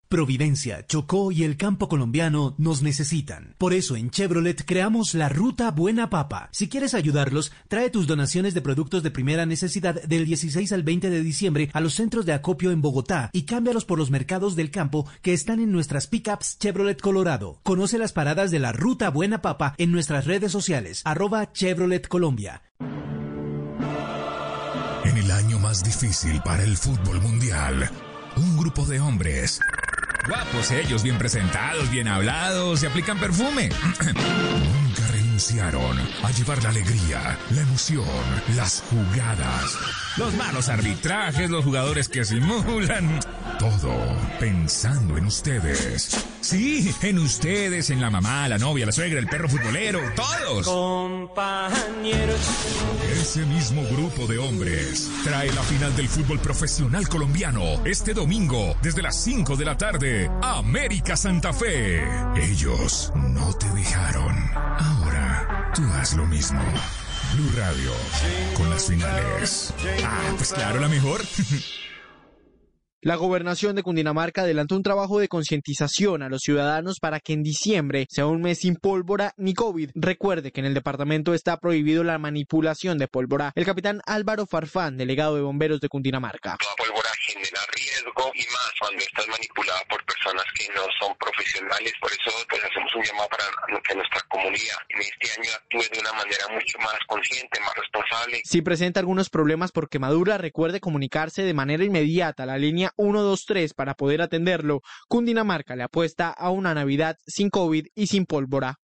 Providencia, 0.10 0.88
Chocó 0.88 1.32
y 1.32 1.44
el 1.44 1.56
campo 1.56 1.88
colombiano 1.88 2.56
nos 2.58 2.82
necesitan. 2.82 3.54
Por 3.60 3.74
eso 3.74 3.96
en 3.96 4.10
Chevrolet 4.10 4.66
creamos 4.66 5.14
la 5.14 5.30
Ruta 5.30 5.70
Buena 5.70 6.10
Papa. 6.10 6.50
Si 6.52 6.68
quieres 6.68 6.96
ayudarlos, 6.96 7.52
trae 7.68 7.92
tus 7.92 8.08
donaciones 8.08 8.56
de 8.56 8.62
productos 8.62 9.04
de 9.04 9.12
primera 9.12 9.46
necesidad 9.46 10.02
del 10.02 10.26
16 10.26 10.72
al 10.72 10.82
20 10.82 11.12
de 11.12 11.22
diciembre 11.22 11.70
a 11.74 11.80
los 11.80 11.94
centros 11.94 12.26
de 12.26 12.34
acopio 12.34 12.72
en 12.72 12.82
Bogotá 12.82 13.30
y 13.34 13.44
cámbialos 13.44 13.86
por 13.86 14.00
los 14.00 14.10
mercados 14.10 14.56
del 14.56 14.72
campo 14.72 15.08
que 15.22 15.34
están 15.34 15.60
en 15.60 15.72
nuestras 15.72 16.08
pickups 16.08 16.58
Chevrolet 16.58 17.00
Colorado. 17.00 17.60
Conoce 17.62 18.00
las 18.00 18.12
paradas 18.12 18.50
de 18.50 18.58
la 18.58 18.72
Ruta 18.72 19.12
Buena 19.12 19.44
Papa 19.44 19.76
en 19.78 19.92
nuestras 19.92 20.26
redes 20.26 20.52
sociales, 20.52 21.04
arroba 21.06 21.52
Chevrolet 21.52 22.08
Colombia. 22.08 22.64
En 25.06 25.18
el 25.18 25.30
año 25.30 25.60
más 25.60 25.84
difícil 25.84 26.42
para 26.44 26.64
el 26.64 26.76
fútbol 26.78 27.22
mundial, 27.22 27.92
un 28.40 28.58
grupo 28.58 28.86
de 28.86 29.00
hombres, 29.00 29.60
guapos 30.28 30.72
ellos, 30.72 31.04
bien 31.04 31.18
presentados, 31.18 31.90
bien 31.90 32.08
hablados, 32.08 32.84
y 32.84 32.86
aplican 32.86 33.20
perfume. 33.20 33.70
Nunca 34.06 35.08
renunciaron 35.12 35.98
a 36.24 36.32
llevar 36.32 36.62
la 36.64 36.70
alegría, 36.70 37.38
la 37.52 37.62
emoción, 37.62 38.06
las 38.56 38.84
jugadas, 38.90 39.78
los 40.18 40.34
malos 40.36 40.70
arbitrajes, 40.70 41.50
los 41.50 41.64
jugadores 41.64 42.10
que 42.10 42.26
simulan. 42.26 43.20
Todo 43.58 43.94
pensando 44.40 45.18
en 45.18 45.26
ustedes. 45.26 46.26
Sí, 46.42 46.94
en 47.02 47.20
ustedes, 47.20 47.90
en 47.90 48.00
la 48.00 48.10
mamá, 48.10 48.48
la 48.48 48.58
novia, 48.58 48.86
la 48.86 48.92
suegra, 48.92 49.20
el 49.20 49.28
perro 49.28 49.50
futbolero, 49.50 50.00
todos. 50.16 50.66
Compañeros. 50.66 52.40
Ese 53.12 53.46
mismo 53.46 53.84
grupo 53.92 54.26
de 54.28 54.38
hombres 54.38 55.12
trae 55.24 55.52
la 55.52 55.62
final 55.64 55.96
del 55.96 56.08
fútbol 56.08 56.40
profesional 56.40 57.08
colombiano 57.10 57.86
este 57.86 58.14
domingo 58.14 58.78
desde 58.82 59.02
las 59.02 59.22
5 59.22 59.56
de 59.56 59.66
la 59.66 59.78
tarde. 59.78 60.19
América 60.42 61.16
Santa 61.16 61.54
Fe. 61.54 62.04
Ellos 62.36 63.12
no 63.16 63.54
te 63.54 63.70
dejaron. 63.70 64.36
Ahora 64.56 65.72
tú 65.76 65.84
haz 65.94 66.16
lo 66.16 66.26
mismo. 66.26 66.62
Blue 67.34 67.52
Radio 67.56 67.92
con 68.56 68.70
las 68.70 68.88
finales. 68.88 69.74
Ah, 70.04 70.34
pues 70.36 70.52
claro, 70.54 70.80
la 70.80 70.88
mejor. 70.88 71.22
La 73.02 73.16
gobernación 73.16 73.78
de 73.78 73.84
Cundinamarca 73.84 74.42
adelantó 74.42 74.76
un 74.76 74.84
trabajo 74.84 75.20
de 75.20 75.30
concientización 75.30 76.22
a 76.22 76.28
los 76.28 76.42
ciudadanos 76.42 77.00
para 77.00 77.22
que 77.22 77.32
en 77.32 77.44
diciembre 77.44 78.06
sea 78.10 78.26
un 78.26 78.42
mes 78.42 78.60
sin 78.60 78.76
pólvora 78.76 79.34
ni 79.38 79.54
COVID. 79.54 79.92
Recuerde 79.96 80.52
que 80.52 80.60
en 80.60 80.66
el 80.66 80.74
departamento 80.74 81.34
está 81.34 81.62
prohibido 81.62 82.04
la 82.04 82.18
manipulación 82.18 82.98
de 82.98 83.08
pólvora. 83.08 83.54
El 83.56 83.64
capitán 83.64 84.02
Álvaro 84.06 84.46
Farfán, 84.46 84.98
delegado 84.98 85.36
de 85.36 85.44
bomberos 85.44 85.80
de 85.80 85.88
Cundinamarca. 85.88 86.58
Toda 86.60 86.76
pólvora 86.76 87.10
genera 87.26 87.62
riesgo 87.72 88.32
y 88.36 88.44
más 88.52 88.72
cuando 88.82 89.00
está 89.00 89.24
manipulada 89.32 89.80
por 89.90 90.04
personas 90.04 90.44
que 90.54 90.68
no 90.76 90.82
son 91.00 91.16
profesionales. 91.16 91.94
Por 92.02 92.12
eso 92.12 92.32
pues 92.50 92.62
hacemos 92.66 92.94
un 92.96 93.04
llamado 93.04 93.30
para 93.30 93.46
que 93.82 93.96
nuestra 93.96 94.22
comunidad 94.28 94.76
en 94.90 95.00
este 95.00 95.40
año 95.40 95.52
actúe 95.56 95.96
de 95.96 96.00
una 96.02 96.12
manera 96.12 96.48
mucho 96.52 96.78
más 96.80 97.00
consciente, 97.08 97.62
más 97.62 97.76
responsable. 97.76 98.42
Si 98.44 98.62
presenta 98.62 99.00
algunos 99.00 99.30
problemas 99.30 99.72
por 99.72 99.88
quemadura, 99.88 100.38
recuerde 100.38 100.82
comunicarse 100.82 101.44
de 101.44 101.54
manera 101.54 101.86
inmediata 101.86 102.44
a 102.44 102.46
la 102.46 102.58
línea 102.58 102.89
123 102.98 103.74
para 103.74 103.94
poder 103.94 104.22
atenderlo. 104.22 104.82
Cundinamarca 105.08 105.76
le 105.76 105.84
apuesta 105.84 106.30
a 106.30 106.50
una 106.50 106.74
Navidad 106.74 107.18
sin 107.26 107.50
COVID 107.50 107.88
y 107.96 108.08
sin 108.08 108.26
pólvora. 108.26 108.80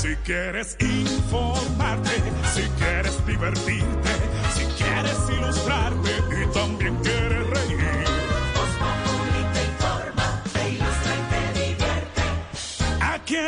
Si 0.00 0.16
quieres 0.24 0.76
informarte, 0.80 2.10
si 2.54 2.62
quieres 2.78 3.26
divertirte, 3.26 3.79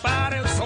Quiere 0.00 0.38
tapar 0.42 0.57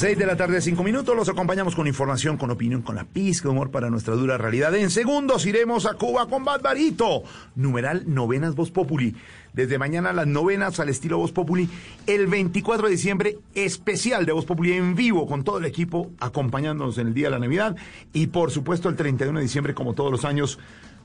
6 0.00 0.16
de 0.16 0.24
la 0.24 0.34
tarde, 0.34 0.62
5 0.62 0.82
minutos. 0.82 1.14
Los 1.14 1.28
acompañamos 1.28 1.74
con 1.74 1.86
información, 1.86 2.38
con 2.38 2.50
opinión, 2.50 2.80
con 2.80 2.96
la 2.96 3.04
pizca 3.04 3.48
de 3.48 3.52
humor 3.52 3.70
para 3.70 3.90
nuestra 3.90 4.14
dura 4.14 4.38
realidad. 4.38 4.74
En 4.74 4.88
segundos 4.88 5.44
iremos 5.44 5.84
a 5.84 5.92
Cuba 5.92 6.26
con 6.26 6.42
Barbarito. 6.42 7.22
Numeral 7.54 8.04
Novenas 8.06 8.54
Voz 8.54 8.70
Populi. 8.70 9.14
Desde 9.52 9.76
mañana 9.76 10.14
las 10.14 10.26
novenas 10.26 10.80
al 10.80 10.88
estilo 10.88 11.18
Voz 11.18 11.32
Populi. 11.32 11.68
El 12.06 12.28
24 12.28 12.86
de 12.86 12.92
diciembre, 12.92 13.38
especial 13.54 14.24
de 14.24 14.32
Voz 14.32 14.46
Populi 14.46 14.72
en 14.72 14.94
vivo 14.94 15.26
con 15.26 15.44
todo 15.44 15.58
el 15.58 15.66
equipo 15.66 16.10
acompañándonos 16.18 16.96
en 16.96 17.08
el 17.08 17.12
día 17.12 17.26
de 17.26 17.32
la 17.32 17.38
Navidad. 17.38 17.76
Y 18.14 18.28
por 18.28 18.50
supuesto, 18.50 18.88
el 18.88 18.96
31 18.96 19.38
de 19.38 19.42
diciembre, 19.42 19.74
como 19.74 19.92
todos 19.92 20.10
los 20.10 20.24
años, 20.24 20.58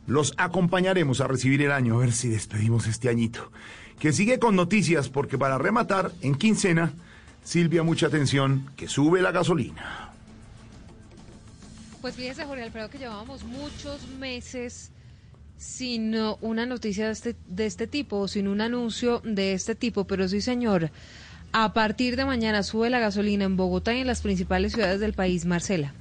los 0.07 0.33
acompañaremos 0.37 1.19
a 1.19 1.27
recibir 1.27 1.61
el 1.63 1.73
año. 1.73 1.95
A 1.95 1.97
ver 1.97 2.13
si 2.13 2.29
despedimos 2.29 2.87
este 2.87 3.09
añito. 3.09 3.51
Que 3.99 4.13
sigue 4.13 4.39
con 4.39 4.55
noticias, 4.55 5.09
porque 5.09 5.37
para 5.37 5.57
rematar, 5.57 6.13
en 6.21 6.35
quincena. 6.35 6.93
Silvia, 7.45 7.83
mucha 7.83 8.07
atención, 8.07 8.71
que 8.75 8.87
sube 8.87 9.21
la 9.21 9.31
gasolina. 9.31 10.09
Pues 12.01 12.15
fíjese, 12.15 12.43
Jorge 12.43 12.63
Alfredo, 12.63 12.89
que 12.89 12.97
llevábamos 12.97 13.43
muchos 13.43 14.07
meses 14.19 14.91
sin 15.57 16.15
uh, 16.15 16.37
una 16.41 16.65
noticia 16.65 17.05
de 17.05 17.11
este, 17.11 17.35
de 17.47 17.67
este 17.67 17.85
tipo, 17.85 18.27
sin 18.27 18.47
un 18.47 18.61
anuncio 18.61 19.21
de 19.23 19.53
este 19.53 19.75
tipo, 19.75 20.05
pero 20.05 20.27
sí, 20.27 20.41
señor, 20.41 20.89
a 21.51 21.71
partir 21.73 22.15
de 22.15 22.25
mañana 22.25 22.63
sube 22.63 22.89
la 22.89 22.99
gasolina 22.99 23.45
en 23.45 23.57
Bogotá 23.57 23.93
y 23.93 24.01
en 24.01 24.07
las 24.07 24.21
principales 24.21 24.73
ciudades 24.73 24.99
del 24.99 25.13
país, 25.13 25.45
Marcela. 25.45 25.93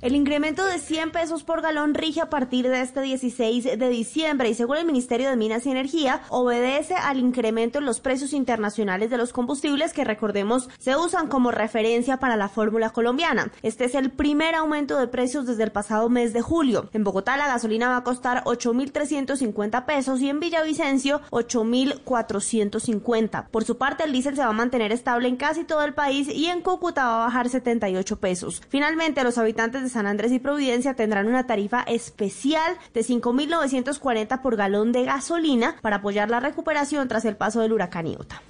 El 0.00 0.14
incremento 0.14 0.64
de 0.64 0.78
100 0.78 1.10
pesos 1.10 1.42
por 1.42 1.60
galón 1.60 1.92
rige 1.92 2.20
a 2.20 2.30
partir 2.30 2.68
de 2.68 2.82
este 2.82 3.00
16 3.00 3.64
de 3.64 3.88
diciembre 3.88 4.48
y 4.48 4.54
según 4.54 4.76
el 4.76 4.86
Ministerio 4.86 5.28
de 5.28 5.34
Minas 5.34 5.66
y 5.66 5.72
Energía 5.72 6.20
obedece 6.28 6.94
al 6.94 7.18
incremento 7.18 7.80
en 7.80 7.84
los 7.84 7.98
precios 7.98 8.32
internacionales 8.32 9.10
de 9.10 9.18
los 9.18 9.32
combustibles 9.32 9.92
que 9.92 10.04
recordemos 10.04 10.68
se 10.78 10.94
usan 10.94 11.26
como 11.26 11.50
referencia 11.50 12.18
para 12.18 12.36
la 12.36 12.48
fórmula 12.48 12.90
colombiana. 12.90 13.50
Este 13.62 13.86
es 13.86 13.96
el 13.96 14.12
primer 14.12 14.54
aumento 14.54 14.96
de 14.98 15.08
precios 15.08 15.46
desde 15.46 15.64
el 15.64 15.72
pasado 15.72 16.08
mes 16.08 16.32
de 16.32 16.42
julio. 16.42 16.88
En 16.92 17.02
Bogotá 17.02 17.36
la 17.36 17.48
gasolina 17.48 17.88
va 17.88 17.96
a 17.96 18.04
costar 18.04 18.44
8.350 18.44 19.84
pesos 19.84 20.20
y 20.20 20.28
en 20.28 20.38
Villavicencio 20.38 21.22
8.450. 21.32 23.48
Por 23.48 23.64
su 23.64 23.78
parte 23.78 24.04
el 24.04 24.12
diésel 24.12 24.36
se 24.36 24.42
va 24.42 24.50
a 24.50 24.52
mantener 24.52 24.92
estable 24.92 25.26
en 25.26 25.34
casi 25.34 25.64
todo 25.64 25.82
el 25.82 25.94
país 25.94 26.28
y 26.28 26.46
en 26.46 26.60
Cúcuta 26.60 27.04
va 27.04 27.22
a 27.22 27.26
bajar 27.26 27.48
78 27.48 28.20
pesos. 28.20 28.62
Finalmente 28.68 29.24
los 29.24 29.38
habitantes 29.38 29.82
de 29.82 29.87
San 29.88 30.06
Andrés 30.06 30.32
y 30.32 30.38
Providencia 30.38 30.94
tendrán 30.94 31.26
una 31.26 31.46
tarifa 31.46 31.82
especial 31.82 32.76
de 32.94 33.00
5.940 33.00 34.40
por 34.42 34.56
galón 34.56 34.92
de 34.92 35.04
gasolina 35.04 35.76
para 35.82 35.96
apoyar 35.96 36.30
la 36.30 36.40
recuperación 36.40 37.08
tras 37.08 37.24
el 37.24 37.36
paso 37.36 37.60
del 37.60 37.72
huracán 37.72 38.06
Iota. 38.06 38.42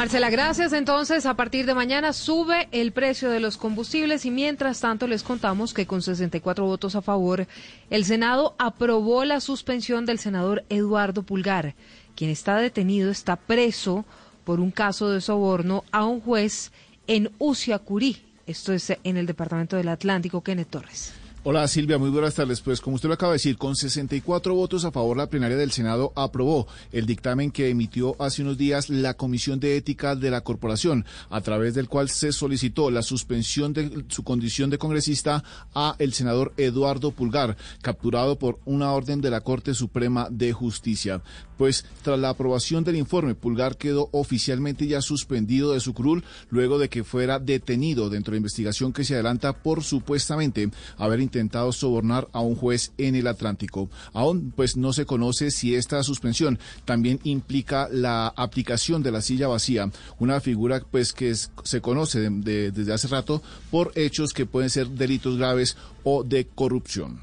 Marcela, 0.00 0.30
gracias. 0.30 0.72
Entonces, 0.72 1.26
a 1.26 1.34
partir 1.34 1.66
de 1.66 1.74
mañana 1.74 2.14
sube 2.14 2.70
el 2.72 2.92
precio 2.92 3.28
de 3.28 3.38
los 3.38 3.58
combustibles 3.58 4.24
y 4.24 4.30
mientras 4.30 4.80
tanto 4.80 5.06
les 5.06 5.22
contamos 5.22 5.74
que 5.74 5.86
con 5.86 6.00
64 6.00 6.64
votos 6.64 6.96
a 6.96 7.02
favor, 7.02 7.46
el 7.90 8.06
Senado 8.06 8.54
aprobó 8.58 9.26
la 9.26 9.40
suspensión 9.40 10.06
del 10.06 10.18
senador 10.18 10.64
Eduardo 10.70 11.22
Pulgar, 11.22 11.74
quien 12.16 12.30
está 12.30 12.56
detenido, 12.56 13.10
está 13.10 13.36
preso 13.36 14.06
por 14.44 14.58
un 14.58 14.70
caso 14.70 15.10
de 15.10 15.20
soborno 15.20 15.84
a 15.92 16.06
un 16.06 16.22
juez 16.22 16.72
en 17.06 17.30
Uciacurí, 17.38 18.24
esto 18.50 18.72
es 18.72 18.92
en 19.04 19.16
el 19.16 19.26
departamento 19.26 19.76
del 19.76 19.88
Atlántico, 19.88 20.42
Kenneth 20.42 20.70
Torres. 20.70 21.19
Hola 21.42 21.66
Silvia, 21.68 21.96
muy 21.96 22.10
buenas 22.10 22.34
tardes. 22.34 22.60
Pues 22.60 22.82
como 22.82 22.96
usted 22.96 23.08
lo 23.08 23.14
acaba 23.14 23.32
de 23.32 23.36
decir, 23.36 23.56
con 23.56 23.74
64 23.74 24.54
votos 24.54 24.84
a 24.84 24.90
favor, 24.90 25.16
la 25.16 25.30
plenaria 25.30 25.56
del 25.56 25.70
Senado 25.70 26.12
aprobó 26.14 26.68
el 26.92 27.06
dictamen 27.06 27.50
que 27.50 27.70
emitió 27.70 28.14
hace 28.18 28.42
unos 28.42 28.58
días 28.58 28.90
la 28.90 29.14
Comisión 29.14 29.58
de 29.58 29.78
Ética 29.78 30.14
de 30.14 30.30
la 30.30 30.42
Corporación, 30.42 31.06
a 31.30 31.40
través 31.40 31.72
del 31.72 31.88
cual 31.88 32.10
se 32.10 32.32
solicitó 32.32 32.90
la 32.90 33.00
suspensión 33.00 33.72
de 33.72 34.04
su 34.08 34.22
condición 34.22 34.68
de 34.68 34.76
congresista 34.76 35.42
a 35.74 35.96
el 35.98 36.12
senador 36.12 36.52
Eduardo 36.58 37.10
Pulgar, 37.10 37.56
capturado 37.80 38.38
por 38.38 38.58
una 38.66 38.92
orden 38.92 39.22
de 39.22 39.30
la 39.30 39.40
Corte 39.40 39.72
Suprema 39.72 40.28
de 40.30 40.52
Justicia. 40.52 41.22
Pues 41.56 41.86
tras 42.02 42.18
la 42.18 42.30
aprobación 42.30 42.84
del 42.84 42.96
informe, 42.96 43.34
Pulgar 43.34 43.76
quedó 43.76 44.10
oficialmente 44.12 44.86
ya 44.86 45.00
suspendido 45.00 45.72
de 45.72 45.80
su 45.80 45.94
curul 45.94 46.22
luego 46.50 46.78
de 46.78 46.90
que 46.90 47.04
fuera 47.04 47.38
detenido 47.38 48.10
dentro 48.10 48.32
de 48.32 48.36
la 48.36 48.40
investigación 48.40 48.92
que 48.92 49.04
se 49.04 49.14
adelanta 49.14 49.54
por 49.54 49.84
supuestamente 49.84 50.70
haber 50.96 51.20
intentado 51.30 51.70
sobornar 51.70 52.26
a 52.32 52.40
un 52.40 52.56
juez 52.56 52.92
en 52.98 53.14
el 53.14 53.28
Atlántico. 53.28 53.88
Aún 54.12 54.52
pues 54.54 54.76
no 54.76 54.92
se 54.92 55.06
conoce 55.06 55.52
si 55.52 55.76
esta 55.76 56.02
suspensión 56.02 56.58
también 56.84 57.20
implica 57.22 57.88
la 57.90 58.32
aplicación 58.36 59.04
de 59.04 59.12
la 59.12 59.22
silla 59.22 59.46
vacía, 59.46 59.90
una 60.18 60.40
figura 60.40 60.82
pues 60.90 61.12
que 61.12 61.32
se 61.34 61.80
conoce 61.80 62.28
desde 62.30 62.92
hace 62.92 63.06
rato 63.06 63.42
por 63.70 63.92
hechos 63.94 64.32
que 64.32 64.44
pueden 64.44 64.70
ser 64.70 64.88
delitos 64.88 65.38
graves 65.38 65.76
o 66.02 66.24
de 66.24 66.46
corrupción. 66.46 67.20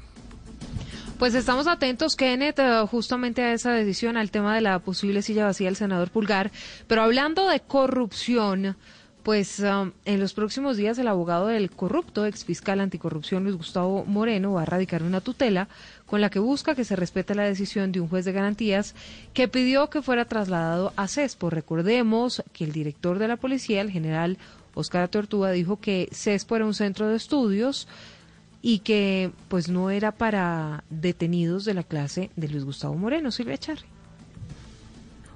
Pues 1.18 1.34
estamos 1.34 1.66
atentos, 1.66 2.14
Kenneth, 2.14 2.60
eh, 2.60 2.86
justamente 2.88 3.42
a 3.42 3.52
esa 3.52 3.72
decisión, 3.72 4.16
al 4.16 4.30
tema 4.30 4.54
de 4.54 4.60
la 4.60 4.78
posible 4.78 5.20
silla 5.20 5.46
vacía 5.46 5.66
del 5.66 5.74
senador 5.74 6.10
Pulgar. 6.10 6.52
Pero 6.86 7.02
hablando 7.02 7.48
de 7.48 7.58
corrupción, 7.58 8.76
pues 9.22 9.60
um, 9.60 9.92
en 10.04 10.20
los 10.20 10.32
próximos 10.32 10.76
días 10.76 10.98
el 10.98 11.08
abogado 11.08 11.48
del 11.48 11.70
corrupto 11.70 12.24
ex 12.24 12.44
fiscal 12.44 12.80
anticorrupción 12.80 13.44
Luis 13.44 13.56
Gustavo 13.56 14.04
Moreno 14.04 14.52
va 14.54 14.62
a 14.62 14.66
radicar 14.66 15.02
una 15.02 15.20
tutela 15.20 15.68
con 16.06 16.20
la 16.20 16.30
que 16.30 16.38
busca 16.38 16.74
que 16.74 16.84
se 16.84 16.96
respete 16.96 17.34
la 17.34 17.44
decisión 17.44 17.92
de 17.92 18.00
un 18.00 18.08
juez 18.08 18.24
de 18.24 18.32
garantías 18.32 18.94
que 19.34 19.48
pidió 19.48 19.90
que 19.90 20.02
fuera 20.02 20.24
trasladado 20.24 20.92
a 20.96 21.06
CESPO. 21.06 21.50
Recordemos 21.50 22.42
que 22.52 22.64
el 22.64 22.72
director 22.72 23.18
de 23.18 23.28
la 23.28 23.36
policía, 23.36 23.82
el 23.82 23.90
general 23.90 24.38
Oscar 24.74 25.08
Tortuga, 25.08 25.50
dijo 25.50 25.78
que 25.78 26.08
CESPO 26.12 26.56
era 26.56 26.66
un 26.66 26.74
centro 26.74 27.08
de 27.08 27.16
estudios 27.16 27.88
y 28.62 28.80
que 28.80 29.32
pues 29.48 29.68
no 29.68 29.90
era 29.90 30.12
para 30.12 30.84
detenidos 30.90 31.64
de 31.64 31.74
la 31.74 31.82
clase 31.82 32.30
de 32.36 32.48
Luis 32.48 32.64
Gustavo 32.64 32.94
Moreno, 32.94 33.30
Silvia 33.30 33.58
Charri. 33.58 33.97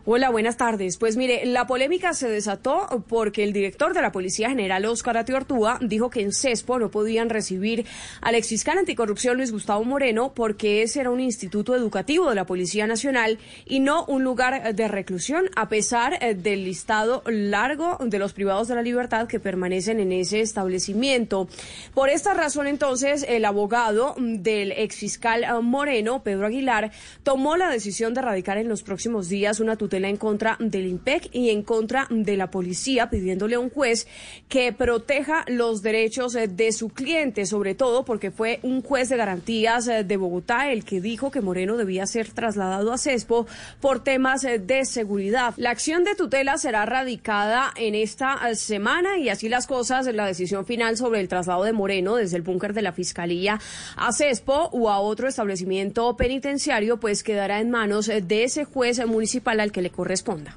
Hola, 0.04 0.30
buenas 0.30 0.56
tardes. 0.56 0.96
Pues 0.96 1.16
mire, 1.16 1.46
la 1.46 1.68
polémica 1.68 2.12
se 2.12 2.28
desató 2.28 3.04
porque 3.06 3.44
el 3.44 3.52
director 3.52 3.94
de 3.94 4.02
la 4.02 4.10
Policía 4.10 4.48
General, 4.48 4.84
Óscar 4.86 5.16
Atiortúa, 5.16 5.78
dijo 5.80 6.10
que 6.10 6.22
en 6.22 6.32
CESPO 6.32 6.80
no 6.80 6.90
podían 6.90 7.30
recibir 7.30 7.86
al 8.20 8.34
exfiscal 8.34 8.78
anticorrupción 8.78 9.36
Luis 9.36 9.52
Gustavo 9.52 9.84
Moreno 9.84 10.32
porque 10.34 10.82
ese 10.82 11.02
era 11.02 11.10
un 11.10 11.20
instituto 11.20 11.76
educativo 11.76 12.28
de 12.28 12.34
la 12.34 12.46
Policía 12.46 12.88
Nacional 12.88 13.38
y 13.64 13.78
no 13.78 14.04
un 14.06 14.24
lugar 14.24 14.74
de 14.74 14.88
reclusión, 14.88 15.48
a 15.54 15.68
pesar 15.68 16.18
eh, 16.20 16.34
del 16.34 16.64
listado 16.64 17.22
largo 17.26 17.96
de 18.04 18.18
los 18.18 18.32
privados 18.32 18.66
de 18.66 18.74
la 18.74 18.82
libertad 18.82 19.28
que 19.28 19.38
permanecen 19.38 20.00
en 20.00 20.10
ese 20.10 20.40
establecimiento. 20.40 21.46
Por 21.94 22.08
esta 22.08 22.34
razón, 22.34 22.66
entonces, 22.66 23.24
el 23.28 23.44
abogado 23.44 24.16
del 24.18 24.72
exfiscal 24.72 25.44
eh, 25.44 25.52
Moreno, 25.62 26.24
Pedro 26.24 26.48
Aguilar, 26.48 26.90
tomó 27.22 27.56
la 27.56 27.70
decisión 27.70 28.14
de 28.14 28.22
radicar 28.22 28.58
en 28.58 28.68
los 28.68 28.82
próximos 28.82 29.28
días 29.28 29.60
una 29.60 29.76
tutela 29.76 29.91
en 29.92 30.16
contra 30.16 30.56
del 30.58 30.86
IMPEC 30.86 31.28
y 31.32 31.50
en 31.50 31.62
contra 31.62 32.06
de 32.10 32.36
la 32.36 32.50
policía, 32.50 33.10
pidiéndole 33.10 33.56
a 33.56 33.60
un 33.60 33.70
juez 33.70 34.06
que 34.48 34.72
proteja 34.72 35.44
los 35.48 35.82
derechos 35.82 36.34
eh, 36.34 36.48
de 36.48 36.72
su 36.72 36.88
cliente, 36.88 37.46
sobre 37.46 37.74
todo 37.74 38.04
porque 38.04 38.30
fue 38.30 38.58
un 38.62 38.82
juez 38.82 39.08
de 39.08 39.16
garantías 39.16 39.86
eh, 39.88 40.04
de 40.04 40.16
Bogotá 40.16 40.72
el 40.72 40.84
que 40.84 41.00
dijo 41.00 41.30
que 41.30 41.40
Moreno 41.40 41.76
debía 41.76 42.06
ser 42.06 42.30
trasladado 42.30 42.92
a 42.92 42.98
CESPO 42.98 43.46
por 43.80 44.02
temas 44.02 44.44
eh, 44.44 44.58
de 44.58 44.84
seguridad. 44.84 45.54
La 45.56 45.70
acción 45.70 46.04
de 46.04 46.14
tutela 46.14 46.58
será 46.58 46.86
radicada 46.86 47.72
en 47.76 47.94
esta 47.94 48.54
semana 48.54 49.18
y 49.18 49.28
así 49.28 49.48
las 49.48 49.66
cosas, 49.66 50.06
la 50.06 50.26
decisión 50.26 50.64
final 50.66 50.96
sobre 50.96 51.20
el 51.20 51.28
traslado 51.28 51.64
de 51.64 51.72
Moreno 51.72 52.16
desde 52.16 52.36
el 52.36 52.42
búnker 52.42 52.72
de 52.72 52.82
la 52.82 52.92
Fiscalía 52.92 53.60
a 53.96 54.12
CESPO 54.12 54.70
o 54.72 54.90
a 54.90 55.00
otro 55.00 55.28
establecimiento 55.28 56.16
penitenciario, 56.16 56.98
pues 56.98 57.22
quedará 57.22 57.60
en 57.60 57.70
manos 57.70 58.06
de 58.06 58.44
ese 58.44 58.64
juez 58.64 59.04
municipal 59.06 59.60
al 59.60 59.72
que 59.72 59.81
le 59.82 59.90
corresponda. 59.90 60.56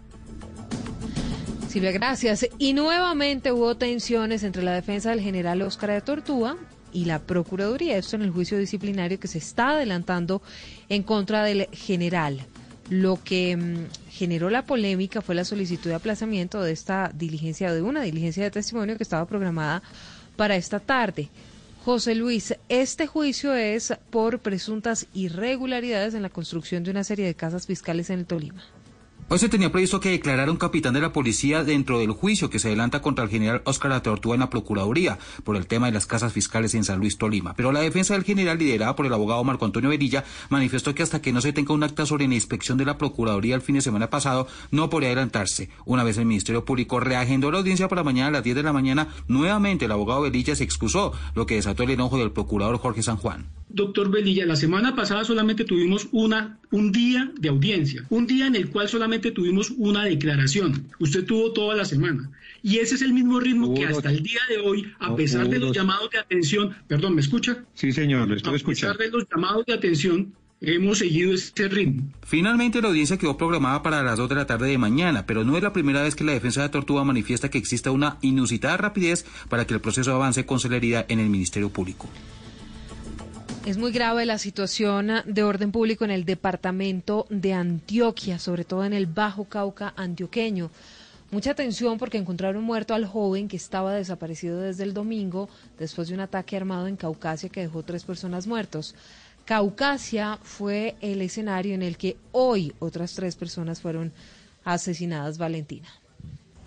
Silvia, 1.68 1.91
gracias. 1.91 2.47
Y 2.57 2.72
nuevamente 2.72 3.52
hubo 3.52 3.76
tensiones 3.76 4.43
entre 4.43 4.64
la 4.64 4.73
defensa 4.73 5.10
del 5.10 5.19
general 5.19 5.61
Óscar 5.61 5.91
de 5.91 5.99
Tortúa 5.99 6.56
y 6.93 7.03
la 7.03 7.19
Procuraduría. 7.19 7.97
Esto 7.97 8.15
en 8.15 8.22
el 8.22 8.31
juicio 8.31 8.57
disciplinario 8.57 9.19
que 9.19 9.27
se 9.27 9.39
está 9.39 9.72
adelantando 9.72 10.41
en 10.88 11.03
contra 11.03 11.43
del 11.43 11.68
general. 11.73 12.45
Lo 12.89 13.22
que 13.22 13.57
mm, 13.57 13.88
generó 14.10 14.49
la 14.49 14.65
polémica 14.65 15.22
fue 15.22 15.35
la 15.35 15.43
solicitud 15.43 15.89
de 15.89 15.95
aplazamiento 15.97 16.61
de 16.61 16.72
esta 16.72 17.11
diligencia, 17.14 17.73
de 17.73 17.81
una 17.81 18.03
diligencia 18.03 18.43
de 18.43 18.52
testimonio 18.52 18.95
que 18.95 19.03
estaba 19.03 19.26
programada 19.26 19.84
para 20.38 20.56
esta 20.56 20.80
tarde. 20.80 21.30
José 21.84 22.15
Luis, 22.15 22.56
este 22.69 23.06
juicio 23.06 23.53
es 23.53 23.93
por 24.10 24.39
presuntas 24.39 25.07
irregularidades 25.14 26.14
en 26.14 26.22
la 26.22 26.30
construcción 26.30 26.84
de 26.84 26.91
una 26.91 27.03
serie 27.03 27.26
de 27.26 27.35
casas 27.35 27.68
fiscales 27.68 28.10
en 28.10 28.19
el 28.19 28.26
Tolima. 28.26 28.64
Hoy 29.27 29.39
se 29.39 29.49
tenía 29.49 29.72
previsto 29.72 29.99
que 29.99 30.11
declarara 30.11 30.52
un 30.52 30.57
capitán 30.57 30.93
de 30.93 31.02
la 31.02 31.11
policía 31.11 31.64
dentro 31.64 31.97
del 31.97 32.11
juicio 32.11 32.52
que 32.52 32.60
se 32.60 32.68
adelanta 32.68 33.02
contra 33.02 33.23
el 33.23 33.31
general 33.31 33.64
Óscar 33.65 33.91
Atortúa 33.91 34.35
en 34.35 34.41
la 34.41 34.52
Procuraduría 34.52 35.18
por 35.43 35.56
el 35.56 35.65
tema 35.65 35.88
de 35.88 35.93
las 35.93 36.06
casas 36.06 36.31
fiscales 36.31 36.76
en 36.76 36.84
San 36.84 36.99
Luis 36.99 37.18
Tolima. 37.18 37.56
Pero 37.56 37.72
la 37.72 37.80
defensa 37.80 38.14
del 38.14 38.23
general, 38.23 38.60
liderada 38.60 38.95
por 38.95 39.07
el 39.07 39.14
abogado 39.14 39.43
Marco 39.43 39.65
Antonio 39.65 39.89
Verilla, 39.89 40.23
manifestó 40.49 40.93
que 40.93 41.02
hasta 41.02 41.23
que 41.23 41.34
no 41.34 41.41
se 41.41 41.53
tenga 41.53 41.73
un 41.73 41.81
acta 41.81 42.06
sobre 42.06 42.27
la 42.27 42.35
inspección 42.35 42.77
de 42.77 42.85
la 42.85 42.99
Procuraduría 42.99 43.56
el 43.56 43.64
fin 43.64 43.73
de 43.73 43.81
semana 43.81 44.11
pasado, 44.11 44.47
no 44.69 44.91
podría 44.91 45.10
adelantarse. 45.10 45.69
Una 45.85 46.03
vez 46.03 46.19
el 46.19 46.27
Ministerio 46.27 46.64
Público 46.64 46.99
reagendó 46.99 47.49
la 47.49 47.57
audiencia 47.57 47.88
para 47.88 48.03
mañana 48.03 48.27
a 48.27 48.31
las 48.31 48.43
10 48.43 48.57
de 48.57 48.64
la 48.64 48.73
mañana, 48.73 49.07
nuevamente 49.27 49.85
el 49.85 49.91
abogado 49.91 50.22
Verilla 50.22 50.56
se 50.56 50.64
excusó, 50.64 51.14
lo 51.34 51.47
que 51.47 51.56
desató 51.56 51.81
el 51.81 51.89
enojo 51.89 52.19
del 52.19 52.31
procurador 52.31 52.77
Jorge 52.77 53.02
San 53.02 53.18
Juan. 53.18 53.47
Doctor 53.69 54.10
Velilla, 54.11 54.45
la 54.45 54.56
semana 54.56 54.95
pasada 54.95 55.26
solamente 55.26 55.65
tuvimos 55.65 56.07
una, 56.11 56.60
un 56.72 56.91
día 56.91 57.31
de 57.38 57.49
audiencia, 57.49 58.06
un 58.10 58.27
día 58.27 58.45
en 58.45 58.56
el 58.56 58.69
cual 58.69 58.88
solamente 58.88 59.15
tuvimos 59.20 59.72
una 59.72 60.04
declaración. 60.04 60.88
Usted 61.00 61.26
tuvo 61.26 61.52
toda 61.54 61.76
la 61.76 61.86
semana. 61.86 62.30
Y 62.62 62.78
ese 62.78 62.96
es 62.96 63.02
el 63.02 63.14
mismo 63.14 63.40
ritmo 63.40 63.74
que 63.74 63.86
hasta 63.86 64.10
el 64.12 64.24
día 64.24 64.40
de 64.50 64.58
hoy, 64.58 64.92
a 65.00 65.16
pesar 65.16 65.48
de 65.48 65.60
los 65.60 65.76
llamados 65.76 66.10
de 66.10 66.20
atención, 66.20 66.76
perdón, 66.88 67.16
¿me 67.16 67.22
escucha? 67.22 67.64
Sí, 67.74 67.92
señor, 67.92 68.28
lo 68.28 68.36
estoy 68.36 68.56
escuchando. 68.56 68.96
A 68.96 68.98
pesar 68.98 69.12
de 69.12 69.18
los 69.18 69.28
llamados 69.30 69.66
de 69.66 69.74
atención, 69.74 70.34
hemos 70.62 70.98
seguido 70.98 71.34
ese 71.34 71.68
ritmo. 71.68 72.12
Finalmente 72.26 72.82
la 72.82 72.88
audiencia 72.88 73.18
quedó 73.18 73.38
programada 73.38 73.84
para 73.84 74.04
las 74.04 74.18
2 74.18 74.30
de 74.30 74.36
la 74.36 74.48
tarde 74.48 74.68
de 74.68 74.78
mañana, 74.78 75.26
pero 75.26 75.44
no 75.44 75.58
es 75.58 75.64
la 75.64 75.74
primera 75.74 76.02
vez 76.02 76.16
que 76.16 76.24
la 76.24 76.32
defensa 76.32 76.64
de 76.64 76.70
Tortuga 76.70 77.04
manifiesta 77.04 77.50
que 77.50 77.58
exista 77.58 77.92
una 77.92 78.18
inusitada 78.22 78.78
rapidez 78.78 79.26
para 79.50 79.68
que 79.68 79.74
el 79.74 79.82
proceso 79.82 80.14
avance 80.14 80.46
con 80.46 80.60
celeridad 80.60 81.06
en 81.10 81.20
el 81.20 81.30
Ministerio 81.30 81.70
Público. 81.70 82.10
Es 83.66 83.78
muy 83.78 83.92
grave 83.92 84.28
la 84.28 84.38
situación 84.38 85.12
de 85.26 85.44
orden 85.44 85.72
público 85.72 86.06
en 86.06 86.12
el 86.12 86.24
departamento 86.24 87.26
de 87.32 87.54
Antioquia, 87.54 88.38
sobre 88.38 88.64
todo 88.64 88.86
en 88.86 88.94
el 88.94 89.08
Bajo 89.08 89.46
Cauca 89.46 89.92
antioqueño. 89.98 90.70
Mucha 91.32 91.50
atención 91.50 91.98
porque 91.98 92.20
encontraron 92.20 92.64
muerto 92.64 92.94
al 92.94 93.08
joven 93.08 93.48
que 93.48 93.58
estaba 93.58 93.96
desaparecido 93.96 94.62
desde 94.62 94.84
el 94.84 94.94
domingo 94.94 95.50
después 95.80 96.10
de 96.10 96.14
un 96.14 96.20
ataque 96.20 96.56
armado 96.56 96.86
en 96.86 96.96
Caucasia 96.96 97.50
que 97.50 97.62
dejó 97.62 97.82
tres 97.82 98.04
personas 98.04 98.46
muertos. 98.46 98.94
Caucasia 99.46 100.38
fue 100.44 100.94
el 101.02 101.24
escenario 101.24 101.74
en 101.74 101.82
el 101.82 101.98
que 101.98 102.18
hoy 102.34 102.72
otras 102.78 103.16
tres 103.16 103.36
personas 103.36 103.82
fueron 103.82 104.14
asesinadas, 104.64 105.40
Valentina. 105.40 105.90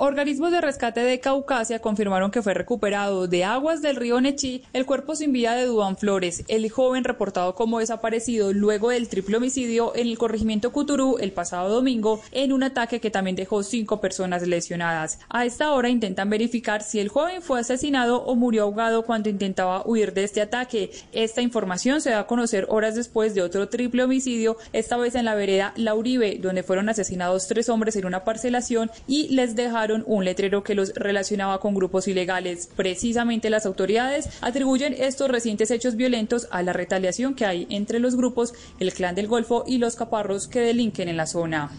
Organismos 0.00 0.52
de 0.52 0.60
rescate 0.60 1.00
de 1.00 1.18
Caucasia 1.18 1.80
confirmaron 1.80 2.30
que 2.30 2.40
fue 2.40 2.54
recuperado 2.54 3.26
de 3.26 3.42
aguas 3.42 3.82
del 3.82 3.96
río 3.96 4.20
Nechí 4.20 4.62
el 4.72 4.86
cuerpo 4.86 5.16
sin 5.16 5.32
vida 5.32 5.56
de 5.56 5.64
Duan 5.64 5.96
Flores, 5.96 6.44
el 6.46 6.70
joven 6.70 7.02
reportado 7.02 7.56
como 7.56 7.80
desaparecido 7.80 8.52
luego 8.52 8.90
del 8.90 9.08
triple 9.08 9.38
homicidio 9.38 9.92
en 9.96 10.06
el 10.06 10.16
corregimiento 10.16 10.70
Cuturú 10.70 11.18
el 11.18 11.32
pasado 11.32 11.68
domingo 11.68 12.20
en 12.30 12.52
un 12.52 12.62
ataque 12.62 13.00
que 13.00 13.10
también 13.10 13.34
dejó 13.34 13.64
cinco 13.64 14.00
personas 14.00 14.46
lesionadas. 14.46 15.18
A 15.30 15.44
esta 15.44 15.72
hora 15.72 15.88
intentan 15.88 16.30
verificar 16.30 16.84
si 16.84 17.00
el 17.00 17.08
joven 17.08 17.42
fue 17.42 17.58
asesinado 17.58 18.22
o 18.22 18.36
murió 18.36 18.62
ahogado 18.62 19.04
cuando 19.04 19.30
intentaba 19.30 19.82
huir 19.84 20.12
de 20.12 20.22
este 20.22 20.40
ataque. 20.40 20.92
Esta 21.10 21.42
información 21.42 22.00
se 22.00 22.10
da 22.10 22.20
a 22.20 22.26
conocer 22.28 22.66
horas 22.68 22.94
después 22.94 23.34
de 23.34 23.42
otro 23.42 23.68
triple 23.68 24.04
homicidio, 24.04 24.58
esta 24.72 24.96
vez 24.96 25.16
en 25.16 25.24
la 25.24 25.34
vereda 25.34 25.72
Lauribe, 25.74 26.38
donde 26.38 26.62
fueron 26.62 26.88
asesinados 26.88 27.48
tres 27.48 27.68
hombres 27.68 27.96
en 27.96 28.06
una 28.06 28.22
parcelación 28.22 28.92
y 29.08 29.30
les 29.30 29.56
dejaron 29.56 29.87
un 29.90 30.24
letrero 30.24 30.62
que 30.62 30.74
los 30.74 30.94
relacionaba 30.94 31.60
con 31.60 31.74
grupos 31.74 32.08
ilegales. 32.08 32.68
Precisamente 32.76 33.50
las 33.50 33.66
autoridades 33.66 34.28
atribuyen 34.40 34.94
estos 34.98 35.30
recientes 35.30 35.70
hechos 35.70 35.96
violentos 35.96 36.48
a 36.50 36.62
la 36.62 36.72
retaliación 36.72 37.34
que 37.34 37.46
hay 37.46 37.66
entre 37.70 37.98
los 37.98 38.16
grupos 38.16 38.54
el 38.78 38.92
Clan 38.92 39.14
del 39.14 39.26
Golfo 39.28 39.64
y 39.66 39.78
los 39.78 39.96
caparros 39.96 40.48
que 40.48 40.60
delinquen 40.60 41.08
en 41.08 41.16
la 41.16 41.26
zona. 41.26 41.70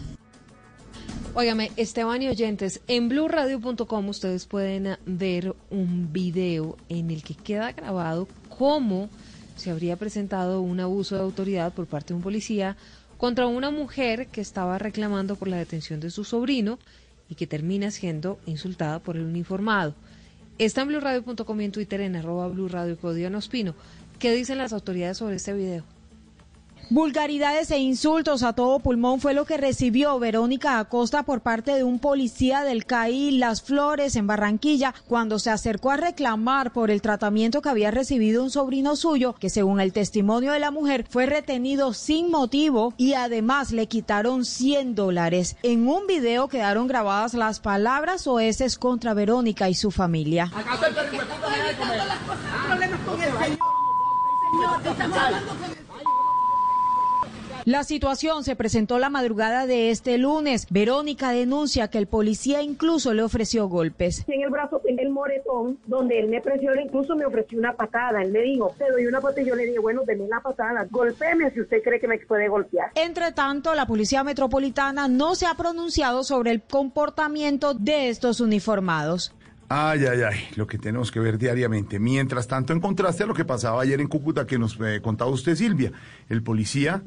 Óigame, 1.32 1.70
Esteban 1.76 2.22
y 2.22 2.28
oyentes, 2.28 2.80
en 2.88 3.08
blueradio.com 3.08 4.08
ustedes 4.08 4.46
pueden 4.46 4.96
ver 5.06 5.54
un 5.70 6.12
video 6.12 6.76
en 6.88 7.12
el 7.12 7.22
que 7.22 7.34
queda 7.34 7.70
grabado 7.70 8.26
cómo 8.48 9.08
se 9.54 9.70
habría 9.70 9.96
presentado 9.96 10.60
un 10.60 10.80
abuso 10.80 11.14
de 11.14 11.22
autoridad 11.22 11.72
por 11.72 11.86
parte 11.86 12.08
de 12.08 12.14
un 12.14 12.22
policía 12.22 12.76
contra 13.16 13.46
una 13.46 13.70
mujer 13.70 14.28
que 14.28 14.40
estaba 14.40 14.78
reclamando 14.78 15.36
por 15.36 15.46
la 15.48 15.58
detención 15.58 16.00
de 16.00 16.10
su 16.10 16.24
sobrino 16.24 16.78
y 17.30 17.36
que 17.36 17.46
termina 17.46 17.90
siendo 17.90 18.38
insultada 18.44 18.98
por 18.98 19.16
el 19.16 19.24
uniformado. 19.24 19.94
Está 20.58 20.82
en 20.82 20.88
blurradio.com 20.88 21.60
y 21.60 21.64
en 21.64 21.72
Twitter 21.72 22.02
en 22.02 22.16
arroba 22.16 22.48
blurradio 22.48 22.98
Código 22.98 23.30
Nospino. 23.30 23.74
¿Qué 24.18 24.34
dicen 24.34 24.58
las 24.58 24.74
autoridades 24.74 25.16
sobre 25.16 25.36
este 25.36 25.54
video? 25.54 25.84
Vulgaridades 26.92 27.70
e 27.70 27.78
insultos 27.78 28.42
a 28.42 28.52
todo 28.52 28.80
pulmón 28.80 29.20
fue 29.20 29.32
lo 29.32 29.44
que 29.44 29.56
recibió 29.56 30.18
Verónica 30.18 30.80
Acosta 30.80 31.22
por 31.22 31.40
parte 31.40 31.72
de 31.72 31.84
un 31.84 32.00
policía 32.00 32.64
del 32.64 32.84
CAI 32.84 33.30
Las 33.38 33.62
Flores 33.62 34.16
en 34.16 34.26
Barranquilla 34.26 34.92
cuando 35.06 35.38
se 35.38 35.50
acercó 35.50 35.92
a 35.92 35.96
reclamar 35.96 36.72
por 36.72 36.90
el 36.90 37.00
tratamiento 37.00 37.62
que 37.62 37.68
había 37.68 37.92
recibido 37.92 38.42
un 38.42 38.50
sobrino 38.50 38.96
suyo 38.96 39.36
que 39.38 39.50
según 39.50 39.80
el 39.80 39.92
testimonio 39.92 40.50
de 40.50 40.58
la 40.58 40.72
mujer 40.72 41.06
fue 41.08 41.26
retenido 41.26 41.92
sin 41.92 42.28
motivo 42.28 42.92
y 42.96 43.14
además 43.14 43.70
le 43.70 43.86
quitaron 43.86 44.44
100 44.44 44.96
dólares. 44.96 45.54
En 45.62 45.86
un 45.86 46.08
video 46.08 46.48
quedaron 46.48 46.88
grabadas 46.88 47.34
las 47.34 47.60
palabras 47.60 48.26
oeces 48.26 48.78
contra 48.78 49.14
Verónica 49.14 49.68
y 49.68 49.74
su 49.74 49.92
familia. 49.92 50.50
La 57.70 57.84
situación 57.84 58.42
se 58.42 58.56
presentó 58.56 58.98
la 58.98 59.10
madrugada 59.10 59.64
de 59.64 59.92
este 59.92 60.18
lunes. 60.18 60.66
Verónica 60.70 61.30
denuncia 61.30 61.86
que 61.86 61.98
el 61.98 62.08
policía 62.08 62.62
incluso 62.62 63.14
le 63.14 63.22
ofreció 63.22 63.68
golpes. 63.68 64.24
En 64.26 64.42
el 64.42 64.50
brazo 64.50 64.80
tengo 64.84 65.00
el 65.00 65.10
moretón 65.10 65.78
donde 65.86 66.18
él 66.18 66.26
me 66.26 66.40
presionó, 66.40 66.80
incluso 66.80 67.14
me 67.14 67.24
ofreció 67.24 67.60
una 67.60 67.76
patada. 67.76 68.22
Él 68.22 68.32
me 68.32 68.40
dijo, 68.40 68.74
te 68.76 68.90
doy 68.90 69.06
una 69.06 69.20
patada 69.20 69.42
y 69.42 69.46
yo 69.46 69.54
le 69.54 69.66
dije, 69.66 69.78
bueno, 69.78 70.02
denme 70.04 70.26
la 70.26 70.40
patada, 70.40 70.84
golpéeme 70.90 71.52
si 71.52 71.60
usted 71.60 71.80
cree 71.84 72.00
que 72.00 72.08
me 72.08 72.18
puede 72.18 72.48
golpear. 72.48 72.90
Entre 72.96 73.30
tanto, 73.30 73.72
la 73.76 73.86
Policía 73.86 74.24
Metropolitana 74.24 75.06
no 75.06 75.36
se 75.36 75.46
ha 75.46 75.54
pronunciado 75.54 76.24
sobre 76.24 76.50
el 76.50 76.62
comportamiento 76.62 77.74
de 77.74 78.08
estos 78.08 78.40
uniformados. 78.40 79.32
Ay, 79.68 80.06
ay, 80.06 80.22
ay, 80.22 80.40
lo 80.56 80.66
que 80.66 80.76
tenemos 80.76 81.12
que 81.12 81.20
ver 81.20 81.38
diariamente. 81.38 82.00
Mientras 82.00 82.48
tanto, 82.48 82.72
en 82.72 82.80
contraste 82.80 83.22
a 83.22 83.26
lo 83.26 83.34
que 83.34 83.44
pasaba 83.44 83.80
ayer 83.82 84.00
en 84.00 84.08
Cúcuta, 84.08 84.44
que 84.44 84.58
nos 84.58 84.76
eh, 84.84 85.00
contaba 85.00 85.30
usted, 85.30 85.54
Silvia, 85.54 85.92
el 86.28 86.42
policía 86.42 87.04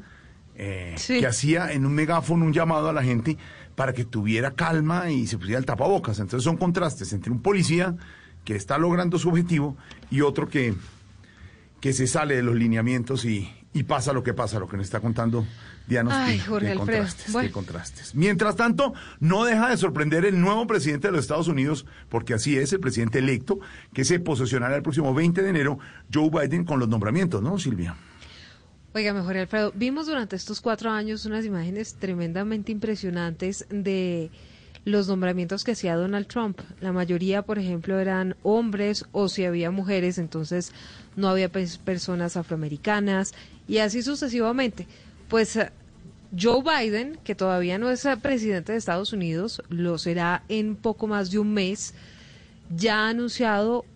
eh, 0.56 0.94
que 1.06 1.26
hacía 1.26 1.72
en 1.72 1.86
un 1.86 1.94
megáfono 1.94 2.44
un 2.44 2.52
llamado 2.52 2.88
a 2.88 2.92
la 2.92 3.02
gente 3.02 3.36
para 3.74 3.92
que 3.92 4.04
tuviera 4.04 4.52
calma 4.52 5.10
y 5.10 5.26
se 5.26 5.36
pusiera 5.38 5.58
el 5.58 5.66
tapabocas. 5.66 6.18
Entonces 6.20 6.44
son 6.44 6.56
contrastes 6.56 7.12
entre 7.12 7.32
un 7.32 7.40
policía 7.42 7.96
que 8.44 8.54
está 8.54 8.78
logrando 8.78 9.18
su 9.18 9.28
objetivo 9.30 9.76
y 10.10 10.20
otro 10.20 10.48
que, 10.48 10.74
que 11.80 11.92
se 11.92 12.06
sale 12.06 12.36
de 12.36 12.42
los 12.42 12.54
lineamientos 12.54 13.24
y, 13.24 13.50
y 13.72 13.82
pasa 13.84 14.12
lo 14.12 14.22
que 14.22 14.34
pasa, 14.34 14.58
lo 14.58 14.68
que 14.68 14.76
nos 14.76 14.86
está 14.86 15.00
contando 15.00 15.44
Diana 15.86 16.24
Ay, 16.26 16.38
Jorge 16.38 16.72
qué 16.72 16.76
contrastes, 16.76 17.32
Bueno. 17.32 17.48
qué 17.48 17.52
contrastes. 17.52 18.14
Mientras 18.14 18.56
tanto, 18.56 18.94
no 19.20 19.44
deja 19.44 19.68
de 19.68 19.76
sorprender 19.76 20.24
el 20.24 20.40
nuevo 20.40 20.66
presidente 20.66 21.08
de 21.08 21.12
los 21.12 21.22
Estados 21.22 21.48
Unidos, 21.48 21.84
porque 22.08 22.34
así 22.34 22.56
es, 22.56 22.72
el 22.72 22.80
presidente 22.80 23.18
electo, 23.18 23.58
que 23.92 24.04
se 24.04 24.18
posesionará 24.18 24.76
el 24.76 24.82
próximo 24.82 25.12
20 25.12 25.42
de 25.42 25.50
enero, 25.50 25.78
Joe 26.12 26.30
Biden, 26.30 26.64
con 26.64 26.78
los 26.78 26.88
nombramientos, 26.88 27.42
¿no, 27.42 27.58
Silvia? 27.58 27.96
Oiga, 28.96 29.12
mejor 29.12 29.36
Alfredo, 29.36 29.72
vimos 29.74 30.06
durante 30.06 30.36
estos 30.36 30.60
cuatro 30.60 30.88
años 30.88 31.26
unas 31.26 31.44
imágenes 31.44 31.94
tremendamente 31.94 32.70
impresionantes 32.70 33.66
de 33.68 34.30
los 34.84 35.08
nombramientos 35.08 35.64
que 35.64 35.72
hacía 35.72 35.96
Donald 35.96 36.28
Trump. 36.28 36.60
La 36.80 36.92
mayoría, 36.92 37.42
por 37.42 37.58
ejemplo, 37.58 37.98
eran 37.98 38.36
hombres 38.44 39.04
o 39.10 39.28
si 39.28 39.44
había 39.44 39.72
mujeres, 39.72 40.16
entonces 40.18 40.70
no 41.16 41.28
había 41.28 41.50
personas 41.50 42.36
afroamericanas 42.36 43.34
y 43.66 43.78
así 43.78 44.00
sucesivamente. 44.00 44.86
Pues 45.26 45.56
eh, 45.56 45.72
Joe 46.40 46.62
Biden, 46.62 47.18
que 47.24 47.34
todavía 47.34 47.78
no 47.78 47.90
es 47.90 48.04
eh, 48.04 48.16
presidente 48.16 48.70
de 48.70 48.78
Estados 48.78 49.12
Unidos, 49.12 49.60
lo 49.70 49.98
será 49.98 50.44
en 50.48 50.76
poco 50.76 51.08
más 51.08 51.32
de 51.32 51.40
un 51.40 51.52
mes, 51.52 51.94
ya 52.70 53.06
ha 53.06 53.08
anunciado 53.08 53.86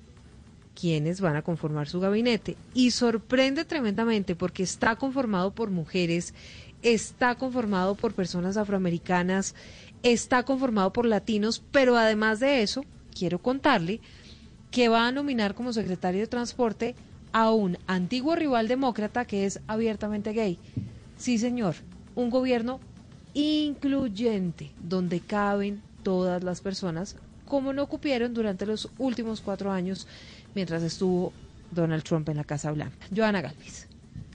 quienes 0.78 1.20
van 1.20 1.34
a 1.34 1.42
conformar 1.42 1.88
su 1.88 1.98
gabinete. 1.98 2.56
Y 2.72 2.92
sorprende 2.92 3.64
tremendamente 3.64 4.36
porque 4.36 4.62
está 4.62 4.94
conformado 4.94 5.50
por 5.52 5.70
mujeres, 5.70 6.34
está 6.82 7.34
conformado 7.34 7.96
por 7.96 8.14
personas 8.14 8.56
afroamericanas, 8.56 9.56
está 10.04 10.44
conformado 10.44 10.92
por 10.92 11.04
latinos, 11.04 11.64
pero 11.72 11.96
además 11.96 12.38
de 12.38 12.62
eso, 12.62 12.84
quiero 13.12 13.40
contarle 13.40 14.00
que 14.70 14.88
va 14.88 15.08
a 15.08 15.12
nominar 15.12 15.56
como 15.56 15.72
secretario 15.72 16.20
de 16.20 16.28
Transporte 16.28 16.94
a 17.32 17.50
un 17.50 17.76
antiguo 17.88 18.36
rival 18.36 18.68
demócrata 18.68 19.24
que 19.24 19.46
es 19.46 19.60
abiertamente 19.66 20.32
gay. 20.32 20.58
Sí, 21.16 21.38
señor, 21.38 21.74
un 22.14 22.30
gobierno 22.30 22.78
incluyente 23.34 24.70
donde 24.80 25.18
caben 25.18 25.82
todas 26.04 26.44
las 26.44 26.60
personas, 26.60 27.16
como 27.46 27.72
no 27.72 27.82
ocupieron 27.82 28.32
durante 28.32 28.66
los 28.66 28.90
últimos 28.98 29.40
cuatro 29.40 29.72
años 29.72 30.06
mientras 30.54 30.82
estuvo 30.82 31.32
Donald 31.70 32.02
Trump 32.02 32.28
en 32.28 32.36
la 32.36 32.44
Casa 32.44 32.70
Blanca. 32.70 33.06
Joana 33.14 33.40
Galvis. 33.40 33.87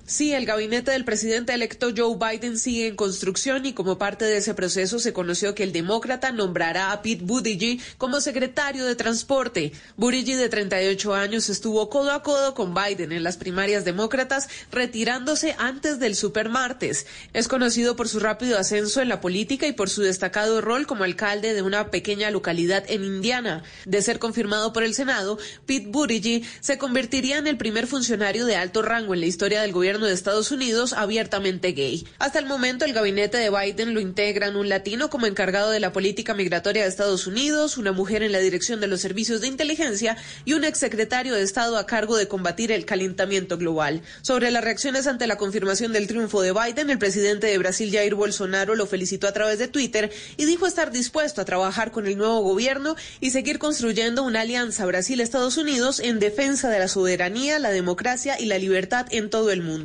Sí, 0.06 0.34
el 0.34 0.46
gabinete 0.46 0.92
del 0.92 1.06
presidente 1.06 1.54
electo 1.54 1.92
Joe 1.96 2.18
Biden 2.18 2.58
sigue 2.58 2.88
en 2.88 2.98
construcción 2.98 3.66
y 3.66 3.72
como 3.72 3.98
parte 3.98 4.26
de 4.26 4.36
ese 4.36 4.54
proceso 4.54 5.00
se 5.00 5.14
conoció 5.14 5.56
que 5.56 5.64
el 5.64 5.72
demócrata 5.72 6.34
nombrará 6.34 6.92
a 6.92 7.02
Pete 7.02 7.24
Buttigieg 7.24 7.80
como 7.98 8.20
secretario 8.20 8.86
de 8.86 8.98
Transporte. 8.98 9.72
Buttigieg, 9.96 10.38
de 10.38 10.50
38 10.50 11.16
años, 11.16 11.48
estuvo 11.48 11.90
codo 11.90 12.12
a 12.12 12.22
codo 12.22 12.54
con 12.54 12.76
Biden 12.76 13.14
en 13.14 13.24
las 13.24 13.38
primarias 13.38 13.86
demócratas, 13.86 14.50
retirándose 14.74 15.56
antes 15.58 16.00
del 16.00 16.18
supermartes. 16.18 17.08
Es 17.32 17.48
conocido 17.48 17.96
por 17.96 18.10
su 18.10 18.20
rápido 18.20 18.60
ascenso 18.60 19.02
en 19.02 19.08
la 19.08 19.22
política 19.22 19.68
y 19.68 19.72
por 19.72 19.90
su 19.90 20.02
destacado 20.02 20.60
rol 20.60 20.86
como 20.86 21.06
alcalde 21.06 21.54
de 21.54 21.62
una 21.62 21.92
pequeña 21.92 22.30
localidad 22.30 22.84
en 22.90 23.06
Indiana. 23.06 23.64
De 23.86 24.02
ser 24.02 24.20
confirmado 24.20 24.74
por 24.74 24.84
el 24.84 24.96
Senado, 24.96 25.40
Pete 25.66 25.88
Buttigieg 25.88 26.44
se 26.60 26.78
convertiría 26.78 27.38
en 27.38 27.48
el 27.48 27.56
primer 27.56 27.88
funcionario 27.88 28.46
de 28.46 28.58
alto 28.58 28.82
rango 28.82 29.14
en 29.14 29.22
la 29.22 29.28
historia 29.28 29.62
del 29.62 29.72
gobierno 29.72 29.93
de 30.02 30.14
Estados 30.14 30.52
Unidos 30.52 30.94
abiertamente 30.94 31.74
gay. 31.74 32.06
Hasta 32.20 32.40
el 32.40 32.45
momento, 32.45 32.86
el 32.86 32.94
gabinete 32.94 33.38
de 33.38 33.49
Biden 33.49 33.94
lo 33.94 33.99
integran 33.99 34.56
un 34.56 34.70
latino 34.70 35.10
como 35.10 35.28
encargado 35.28 35.72
de 35.72 35.80
la 35.80 35.94
política 35.94 36.34
migratoria 36.34 36.84
de 36.84 36.90
Estados 36.90 37.28
Unidos, 37.28 37.78
una 37.78 37.91
mujer 37.91 38.24
en 38.24 38.32
la 38.32 38.40
dirección 38.40 38.80
de 38.80 38.88
los 38.88 39.02
servicios 39.02 39.41
de 39.41 39.48
inteligencia 39.48 40.18
y 40.45 40.53
un 40.53 40.64
exsecretario 40.64 41.36
de 41.36 41.44
Estado 41.44 41.78
a 41.78 41.86
cargo 41.86 42.18
de 42.18 42.28
combatir 42.28 42.72
el 42.72 42.86
calentamiento 42.86 43.57
global. 43.57 44.02
Sobre 44.22 44.52
las 44.52 44.64
reacciones 44.64 45.07
ante 45.07 45.28
la 45.28 45.38
confirmación 45.38 45.94
del 45.94 46.07
triunfo 46.07 46.41
de 46.41 46.53
Biden, 46.53 46.90
el 46.90 46.98
presidente 46.98 47.48
de 47.48 47.57
Brasil, 47.57 47.91
Jair 47.91 48.15
Bolsonaro, 48.15 48.76
lo 48.76 48.88
felicitó 48.88 49.28
a 49.28 49.34
través 49.34 49.60
de 49.60 49.68
Twitter 49.68 50.11
y 50.38 50.45
dijo 50.45 50.65
estar 50.65 50.91
dispuesto 50.91 51.41
a 51.41 51.45
trabajar 51.45 51.91
con 51.91 52.07
el 52.07 52.18
nuevo 52.18 52.41
gobierno 52.41 52.95
y 53.20 53.32
seguir 53.32 53.60
construyendo 53.60 54.24
una 54.24 54.41
alianza 54.41 54.86
Brasil-Estados 54.86 55.57
Unidos 55.57 55.99
en 55.99 56.20
defensa 56.20 56.70
de 56.70 56.80
la 56.80 56.88
soberanía, 56.88 57.60
la 57.60 57.72
democracia 57.72 58.40
y 58.40 58.45
la 58.45 58.57
libertad 58.57 59.07
en 59.11 59.30
todo 59.30 59.52
el 59.52 59.61
mundo. 59.61 59.83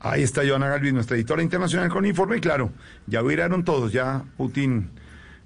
Ahí 0.00 0.22
está 0.22 0.42
Joana 0.46 0.68
Galvis, 0.68 0.94
nuestra 0.94 1.16
editora 1.16 1.42
internacional 1.42 1.90
con 1.90 2.06
informe, 2.06 2.38
y 2.38 2.40
claro, 2.40 2.72
ya 3.06 3.20
viraron 3.20 3.64
todos, 3.64 3.92
ya 3.92 4.24
Putin 4.36 4.90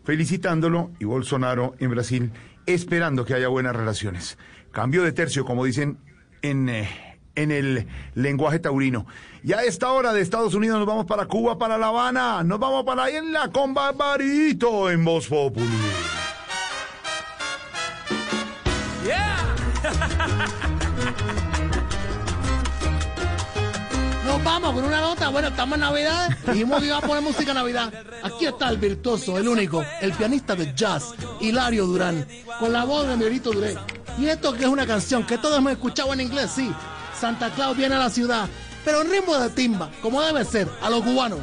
felicitándolo 0.05 0.91
y 1.01 1.07
Bolsonaro 1.07 1.75
en 1.79 1.91
Brasil 1.91 2.31
esperando 2.67 3.25
que 3.25 3.35
haya 3.35 3.49
buenas 3.49 3.75
relaciones. 3.75 4.39
Cambio 4.71 5.03
de 5.03 5.13
tercio, 5.13 5.45
como 5.45 5.65
dicen 5.65 5.99
en, 6.43 6.69
eh, 6.69 6.89
en 7.35 7.51
el 7.51 7.87
lenguaje 8.15 8.59
taurino. 8.59 9.07
Y 9.43 9.53
a 9.53 9.63
esta 9.63 9.91
hora 9.91 10.13
de 10.13 10.21
Estados 10.21 10.55
Unidos 10.55 10.79
nos 10.79 10.87
vamos 10.87 11.07
para 11.07 11.27
Cuba, 11.27 11.59
para 11.59 11.79
La 11.79 11.89
Habana, 11.89 12.45
nos 12.45 12.59
vamos 12.59 12.85
para 12.85 13.05
ahí 13.05 13.17
en 13.17 13.33
la 13.33 13.51
con 13.51 13.75
Barbarito 13.75 14.91
en 14.91 15.05
Voz. 15.05 15.29
Vamos 24.45 24.75
con 24.75 24.85
una 24.85 25.01
nota. 25.01 25.31
Bueno, 25.31 25.49
estamos 25.49 25.75
en 25.77 25.81
Navidad. 25.81 26.29
Dijimos 26.47 26.81
que 26.81 26.87
iba 26.87 26.99
a 26.99 27.01
poner 27.01 27.23
música 27.23 27.55
Navidad. 27.55 27.93
Aquí 28.23 28.45
está 28.45 28.69
el 28.69 28.77
virtuoso, 28.77 29.39
el 29.39 29.49
único, 29.49 29.85
el 30.03 30.13
pianista 30.13 30.55
de 30.55 30.75
jazz, 30.75 31.15
Hilario 31.41 31.87
Durán, 31.87 32.27
con 32.61 32.73
la 32.73 32.85
voz 32.85 33.09
de 33.09 33.17
Miguelito 33.17 33.53
Duré. 33.53 33.77
Y 34.19 34.27
esto 34.27 34.53
que 34.53 34.65
es 34.65 34.69
una 34.69 34.87
canción 34.87 35.25
que 35.27 35.39
todos 35.39 35.59
hemos 35.59 35.73
escuchado 35.73 36.13
en 36.13 36.21
inglés, 36.21 36.51
sí. 36.55 36.71
Santa 37.19 37.51
Claus 37.51 37.77
viene 37.77 37.95
a 37.95 37.99
la 37.99 38.11
ciudad, 38.11 38.49
pero 38.85 39.01
en 39.01 39.11
ritmo 39.11 39.37
de 39.39 39.49
timba, 39.49 39.91
como 40.03 40.21
debe 40.21 40.45
ser, 40.45 40.69
a 40.83 40.91
los 40.91 41.03
cubanos. 41.03 41.41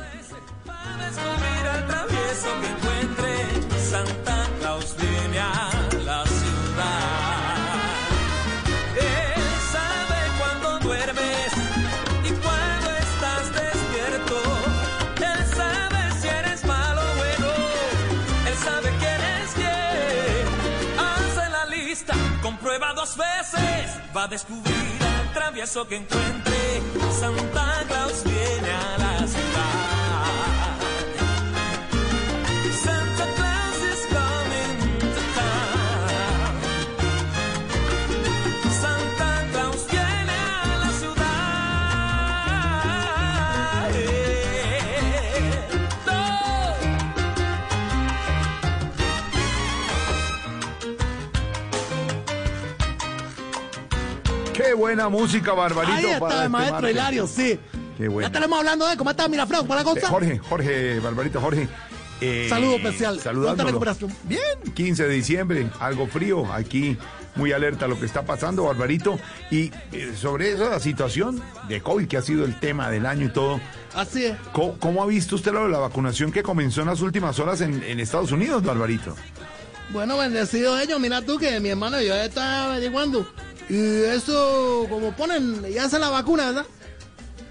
Dos 23.02 23.18
veces. 23.18 24.00
Va 24.16 24.24
a 24.24 24.28
descubrir 24.28 25.00
al 25.02 25.34
travieso 25.34 25.88
que 25.88 25.96
encuentre. 25.96 26.82
Santa 27.20 27.84
Claus 27.88 28.24
viene 28.24 28.72
a 28.72 28.98
la 29.00 29.11
Qué 54.64 54.74
buena 54.74 55.10
música, 55.10 55.54
Barbarito. 55.54 55.94
Ahí 55.98 56.06
está 56.06 56.20
para 56.20 56.44
el 56.44 56.50
maestro. 56.50 56.90
Hilario, 56.90 57.28
sí. 57.28 57.60
Qué 57.98 58.08
bueno. 58.08 58.28
Ya 58.28 58.32
tenemos 58.34 58.60
hablando 58.60 58.88
de 58.88 58.98
cómo 58.98 59.10
está 59.12 59.28
Miraflores, 59.28 59.68
¿para 59.68 59.84
la 59.84 59.90
Eh, 59.92 59.94
cosa? 59.94 60.08
Jorge, 60.08 60.38
Jorge, 60.40 61.00
Barbarito, 61.00 61.40
Jorge. 61.42 61.68
eh, 62.22 62.48
Saludo 62.50 62.76
especial. 62.76 63.14
¿Cuánta 63.16 63.24
Saludándolo. 63.24 63.68
recuperación? 63.70 64.16
Bien, 64.24 64.42
15 64.74 65.04
de 65.08 65.14
diciembre, 65.14 65.68
algo 65.80 66.08
frío, 66.08 66.52
aquí 66.54 66.98
muy 67.36 67.52
alerta 67.54 67.86
a 67.86 67.88
lo 67.88 68.00
que 68.00 68.06
está 68.06 68.24
pasando, 68.24 68.64
Barbarito. 68.66 69.20
Y 69.52 69.72
eh, 69.92 70.14
sobre 70.20 70.52
esa 70.54 70.80
situación 70.80 71.42
de 71.68 71.82
COVID, 71.82 72.08
que 72.08 72.18
ha 72.18 72.22
sido 72.22 72.44
el 72.46 72.60
tema 72.60 72.90
del 72.90 73.06
año 73.06 73.28
y 73.28 73.30
todo, 73.30 73.60
Así 73.96 74.26
es. 74.26 74.38
¿cómo, 74.54 74.78
cómo 74.80 75.04
ha 75.04 75.06
visto 75.06 75.36
usted 75.36 75.52
lo 75.52 75.64
de 75.64 75.70
la 75.70 75.80
vacunación 75.80 76.32
que 76.32 76.44
comenzó 76.44 76.82
en 76.82 76.88
las 76.88 77.02
últimas 77.02 77.40
horas 77.40 77.62
en, 77.62 77.84
en 77.84 78.00
Estados 78.00 78.32
Unidos, 78.32 78.64
Barbarito? 78.64 79.16
Bueno, 79.90 80.18
bendecido 80.18 80.80
ellos. 80.80 81.00
Mira 81.02 81.22
tú 81.22 81.38
que 81.38 81.60
mi 81.60 81.70
hermano 81.70 82.02
y 82.02 82.08
yo 82.08 82.16
estaba 82.16 82.66
averiguando. 82.74 83.28
Y 83.70 84.04
eso, 84.04 84.86
como 84.90 85.12
ponen, 85.16 85.64
ya 85.72 85.86
hace 85.86 85.98
la 86.00 86.10
vacuna, 86.10 86.48
¿verdad? 86.48 86.66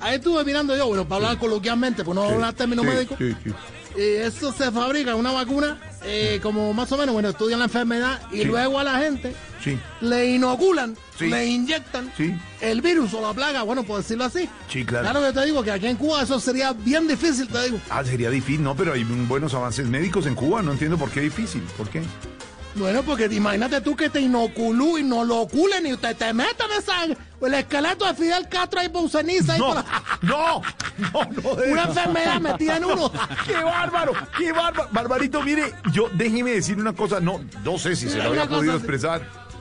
Ahí 0.01 0.17
estuve 0.17 0.45
mirando 0.45 0.77
yo, 0.77 0.87
bueno, 0.87 1.07
para 1.07 1.27
hablar 1.27 1.39
coloquialmente, 1.39 2.05
pues 2.05 2.15
no 2.15 2.27
Sí, 2.27 2.35
hablar 2.35 2.55
términos 2.55 2.85
sí, 2.87 2.91
médicos. 2.91 3.19
sí, 3.19 3.37
sí. 3.45 3.51
Y 3.97 4.01
eso 4.17 4.53
se 4.53 4.71
fabrica, 4.71 5.15
una 5.17 5.33
vacuna, 5.33 5.79
eh, 6.05 6.39
como 6.43 6.73
más 6.73 6.91
o 6.93 6.97
menos, 6.97 7.13
bueno, 7.13 7.29
estudian 7.31 7.59
la 7.59 7.65
enfermedad 7.67 8.21
y 8.31 8.45
luego 8.45 8.79
a 8.79 8.85
la 8.85 8.99
gente 9.01 9.35
Sí, 9.63 9.79
le 10.01 10.27
inoculan, 10.31 10.97
Sí. 11.19 11.27
le 11.27 11.45
inyectan 11.45 12.11
sí, 12.17 12.33
el 12.63 12.81
virus 12.81 13.13
o 13.13 13.21
la 13.21 13.35
plaga, 13.35 13.63
bueno, 13.63 13.83
por 13.83 13.99
decirlo 13.99 14.25
así. 14.25 14.49
sí, 14.71 14.85
claro. 14.87 15.11
Claro 15.11 15.27
que 15.27 15.39
te 15.39 15.45
digo 15.45 15.63
que 15.63 15.71
aquí 15.73 15.87
en 15.89 15.97
Cuba 15.97 16.23
eso 16.23 16.39
sería 16.41 16.73
bien 16.73 17.07
difícil, 17.09 17.49
te 17.49 17.65
digo. 17.65 17.79
Ah, 17.91 18.03
sería 18.05 18.31
difícil, 18.31 18.63
no, 18.63 18.75
pero 18.77 18.93
hay 18.95 19.05
buenos 19.05 19.53
avances 19.55 19.87
médicos 19.87 20.25
en 20.27 20.35
Cuba, 20.37 20.63
no 20.63 20.73
entiendo 20.73 20.97
por 20.97 21.11
qué 21.11 21.21
difícil, 21.21 21.61
¿por 21.77 21.89
qué? 21.91 22.03
Bueno, 22.77 23.03
porque 23.03 23.25
imagínate 23.27 23.81
tú 23.81 23.97
que 23.97 24.09
te 24.09 24.21
inoculú 24.21 24.97
y 24.99 25.03
no 25.03 25.25
lo 25.25 25.39
oculen 25.39 25.87
y 25.87 25.97
te, 25.97 26.15
te 26.15 26.33
metan 26.33 26.69
esa, 26.79 27.05
el 27.05 27.55
esqueleto 27.55 28.05
de 28.07 28.15
Fidel 28.15 28.49
Castro 28.49 28.81
ahí 28.81 28.89
por 28.89 29.11
ceniza. 29.11 29.55
ahí 29.55 29.59
No, 29.61 29.67
por 29.67 29.75
la- 29.77 30.03
no, 30.23 30.63
no, 30.99 31.43
no. 31.43 31.57
de 31.57 31.73
Una 31.73 31.85
enfermedad 31.85 32.41
metida 32.41 32.77
en 32.77 32.85
uno. 32.85 33.13
¡Qué 33.47 33.55
bárbaro! 33.55 34.13
¡Qué 34.39 34.53
bárbaro! 34.53 34.89
Barbarito, 34.93 35.43
mire, 35.43 35.75
yo 35.93 36.09
déjeme 36.13 36.53
decir 36.53 36.79
una 36.79 36.93
cosa, 36.93 37.19
no, 37.21 37.41
no 37.65 37.79
sé 37.79 37.97
si 37.97 38.09
se 38.09 38.19
lo 38.19 38.31
había 38.31 38.47
cosa 38.47 38.57
podido 38.59 38.77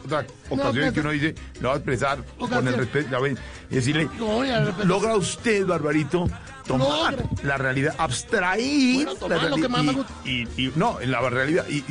expresar. 0.09 0.25
Otra 0.49 0.65
ocasión 0.69 0.83
pues, 0.85 0.93
que 0.93 0.99
uno 0.99 1.09
dice, 1.11 1.35
lo 1.61 1.67
va 1.69 1.73
a 1.75 1.77
expresar 1.77 2.23
con 2.37 2.67
el 2.67 2.73
respeto, 2.75 3.09
ya 3.11 3.19
ven, 3.19 3.37
y 3.69 3.75
decirle, 3.75 4.09
No, 4.17 4.43
logra 4.85 5.15
usted, 5.15 5.65
Barbarito, 5.65 6.25
tomar 6.65 7.15
la 7.43 7.57
realidad, 7.57 7.95
abstraer 7.97 9.05
Bueno, 9.05 9.27
la 9.27 9.37
realidad 9.37 10.05
y- 10.25 10.29
y, 10.29 10.47
y- 10.67 10.73
no, 10.75 10.99
en 11.01 11.11
la 11.11 11.21
realidad, 11.29 11.65
y, 11.69 11.81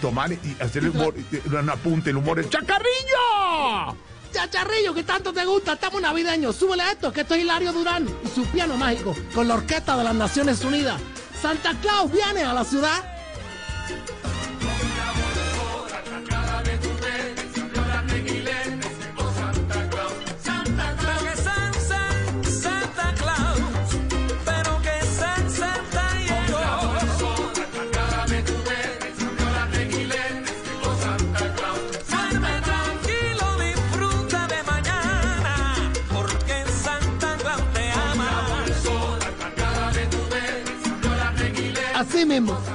tomar 0.00 0.32
y 0.32 0.38
hacer 0.60 0.84
el 0.84 0.90
humor, 0.90 1.14
un 1.46 1.70
apunte, 1.70 2.10
el 2.10 2.16
humor, 2.16 2.38
el 2.38 2.48
chacarrillo. 2.48 3.96
Chacharrillo, 4.32 4.94
que 4.94 5.02
tanto 5.02 5.32
te 5.32 5.44
gusta, 5.44 5.72
estamos 5.72 6.00
navideños. 6.00 6.54
Súbele 6.54 6.84
a 6.84 6.92
esto, 6.92 7.12
que 7.12 7.22
esto 7.22 7.34
es 7.34 7.42
Hilario 7.42 7.72
Durán 7.72 8.06
y 8.24 8.28
su 8.28 8.44
piano 8.46 8.76
mágico 8.76 9.14
con 9.34 9.48
la 9.48 9.54
Orquesta 9.54 9.96
de 9.96 10.04
las 10.04 10.14
Naciones 10.14 10.62
Unidas. 10.64 11.00
Santa 11.42 11.74
Claus 11.82 12.12
viene 12.12 12.42
a 12.44 12.52
la 12.54 12.64
ciudad. 12.64 13.02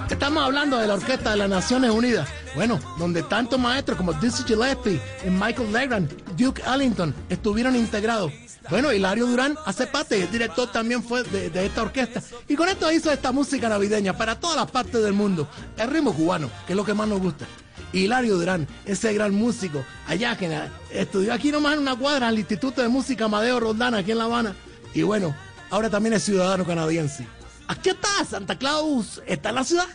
Estamos 0.10 0.44
hablando 0.44 0.78
de 0.78 0.86
la 0.86 0.96
Orquesta 0.96 1.32
de 1.32 1.38
las 1.38 1.50
Naciones 1.50 1.90
Unidas. 1.92 2.28
Bueno, 2.56 2.78
donde 3.00 3.24
tantos 3.24 3.58
maestros 3.58 3.98
como 3.98 4.12
Dizzy 4.12 4.44
Gillespie 4.44 5.00
Michael 5.30 5.72
Legrand, 5.72 6.12
Duke 6.36 6.62
Ellington 6.68 7.16
estuvieron 7.30 7.74
integrados. 7.76 8.34
Bueno, 8.70 8.92
Hilario 8.92 9.28
Durán 9.28 9.56
hace 9.66 9.88
parte, 9.88 10.22
el 10.22 10.30
director 10.30 10.70
también 10.72 11.02
fue 11.02 11.24
de, 11.24 11.66
esta 11.66 11.84
orquesta. 11.84 12.22
Y 12.50 12.56
con 12.56 12.68
esto 12.68 12.92
hizo 12.92 13.10
esta 13.12 13.32
música 13.32 13.70
navideña 13.70 14.18
para 14.18 14.38
todas 14.38 14.58
las 14.58 14.70
partes 14.70 15.02
del 15.02 15.14
mundo. 15.14 15.48
El 15.78 15.90
ritmo 15.90 16.14
cubano, 16.14 16.50
que 16.68 16.74
es 16.74 16.78
lo 16.78 16.84
que 16.84 16.94
más 16.94 17.08
nos 17.08 17.22
gusta. 17.22 17.46
Hilario 17.94 18.36
Durán, 18.36 18.68
ese 18.84 19.14
gran 19.14 19.34
músico, 19.34 19.86
allá 20.08 20.36
que 20.36 20.52
estudió 20.92 21.34
aquí 21.34 21.52
nomás 21.52 21.76
en 21.76 21.80
una 21.80 21.96
cuadra 21.96 22.28
al 22.28 22.38
Instituto 22.38 22.82
de 22.82 22.90
Música 22.90 23.26
Amadeo 23.26 23.62
Roldán, 23.62 23.94
aquí 23.94 24.12
en 24.12 24.18
La 24.18 24.26
Habana. 24.26 24.54
Y 24.94 25.04
bueno, 25.04 25.34
ahora 25.70 25.90
también 25.90 26.14
es 26.14 26.24
ciudadano 26.24 26.66
canadiense. 26.66 27.26
Aquí 27.68 27.90
está, 27.90 28.24
Santa 28.26 28.58
Claus, 28.58 29.22
está 29.26 29.50
en 29.50 29.56
la 29.56 29.64
ciudad. 29.64 29.88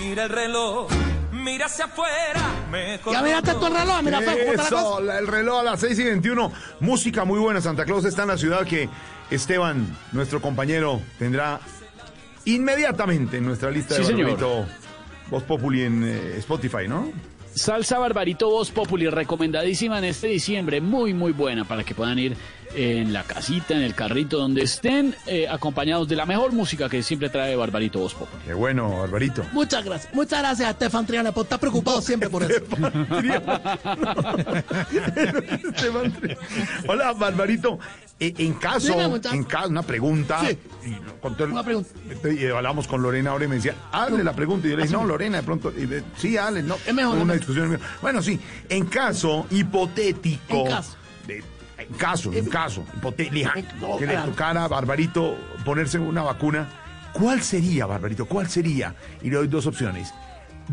Mira 0.00 0.24
el 0.24 0.30
reloj, 0.30 0.88
mira 1.32 1.66
hacia 1.66 1.84
afuera. 1.86 2.40
Mejor 2.70 3.12
Ya 3.12 3.22
miraste 3.22 3.52
tu 3.54 3.66
reloj, 3.66 4.02
mira, 4.02 4.18
Fer, 4.20 4.38
¿cómo 4.38 4.50
está 4.52 4.62
la 4.62 4.68
Eso, 4.80 4.90
cosa? 4.90 5.00
la- 5.02 5.18
el 5.18 5.26
reloj 5.26 5.60
a 5.60 5.62
las 5.62 5.80
6 5.80 5.98
y 5.98 6.04
21. 6.04 6.52
Música 6.80 7.24
muy 7.24 7.38
buena. 7.38 7.60
Santa 7.60 7.84
Claus 7.84 8.04
está 8.04 8.22
en 8.22 8.28
la 8.28 8.38
ciudad 8.38 8.66
que 8.66 8.88
Esteban, 9.30 9.96
nuestro 10.12 10.40
compañero, 10.40 11.00
tendrá 11.18 11.60
inmediatamente 12.44 13.36
en 13.38 13.46
nuestra 13.46 13.70
lista 13.70 13.94
de 13.96 14.04
Sí. 14.04 14.12
Barbarito 14.14 14.66
Voz 15.30 15.42
Populi 15.42 15.82
en 15.82 16.02
eh, 16.04 16.34
Spotify, 16.38 16.88
¿no? 16.88 17.12
Salsa 17.58 17.98
Barbarito 17.98 18.48
Voz 18.48 18.70
Populi, 18.70 19.08
recomendadísima 19.08 19.98
en 19.98 20.04
este 20.04 20.28
diciembre, 20.28 20.80
muy 20.80 21.12
muy 21.12 21.32
buena 21.32 21.64
para 21.64 21.84
que 21.84 21.94
puedan 21.94 22.18
ir 22.18 22.36
en 22.74 23.12
la 23.12 23.24
casita, 23.24 23.74
en 23.74 23.82
el 23.82 23.94
carrito, 23.94 24.38
donde 24.38 24.62
estén, 24.62 25.14
eh, 25.26 25.48
acompañados 25.48 26.06
de 26.06 26.16
la 26.16 26.26
mejor 26.26 26.52
música 26.52 26.88
que 26.88 27.02
siempre 27.02 27.30
trae 27.30 27.56
Barbarito 27.56 27.98
Voz 27.98 28.14
Populi. 28.14 28.42
Qué 28.44 28.54
bueno, 28.54 28.98
Barbarito. 28.98 29.42
Muchas 29.52 29.84
gracias. 29.84 30.14
Muchas 30.14 30.40
gracias 30.40 30.68
a 30.68 30.70
Estefan 30.72 31.06
Triana 31.06 31.32
por 31.32 31.44
estar 31.44 31.58
preocupado 31.58 32.00
siempre 32.02 32.28
por 32.30 32.42
eso. 32.44 32.62
Hola, 36.88 37.12
Barbarito. 37.12 37.78
Eh, 38.20 38.34
en 38.38 38.54
caso, 38.54 38.92
Dime, 38.94 39.20
en 39.32 39.44
caso, 39.44 39.68
una 39.68 39.82
pregunta. 39.82 40.40
Sí. 40.40 40.58
Una 41.44 41.62
pregunta. 41.62 41.88
y 42.28 42.46
hablamos 42.46 42.88
con 42.88 43.00
Lorena 43.00 43.30
ahora 43.30 43.44
y 43.44 43.48
me 43.48 43.56
decía, 43.56 43.76
hazle 43.92 44.24
la 44.24 44.32
pregunta. 44.32 44.66
Y 44.66 44.70
yo 44.72 44.76
le 44.76 44.82
dije, 44.84 44.94
no, 44.94 45.04
Lorena, 45.04 45.36
de 45.38 45.42
pronto. 45.44 45.72
y 45.76 45.86
de- 45.86 46.02
sí, 46.16 46.36
hazle, 46.36 46.64
no. 46.64 46.74
Es 46.74 46.92
Una 46.92 46.94
mejor. 47.14 47.18
Discusión. 47.52 47.80
Bueno, 48.02 48.22
sí. 48.22 48.38
En 48.68 48.86
caso 48.86 49.46
hipotético. 49.50 50.66
En 50.66 50.66
caso. 50.70 50.96
de- 51.26 51.44
en 51.78 51.94
caso, 51.94 52.32
en 52.32 52.46
caso 52.46 52.84
hipotético. 52.96 53.50
que 53.98 54.06
le 54.06 54.16
tocara 54.16 54.64
a 54.64 54.68
Barbarito 54.68 55.36
ponerse 55.64 55.98
una 55.98 56.22
vacuna. 56.22 56.68
¿Cuál 57.12 57.42
sería, 57.42 57.86
Barbarito? 57.86 58.26
¿Cuál 58.26 58.48
sería? 58.50 58.94
Y 59.22 59.30
le 59.30 59.36
doy 59.36 59.48
dos 59.48 59.66
opciones. 59.66 60.12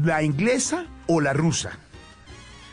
¿La 0.04 0.24
inglesa 0.24 0.86
o 1.08 1.22
la 1.22 1.32
rusa? 1.34 1.72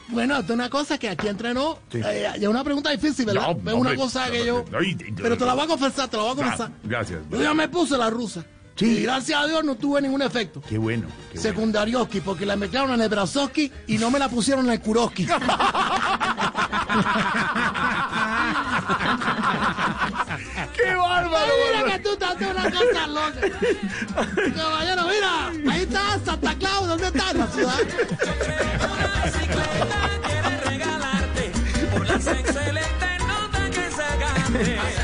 Bueno, 0.08 0.38
es 0.38 0.50
una 0.50 0.68
cosa 0.68 0.98
que 0.98 1.08
aquí 1.08 1.28
entrenó. 1.28 1.78
Sí. 1.90 2.00
Eh, 2.04 2.28
es 2.34 2.46
una 2.48 2.64
pregunta 2.64 2.90
difícil, 2.90 3.24
¿verdad? 3.26 3.42
No, 3.42 3.50
es 3.52 3.62
una 3.62 3.72
hombre, 3.74 3.96
cosa 3.96 4.30
que 4.30 4.44
yo. 4.44 4.64
no, 4.70 4.78
Pero 5.16 5.36
te 5.38 5.46
la 5.46 5.54
voy 5.54 5.64
a 5.64 5.66
confesar, 5.68 6.08
te 6.08 6.16
la 6.16 6.22
voy 6.24 6.32
a 6.32 6.36
confesar. 6.36 6.70
Gracias. 6.84 7.20
Yo 7.30 7.42
ya 7.42 7.54
me 7.54 7.68
puse 7.68 7.96
la 7.96 8.10
rusa. 8.10 8.44
Sí. 8.76 8.86
Y 8.86 9.02
gracias 9.02 9.40
a 9.40 9.46
Dios 9.46 9.64
no 9.64 9.74
tuve 9.74 10.00
ningún 10.00 10.22
efecto. 10.22 10.62
Qué 10.68 10.78
bueno. 10.78 11.06
qué 11.30 11.38
bueno. 11.38 11.42
Secundarioski, 11.42 12.20
porque 12.20 12.46
la 12.46 12.56
mezclaron 12.56 12.92
en 12.92 13.02
el 13.02 13.08
Brazoski 13.08 13.70
y 13.86 13.98
no 13.98 14.10
me 14.10 14.18
la 14.18 14.28
pusieron 14.28 14.66
en 14.66 14.72
el 14.72 14.80
Kuroski. 14.80 15.26
¡Qué 20.76 20.94
bárbaro! 20.94 21.52
Mira 21.66 21.92
que 21.92 21.98
tú 22.02 22.12
estás 22.12 22.38
de 22.38 22.46
una 22.46 22.70
cosa 22.70 23.06
loca. 23.06 23.40
Caballero, 24.56 25.02
mira, 25.08 25.72
ahí 25.72 25.82
está 25.82 26.18
Santa 26.24 26.54
Claus, 26.54 26.88
¿dónde 26.88 27.06
está 27.06 27.32
la 27.32 27.46
ciudad? 27.48 27.78
Por 31.92 32.06
las 32.06 32.26
excelentes 32.26 33.18
notas 33.26 33.70
que 33.70 33.90
se 33.90 35.01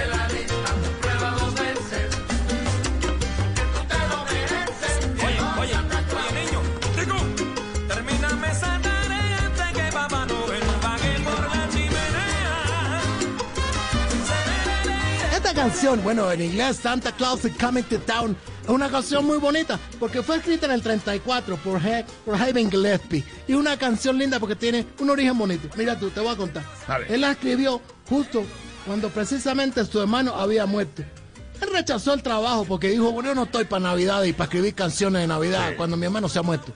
canción, 15.68 16.02
bueno, 16.02 16.32
en 16.32 16.40
inglés, 16.40 16.78
Santa 16.78 17.12
Claus 17.12 17.44
is 17.44 17.52
Coming 17.58 17.82
to 17.82 17.98
Town, 17.98 18.34
es 18.62 18.70
una 18.70 18.88
canción 18.88 19.26
muy 19.26 19.36
bonita 19.36 19.78
porque 20.00 20.22
fue 20.22 20.36
escrita 20.36 20.64
en 20.64 20.72
el 20.72 20.80
34 20.80 21.58
por, 21.58 21.84
He 21.84 22.06
por 22.24 22.40
Haven 22.40 22.70
Gillespie. 22.70 23.22
Y 23.46 23.52
una 23.52 23.76
canción 23.76 24.16
linda 24.16 24.40
porque 24.40 24.56
tiene 24.56 24.86
un 24.98 25.10
origen 25.10 25.36
bonito. 25.36 25.68
Mira 25.76 25.98
tú, 25.98 26.08
te 26.08 26.20
voy 26.20 26.32
a 26.32 26.36
contar. 26.36 26.64
A. 26.86 26.96
Él 27.00 27.20
la 27.20 27.32
escribió 27.32 27.82
justo 28.08 28.44
cuando 28.86 29.10
precisamente 29.10 29.84
su 29.84 30.00
hermano 30.00 30.34
había 30.36 30.64
muerto. 30.64 31.02
Él 31.60 31.68
rechazó 31.70 32.14
el 32.14 32.22
trabajo 32.22 32.64
porque 32.64 32.88
dijo, 32.88 33.12
bueno, 33.12 33.28
yo 33.28 33.34
no 33.34 33.42
estoy 33.42 33.66
para 33.66 33.80
Navidad 33.80 34.22
y 34.22 34.32
para 34.32 34.44
escribir 34.44 34.74
canciones 34.74 35.20
de 35.20 35.28
Navidad 35.28 35.74
cuando 35.76 35.98
mi 35.98 36.06
hermano 36.06 36.30
se 36.30 36.38
ha 36.38 36.42
muerto. 36.42 36.72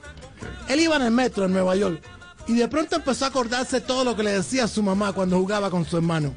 Él 0.69 0.81
iba 0.81 0.97
en 0.97 1.03
el 1.03 1.13
metro 1.13 1.47
en 1.47 1.55
Nueva 1.55 1.77
York 1.77 2.03
y 2.47 2.57
de 2.57 2.69
pronto 2.69 2.97
empezó 2.97 3.25
a 3.25 3.29
acordarse 3.29 3.81
todo 3.81 4.05
lo 4.05 4.15
que 4.15 4.23
le 4.23 4.33
decía 4.33 4.69
su 4.69 4.83
mamá 4.83 5.15
cuando 5.15 5.39
jugaba 5.39 5.71
con 5.71 5.87
su 5.87 5.97
hermano. 5.97 6.35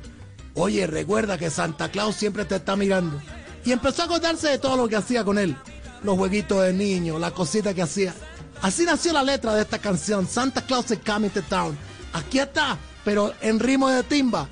Oye, 0.55 0.87
recuerda 0.87 1.37
que 1.37 1.49
Santa 1.49 1.89
Claus 1.89 2.15
siempre 2.15 2.45
te 2.45 2.55
está 2.55 2.75
mirando. 2.75 3.21
Y 3.65 3.71
empezó 3.71 4.03
a 4.03 4.05
acordarse 4.05 4.47
de 4.47 4.57
todo 4.57 4.77
lo 4.77 4.87
que 4.87 4.95
hacía 4.95 5.23
con 5.23 5.37
él. 5.37 5.55
Los 6.03 6.17
jueguitos 6.17 6.63
de 6.63 6.71
niño, 6.71 7.19
las 7.19 7.33
cositas 7.33 7.73
que 7.73 7.81
hacía. 7.81 8.13
Así 8.61 8.85
nació 8.85 9.11
la 9.11 9.23
letra 9.23 9.53
de 9.53 9.61
esta 9.61 9.79
canción, 9.79 10.27
Santa 10.27 10.61
Claus 10.61 10.89
is 10.91 10.99
Coming 11.05 11.29
to 11.29 11.41
Town. 11.43 11.77
Aquí 12.13 12.39
está, 12.39 12.77
pero 13.03 13.33
en 13.41 13.59
ritmo 13.59 13.89
de 13.89 14.03
timba, 14.03 14.47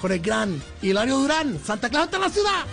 con 0.00 0.10
el 0.10 0.18
gran 0.18 0.60
Hilario 0.82 1.18
Durán. 1.18 1.60
Santa 1.64 1.88
Claus 1.88 2.06
está 2.06 2.16
en 2.16 2.22
la 2.22 2.30
ciudad. 2.30 2.64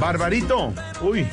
Barbarito. 0.00 0.72
Uy. 1.02 1.26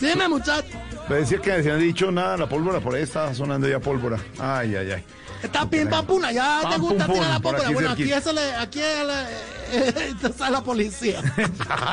Dime, 0.00 0.28
muchacho. 0.28 0.68
Me 1.08 1.16
decía 1.16 1.38
que 1.38 1.62
se 1.62 1.70
han 1.70 1.80
dicho 1.80 2.10
nada, 2.10 2.36
la 2.36 2.48
pólvora 2.48 2.80
por 2.80 2.94
ahí 2.94 3.02
está 3.02 3.34
sonando 3.34 3.68
ya 3.68 3.78
pólvora. 3.80 4.18
Ay, 4.38 4.74
ay, 4.76 4.92
ay. 4.92 5.04
Está 5.42 5.68
pim 5.68 5.86
pam 5.88 6.06
puna, 6.06 6.32
ya 6.32 6.60
Pam, 6.62 6.72
te 6.72 6.78
gusta 6.78 7.06
pum, 7.06 7.14
tirar 7.16 7.30
la 7.30 7.40
pólvora. 7.40 7.64
aquí 7.64 7.74
Bueno, 7.74 7.90
aquí 7.90 8.04
cerquita. 8.04 8.18
eso 8.18 8.32
le, 8.32 8.54
aquí 8.54 8.80
es 8.80 9.06
la, 9.06 9.30
eh, 9.30 9.94
esta 10.24 10.46
es 10.46 10.50
la 10.50 10.62
policía. 10.64 11.20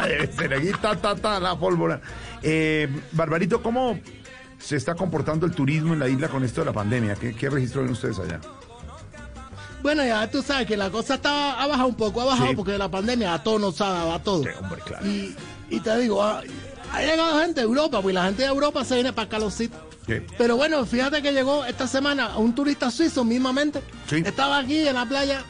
Debe 0.07 0.31
ser 0.31 0.53
aquí, 0.53 0.71
ta, 0.81 0.95
ta, 0.95 1.15
ta, 1.15 1.39
la 1.41 1.59
pólvora. 1.59 1.99
Eh, 2.41 2.87
Barbarito, 3.11 3.61
¿cómo 3.61 3.99
se 4.57 4.77
está 4.77 4.95
comportando 4.95 5.45
el 5.45 5.51
turismo 5.51 5.91
en 5.93 5.99
la 5.99 6.07
isla 6.07 6.29
con 6.29 6.45
esto 6.45 6.61
de 6.61 6.65
la 6.67 6.73
pandemia? 6.73 7.15
¿Qué, 7.15 7.35
qué 7.35 7.49
registro 7.49 7.81
ven 7.81 7.91
ustedes 7.91 8.19
allá? 8.19 8.39
Bueno, 9.81 10.05
ya 10.05 10.29
tú 10.29 10.41
sabes 10.43 10.67
que 10.67 10.77
la 10.77 10.89
cosa 10.89 11.15
está, 11.15 11.61
ha 11.61 11.67
bajado 11.67 11.87
un 11.89 11.95
poco, 11.95 12.21
ha 12.21 12.25
bajado 12.25 12.49
Sí. 12.49 12.55
porque 12.55 12.77
la 12.77 12.89
pandemia 12.89 13.33
a 13.33 13.43
todo 13.43 13.59
nos 13.59 13.75
sabe, 13.75 14.11
a 14.11 14.19
todo. 14.19 14.43
hombre, 14.61 14.81
claro. 14.85 15.05
Y, 15.07 15.35
y 15.69 15.79
te 15.79 15.97
digo, 15.97 16.21
ha, 16.23 16.41
ha 16.93 17.01
llegado 17.01 17.39
gente 17.39 17.61
de 17.61 17.65
Europa, 17.65 18.01
pues 18.01 18.13
la 18.13 18.25
gente 18.25 18.43
de 18.43 18.49
Europa 18.49 18.83
se 18.85 18.95
viene 18.95 19.11
para 19.13 19.27
calorcito. 19.29 19.77
Sí. 20.07 20.15
Pero 20.37 20.57
bueno, 20.57 20.85
fíjate 20.85 21.21
que 21.21 21.31
llegó 21.31 21.63
esta 21.65 21.87
semana 21.87 22.37
un 22.37 22.53
turista 22.53 22.89
suizo 22.91 23.23
mismamente. 23.23 23.81
Sí. 24.07 24.17
Estaba 24.25 24.57
aquí 24.59 24.87
en 24.87 24.95
la 24.95 25.05
playa, 25.05 25.43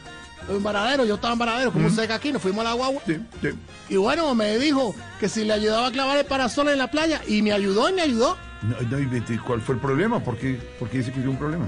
en 0.49 0.61
Varadero, 0.63 1.05
yo 1.05 1.15
estaba 1.15 1.33
en 1.33 1.39
Varadero, 1.39 1.71
como 1.71 1.89
cerca 1.89 2.15
aquí, 2.15 2.31
nos 2.31 2.41
fuimos 2.41 2.65
a 2.65 2.69
la 2.69 2.73
guagua. 2.73 3.01
Sí, 3.05 3.17
sí. 3.41 3.49
Y 3.89 3.95
bueno, 3.97 4.33
me 4.35 4.57
dijo 4.59 4.93
que 5.19 5.29
si 5.29 5.45
le 5.45 5.53
ayudaba 5.53 5.87
a 5.87 5.91
clavar 5.91 6.17
el 6.17 6.25
parasol 6.25 6.69
en 6.69 6.77
la 6.77 6.89
playa, 6.91 7.21
y 7.27 7.41
me 7.41 7.51
ayudó 7.53 7.89
y 7.89 7.93
me 7.93 8.01
ayudó. 8.01 8.37
No, 8.61 8.75
no, 8.79 9.43
¿Cuál 9.45 9.61
fue 9.61 9.75
el 9.75 9.81
problema? 9.81 10.19
¿Por 10.23 10.37
qué, 10.37 10.59
por 10.79 10.87
qué 10.89 10.99
dice 10.99 11.11
que 11.11 11.19
hubo 11.21 11.31
un 11.31 11.37
problema? 11.37 11.67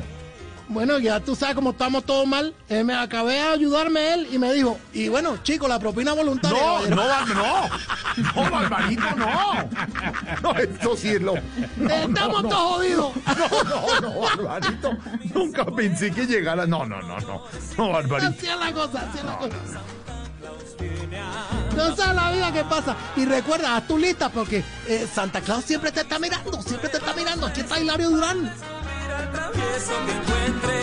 Bueno, 0.69 0.97
ya 0.97 1.19
tú 1.19 1.35
sabes 1.35 1.55
cómo 1.55 1.71
estamos 1.71 2.05
todos 2.05 2.25
mal. 2.25 2.53
Eh, 2.69 2.83
me 2.83 2.95
acabé 2.95 3.33
de 3.33 3.41
ayudarme 3.41 4.13
él 4.13 4.27
y 4.31 4.39
me 4.39 4.53
dijo, 4.53 4.77
y 4.93 5.09
bueno, 5.09 5.37
chicos, 5.43 5.67
la 5.67 5.77
propina 5.79 6.13
voluntaria. 6.13 6.57
No, 6.89 6.95
caballero". 6.95 7.35
no, 7.35 8.33
no, 8.33 8.43
no, 8.43 8.51
Barbarito, 8.51 9.15
no. 9.15 9.69
No, 10.41 10.51
esto 10.57 10.97
sí 10.97 11.09
es 11.09 11.21
lo. 11.21 11.35
no, 11.77 11.89
Estamos 11.89 12.43
no, 12.43 12.49
todos 12.49 12.75
jodidos. 12.77 13.11
No, 13.43 13.63
no, 13.63 14.01
no, 14.01 14.19
Barbarito. 14.21 14.97
Nunca 15.33 15.65
pensé 15.65 16.11
que 16.11 16.25
llegara. 16.25 16.65
No, 16.65 16.85
no, 16.85 17.01
no, 17.01 17.19
no. 17.19 17.43
No, 17.77 17.89
Barbarito. 17.91 18.31
Así 18.37 18.47
es 18.47 18.59
la 18.59 18.71
cosa, 18.71 19.07
así 19.09 19.17
es 19.17 19.23
la 19.25 19.37
cosa. 19.37 19.55
No 21.75 21.95
sabes 21.95 22.15
la 22.15 22.31
vida 22.31 22.51
que 22.53 22.63
pasa. 22.63 22.95
Y 23.15 23.25
recuerda, 23.25 23.75
haz 23.75 23.87
tu 23.87 23.97
lista 23.97 24.29
porque 24.29 24.63
eh, 24.87 25.07
Santa 25.11 25.41
Claus 25.41 25.63
siempre 25.65 25.91
te 25.91 26.01
está 26.01 26.19
mirando, 26.19 26.61
siempre 26.61 26.89
te 26.89 26.97
está 26.97 27.13
mirando. 27.13 27.47
Aquí 27.47 27.61
está 27.61 27.79
Hilario 27.79 28.09
Durán. 28.09 28.53
Travieso 29.31 29.93
que 30.05 30.11
encuentre, 30.11 30.77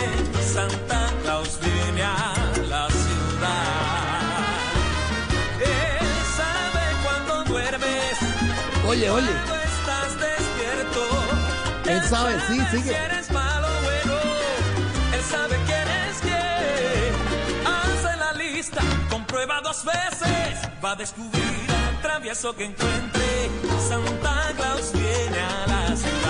Santa 0.53 1.09
Claus 1.23 1.59
viene 1.61 2.03
a 2.03 2.33
la 2.67 2.87
ciudad. 2.89 4.41
Él 5.59 6.07
sabe 6.35 6.83
cuando 7.03 7.43
duermes, 7.45 8.17
Oye, 8.87 9.09
oye. 9.09 9.27
cuando 9.27 9.55
estás 9.55 10.19
despierto. 10.19 11.01
Él 11.89 12.01
sabe, 12.09 12.33
sí, 12.47 12.59
Si 12.71 12.77
sigue. 12.77 12.95
eres 12.95 13.31
malo 13.31 13.67
bueno, 13.83 14.13
él 15.13 15.23
sabe 15.29 15.57
quién 15.65 15.87
es 15.87 16.17
quién. 16.21 17.13
Hace 17.65 18.17
la 18.17 18.33
lista, 18.33 18.81
comprueba 19.09 19.61
dos 19.61 19.83
veces, 19.85 20.69
va 20.83 20.91
a 20.91 20.95
descubrir 20.95 21.67
al 21.87 22.01
travieso 22.01 22.55
que 22.55 22.65
encuentre. 22.65 23.49
Santa 23.87 24.51
Claus 24.57 24.91
viene 24.93 25.39
a 25.39 25.67
la 25.67 25.95
ciudad. 25.95 26.20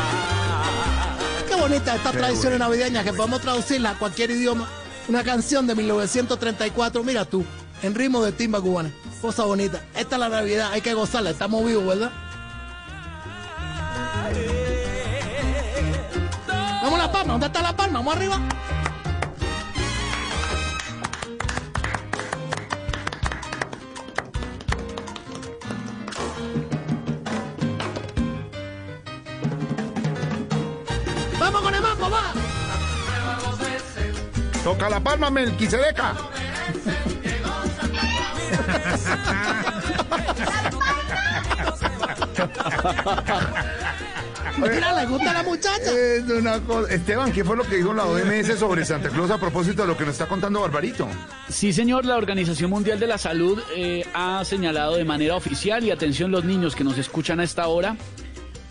Bonita 1.61 1.95
esta 1.95 2.11
Qué 2.11 2.17
tradición 2.17 2.57
navideña 2.57 3.03
que 3.03 3.13
podemos 3.13 3.39
traducirla 3.39 3.91
a 3.91 3.93
cualquier 3.99 4.31
idioma. 4.31 4.67
Una 5.07 5.23
canción 5.23 5.67
de 5.67 5.75
1934, 5.75 7.03
mira 7.03 7.23
tú, 7.23 7.45
en 7.83 7.93
ritmo 7.93 8.23
de 8.23 8.31
timba 8.31 8.59
cubana. 8.59 8.91
Cosa 9.21 9.43
bonita. 9.43 9.79
Esta 9.95 10.15
es 10.15 10.19
la 10.19 10.29
Navidad, 10.29 10.71
hay 10.71 10.81
que 10.81 10.95
gozarla, 10.95 11.29
estamos 11.29 11.63
vivos, 11.63 11.85
¿verdad? 11.85 12.11
Vamos 16.81 16.99
a 16.99 17.03
la 17.03 17.11
palma, 17.11 17.33
¿dónde 17.33 17.45
está 17.45 17.61
la 17.61 17.75
palma? 17.75 17.99
Vamos 17.99 18.15
arriba. 18.15 18.41
Toca 34.63 34.89
la 34.89 34.99
palma, 34.99 35.29
Melquisedeca. 35.29 36.13
Mira, 44.57 44.93
le 45.01 45.05
gusta 45.07 45.31
a 45.31 45.33
la 45.33 45.43
muchacha. 45.43 45.91
Es 45.91 46.23
una 46.29 46.59
cosa- 46.61 46.93
Esteban, 46.93 47.31
¿qué 47.31 47.43
fue 47.43 47.55
lo 47.55 47.63
que 47.63 47.77
dijo 47.77 47.93
la 47.93 48.05
OMS 48.05 48.57
sobre 48.57 48.85
Santa 48.85 49.09
Claus 49.09 49.31
a 49.31 49.37
propósito 49.39 49.83
de 49.83 49.87
lo 49.87 49.97
que 49.97 50.03
nos 50.05 50.13
está 50.13 50.27
contando 50.27 50.61
Barbarito? 50.61 51.07
Sí, 51.49 51.71
señor, 51.73 52.05
la 52.05 52.17
Organización 52.17 52.69
Mundial 52.69 52.99
de 52.99 53.07
la 53.07 53.17
Salud 53.17 53.61
eh, 53.75 54.05
ha 54.13 54.43
señalado 54.45 54.97
de 54.97 55.05
manera 55.05 55.35
oficial, 55.35 55.83
y 55.83 55.91
atención 55.91 56.31
los 56.31 56.43
niños 56.43 56.75
que 56.75 56.83
nos 56.83 56.97
escuchan 56.97 57.39
a 57.39 57.43
esta 57.43 57.67
hora, 57.67 57.95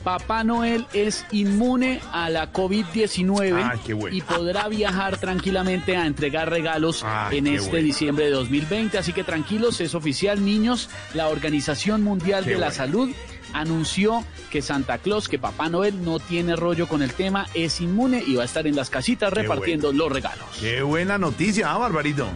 Papá 0.05 0.44
Noel 0.44 0.86
es 0.94 1.27
inmune 1.31 2.01
a 2.12 2.31
la 2.31 2.52
COVID-19 2.52 3.60
Ah, 3.62 3.74
bueno. 3.94 4.16
y 4.16 4.22
podrá 4.22 4.66
viajar 4.68 5.18
tranquilamente 5.18 5.97
a 5.97 6.06
entregar 6.06 6.48
regalos 6.48 7.05
en 7.31 7.44
qué 7.44 7.55
este 7.56 7.70
bueno. 7.70 7.85
diciembre 7.85 8.24
de 8.27 8.31
2020. 8.31 8.97
Así 8.97 9.12
que 9.12 9.24
tranquilos, 9.24 9.81
es 9.81 9.94
oficial, 9.94 10.44
niños. 10.44 10.89
La 11.12 11.28
Organización 11.28 12.02
Mundial 12.02 12.44
Qué 12.44 12.51
de 12.51 12.56
la 12.59 12.66
bueno. 12.68 12.77
Salud 12.77 13.10
anunció 13.52 14.24
que 14.51 14.62
Santa 14.62 14.98
Claus, 14.98 15.28
que 15.28 15.39
Papá 15.39 15.68
Noel 15.68 16.02
no 16.05 16.18
tiene 16.18 16.56
rollo 16.56 16.89
con 16.89 17.02
el 17.02 17.12
tema, 17.12 17.47
es 17.52 17.81
inmune 17.81 18.22
y 18.27 18.36
va 18.36 18.43
a 18.43 18.47
estar 18.47 18.66
en 18.66 18.77
las 18.77 18.90
casitas 18.90 19.32
Qué 19.32 19.40
repartiendo 19.43 19.93
los 19.93 20.10
regalos. 20.10 20.47
Qué 20.60 20.82
buena 20.82 21.18
noticia, 21.18 21.70
¿ah, 21.72 21.77
Barbarito? 21.78 22.28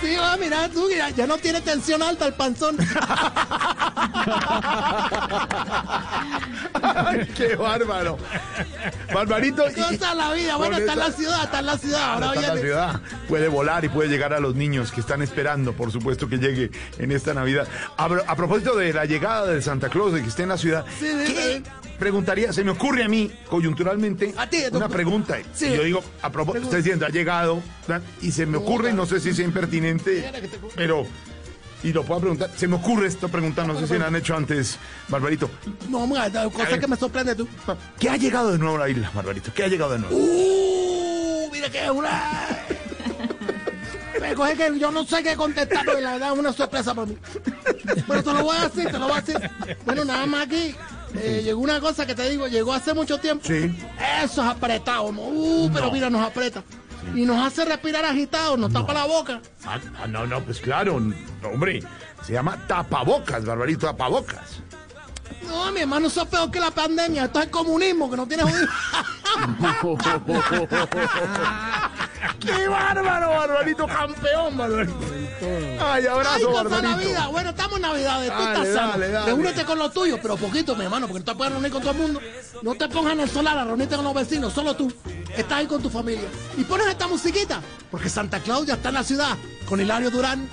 Sí, 0.00 0.16
va, 0.16 0.36
mira, 0.36 0.68
tú, 0.68 0.86
mira, 0.88 1.10
ya 1.10 1.26
no 1.26 1.36
tiene 1.38 1.60
tensión 1.60 2.02
alta 2.02 2.26
el 2.26 2.34
panzón. 2.34 2.76
Ay, 6.82 7.26
qué 7.36 7.56
bárbaro. 7.56 8.18
Barbarito. 9.12 9.64
Cosa 9.74 10.14
la 10.14 10.32
vida, 10.34 10.56
bueno, 10.56 10.76
está 10.76 10.92
en 10.94 10.98
la 10.98 11.10
ciudad, 11.12 11.44
está 11.44 11.58
en 11.60 11.66
la 11.66 11.78
ciudad. 11.78 12.00
Ah, 12.02 12.12
Ahora 12.14 12.26
está 12.28 12.40
en 12.40 12.42
la 12.46 12.52
viene. 12.54 12.68
ciudad. 12.68 13.00
Puede 13.28 13.48
volar 13.48 13.84
y 13.84 13.88
puede 13.88 14.08
llegar 14.08 14.32
a 14.32 14.40
los 14.40 14.54
niños 14.54 14.92
que 14.92 15.00
están 15.00 15.22
esperando, 15.22 15.72
por 15.72 15.90
supuesto, 15.92 16.28
que 16.28 16.38
llegue 16.38 16.70
en 16.98 17.12
esta 17.12 17.34
Navidad. 17.34 17.66
A, 17.96 18.08
pro- 18.08 18.24
a 18.26 18.36
propósito 18.36 18.76
de 18.76 18.92
la 18.92 19.04
llegada 19.04 19.46
de 19.46 19.62
Santa 19.62 19.88
Claus, 19.88 20.12
de 20.12 20.22
que 20.22 20.28
esté 20.28 20.42
en 20.44 20.50
la 20.50 20.58
ciudad, 20.58 20.84
Sí, 21.00 21.06
sí, 21.26 21.32
¿qué 21.34 21.62
sí. 21.64 21.70
preguntaría? 21.98 22.52
Se 22.52 22.62
me 22.64 22.70
ocurre 22.72 23.04
a 23.04 23.08
mí, 23.08 23.30
coyunturalmente, 23.48 24.34
A 24.36 24.46
ti, 24.48 24.58
una 24.72 24.88
pregunta. 24.88 25.36
Sí. 25.54 25.66
Y 25.66 25.76
yo 25.76 25.82
digo, 25.82 26.04
a 26.22 26.30
propósito, 26.30 26.64
estoy 26.66 26.82
diciendo, 26.82 27.06
ha 27.06 27.10
llegado, 27.10 27.62
¿verdad? 27.88 28.06
y 28.22 28.32
se 28.32 28.46
me 28.46 28.58
ocurre, 28.58 28.90
y 28.90 28.94
no 28.94 29.06
sé 29.06 29.20
si 29.20 29.32
sea 29.34 29.44
impertinente, 29.44 29.76
pero... 30.74 31.06
Y 31.82 31.92
lo 31.92 32.02
puedo 32.04 32.20
preguntar, 32.20 32.50
se 32.56 32.66
me 32.66 32.76
ocurre 32.76 33.06
esta 33.06 33.28
pregunta, 33.28 33.64
no 33.64 33.78
sé 33.78 33.86
si 33.86 33.98
la 33.98 34.06
han 34.06 34.16
hecho 34.16 34.34
antes, 34.34 34.78
Barbarito. 35.08 35.48
No, 35.88 36.08
cosa 36.50 36.78
que 36.80 36.86
me 36.88 36.96
sorprende 36.96 37.34
tú. 37.36 37.46
¿Qué 38.00 38.08
ha 38.08 38.16
llegado 38.16 38.50
de 38.50 38.58
nuevo 38.58 38.76
a 38.76 38.80
la 38.80 38.88
isla, 38.88 39.10
Barbarito? 39.14 39.52
¿Qué 39.54 39.62
ha 39.62 39.68
llegado 39.68 39.92
de 39.92 39.98
nuevo? 40.00 40.16
Uh, 40.16 41.48
mira 41.52 41.68
que 41.70 41.88
una. 41.90 42.58
Me 44.20 44.34
coge 44.34 44.56
que 44.56 44.78
yo 44.78 44.90
no 44.90 45.04
sé 45.04 45.22
qué 45.22 45.36
contestar, 45.36 45.84
porque 45.84 46.00
la 46.00 46.12
verdad 46.12 46.32
es 46.32 46.38
una 46.38 46.52
sorpresa 46.52 46.94
para 46.94 47.06
mí. 47.06 47.18
Pero 48.08 48.22
te 48.24 48.32
lo 48.32 48.42
voy 48.42 48.56
a 48.56 48.68
decir, 48.68 48.90
te 48.90 48.98
lo 48.98 49.08
voy 49.08 49.18
a 49.18 49.20
decir. 49.20 49.50
Bueno, 49.84 50.04
nada 50.04 50.26
más 50.26 50.46
aquí. 50.46 50.74
eh, 51.14 51.42
llegó 51.44 51.60
una 51.60 51.78
cosa 51.80 52.06
que 52.06 52.14
te 52.14 52.28
digo, 52.30 52.48
llegó 52.48 52.72
hace 52.72 52.94
mucho 52.94 53.18
tiempo. 53.18 53.44
Sí. 53.46 53.78
Eso 54.24 54.42
es 54.42 54.48
apretado, 54.48 55.12
¿no? 55.12 55.20
Uh, 55.20 55.70
pero 55.72 55.92
mira, 55.92 56.10
nos 56.10 56.26
aprieta. 56.26 56.64
Y 57.14 57.24
nos 57.24 57.44
hace 57.46 57.64
respirar 57.64 58.04
agitado, 58.04 58.56
nos 58.56 58.72
tapa 58.72 58.92
la 58.92 59.04
boca. 59.06 59.40
Ah, 59.64 59.78
no, 60.08 60.26
no, 60.26 60.40
pues 60.42 60.60
claro, 60.60 60.98
no, 61.00 61.14
hombre, 61.48 61.82
se 62.22 62.32
llama 62.32 62.58
tapabocas, 62.66 63.44
Barbarito, 63.44 63.86
tapabocas. 63.86 64.60
No, 65.46 65.70
mi 65.72 65.80
hermano, 65.80 66.08
eso 66.08 66.22
es 66.22 66.28
peor 66.28 66.50
que 66.50 66.58
la 66.60 66.70
pandemia. 66.70 67.24
Esto 67.26 67.38
es 67.40 67.46
el 67.46 67.50
comunismo, 67.50 68.10
que 68.10 68.16
no 68.16 68.26
tiene 68.26 68.42
jodido. 68.42 68.66
¡Qué 72.40 72.68
bárbaro, 72.68 73.28
Barbarito, 73.30 73.86
campeón, 73.86 74.56
Barbarito! 74.56 74.98
¡Ay, 75.42 75.78
Ay, 75.80 76.06
abrazo, 76.06 76.50
la 76.52 76.62
Barbarito! 76.62 76.96
vida. 76.98 77.26
Bueno, 77.28 77.50
estamos 77.50 77.76
en 77.76 77.82
Navidad, 77.82 78.22
tú 78.24 78.28
Dale, 78.28 78.52
estás 78.52 78.74
sano. 78.74 78.88
dale, 78.92 79.08
dale. 79.10 79.26
Reúnete 79.26 79.64
con 79.64 79.78
los 79.78 79.92
tuyos, 79.92 80.18
pero 80.22 80.36
poquito, 80.36 80.74
mi 80.76 80.84
hermano, 80.84 81.06
porque 81.06 81.20
no 81.20 81.24
te 81.24 81.34
puedes 81.34 81.52
reunir 81.52 81.70
con 81.72 81.82
todo 81.82 81.92
el 81.92 81.98
mundo. 81.98 82.20
No 82.62 82.74
te 82.74 82.88
pongas 82.88 83.12
en 83.14 83.20
el 83.20 83.30
solar 83.30 83.58
a 83.58 83.64
reunirte 83.64 83.96
con 83.96 84.04
los 84.04 84.14
vecinos, 84.14 84.52
solo 84.52 84.74
tú. 84.74 84.92
Estás 85.36 85.58
ahí 85.58 85.66
con 85.66 85.82
tu 85.82 85.90
familia. 85.90 86.28
Y 86.56 86.64
pones 86.64 86.86
esta 86.86 87.06
musiquita, 87.08 87.60
porque 87.90 88.08
Santa 88.08 88.40
Claus 88.40 88.66
ya 88.66 88.74
está 88.74 88.88
en 88.88 88.94
la 88.94 89.04
ciudad, 89.04 89.36
con 89.68 89.80
Hilario 89.80 90.10
Durán. 90.10 90.48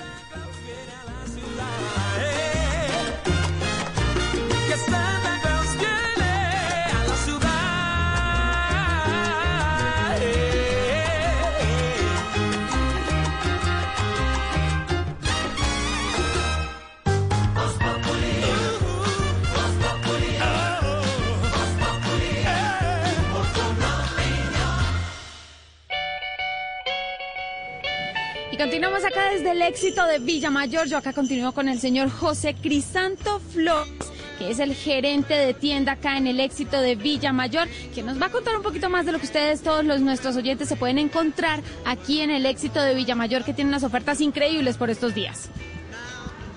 Continuamos 28.64 29.04
acá 29.04 29.30
desde 29.32 29.52
el 29.52 29.62
éxito 29.62 30.06
de 30.08 30.20
Villamayor. 30.20 30.88
Yo 30.88 30.98
acá 30.98 31.12
continúo 31.12 31.52
con 31.52 31.68
el 31.68 31.80
señor 31.80 32.10
José 32.10 32.56
Crisanto 32.56 33.40
Flores, 33.40 34.12
que 34.38 34.51
es 34.51 34.60
el 34.60 34.73
gerente 34.73 35.34
de 35.34 35.53
tienda 35.53 35.93
acá 35.93 36.18
en 36.18 36.27
el 36.27 36.39
éxito 36.39 36.81
de 36.81 36.95
Villamayor, 36.95 37.68
que 37.93 38.03
nos 38.03 38.22
va 38.22 38.27
a 38.27 38.30
contar 38.30 38.55
un 38.55 38.64
poquito 38.64 38.89
más 38.89 39.05
de 39.05 39.11
lo 39.11 39.19
que 39.19 39.26
ustedes, 39.26 39.61
todos 39.61 39.85
los 39.85 40.01
nuestros 40.01 40.35
oyentes, 40.35 40.69
se 40.69 40.76
pueden 40.76 40.97
encontrar 40.97 41.61
aquí 41.85 42.22
en 42.22 42.31
el 42.31 42.45
éxito 42.45 42.81
de 42.81 42.95
Villamayor, 42.95 43.43
que 43.43 43.53
tiene 43.53 43.69
unas 43.69 43.84
ofertas 43.84 44.22
increíbles 44.22 44.77
por 44.77 44.89
estos 44.89 45.14
días. 45.14 45.49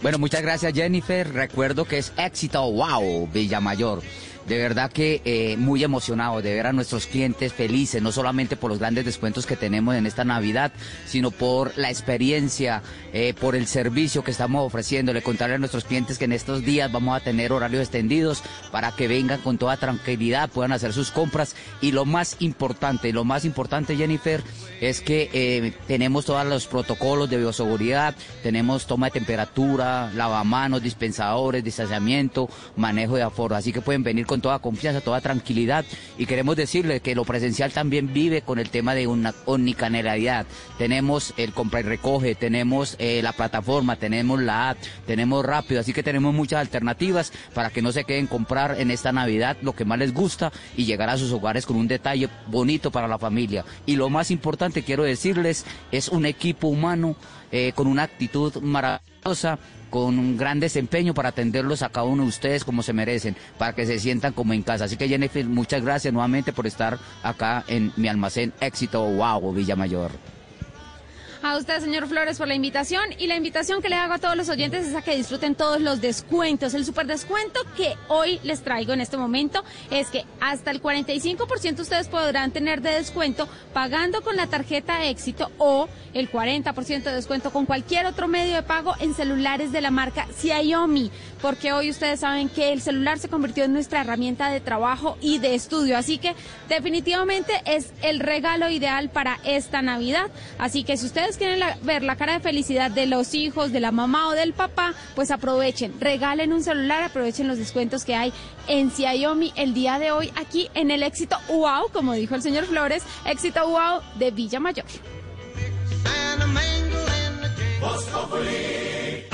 Bueno, 0.02 0.18
muchas 0.18 0.42
gracias 0.42 0.72
Jennifer. 0.74 1.32
Recuerdo 1.32 1.84
que 1.84 1.98
es 1.98 2.12
éxito, 2.16 2.70
wow, 2.70 3.26
Villamayor. 3.32 4.02
De 4.46 4.58
verdad 4.58 4.92
que 4.92 5.22
eh, 5.24 5.56
muy 5.56 5.82
emocionado 5.82 6.40
de 6.40 6.54
ver 6.54 6.68
a 6.68 6.72
nuestros 6.72 7.06
clientes 7.06 7.52
felices, 7.52 8.00
no 8.00 8.12
solamente 8.12 8.56
por 8.56 8.70
los 8.70 8.78
grandes 8.78 9.04
descuentos 9.04 9.44
que 9.44 9.56
tenemos 9.56 9.96
en 9.96 10.06
esta 10.06 10.24
Navidad, 10.24 10.72
sino 11.04 11.32
por 11.32 11.76
la 11.76 11.90
experiencia, 11.90 12.82
eh, 13.12 13.34
por 13.40 13.56
el 13.56 13.66
servicio 13.66 14.22
que 14.22 14.30
estamos 14.30 14.64
ofreciendo. 14.64 15.12
Le 15.12 15.22
contarle 15.22 15.56
a 15.56 15.58
nuestros 15.58 15.84
clientes 15.84 16.16
que 16.16 16.26
en 16.26 16.32
estos 16.32 16.64
días 16.64 16.92
vamos 16.92 17.16
a 17.16 17.24
tener 17.24 17.52
horarios 17.52 17.82
extendidos 17.82 18.42
para 18.70 18.92
que 18.92 19.08
vengan 19.08 19.40
con 19.40 19.58
toda 19.58 19.76
tranquilidad, 19.78 20.48
puedan 20.48 20.70
hacer 20.70 20.92
sus 20.92 21.10
compras. 21.10 21.56
Y 21.80 21.90
lo 21.90 22.04
más 22.04 22.36
importante, 22.38 23.12
lo 23.12 23.24
más 23.24 23.44
importante 23.44 23.96
Jennifer, 23.96 24.44
es 24.80 25.00
que 25.00 25.28
eh, 25.32 25.72
tenemos 25.88 26.24
todos 26.24 26.46
los 26.46 26.66
protocolos 26.66 27.28
de 27.30 27.38
bioseguridad, 27.38 28.14
tenemos 28.42 28.86
toma 28.86 29.06
de 29.06 29.12
temperatura, 29.12 30.10
lavamanos, 30.14 30.82
dispensadores, 30.82 31.64
distanciamiento, 31.64 32.48
manejo 32.76 33.16
de 33.16 33.22
aforo. 33.22 33.56
Así 33.56 33.72
que 33.72 33.80
pueden 33.80 34.02
venir 34.02 34.26
con 34.26 34.35
toda 34.40 34.58
confianza, 34.58 35.00
toda 35.00 35.20
tranquilidad. 35.20 35.84
Y 36.18 36.26
queremos 36.26 36.56
decirles 36.56 37.00
que 37.00 37.14
lo 37.14 37.24
presencial 37.24 37.72
también 37.72 38.12
vive 38.12 38.42
con 38.42 38.58
el 38.58 38.70
tema 38.70 38.94
de 38.94 39.06
una 39.06 39.34
omnicanalidad. 39.44 40.46
Tenemos 40.78 41.34
el 41.36 41.52
compra 41.52 41.80
y 41.80 41.84
recoge, 41.84 42.34
tenemos 42.34 42.96
eh, 42.98 43.20
la 43.22 43.32
plataforma, 43.32 43.96
tenemos 43.96 44.40
la 44.40 44.70
app, 44.70 44.78
tenemos 45.06 45.44
rápido. 45.44 45.80
Así 45.80 45.92
que 45.92 46.02
tenemos 46.02 46.34
muchas 46.34 46.60
alternativas 46.60 47.32
para 47.54 47.70
que 47.70 47.82
no 47.82 47.92
se 47.92 48.04
queden 48.04 48.26
comprar 48.26 48.80
en 48.80 48.90
esta 48.90 49.12
Navidad 49.12 49.56
lo 49.62 49.74
que 49.74 49.84
más 49.84 49.98
les 49.98 50.12
gusta 50.12 50.52
y 50.76 50.84
llegar 50.84 51.08
a 51.08 51.18
sus 51.18 51.32
hogares 51.32 51.66
con 51.66 51.76
un 51.76 51.88
detalle 51.88 52.28
bonito 52.46 52.90
para 52.90 53.08
la 53.08 53.18
familia. 53.18 53.64
Y 53.86 53.96
lo 53.96 54.10
más 54.10 54.30
importante, 54.30 54.82
quiero 54.82 55.04
decirles, 55.04 55.64
es 55.92 56.08
un 56.08 56.26
equipo 56.26 56.68
humano 56.68 57.16
eh, 57.52 57.72
con 57.74 57.86
una 57.86 58.02
actitud 58.02 58.54
maravillosa, 58.56 59.58
con 59.90 60.18
un 60.18 60.36
gran 60.36 60.60
desempeño 60.60 61.14
para 61.14 61.30
atenderlos 61.30 61.82
a 61.82 61.88
cada 61.88 62.06
uno 62.06 62.24
de 62.24 62.28
ustedes 62.28 62.64
como 62.64 62.82
se 62.82 62.92
merecen, 62.92 63.36
para 63.58 63.74
que 63.74 63.86
se 63.86 63.98
sientan 63.98 64.32
como 64.32 64.52
en 64.52 64.62
casa. 64.62 64.84
Así 64.84 64.96
que 64.96 65.08
Jennifer, 65.08 65.44
muchas 65.46 65.82
gracias 65.82 66.12
nuevamente 66.12 66.52
por 66.52 66.66
estar 66.66 66.98
acá 67.22 67.64
en 67.68 67.92
mi 67.96 68.08
almacén 68.08 68.52
Éxito 68.60 69.02
Wow 69.02 69.52
Villamayor. 69.52 70.35
A 71.48 71.56
usted, 71.56 71.78
señor 71.78 72.08
Flores, 72.08 72.38
por 72.38 72.48
la 72.48 72.56
invitación. 72.56 73.04
Y 73.20 73.28
la 73.28 73.36
invitación 73.36 73.80
que 73.80 73.88
le 73.88 73.94
hago 73.94 74.14
a 74.14 74.18
todos 74.18 74.36
los 74.36 74.48
oyentes 74.48 74.84
es 74.84 74.96
a 74.96 75.02
que 75.02 75.14
disfruten 75.14 75.54
todos 75.54 75.80
los 75.80 76.00
descuentos. 76.00 76.74
El 76.74 76.84
super 76.84 77.06
descuento 77.06 77.60
que 77.76 77.94
hoy 78.08 78.40
les 78.42 78.62
traigo 78.62 78.92
en 78.92 79.00
este 79.00 79.16
momento 79.16 79.62
es 79.92 80.08
que 80.08 80.24
hasta 80.40 80.72
el 80.72 80.82
45% 80.82 81.78
ustedes 81.78 82.08
podrán 82.08 82.50
tener 82.50 82.82
de 82.82 82.90
descuento 82.90 83.48
pagando 83.72 84.22
con 84.22 84.34
la 84.34 84.48
tarjeta 84.48 85.04
éxito 85.04 85.52
o 85.58 85.88
el 86.14 86.32
40% 86.32 87.04
de 87.04 87.14
descuento 87.14 87.52
con 87.52 87.64
cualquier 87.64 88.06
otro 88.06 88.26
medio 88.26 88.56
de 88.56 88.62
pago 88.62 88.94
en 88.98 89.14
celulares 89.14 89.70
de 89.70 89.82
la 89.82 89.92
marca 89.92 90.26
Xiaomi. 90.40 91.12
Porque 91.40 91.72
hoy 91.72 91.90
ustedes 91.90 92.20
saben 92.20 92.48
que 92.48 92.72
el 92.72 92.80
celular 92.80 93.20
se 93.20 93.28
convirtió 93.28 93.62
en 93.64 93.72
nuestra 93.72 94.00
herramienta 94.00 94.50
de 94.50 94.60
trabajo 94.60 95.16
y 95.20 95.38
de 95.38 95.54
estudio. 95.54 95.96
Así 95.96 96.18
que 96.18 96.34
definitivamente 96.68 97.52
es 97.66 97.92
el 98.02 98.18
regalo 98.18 98.68
ideal 98.68 99.10
para 99.10 99.38
esta 99.44 99.80
Navidad. 99.80 100.28
Así 100.58 100.82
que 100.82 100.96
si 100.96 101.06
ustedes 101.06 101.35
quieren 101.36 101.60
ver 101.82 102.02
la 102.02 102.16
cara 102.16 102.34
de 102.34 102.40
felicidad 102.40 102.90
de 102.90 103.06
los 103.06 103.34
hijos, 103.34 103.72
de 103.72 103.80
la 103.80 103.92
mamá 103.92 104.28
o 104.28 104.32
del 104.32 104.52
papá, 104.52 104.94
pues 105.14 105.30
aprovechen, 105.30 105.94
regalen 106.00 106.52
un 106.52 106.62
celular, 106.62 107.02
aprovechen 107.02 107.48
los 107.48 107.58
descuentos 107.58 108.04
que 108.04 108.14
hay 108.14 108.32
en 108.68 108.90
Xiaomi 108.90 109.52
el 109.56 109.74
día 109.74 109.98
de 109.98 110.10
hoy 110.12 110.32
aquí 110.36 110.68
en 110.74 110.90
el 110.90 111.02
éxito 111.02 111.36
wow, 111.48 111.88
como 111.92 112.12
dijo 112.14 112.34
el 112.34 112.42
señor 112.42 112.64
Flores, 112.64 113.02
éxito 113.24 113.66
wow 113.68 114.00
de 114.18 114.30
Villa 114.30 114.60
Mayor. 114.60 114.86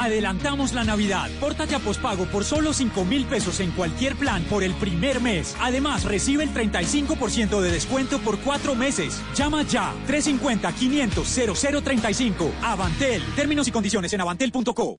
Adelantamos 0.02 0.72
la 0.72 0.82
Navidad. 0.82 1.30
Pórtate 1.38 1.76
a 1.76 1.78
pospago 1.78 2.26
por 2.26 2.44
solo 2.44 2.72
5 2.72 3.04
mil 3.04 3.24
pesos 3.24 3.60
en 3.60 3.70
cualquier 3.70 4.16
plan 4.16 4.42
por 4.44 4.64
el 4.64 4.74
primer 4.74 5.20
mes. 5.20 5.54
Además, 5.60 6.02
recibe 6.04 6.42
el 6.42 6.52
35% 6.52 7.60
de 7.60 7.70
descuento 7.70 8.18
por 8.18 8.40
cuatro 8.40 8.74
meses. 8.74 9.22
Llama 9.36 9.62
ya. 9.62 9.94
350-500-0035. 10.08 12.50
Avantel. 12.62 13.22
Términos 13.36 13.68
y 13.68 13.70
condiciones 13.70 14.12
en 14.12 14.22
avantel.co. 14.22 14.98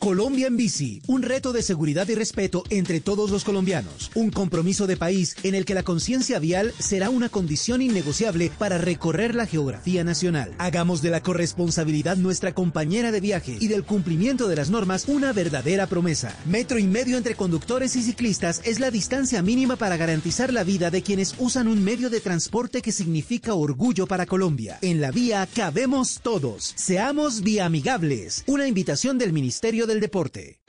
Colombia 0.00 0.46
en 0.46 0.56
bici, 0.56 1.02
un 1.08 1.22
reto 1.22 1.52
de 1.52 1.60
seguridad 1.60 2.08
y 2.08 2.14
respeto 2.14 2.64
entre 2.70 3.02
todos 3.02 3.30
los 3.30 3.44
colombianos, 3.44 4.10
un 4.14 4.30
compromiso 4.30 4.86
de 4.86 4.96
país 4.96 5.36
en 5.42 5.54
el 5.54 5.66
que 5.66 5.74
la 5.74 5.82
conciencia 5.82 6.38
vial 6.38 6.72
será 6.78 7.10
una 7.10 7.28
condición 7.28 7.82
innegociable 7.82 8.50
para 8.58 8.78
recorrer 8.78 9.34
la 9.34 9.44
geografía 9.44 10.02
nacional. 10.02 10.54
Hagamos 10.56 11.02
de 11.02 11.10
la 11.10 11.22
corresponsabilidad 11.22 12.16
nuestra 12.16 12.54
compañera 12.54 13.12
de 13.12 13.20
viaje 13.20 13.58
y 13.60 13.68
del 13.68 13.84
cumplimiento 13.84 14.48
de 14.48 14.56
las 14.56 14.70
normas 14.70 15.04
una 15.06 15.34
verdadera 15.34 15.86
promesa. 15.86 16.34
Metro 16.46 16.78
y 16.78 16.84
medio 16.84 17.18
entre 17.18 17.34
conductores 17.34 17.94
y 17.94 18.02
ciclistas 18.02 18.62
es 18.64 18.80
la 18.80 18.90
distancia 18.90 19.42
mínima 19.42 19.76
para 19.76 19.98
garantizar 19.98 20.50
la 20.50 20.64
vida 20.64 20.90
de 20.90 21.02
quienes 21.02 21.34
usan 21.38 21.68
un 21.68 21.84
medio 21.84 22.08
de 22.08 22.20
transporte 22.20 22.80
que 22.80 22.90
significa 22.90 23.52
orgullo 23.52 24.06
para 24.06 24.24
Colombia. 24.24 24.78
En 24.80 25.02
la 25.02 25.10
vía 25.10 25.46
cabemos 25.54 26.20
todos. 26.22 26.72
Seamos 26.74 27.42
amigables. 27.60 28.44
Una 28.46 28.66
invitación 28.66 29.18
del 29.18 29.34
Ministerio 29.34 29.89
del 29.90 30.00
Deporte. 30.00 30.60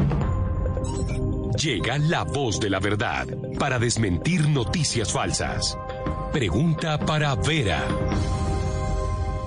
Llega 1.61 1.99
la 1.99 2.23
voz 2.23 2.59
de 2.59 2.71
la 2.71 2.79
verdad 2.79 3.27
para 3.59 3.77
desmentir 3.77 4.49
noticias 4.49 5.13
falsas. 5.13 5.77
Pregunta 6.33 6.97
para 6.97 7.35
Vera. 7.35 7.85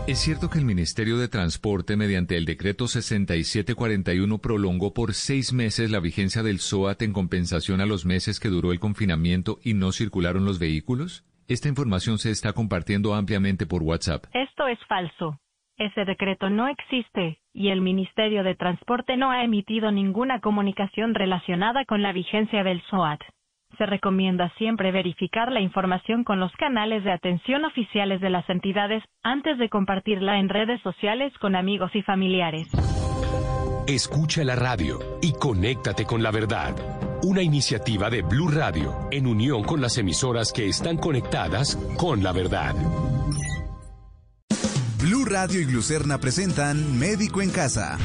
¿Es 0.07 0.21
cierto 0.21 0.49
que 0.49 0.59
el 0.59 0.65
Ministerio 0.65 1.19
de 1.19 1.27
Transporte, 1.27 1.97
mediante 1.97 2.37
el 2.37 2.45
decreto 2.45 2.87
6741, 2.87 4.39
prolongó 4.39 4.95
por 4.95 5.13
seis 5.13 5.53
meses 5.53 5.91
la 5.91 5.99
vigencia 5.99 6.45
del 6.45 6.61
SOAT 6.61 7.03
en 7.03 7.13
compensación 7.13 7.81
a 7.81 7.87
los 7.87 8.05
meses 8.05 8.39
que 8.39 8.51
duró 8.51 8.71
el 8.71 8.79
confinamiento 8.79 9.59
y 9.65 9.75
no 9.75 9.91
circularon 9.91 10.45
los 10.45 10.61
vehículos? 10.61 11.25
Esta 11.49 11.69
información 11.69 12.19
se 12.19 12.31
está 12.31 12.53
compartiendo 12.53 13.15
ampliamente 13.15 13.67
por 13.67 13.83
WhatsApp. 13.83 14.27
Esto 14.35 14.69
es 14.69 14.79
falso. 14.87 15.41
Ese 15.77 16.05
decreto 16.05 16.51
no 16.51 16.69
existe 16.69 17.39
y 17.53 17.71
el 17.71 17.81
Ministerio 17.81 18.45
de 18.45 18.55
Transporte 18.55 19.17
no 19.17 19.33
ha 19.33 19.43
emitido 19.43 19.91
ninguna 19.91 20.41
comunicación 20.41 21.15
relacionada 21.15 21.85
con 21.85 22.01
la 22.01 22.13
vigencia 22.13 22.63
del 22.63 22.81
SOAT. 22.91 23.21
Se 23.77 23.87
recomienda 23.87 24.53
siempre 24.57 24.93
verificar 24.93 25.51
la 25.51 25.61
información 25.61 26.23
con 26.23 26.39
los 26.39 26.53
canales 26.53 27.03
de 27.03 27.11
atención 27.11 27.65
oficiales 27.65 28.21
de 28.21 28.31
las 28.31 28.49
entidades 28.49 29.03
antes 29.25 29.59
de 29.59 29.69
compartirla 29.69 30.39
en 30.39 30.49
redes 30.49 30.81
sociales 30.83 31.37
con 31.39 31.57
amigos 31.57 31.91
y 31.97 32.03
familiares. 32.03 32.69
Escucha 33.89 34.45
la 34.45 34.55
radio 34.55 35.01
y 35.21 35.33
conéctate 35.33 36.05
con 36.05 36.23
la 36.23 36.31
verdad. 36.31 36.77
Una 37.25 37.43
iniciativa 37.43 38.11
de 38.11 38.23
Blue 38.23 38.49
Radio 38.49 38.93
en 39.11 39.27
unión 39.27 39.65
con 39.65 39.81
las 39.81 39.99
emisoras 39.99 40.53
que 40.53 40.69
están 40.69 40.99
conectadas 40.99 41.77
con 41.99 42.23
la 42.23 42.33
verdad. 42.33 42.75
Blue 45.05 45.27
Radio 45.27 45.61
y 45.61 45.67
Glucerna 45.67 46.19
presentan 46.19 46.99
Médico 46.99 47.43
en 47.43 47.51
Casa. 47.51 47.99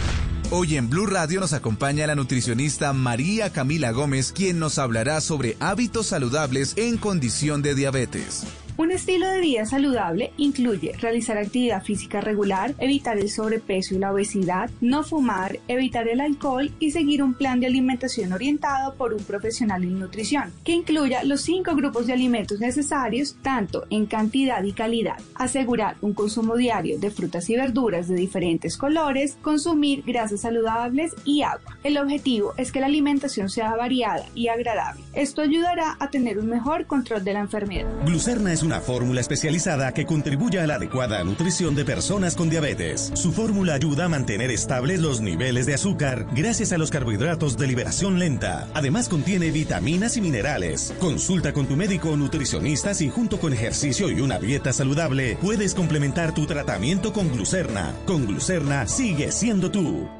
Hoy 0.52 0.76
en 0.76 0.90
Blue 0.90 1.06
Radio 1.06 1.40
nos 1.40 1.54
acompaña 1.54 2.06
la 2.06 2.14
nutricionista 2.14 2.92
María 2.92 3.54
Camila 3.54 3.92
Gómez, 3.92 4.34
quien 4.34 4.60
nos 4.60 4.78
hablará 4.78 5.22
sobre 5.22 5.56
hábitos 5.62 6.08
saludables 6.08 6.74
en 6.76 6.98
condición 6.98 7.62
de 7.62 7.74
diabetes. 7.74 8.44
Un 8.80 8.92
estilo 8.92 9.28
de 9.28 9.42
vida 9.42 9.66
saludable 9.66 10.32
incluye 10.38 10.94
realizar 11.02 11.38
actividad 11.38 11.84
física 11.84 12.22
regular, 12.22 12.76
evitar 12.80 13.18
el 13.18 13.30
sobrepeso 13.30 13.94
y 13.94 13.98
la 13.98 14.14
obesidad, 14.14 14.70
no 14.80 15.04
fumar, 15.04 15.60
evitar 15.68 16.08
el 16.08 16.22
alcohol 16.22 16.72
y 16.80 16.92
seguir 16.92 17.22
un 17.22 17.34
plan 17.34 17.60
de 17.60 17.68
alimentación 17.68 18.32
orientado 18.32 18.96
por 18.96 19.14
un 19.14 19.22
profesional 19.22 19.84
en 19.84 20.00
nutrición, 20.00 20.54
que 20.64 20.72
incluya 20.72 21.26
los 21.26 21.42
cinco 21.42 21.76
grupos 21.76 22.08
de 22.08 22.14
alimentos 22.14 22.62
necesarios, 22.62 23.36
tanto 23.42 23.86
en 23.90 24.06
cantidad 24.06 24.64
y 24.64 24.72
calidad. 24.72 25.18
Asegurar 25.36 25.98
un 26.00 26.14
consumo 26.14 26.56
diario 26.56 27.00
de 27.00 27.12
frutas 27.12 27.50
y 27.50 27.58
verduras 27.58 28.08
de 28.08 28.16
diferentes 28.16 28.78
colores, 28.78 29.38
consumir 29.42 30.04
grasas 30.08 30.40
saludables 30.40 31.14
y 31.26 31.42
agua. 31.42 31.78
El 31.84 31.98
objetivo 31.98 32.54
es 32.56 32.72
que 32.72 32.80
la 32.80 32.86
alimentación 32.86 33.50
sea 33.50 33.76
variada 33.76 34.26
y 34.36 34.48
agradable. 34.48 35.04
Esto 35.12 35.42
ayudará 35.42 35.98
a 36.00 36.10
tener 36.10 36.40
un 36.40 36.48
mejor 36.48 36.86
control 36.86 37.26
de 37.26 37.34
la 37.34 37.42
enfermedad. 37.42 37.90
Glucerna 38.06 38.54
es 38.54 38.69
una 38.70 38.82
fórmula 38.82 39.20
especializada 39.20 39.92
que 39.96 40.06
contribuye 40.06 40.60
a 40.60 40.68
la 40.68 40.76
adecuada 40.76 41.24
nutrición 41.24 41.74
de 41.74 41.86
personas 41.86 42.36
con 42.36 42.52
diabetes. 42.52 43.12
Su 43.16 43.32
fórmula 43.32 43.74
ayuda 43.74 44.06
a 44.06 44.10
mantener 44.10 44.52
estables 44.52 45.00
los 45.00 45.22
niveles 45.22 45.66
de 45.66 45.74
azúcar 45.74 46.28
gracias 46.36 46.72
a 46.72 46.78
los 46.78 46.92
carbohidratos 46.92 47.58
de 47.58 47.66
liberación 47.66 48.20
lenta. 48.20 48.68
Además 48.76 49.10
contiene 49.10 49.50
vitaminas 49.50 50.18
y 50.18 50.22
minerales. 50.22 50.94
Consulta 51.00 51.52
con 51.52 51.66
tu 51.66 51.76
médico 51.76 52.12
o 52.12 52.16
nutricionista 52.16 52.94
si 52.94 53.10
junto 53.10 53.40
con 53.40 53.54
ejercicio 53.54 54.12
y 54.12 54.22
una 54.22 54.38
dieta 54.38 54.72
saludable 54.72 55.36
puedes 55.42 55.74
complementar 55.74 56.36
tu 56.36 56.46
tratamiento 56.46 57.12
con 57.12 57.32
glucerna. 57.32 57.96
Con 58.06 58.28
glucerna 58.28 58.86
sigue 58.86 59.32
siendo 59.32 59.72
tú. 59.72 60.19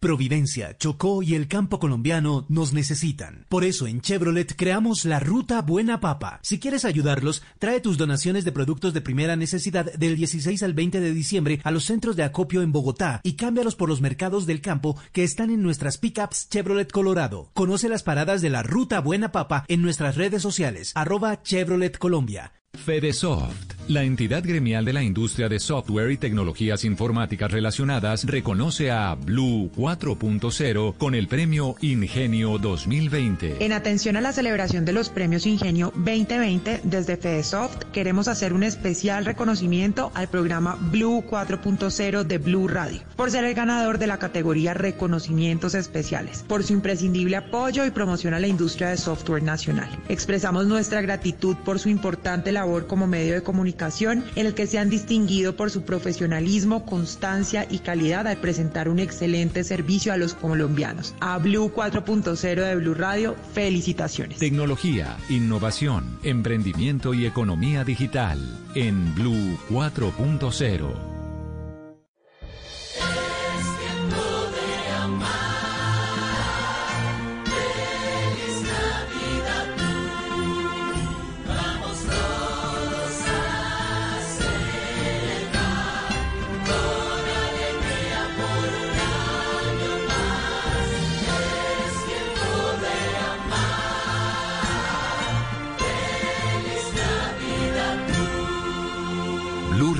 Providencia, 0.00 0.78
Chocó 0.78 1.22
y 1.22 1.34
el 1.34 1.46
campo 1.46 1.78
colombiano 1.78 2.46
nos 2.48 2.72
necesitan. 2.72 3.44
Por 3.50 3.64
eso 3.64 3.86
en 3.86 4.00
Chevrolet 4.00 4.56
creamos 4.56 5.04
la 5.04 5.20
Ruta 5.20 5.60
Buena 5.60 6.00
Papa. 6.00 6.40
Si 6.42 6.58
quieres 6.58 6.86
ayudarlos, 6.86 7.42
trae 7.58 7.80
tus 7.80 7.98
donaciones 7.98 8.46
de 8.46 8.52
productos 8.52 8.94
de 8.94 9.02
primera 9.02 9.36
necesidad 9.36 9.92
del 9.92 10.16
16 10.16 10.62
al 10.62 10.72
20 10.72 11.00
de 11.00 11.12
diciembre 11.12 11.60
a 11.64 11.70
los 11.70 11.84
centros 11.84 12.16
de 12.16 12.22
acopio 12.22 12.62
en 12.62 12.72
Bogotá 12.72 13.20
y 13.24 13.34
cámbialos 13.34 13.76
por 13.76 13.90
los 13.90 14.00
mercados 14.00 14.46
del 14.46 14.62
campo 14.62 14.96
que 15.12 15.22
están 15.22 15.50
en 15.50 15.62
nuestras 15.62 15.98
pickups 15.98 16.48
Chevrolet 16.48 16.90
Colorado. 16.90 17.50
Conoce 17.52 17.90
las 17.90 18.02
paradas 18.02 18.40
de 18.40 18.48
la 18.48 18.62
Ruta 18.62 19.00
Buena 19.00 19.32
Papa 19.32 19.66
en 19.68 19.82
nuestras 19.82 20.16
redes 20.16 20.40
sociales, 20.40 20.92
arroba 20.94 21.42
Chevrolet 21.42 21.98
Colombia. 21.98 22.54
Fedesoft, 22.72 23.74
la 23.90 24.04
entidad 24.04 24.44
gremial 24.44 24.84
de 24.84 24.92
la 24.92 25.02
industria 25.02 25.48
de 25.48 25.58
software 25.58 26.12
y 26.12 26.16
tecnologías 26.16 26.84
informáticas 26.84 27.50
relacionadas, 27.50 28.24
reconoce 28.24 28.92
a 28.92 29.16
Blue 29.16 29.68
4.0 29.76 30.96
con 30.96 31.16
el 31.16 31.26
premio 31.26 31.74
Ingenio 31.80 32.58
2020. 32.58 33.64
En 33.64 33.72
atención 33.72 34.16
a 34.16 34.20
la 34.20 34.32
celebración 34.32 34.84
de 34.84 34.92
los 34.92 35.08
premios 35.08 35.44
Ingenio 35.44 35.92
2020, 35.96 36.82
desde 36.84 37.16
Fedesoft 37.16 37.82
queremos 37.92 38.28
hacer 38.28 38.52
un 38.52 38.62
especial 38.62 39.24
reconocimiento 39.24 40.12
al 40.14 40.28
programa 40.28 40.76
Blue 40.80 41.24
4.0 41.28 42.22
de 42.22 42.38
Blue 42.38 42.68
Radio, 42.68 43.00
por 43.16 43.32
ser 43.32 43.42
el 43.42 43.54
ganador 43.54 43.98
de 43.98 44.06
la 44.06 44.18
categoría 44.18 44.72
Reconocimientos 44.72 45.74
Especiales, 45.74 46.44
por 46.46 46.62
su 46.62 46.74
imprescindible 46.74 47.36
apoyo 47.36 47.84
y 47.84 47.90
promoción 47.90 48.34
a 48.34 48.40
la 48.40 48.46
industria 48.46 48.90
de 48.90 48.96
software 48.96 49.42
nacional. 49.42 49.90
Expresamos 50.08 50.68
nuestra 50.68 51.00
gratitud 51.00 51.56
por 51.64 51.80
su 51.80 51.88
importante 51.88 52.52
labor 52.52 52.86
como 52.86 53.08
medio 53.08 53.34
de 53.34 53.42
comunicación 53.42 53.79
en 53.80 54.46
el 54.46 54.54
que 54.54 54.66
se 54.66 54.78
han 54.78 54.90
distinguido 54.90 55.56
por 55.56 55.70
su 55.70 55.82
profesionalismo, 55.82 56.84
constancia 56.84 57.66
y 57.70 57.78
calidad 57.78 58.26
al 58.26 58.36
presentar 58.36 58.90
un 58.90 58.98
excelente 58.98 59.64
servicio 59.64 60.12
a 60.12 60.18
los 60.18 60.34
colombianos. 60.34 61.14
A 61.20 61.38
Blue 61.38 61.72
4.0 61.74 62.38
de 62.40 62.76
Blue 62.76 62.94
Radio, 62.94 63.36
felicitaciones. 63.54 64.38
Tecnología, 64.38 65.16
innovación, 65.30 66.18
emprendimiento 66.22 67.14
y 67.14 67.24
economía 67.24 67.82
digital 67.82 68.38
en 68.74 69.14
Blue 69.14 69.58
4.0. 69.70 71.19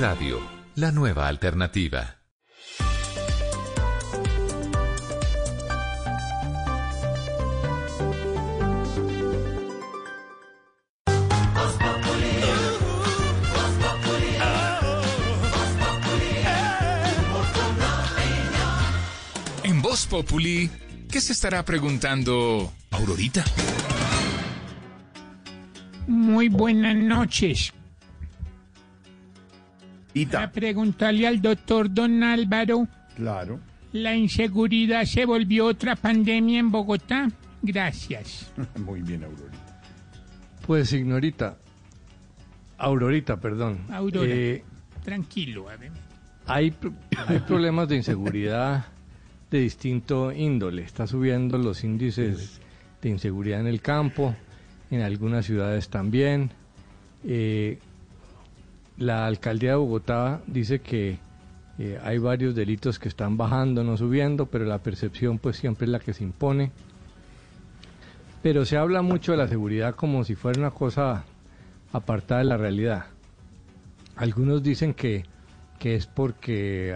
Radio, 0.00 0.40
la 0.76 0.92
nueva 0.92 1.28
alternativa. 1.28 2.16
En 19.62 19.82
Voz 19.82 20.06
Populi, 20.06 20.70
¿qué 21.10 21.20
se 21.20 21.34
estará 21.34 21.62
preguntando 21.66 22.72
Aurorita? 22.90 23.44
Muy 26.06 26.48
buenas 26.48 26.96
noches. 26.96 27.74
Ita. 30.14 30.42
A 30.44 30.50
preguntarle 30.50 31.26
al 31.26 31.40
doctor 31.40 31.92
Don 31.92 32.22
Álvaro, 32.22 32.86
Claro. 33.16 33.60
¿la 33.92 34.16
inseguridad 34.16 35.04
se 35.04 35.24
volvió 35.24 35.66
otra 35.66 35.96
pandemia 35.96 36.58
en 36.58 36.70
Bogotá? 36.70 37.30
Gracias. 37.62 38.50
Muy 38.84 39.02
bien, 39.02 39.24
Aurorita. 39.24 39.82
Pues, 40.66 40.92
Ignorita. 40.92 41.56
Aurorita, 42.78 43.36
perdón. 43.38 43.80
Aurora, 43.90 44.26
Eh, 44.30 44.64
tranquilo, 45.04 45.68
a 45.68 45.76
ver. 45.76 45.92
hay, 46.46 46.72
hay 47.26 47.38
problemas 47.40 47.88
de 47.88 47.96
inseguridad 47.96 48.86
de 49.50 49.58
distinto 49.60 50.32
índole. 50.32 50.82
Está 50.82 51.06
subiendo 51.06 51.58
los 51.58 51.84
índices 51.84 52.60
de 53.02 53.08
inseguridad 53.08 53.60
en 53.60 53.66
el 53.66 53.80
campo, 53.82 54.34
en 54.90 55.02
algunas 55.02 55.44
ciudades 55.44 55.88
también. 55.88 56.50
Eh, 57.24 57.78
la 59.00 59.26
alcaldía 59.26 59.70
de 59.70 59.76
Bogotá 59.76 60.42
dice 60.46 60.80
que 60.80 61.18
eh, 61.78 61.98
hay 62.04 62.18
varios 62.18 62.54
delitos 62.54 62.98
que 62.98 63.08
están 63.08 63.38
bajando, 63.38 63.82
no 63.82 63.96
subiendo, 63.96 64.44
pero 64.44 64.66
la 64.66 64.78
percepción 64.78 65.38
pues 65.38 65.56
siempre 65.56 65.86
es 65.86 65.90
la 65.90 66.00
que 66.00 66.12
se 66.12 66.22
impone. 66.22 66.70
Pero 68.42 68.66
se 68.66 68.76
habla 68.76 69.00
mucho 69.00 69.32
de 69.32 69.38
la 69.38 69.48
seguridad 69.48 69.94
como 69.94 70.22
si 70.24 70.34
fuera 70.34 70.60
una 70.60 70.70
cosa 70.70 71.24
apartada 71.94 72.40
de 72.42 72.44
la 72.44 72.58
realidad. 72.58 73.06
Algunos 74.16 74.62
dicen 74.62 74.92
que, 74.92 75.24
que 75.78 75.94
es 75.94 76.06
porque 76.06 76.94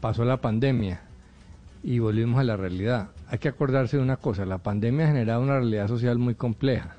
pasó 0.00 0.24
la 0.24 0.38
pandemia 0.38 1.00
y 1.84 2.00
volvimos 2.00 2.40
a 2.40 2.44
la 2.44 2.56
realidad. 2.56 3.10
Hay 3.28 3.38
que 3.38 3.48
acordarse 3.48 3.98
de 3.98 4.02
una 4.02 4.16
cosa, 4.16 4.44
la 4.46 4.58
pandemia 4.58 5.04
ha 5.04 5.08
generado 5.10 5.42
una 5.42 5.60
realidad 5.60 5.86
social 5.86 6.18
muy 6.18 6.34
compleja. 6.34 6.96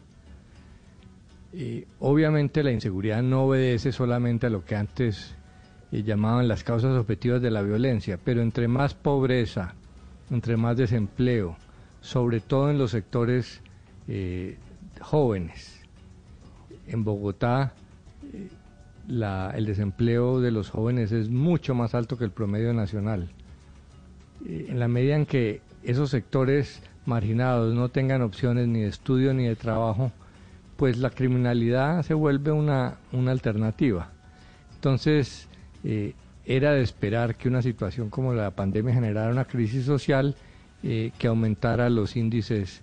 Obviamente 2.00 2.64
la 2.64 2.72
inseguridad 2.72 3.22
no 3.22 3.44
obedece 3.44 3.92
solamente 3.92 4.48
a 4.48 4.50
lo 4.50 4.64
que 4.64 4.76
antes 4.76 5.36
eh, 5.92 6.04
llamaban 6.04 6.48
las 6.48 6.64
causas 6.64 6.98
objetivas 6.98 7.42
de 7.42 7.52
la 7.52 7.62
violencia, 7.62 8.18
pero 8.24 8.42
entre 8.42 8.68
más 8.70 8.94
pobreza, 8.94 9.74
entre 10.30 10.56
más 10.56 10.78
desempleo, 10.78 11.58
sobre 12.00 12.40
todo 12.40 12.70
en 12.72 12.78
los 12.78 12.92
sectores 12.92 13.62
eh, 14.08 14.58
jóvenes. 15.02 15.82
En 16.88 17.04
Bogotá 17.04 17.74
eh, 18.34 18.48
la- 19.10 19.52
el 19.56 19.66
desempleo 19.66 20.40
de 20.40 20.52
los 20.52 20.70
jóvenes 20.70 21.12
es 21.12 21.30
mucho 21.30 21.76
más 21.76 21.94
alto 21.96 22.18
que 22.18 22.24
el 22.24 22.32
promedio 22.32 22.74
nacional. 22.74 23.28
En 24.46 24.80
la 24.80 24.88
medida 24.88 25.16
en 25.18 25.26
que 25.26 25.62
esos 25.84 26.10
sectores 26.12 26.82
marginados 27.06 27.74
no 27.76 27.90
tengan 27.90 28.22
opciones 28.22 28.68
ni 28.70 28.82
de 28.82 28.88
estudio 28.88 29.34
ni 29.34 29.46
de 29.46 29.56
trabajo, 29.56 30.12
pues 30.82 30.98
la 30.98 31.12
criminalidad 31.12 32.02
se 32.02 32.16
vuelve 32.16 32.52
una, 32.52 32.96
una 33.12 33.30
alternativa. 33.30 34.10
Entonces, 34.74 35.48
eh, 35.84 36.16
era 36.44 36.72
de 36.72 36.82
esperar 36.82 37.36
que 37.36 37.48
una 37.48 37.62
situación 37.62 38.10
como 38.10 38.34
la 38.34 38.50
pandemia 38.50 38.96
generara 38.96 39.30
una 39.30 39.46
crisis 39.46 39.86
social 39.86 40.34
eh, 40.82 41.12
que 41.20 41.28
aumentara 41.28 41.88
los 41.92 42.16
índices 42.16 42.82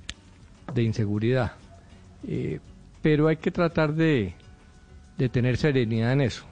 de 0.73 0.85
inseguridad. 0.85 1.55
Eh, 2.25 2.61
pero 3.03 3.27
hay 3.27 3.39
que 3.39 3.51
tratar 3.51 3.93
de, 3.93 4.33
de 5.17 5.29
tener 5.29 5.57
serenidad 5.57 6.13
en 6.13 6.21
eso. 6.21 6.45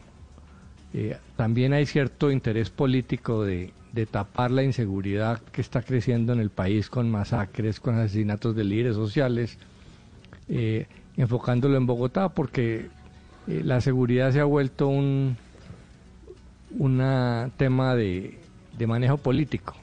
También 1.37 1.75
hay 1.75 1.87
cierto 1.87 2.33
interés 2.33 2.71
político 2.71 3.45
de, 3.45 3.73
de 3.93 4.07
tapar 4.07 4.51
la 4.51 4.65
inseguridad 4.65 5.41
que 5.53 5.61
está 5.61 5.81
creciendo 5.81 6.33
en 6.33 6.41
el 6.41 6.51
país 6.51 6.91
con 6.91 7.09
masacres, 7.09 7.79
con 7.79 7.95
asesinatos 7.97 8.57
de 8.57 8.65
líderes 8.65 8.97
sociales, 8.97 9.59
enfocándolo 11.17 11.77
en 11.77 11.87
Bogotá, 11.87 12.29
porque 12.29 12.89
eh, 13.47 13.63
la 13.65 13.81
seguridad 13.81 14.33
se 14.33 14.41
ha 14.41 14.45
vuelto 14.45 14.89
un 14.89 15.37
una 16.79 17.51
tema 17.57 17.95
de, 17.95 18.39
de 18.77 18.87
manejo 18.87 19.17
político. 19.17 19.75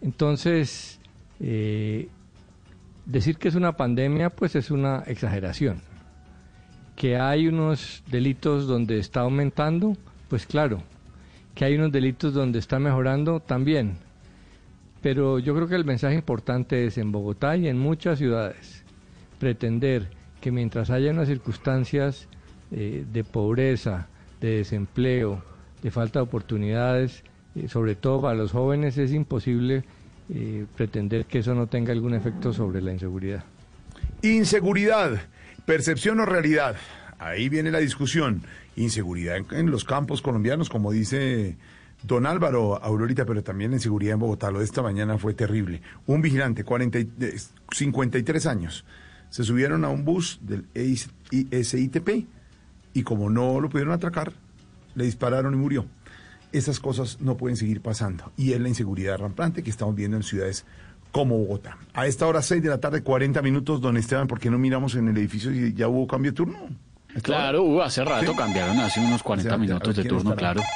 Entonces, 0.00 1.00
eh, 1.40 2.08
decir 3.06 3.38
que 3.38 3.48
es 3.48 3.54
una 3.54 3.76
pandemia, 3.76 4.30
pues 4.30 4.54
es 4.54 4.70
una 4.70 5.02
exageración. 5.06 5.80
Que 6.94 7.16
hay 7.16 7.48
unos 7.48 8.02
delitos 8.06 8.66
donde 8.66 8.98
está 8.98 9.20
aumentando, 9.20 9.96
pues 10.28 10.46
claro. 10.46 10.82
Que 11.54 11.64
hay 11.64 11.74
unos 11.74 11.90
delitos 11.90 12.34
donde 12.34 12.58
está 12.58 12.78
mejorando, 12.78 13.40
también. 13.40 13.96
Pero 15.00 15.38
yo 15.38 15.54
creo 15.54 15.68
que 15.68 15.76
el 15.76 15.84
mensaje 15.84 16.16
importante 16.16 16.86
es 16.86 16.98
en 16.98 17.10
Bogotá 17.10 17.56
y 17.56 17.68
en 17.68 17.78
muchas 17.78 18.18
ciudades 18.18 18.84
pretender 19.38 20.08
que 20.40 20.50
mientras 20.50 20.90
haya 20.90 21.10
unas 21.10 21.28
circunstancias 21.28 22.28
eh, 22.70 23.04
de 23.10 23.24
pobreza, 23.24 24.08
de 24.40 24.58
desempleo, 24.58 25.42
de 25.82 25.90
falta 25.90 26.18
de 26.20 26.24
oportunidades, 26.24 27.24
eh, 27.54 27.68
sobre 27.68 27.94
todo 27.94 28.22
para 28.22 28.34
los 28.34 28.52
jóvenes, 28.52 28.98
es 28.98 29.12
imposible 29.12 29.84
eh, 30.30 30.66
pretender 30.76 31.24
que 31.24 31.38
eso 31.38 31.54
no 31.54 31.66
tenga 31.66 31.92
algún 31.92 32.14
efecto 32.14 32.52
sobre 32.52 32.82
la 32.82 32.92
inseguridad. 32.92 33.44
Inseguridad, 34.22 35.22
percepción 35.64 36.20
o 36.20 36.26
realidad. 36.26 36.76
Ahí 37.18 37.48
viene 37.48 37.70
la 37.70 37.78
discusión. 37.78 38.42
Inseguridad 38.76 39.38
en, 39.52 39.70
los 39.70 39.84
campos 39.84 40.22
colombianos, 40.22 40.68
como 40.68 40.92
dice 40.92 41.56
don 42.02 42.26
Álvaro 42.26 42.82
Aurorita, 42.82 43.24
pero 43.24 43.42
también 43.42 43.72
en 43.72 43.80
seguridad 43.80 44.14
en 44.14 44.20
Bogotá. 44.20 44.50
Lo 44.50 44.60
de 44.60 44.64
esta 44.64 44.82
mañana 44.82 45.18
fue 45.18 45.34
terrible. 45.34 45.82
Un 46.06 46.22
vigilante, 46.22 46.62
40 46.62 46.98
y- 47.00 47.10
eh, 47.20 47.36
53 47.72 48.46
años, 48.46 48.84
se 49.30 49.44
subieron 49.44 49.84
a 49.84 49.88
un 49.88 50.04
bus 50.04 50.38
del 50.42 50.66
SITP 50.74 52.26
y 52.94 53.02
como 53.02 53.30
no 53.30 53.60
lo 53.60 53.68
pudieron 53.68 53.92
atracar, 53.92 54.32
le 54.94 55.04
dispararon 55.04 55.54
y 55.54 55.56
murió. 55.56 55.86
Esas 56.52 56.80
cosas 56.80 57.20
no 57.20 57.36
pueden 57.36 57.56
seguir 57.56 57.80
pasando. 57.82 58.32
Y 58.36 58.52
es 58.52 58.60
la 58.60 58.68
inseguridad 58.68 59.18
rampante 59.18 59.62
que 59.62 59.70
estamos 59.70 59.94
viendo 59.94 60.16
en 60.16 60.22
ciudades 60.22 60.64
como 61.12 61.36
Bogotá. 61.38 61.76
A 61.94 62.06
esta 62.06 62.26
hora, 62.26 62.40
6 62.42 62.62
de 62.62 62.68
la 62.70 62.78
tarde, 62.78 63.02
40 63.02 63.40
minutos, 63.42 63.80
don 63.80 63.96
Esteban, 63.96 64.26
¿por 64.26 64.40
qué 64.40 64.50
no 64.50 64.58
miramos 64.58 64.94
en 64.94 65.08
el 65.08 65.16
edificio 65.18 65.50
si 65.52 65.74
ya 65.74 65.88
hubo 65.88 66.06
cambio 66.06 66.32
de 66.32 66.36
turno? 66.36 66.58
Claro, 67.22 67.62
uh, 67.64 67.80
hace 67.82 68.04
rato 68.04 68.32
Sí. 68.32 68.36
cambiaron, 68.36 68.78
hace 68.78 69.00
unos 69.00 69.22
40 69.22 69.48
O 69.48 69.50
sea, 69.50 69.58
minutos 69.58 69.96
de 69.96 70.02
¿quién 70.02 70.14
turno, 70.14 70.30
estará? 70.30 70.54
claro. 70.54 70.68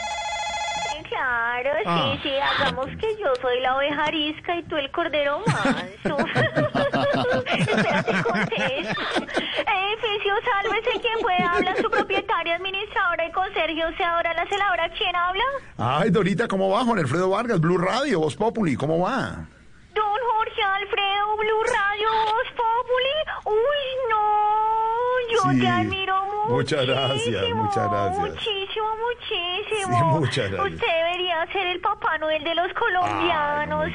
Claro, 1.63 1.79
Ah. 1.87 2.13
sí, 2.15 2.21
sí, 2.23 2.35
hagamos 2.39 2.87
que 3.01 3.17
yo 3.21 3.33
soy 3.41 3.61
la 3.61 3.77
oveja 3.77 4.05
arisca 4.05 4.57
y 4.57 4.63
tú 4.65 4.77
el 4.77 4.91
cordero 4.91 5.41
manso. 5.47 6.17
Espérate, 7.47 8.23
contesto. 8.23 9.03
Edificio, 9.23 10.35
sálvese 10.45 11.01
quien 11.01 11.19
pueda. 11.21 11.53
Habla 11.53 11.77
su 11.77 11.91
propietaria, 11.91 12.57
administradora 12.57 13.27
y 13.27 13.33
conserje, 13.33 13.85
o 13.85 13.97
sea, 13.97 14.17
ahora 14.17 14.35
la 14.35 14.47
celadora. 14.47 14.91
¿Quién 14.97 15.15
habla? 15.15 15.45
Ay, 15.79 16.11
Dorita, 16.11 16.49
¿cómo 16.49 16.69
va? 16.71 16.85
Juan 16.85 16.99
Alfredo 16.99 17.31
Vargas, 17.31 17.61
Blue 17.61 17.79
Radio, 17.79 18.21
Voz 18.21 18.37
Populi, 18.37 18.77
¿cómo 18.77 18.99
va? 19.01 19.47
Don 19.95 20.05
Jorge 20.05 20.63
Alfredo, 20.63 21.37
Blue 21.37 21.63
Radio, 21.65 22.09
Voz 22.25 22.49
Populi. 22.57 23.17
Uy, 23.45 23.85
no, 24.11 24.27
yo 25.33 25.51
Sí. 25.53 25.61
te 25.61 25.69
admiro 25.69 26.25
mucho. 26.25 26.55
Muchas 26.55 26.87
gracias, 26.87 27.45
muchas 27.55 27.91
gracias. 27.91 28.19
Muchísimo, 28.19 28.87
muchísimo. 29.09 29.99
Sí, 29.99 30.05
muchas 30.21 30.51
gracias. 30.51 30.73
Usted 30.75 30.87
debería 30.87 31.47
ser 31.53 31.67
el 31.69 31.81
Papá 31.81 32.19
Noel 32.19 32.43
de 32.45 32.55
los 32.55 32.73
colombianos. 32.75 33.87
Ay, 33.87 33.93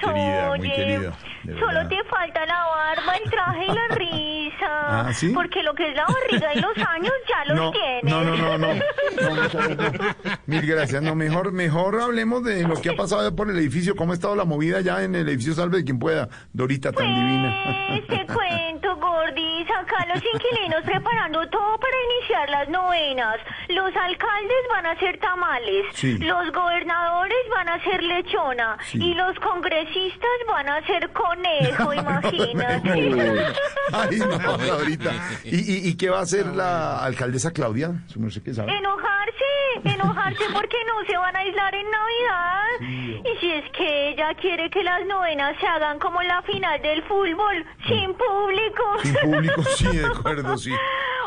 muy 0.48 0.70
querida, 0.70 1.10
oye. 1.44 1.60
Solo 1.60 1.88
te 1.88 2.04
falta 2.06 2.46
la 2.46 2.66
barba, 2.66 3.14
el 3.24 3.30
traje 3.32 3.66
y 3.66 3.72
la 3.74 3.88
risa. 3.96 4.68
Ah, 5.08 5.14
¿sí? 5.14 5.30
Porque 5.34 5.62
lo 5.64 5.74
que 5.74 5.90
es 5.90 5.96
la 5.96 6.06
barriga 6.06 6.54
y 6.56 6.60
los 6.60 6.78
años 6.88 7.14
ya 7.28 7.46
los 7.54 7.58
No, 7.66 7.72
tienes. 7.72 8.04
no, 8.04 8.24
no, 8.24 8.36
no, 8.38 8.58
no. 8.58 8.68
No, 9.22 9.30
muchas 9.36 9.68
gracias. 9.70 10.40
Mil 10.46 10.66
gracias. 10.66 11.02
No, 11.02 11.16
mejor, 11.16 11.52
mejor 11.52 12.00
hablemos 12.02 12.44
de 12.44 12.64
lo 12.64 12.76
que 12.82 12.90
ha 12.90 12.96
pasado 12.96 13.36
por 13.36 13.50
el 13.50 13.58
edificio, 13.58 13.96
cómo 13.96 14.12
ha 14.12 14.16
estado 14.16 14.36
la 14.36 14.46
movida 14.46 14.82
ya 14.82 15.04
en 15.04 15.16
el 15.16 15.28
edificio 15.30 15.54
Salve 15.54 15.78
de 15.80 15.84
quien 15.86 16.00
pueda. 16.00 16.28
Dorita 16.54 16.92
tan 16.92 17.06
divina. 17.08 17.96
Este 17.98 18.26
cuento, 18.34 18.96
Gordis, 18.98 19.68
acá 19.72 20.06
los 20.14 20.24
inquilinos 20.24 20.84
preparando 20.98 21.48
todo 21.50 21.78
para 21.80 21.94
iniciar 22.18 22.50
las 22.50 22.70
novenas. 22.70 23.38
Los 23.70 23.96
alcaldes 23.96 24.64
van 24.72 24.86
a 24.88 24.92
hacer 24.92 25.20
tamales, 25.20 25.86
Sí. 25.94 26.18
los 26.18 26.52
gobernadores 26.52 27.38
van 27.56 27.70
a 27.70 27.74
hacer 27.76 28.02
lechona 28.04 28.78
Sí. 28.84 28.98
y 29.04 29.14
los 29.14 29.38
congresistas 29.40 30.30
van 30.48 30.70
a 30.70 30.78
hacer 30.78 31.10
con 31.12 31.28
conejo, 31.28 31.94
imagínate. 32.04 33.46
Ay, 33.94 34.18
no, 34.20 34.74
ahorita. 34.74 35.12
¿Y, 35.44 35.56
y, 35.88 35.90
y 35.90 35.98
qué 35.98 36.10
va 36.10 36.20
a 36.20 36.22
hacer 36.22 36.46
la 36.48 37.04
alcaldesa 37.04 37.52
Claudia? 37.52 37.92
Su 38.08 38.20
merced 38.20 38.42
que 38.44 38.54
sabe. 38.54 38.72
Enojarse, 38.76 39.44
enojarse 39.84 40.44
porque 40.54 40.78
no 40.88 41.06
se 41.06 41.18
van 41.18 41.36
a 41.36 41.40
aislar 41.40 41.76
en 41.76 41.86
Navidad. 41.92 42.64
Y 42.80 43.40
si 43.40 43.52
es 43.52 43.70
que 43.72 44.10
ella 44.10 44.34
quiere 44.40 44.70
que 44.70 44.84
las 44.84 45.06
novenas 45.06 45.56
se 45.60 45.68
hagan 45.68 46.00
como 46.00 46.22
la 46.24 46.42
final 46.44 46.82
del 46.82 47.04
fútbol, 47.04 47.66
sin 47.88 48.14
público. 48.14 48.84
Sin 49.04 49.16
público, 49.16 49.64
sí, 49.76 49.98
de 49.98 50.06
acuerdo, 50.06 50.58
sí. 50.58 50.72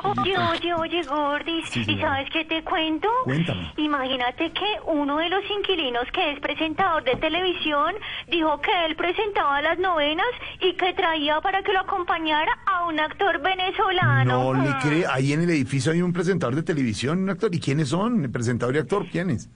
Oye, 0.03 0.35
oye, 0.39 0.75
oye, 0.75 1.03
Gordis, 1.03 1.69
Sí, 1.69 1.85
¿y 1.87 1.99
sabes 1.99 2.29
qué 2.31 2.45
te 2.47 2.65
cuento? 2.65 3.07
Cuéntame. 3.25 3.71
Imagínate 3.77 4.51
que 4.51 4.65
uno 4.87 5.19
de 5.19 5.29
los 5.29 5.43
inquilinos 5.59 6.05
que 6.13 6.33
es 6.33 6.41
presentador 6.41 7.05
de 7.05 7.17
televisión 7.17 7.95
dijo 8.29 8.61
que 8.61 8.71
él 8.87 8.97
presentaba 8.97 9.61
las 9.61 9.79
novenas 9.79 10.27
y 10.61 10.73
que 10.75 10.95
traía 10.95 11.41
para 11.43 11.63
que 11.63 11.73
lo 11.73 11.81
acompañara 11.81 12.51
a 12.67 12.87
un 12.87 12.99
actor 12.99 13.43
venezolano. 13.43 14.55
No 14.55 14.63
le 14.63 14.71
cree. 14.79 15.05
Ahí 15.07 15.33
en 15.35 15.43
el 15.43 15.51
edificio 15.51 15.93
hay 15.93 16.01
un 16.01 16.13
presentador 16.13 16.57
de 16.57 16.63
televisión, 16.63 17.23
un 17.23 17.31
actor. 17.31 17.55
¿Y 17.55 17.61
quiénes 17.61 17.89
son? 17.91 18.25
¿El 18.25 18.31
presentador 18.31 18.75
y 18.77 18.79
actor? 18.79 19.07
¿Quiénes? 19.07 19.51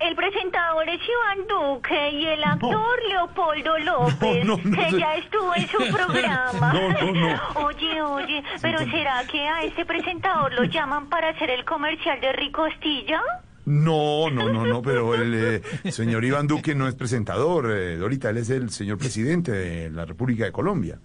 El 0.00 0.16
presentador 0.16 0.88
es 0.88 1.00
Iván 1.00 1.46
Duque 1.48 2.10
y 2.10 2.26
el 2.26 2.42
actor 2.44 2.98
Leopoldo 3.08 3.78
López, 3.78 4.44
No, 4.44 4.56
no, 4.56 4.62
no 4.64 4.76
que 4.76 4.98
ya 4.98 5.14
estuvo 5.16 5.54
en 5.54 5.68
su 5.68 5.78
programa. 5.94 6.72
No, 6.72 6.88
no, 6.90 7.12
no. 7.12 7.40
Oye, 7.66 8.02
oye, 8.02 8.42
pero 8.60 8.80
¿será 8.80 9.24
que 9.30 9.46
a 9.48 9.62
este 9.62 9.86
presentador 9.86 10.52
lo 10.52 10.64
llaman 10.64 11.08
para 11.08 11.30
hacer 11.30 11.48
el 11.50 11.64
comercial 11.64 12.20
de 12.20 12.32
Ricostilla? 12.32 13.22
No, 13.66 14.28
no, 14.30 14.52
no, 14.52 14.66
no, 14.66 14.82
pero 14.82 15.14
el 15.14 15.62
eh, 15.84 15.90
señor 15.90 16.22
Iván 16.24 16.46
Duque 16.46 16.74
no 16.74 16.86
es 16.86 16.94
presentador, 16.94 17.70
eh, 17.70 17.96
Dorita, 17.96 18.28
él 18.28 18.36
es 18.38 18.50
el 18.50 18.68
señor 18.70 18.98
presidente 18.98 19.52
de 19.52 19.90
la 19.90 20.04
República 20.04 20.44
de 20.44 20.52
Colombia. 20.52 20.98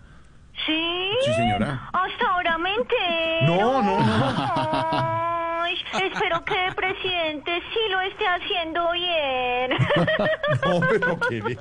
¿Sí? 0.65 1.09
Sí, 1.23 1.33
señora. 1.35 1.89
Hasta 1.93 2.27
ahora 2.31 2.57
me 2.57 2.75
entero. 2.75 3.45
No, 3.47 3.81
no, 3.81 3.99
no. 3.99 5.58
Ay, 5.69 6.03
espero 6.03 6.43
que 6.45 6.65
el 6.65 6.73
presidente 6.73 7.61
sí 7.71 7.79
lo 7.91 8.01
esté 8.01 8.25
haciendo 8.27 8.91
bien. 8.91 9.77
No, 10.65 10.79
pero 10.89 11.19
qué 11.29 11.35
le. 11.43 11.57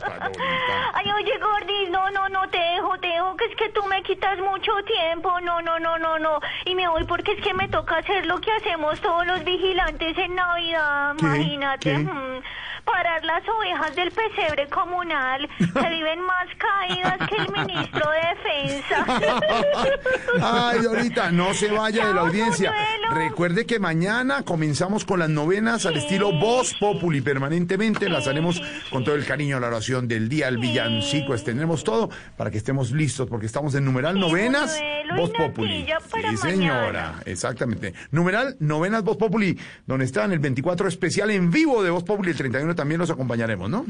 Ay, 0.94 1.12
oye, 1.12 1.38
Gordis, 1.38 1.90
no, 1.90 2.10
no, 2.10 2.28
no, 2.30 2.48
te 2.48 2.58
dejo, 2.58 2.98
te 2.98 3.06
dejo, 3.08 3.36
que 3.36 3.44
es 3.44 3.56
que 3.56 3.68
tú 3.70 3.82
me 3.84 4.02
quitas 4.02 4.38
mucho 4.38 4.72
tiempo, 4.86 5.38
no, 5.42 5.60
no, 5.60 5.78
no, 5.78 5.98
no, 5.98 6.18
no, 6.18 6.40
y 6.64 6.74
me 6.74 6.88
voy 6.88 7.04
porque 7.04 7.32
es 7.32 7.42
que 7.42 7.52
me 7.52 7.68
toca 7.68 7.98
hacer 7.98 8.24
lo 8.26 8.40
que 8.40 8.50
hacemos 8.52 8.98
todos 9.00 9.26
los 9.26 9.44
vigilantes 9.44 10.16
en 10.16 10.34
Navidad, 10.34 11.14
¿Qué? 11.18 11.26
imagínate, 11.26 11.90
¿Qué? 11.92 11.98
mm, 11.98 12.42
parar 12.84 13.22
las 13.24 13.42
ovejas 13.46 13.94
del 13.94 14.10
pesebre 14.10 14.66
comunal, 14.68 15.46
que 15.58 15.88
viven 15.90 16.20
más 16.22 16.46
caídas 16.56 17.18
que 17.28 17.36
el 17.36 17.52
ministro 17.52 18.10
de 18.10 18.18
Defensa. 18.28 19.04
Ay, 20.42 20.78
Dorita, 20.80 21.30
no 21.30 21.52
se 21.52 21.70
vaya 21.70 22.06
de 22.06 22.14
la 22.14 22.22
audiencia. 22.22 22.74
Recuerde 23.10 23.66
que 23.66 23.78
mañana 23.78 23.97
comenzamos 24.44 25.04
con 25.04 25.18
las 25.18 25.28
novenas 25.28 25.84
al 25.86 25.96
estilo 25.96 26.32
Voz 26.32 26.74
Populi. 26.78 27.20
Permanentemente 27.20 28.08
las 28.08 28.26
haremos 28.26 28.60
con 28.90 29.04
todo 29.04 29.14
el 29.14 29.24
cariño, 29.24 29.58
la 29.58 29.68
oración 29.68 30.06
del 30.06 30.28
día, 30.28 30.48
el 30.48 30.58
villancico, 30.58 31.34
tendremos 31.36 31.84
todo 31.84 32.08
para 32.36 32.50
que 32.50 32.58
estemos 32.58 32.92
listos, 32.92 33.28
porque 33.28 33.46
estamos 33.46 33.74
en 33.74 33.84
numeral 33.84 34.18
novenas 34.18 34.78
Voz 35.16 35.30
Populi. 35.30 35.86
Sí, 36.30 36.36
señora, 36.36 36.90
mañana. 36.90 37.22
exactamente. 37.26 37.94
Numeral 38.10 38.56
novenas 38.60 39.02
Voz 39.02 39.16
Populi, 39.16 39.58
donde 39.86 40.04
están 40.04 40.32
el 40.32 40.38
24 40.38 40.88
especial 40.88 41.30
en 41.30 41.50
vivo 41.50 41.82
de 41.82 41.90
Voz 41.90 42.04
Populi, 42.04 42.30
el 42.30 42.36
31 42.36 42.74
también 42.74 43.00
los 43.00 43.10
acompañaremos, 43.10 43.68
¿no? 43.68 43.84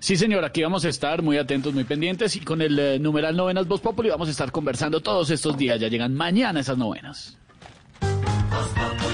Sí, 0.00 0.16
señor, 0.16 0.44
aquí 0.44 0.62
vamos 0.62 0.84
a 0.84 0.88
estar 0.88 1.22
muy 1.22 1.36
atentos, 1.36 1.74
muy 1.74 1.84
pendientes 1.84 2.36
y 2.36 2.40
con 2.40 2.62
el 2.62 2.78
eh, 2.78 2.98
numeral 2.98 3.36
novenas 3.36 3.66
Voz 3.66 3.80
Populi 3.80 4.08
vamos 4.08 4.28
a 4.28 4.30
estar 4.30 4.50
conversando 4.50 5.00
todos 5.00 5.30
estos 5.30 5.56
días. 5.56 5.80
Ya 5.80 5.88
llegan 5.88 6.14
mañana 6.14 6.60
esas 6.60 6.78
novenas. 6.78 7.36
Voz 8.00 8.68
Populi. 8.68 9.05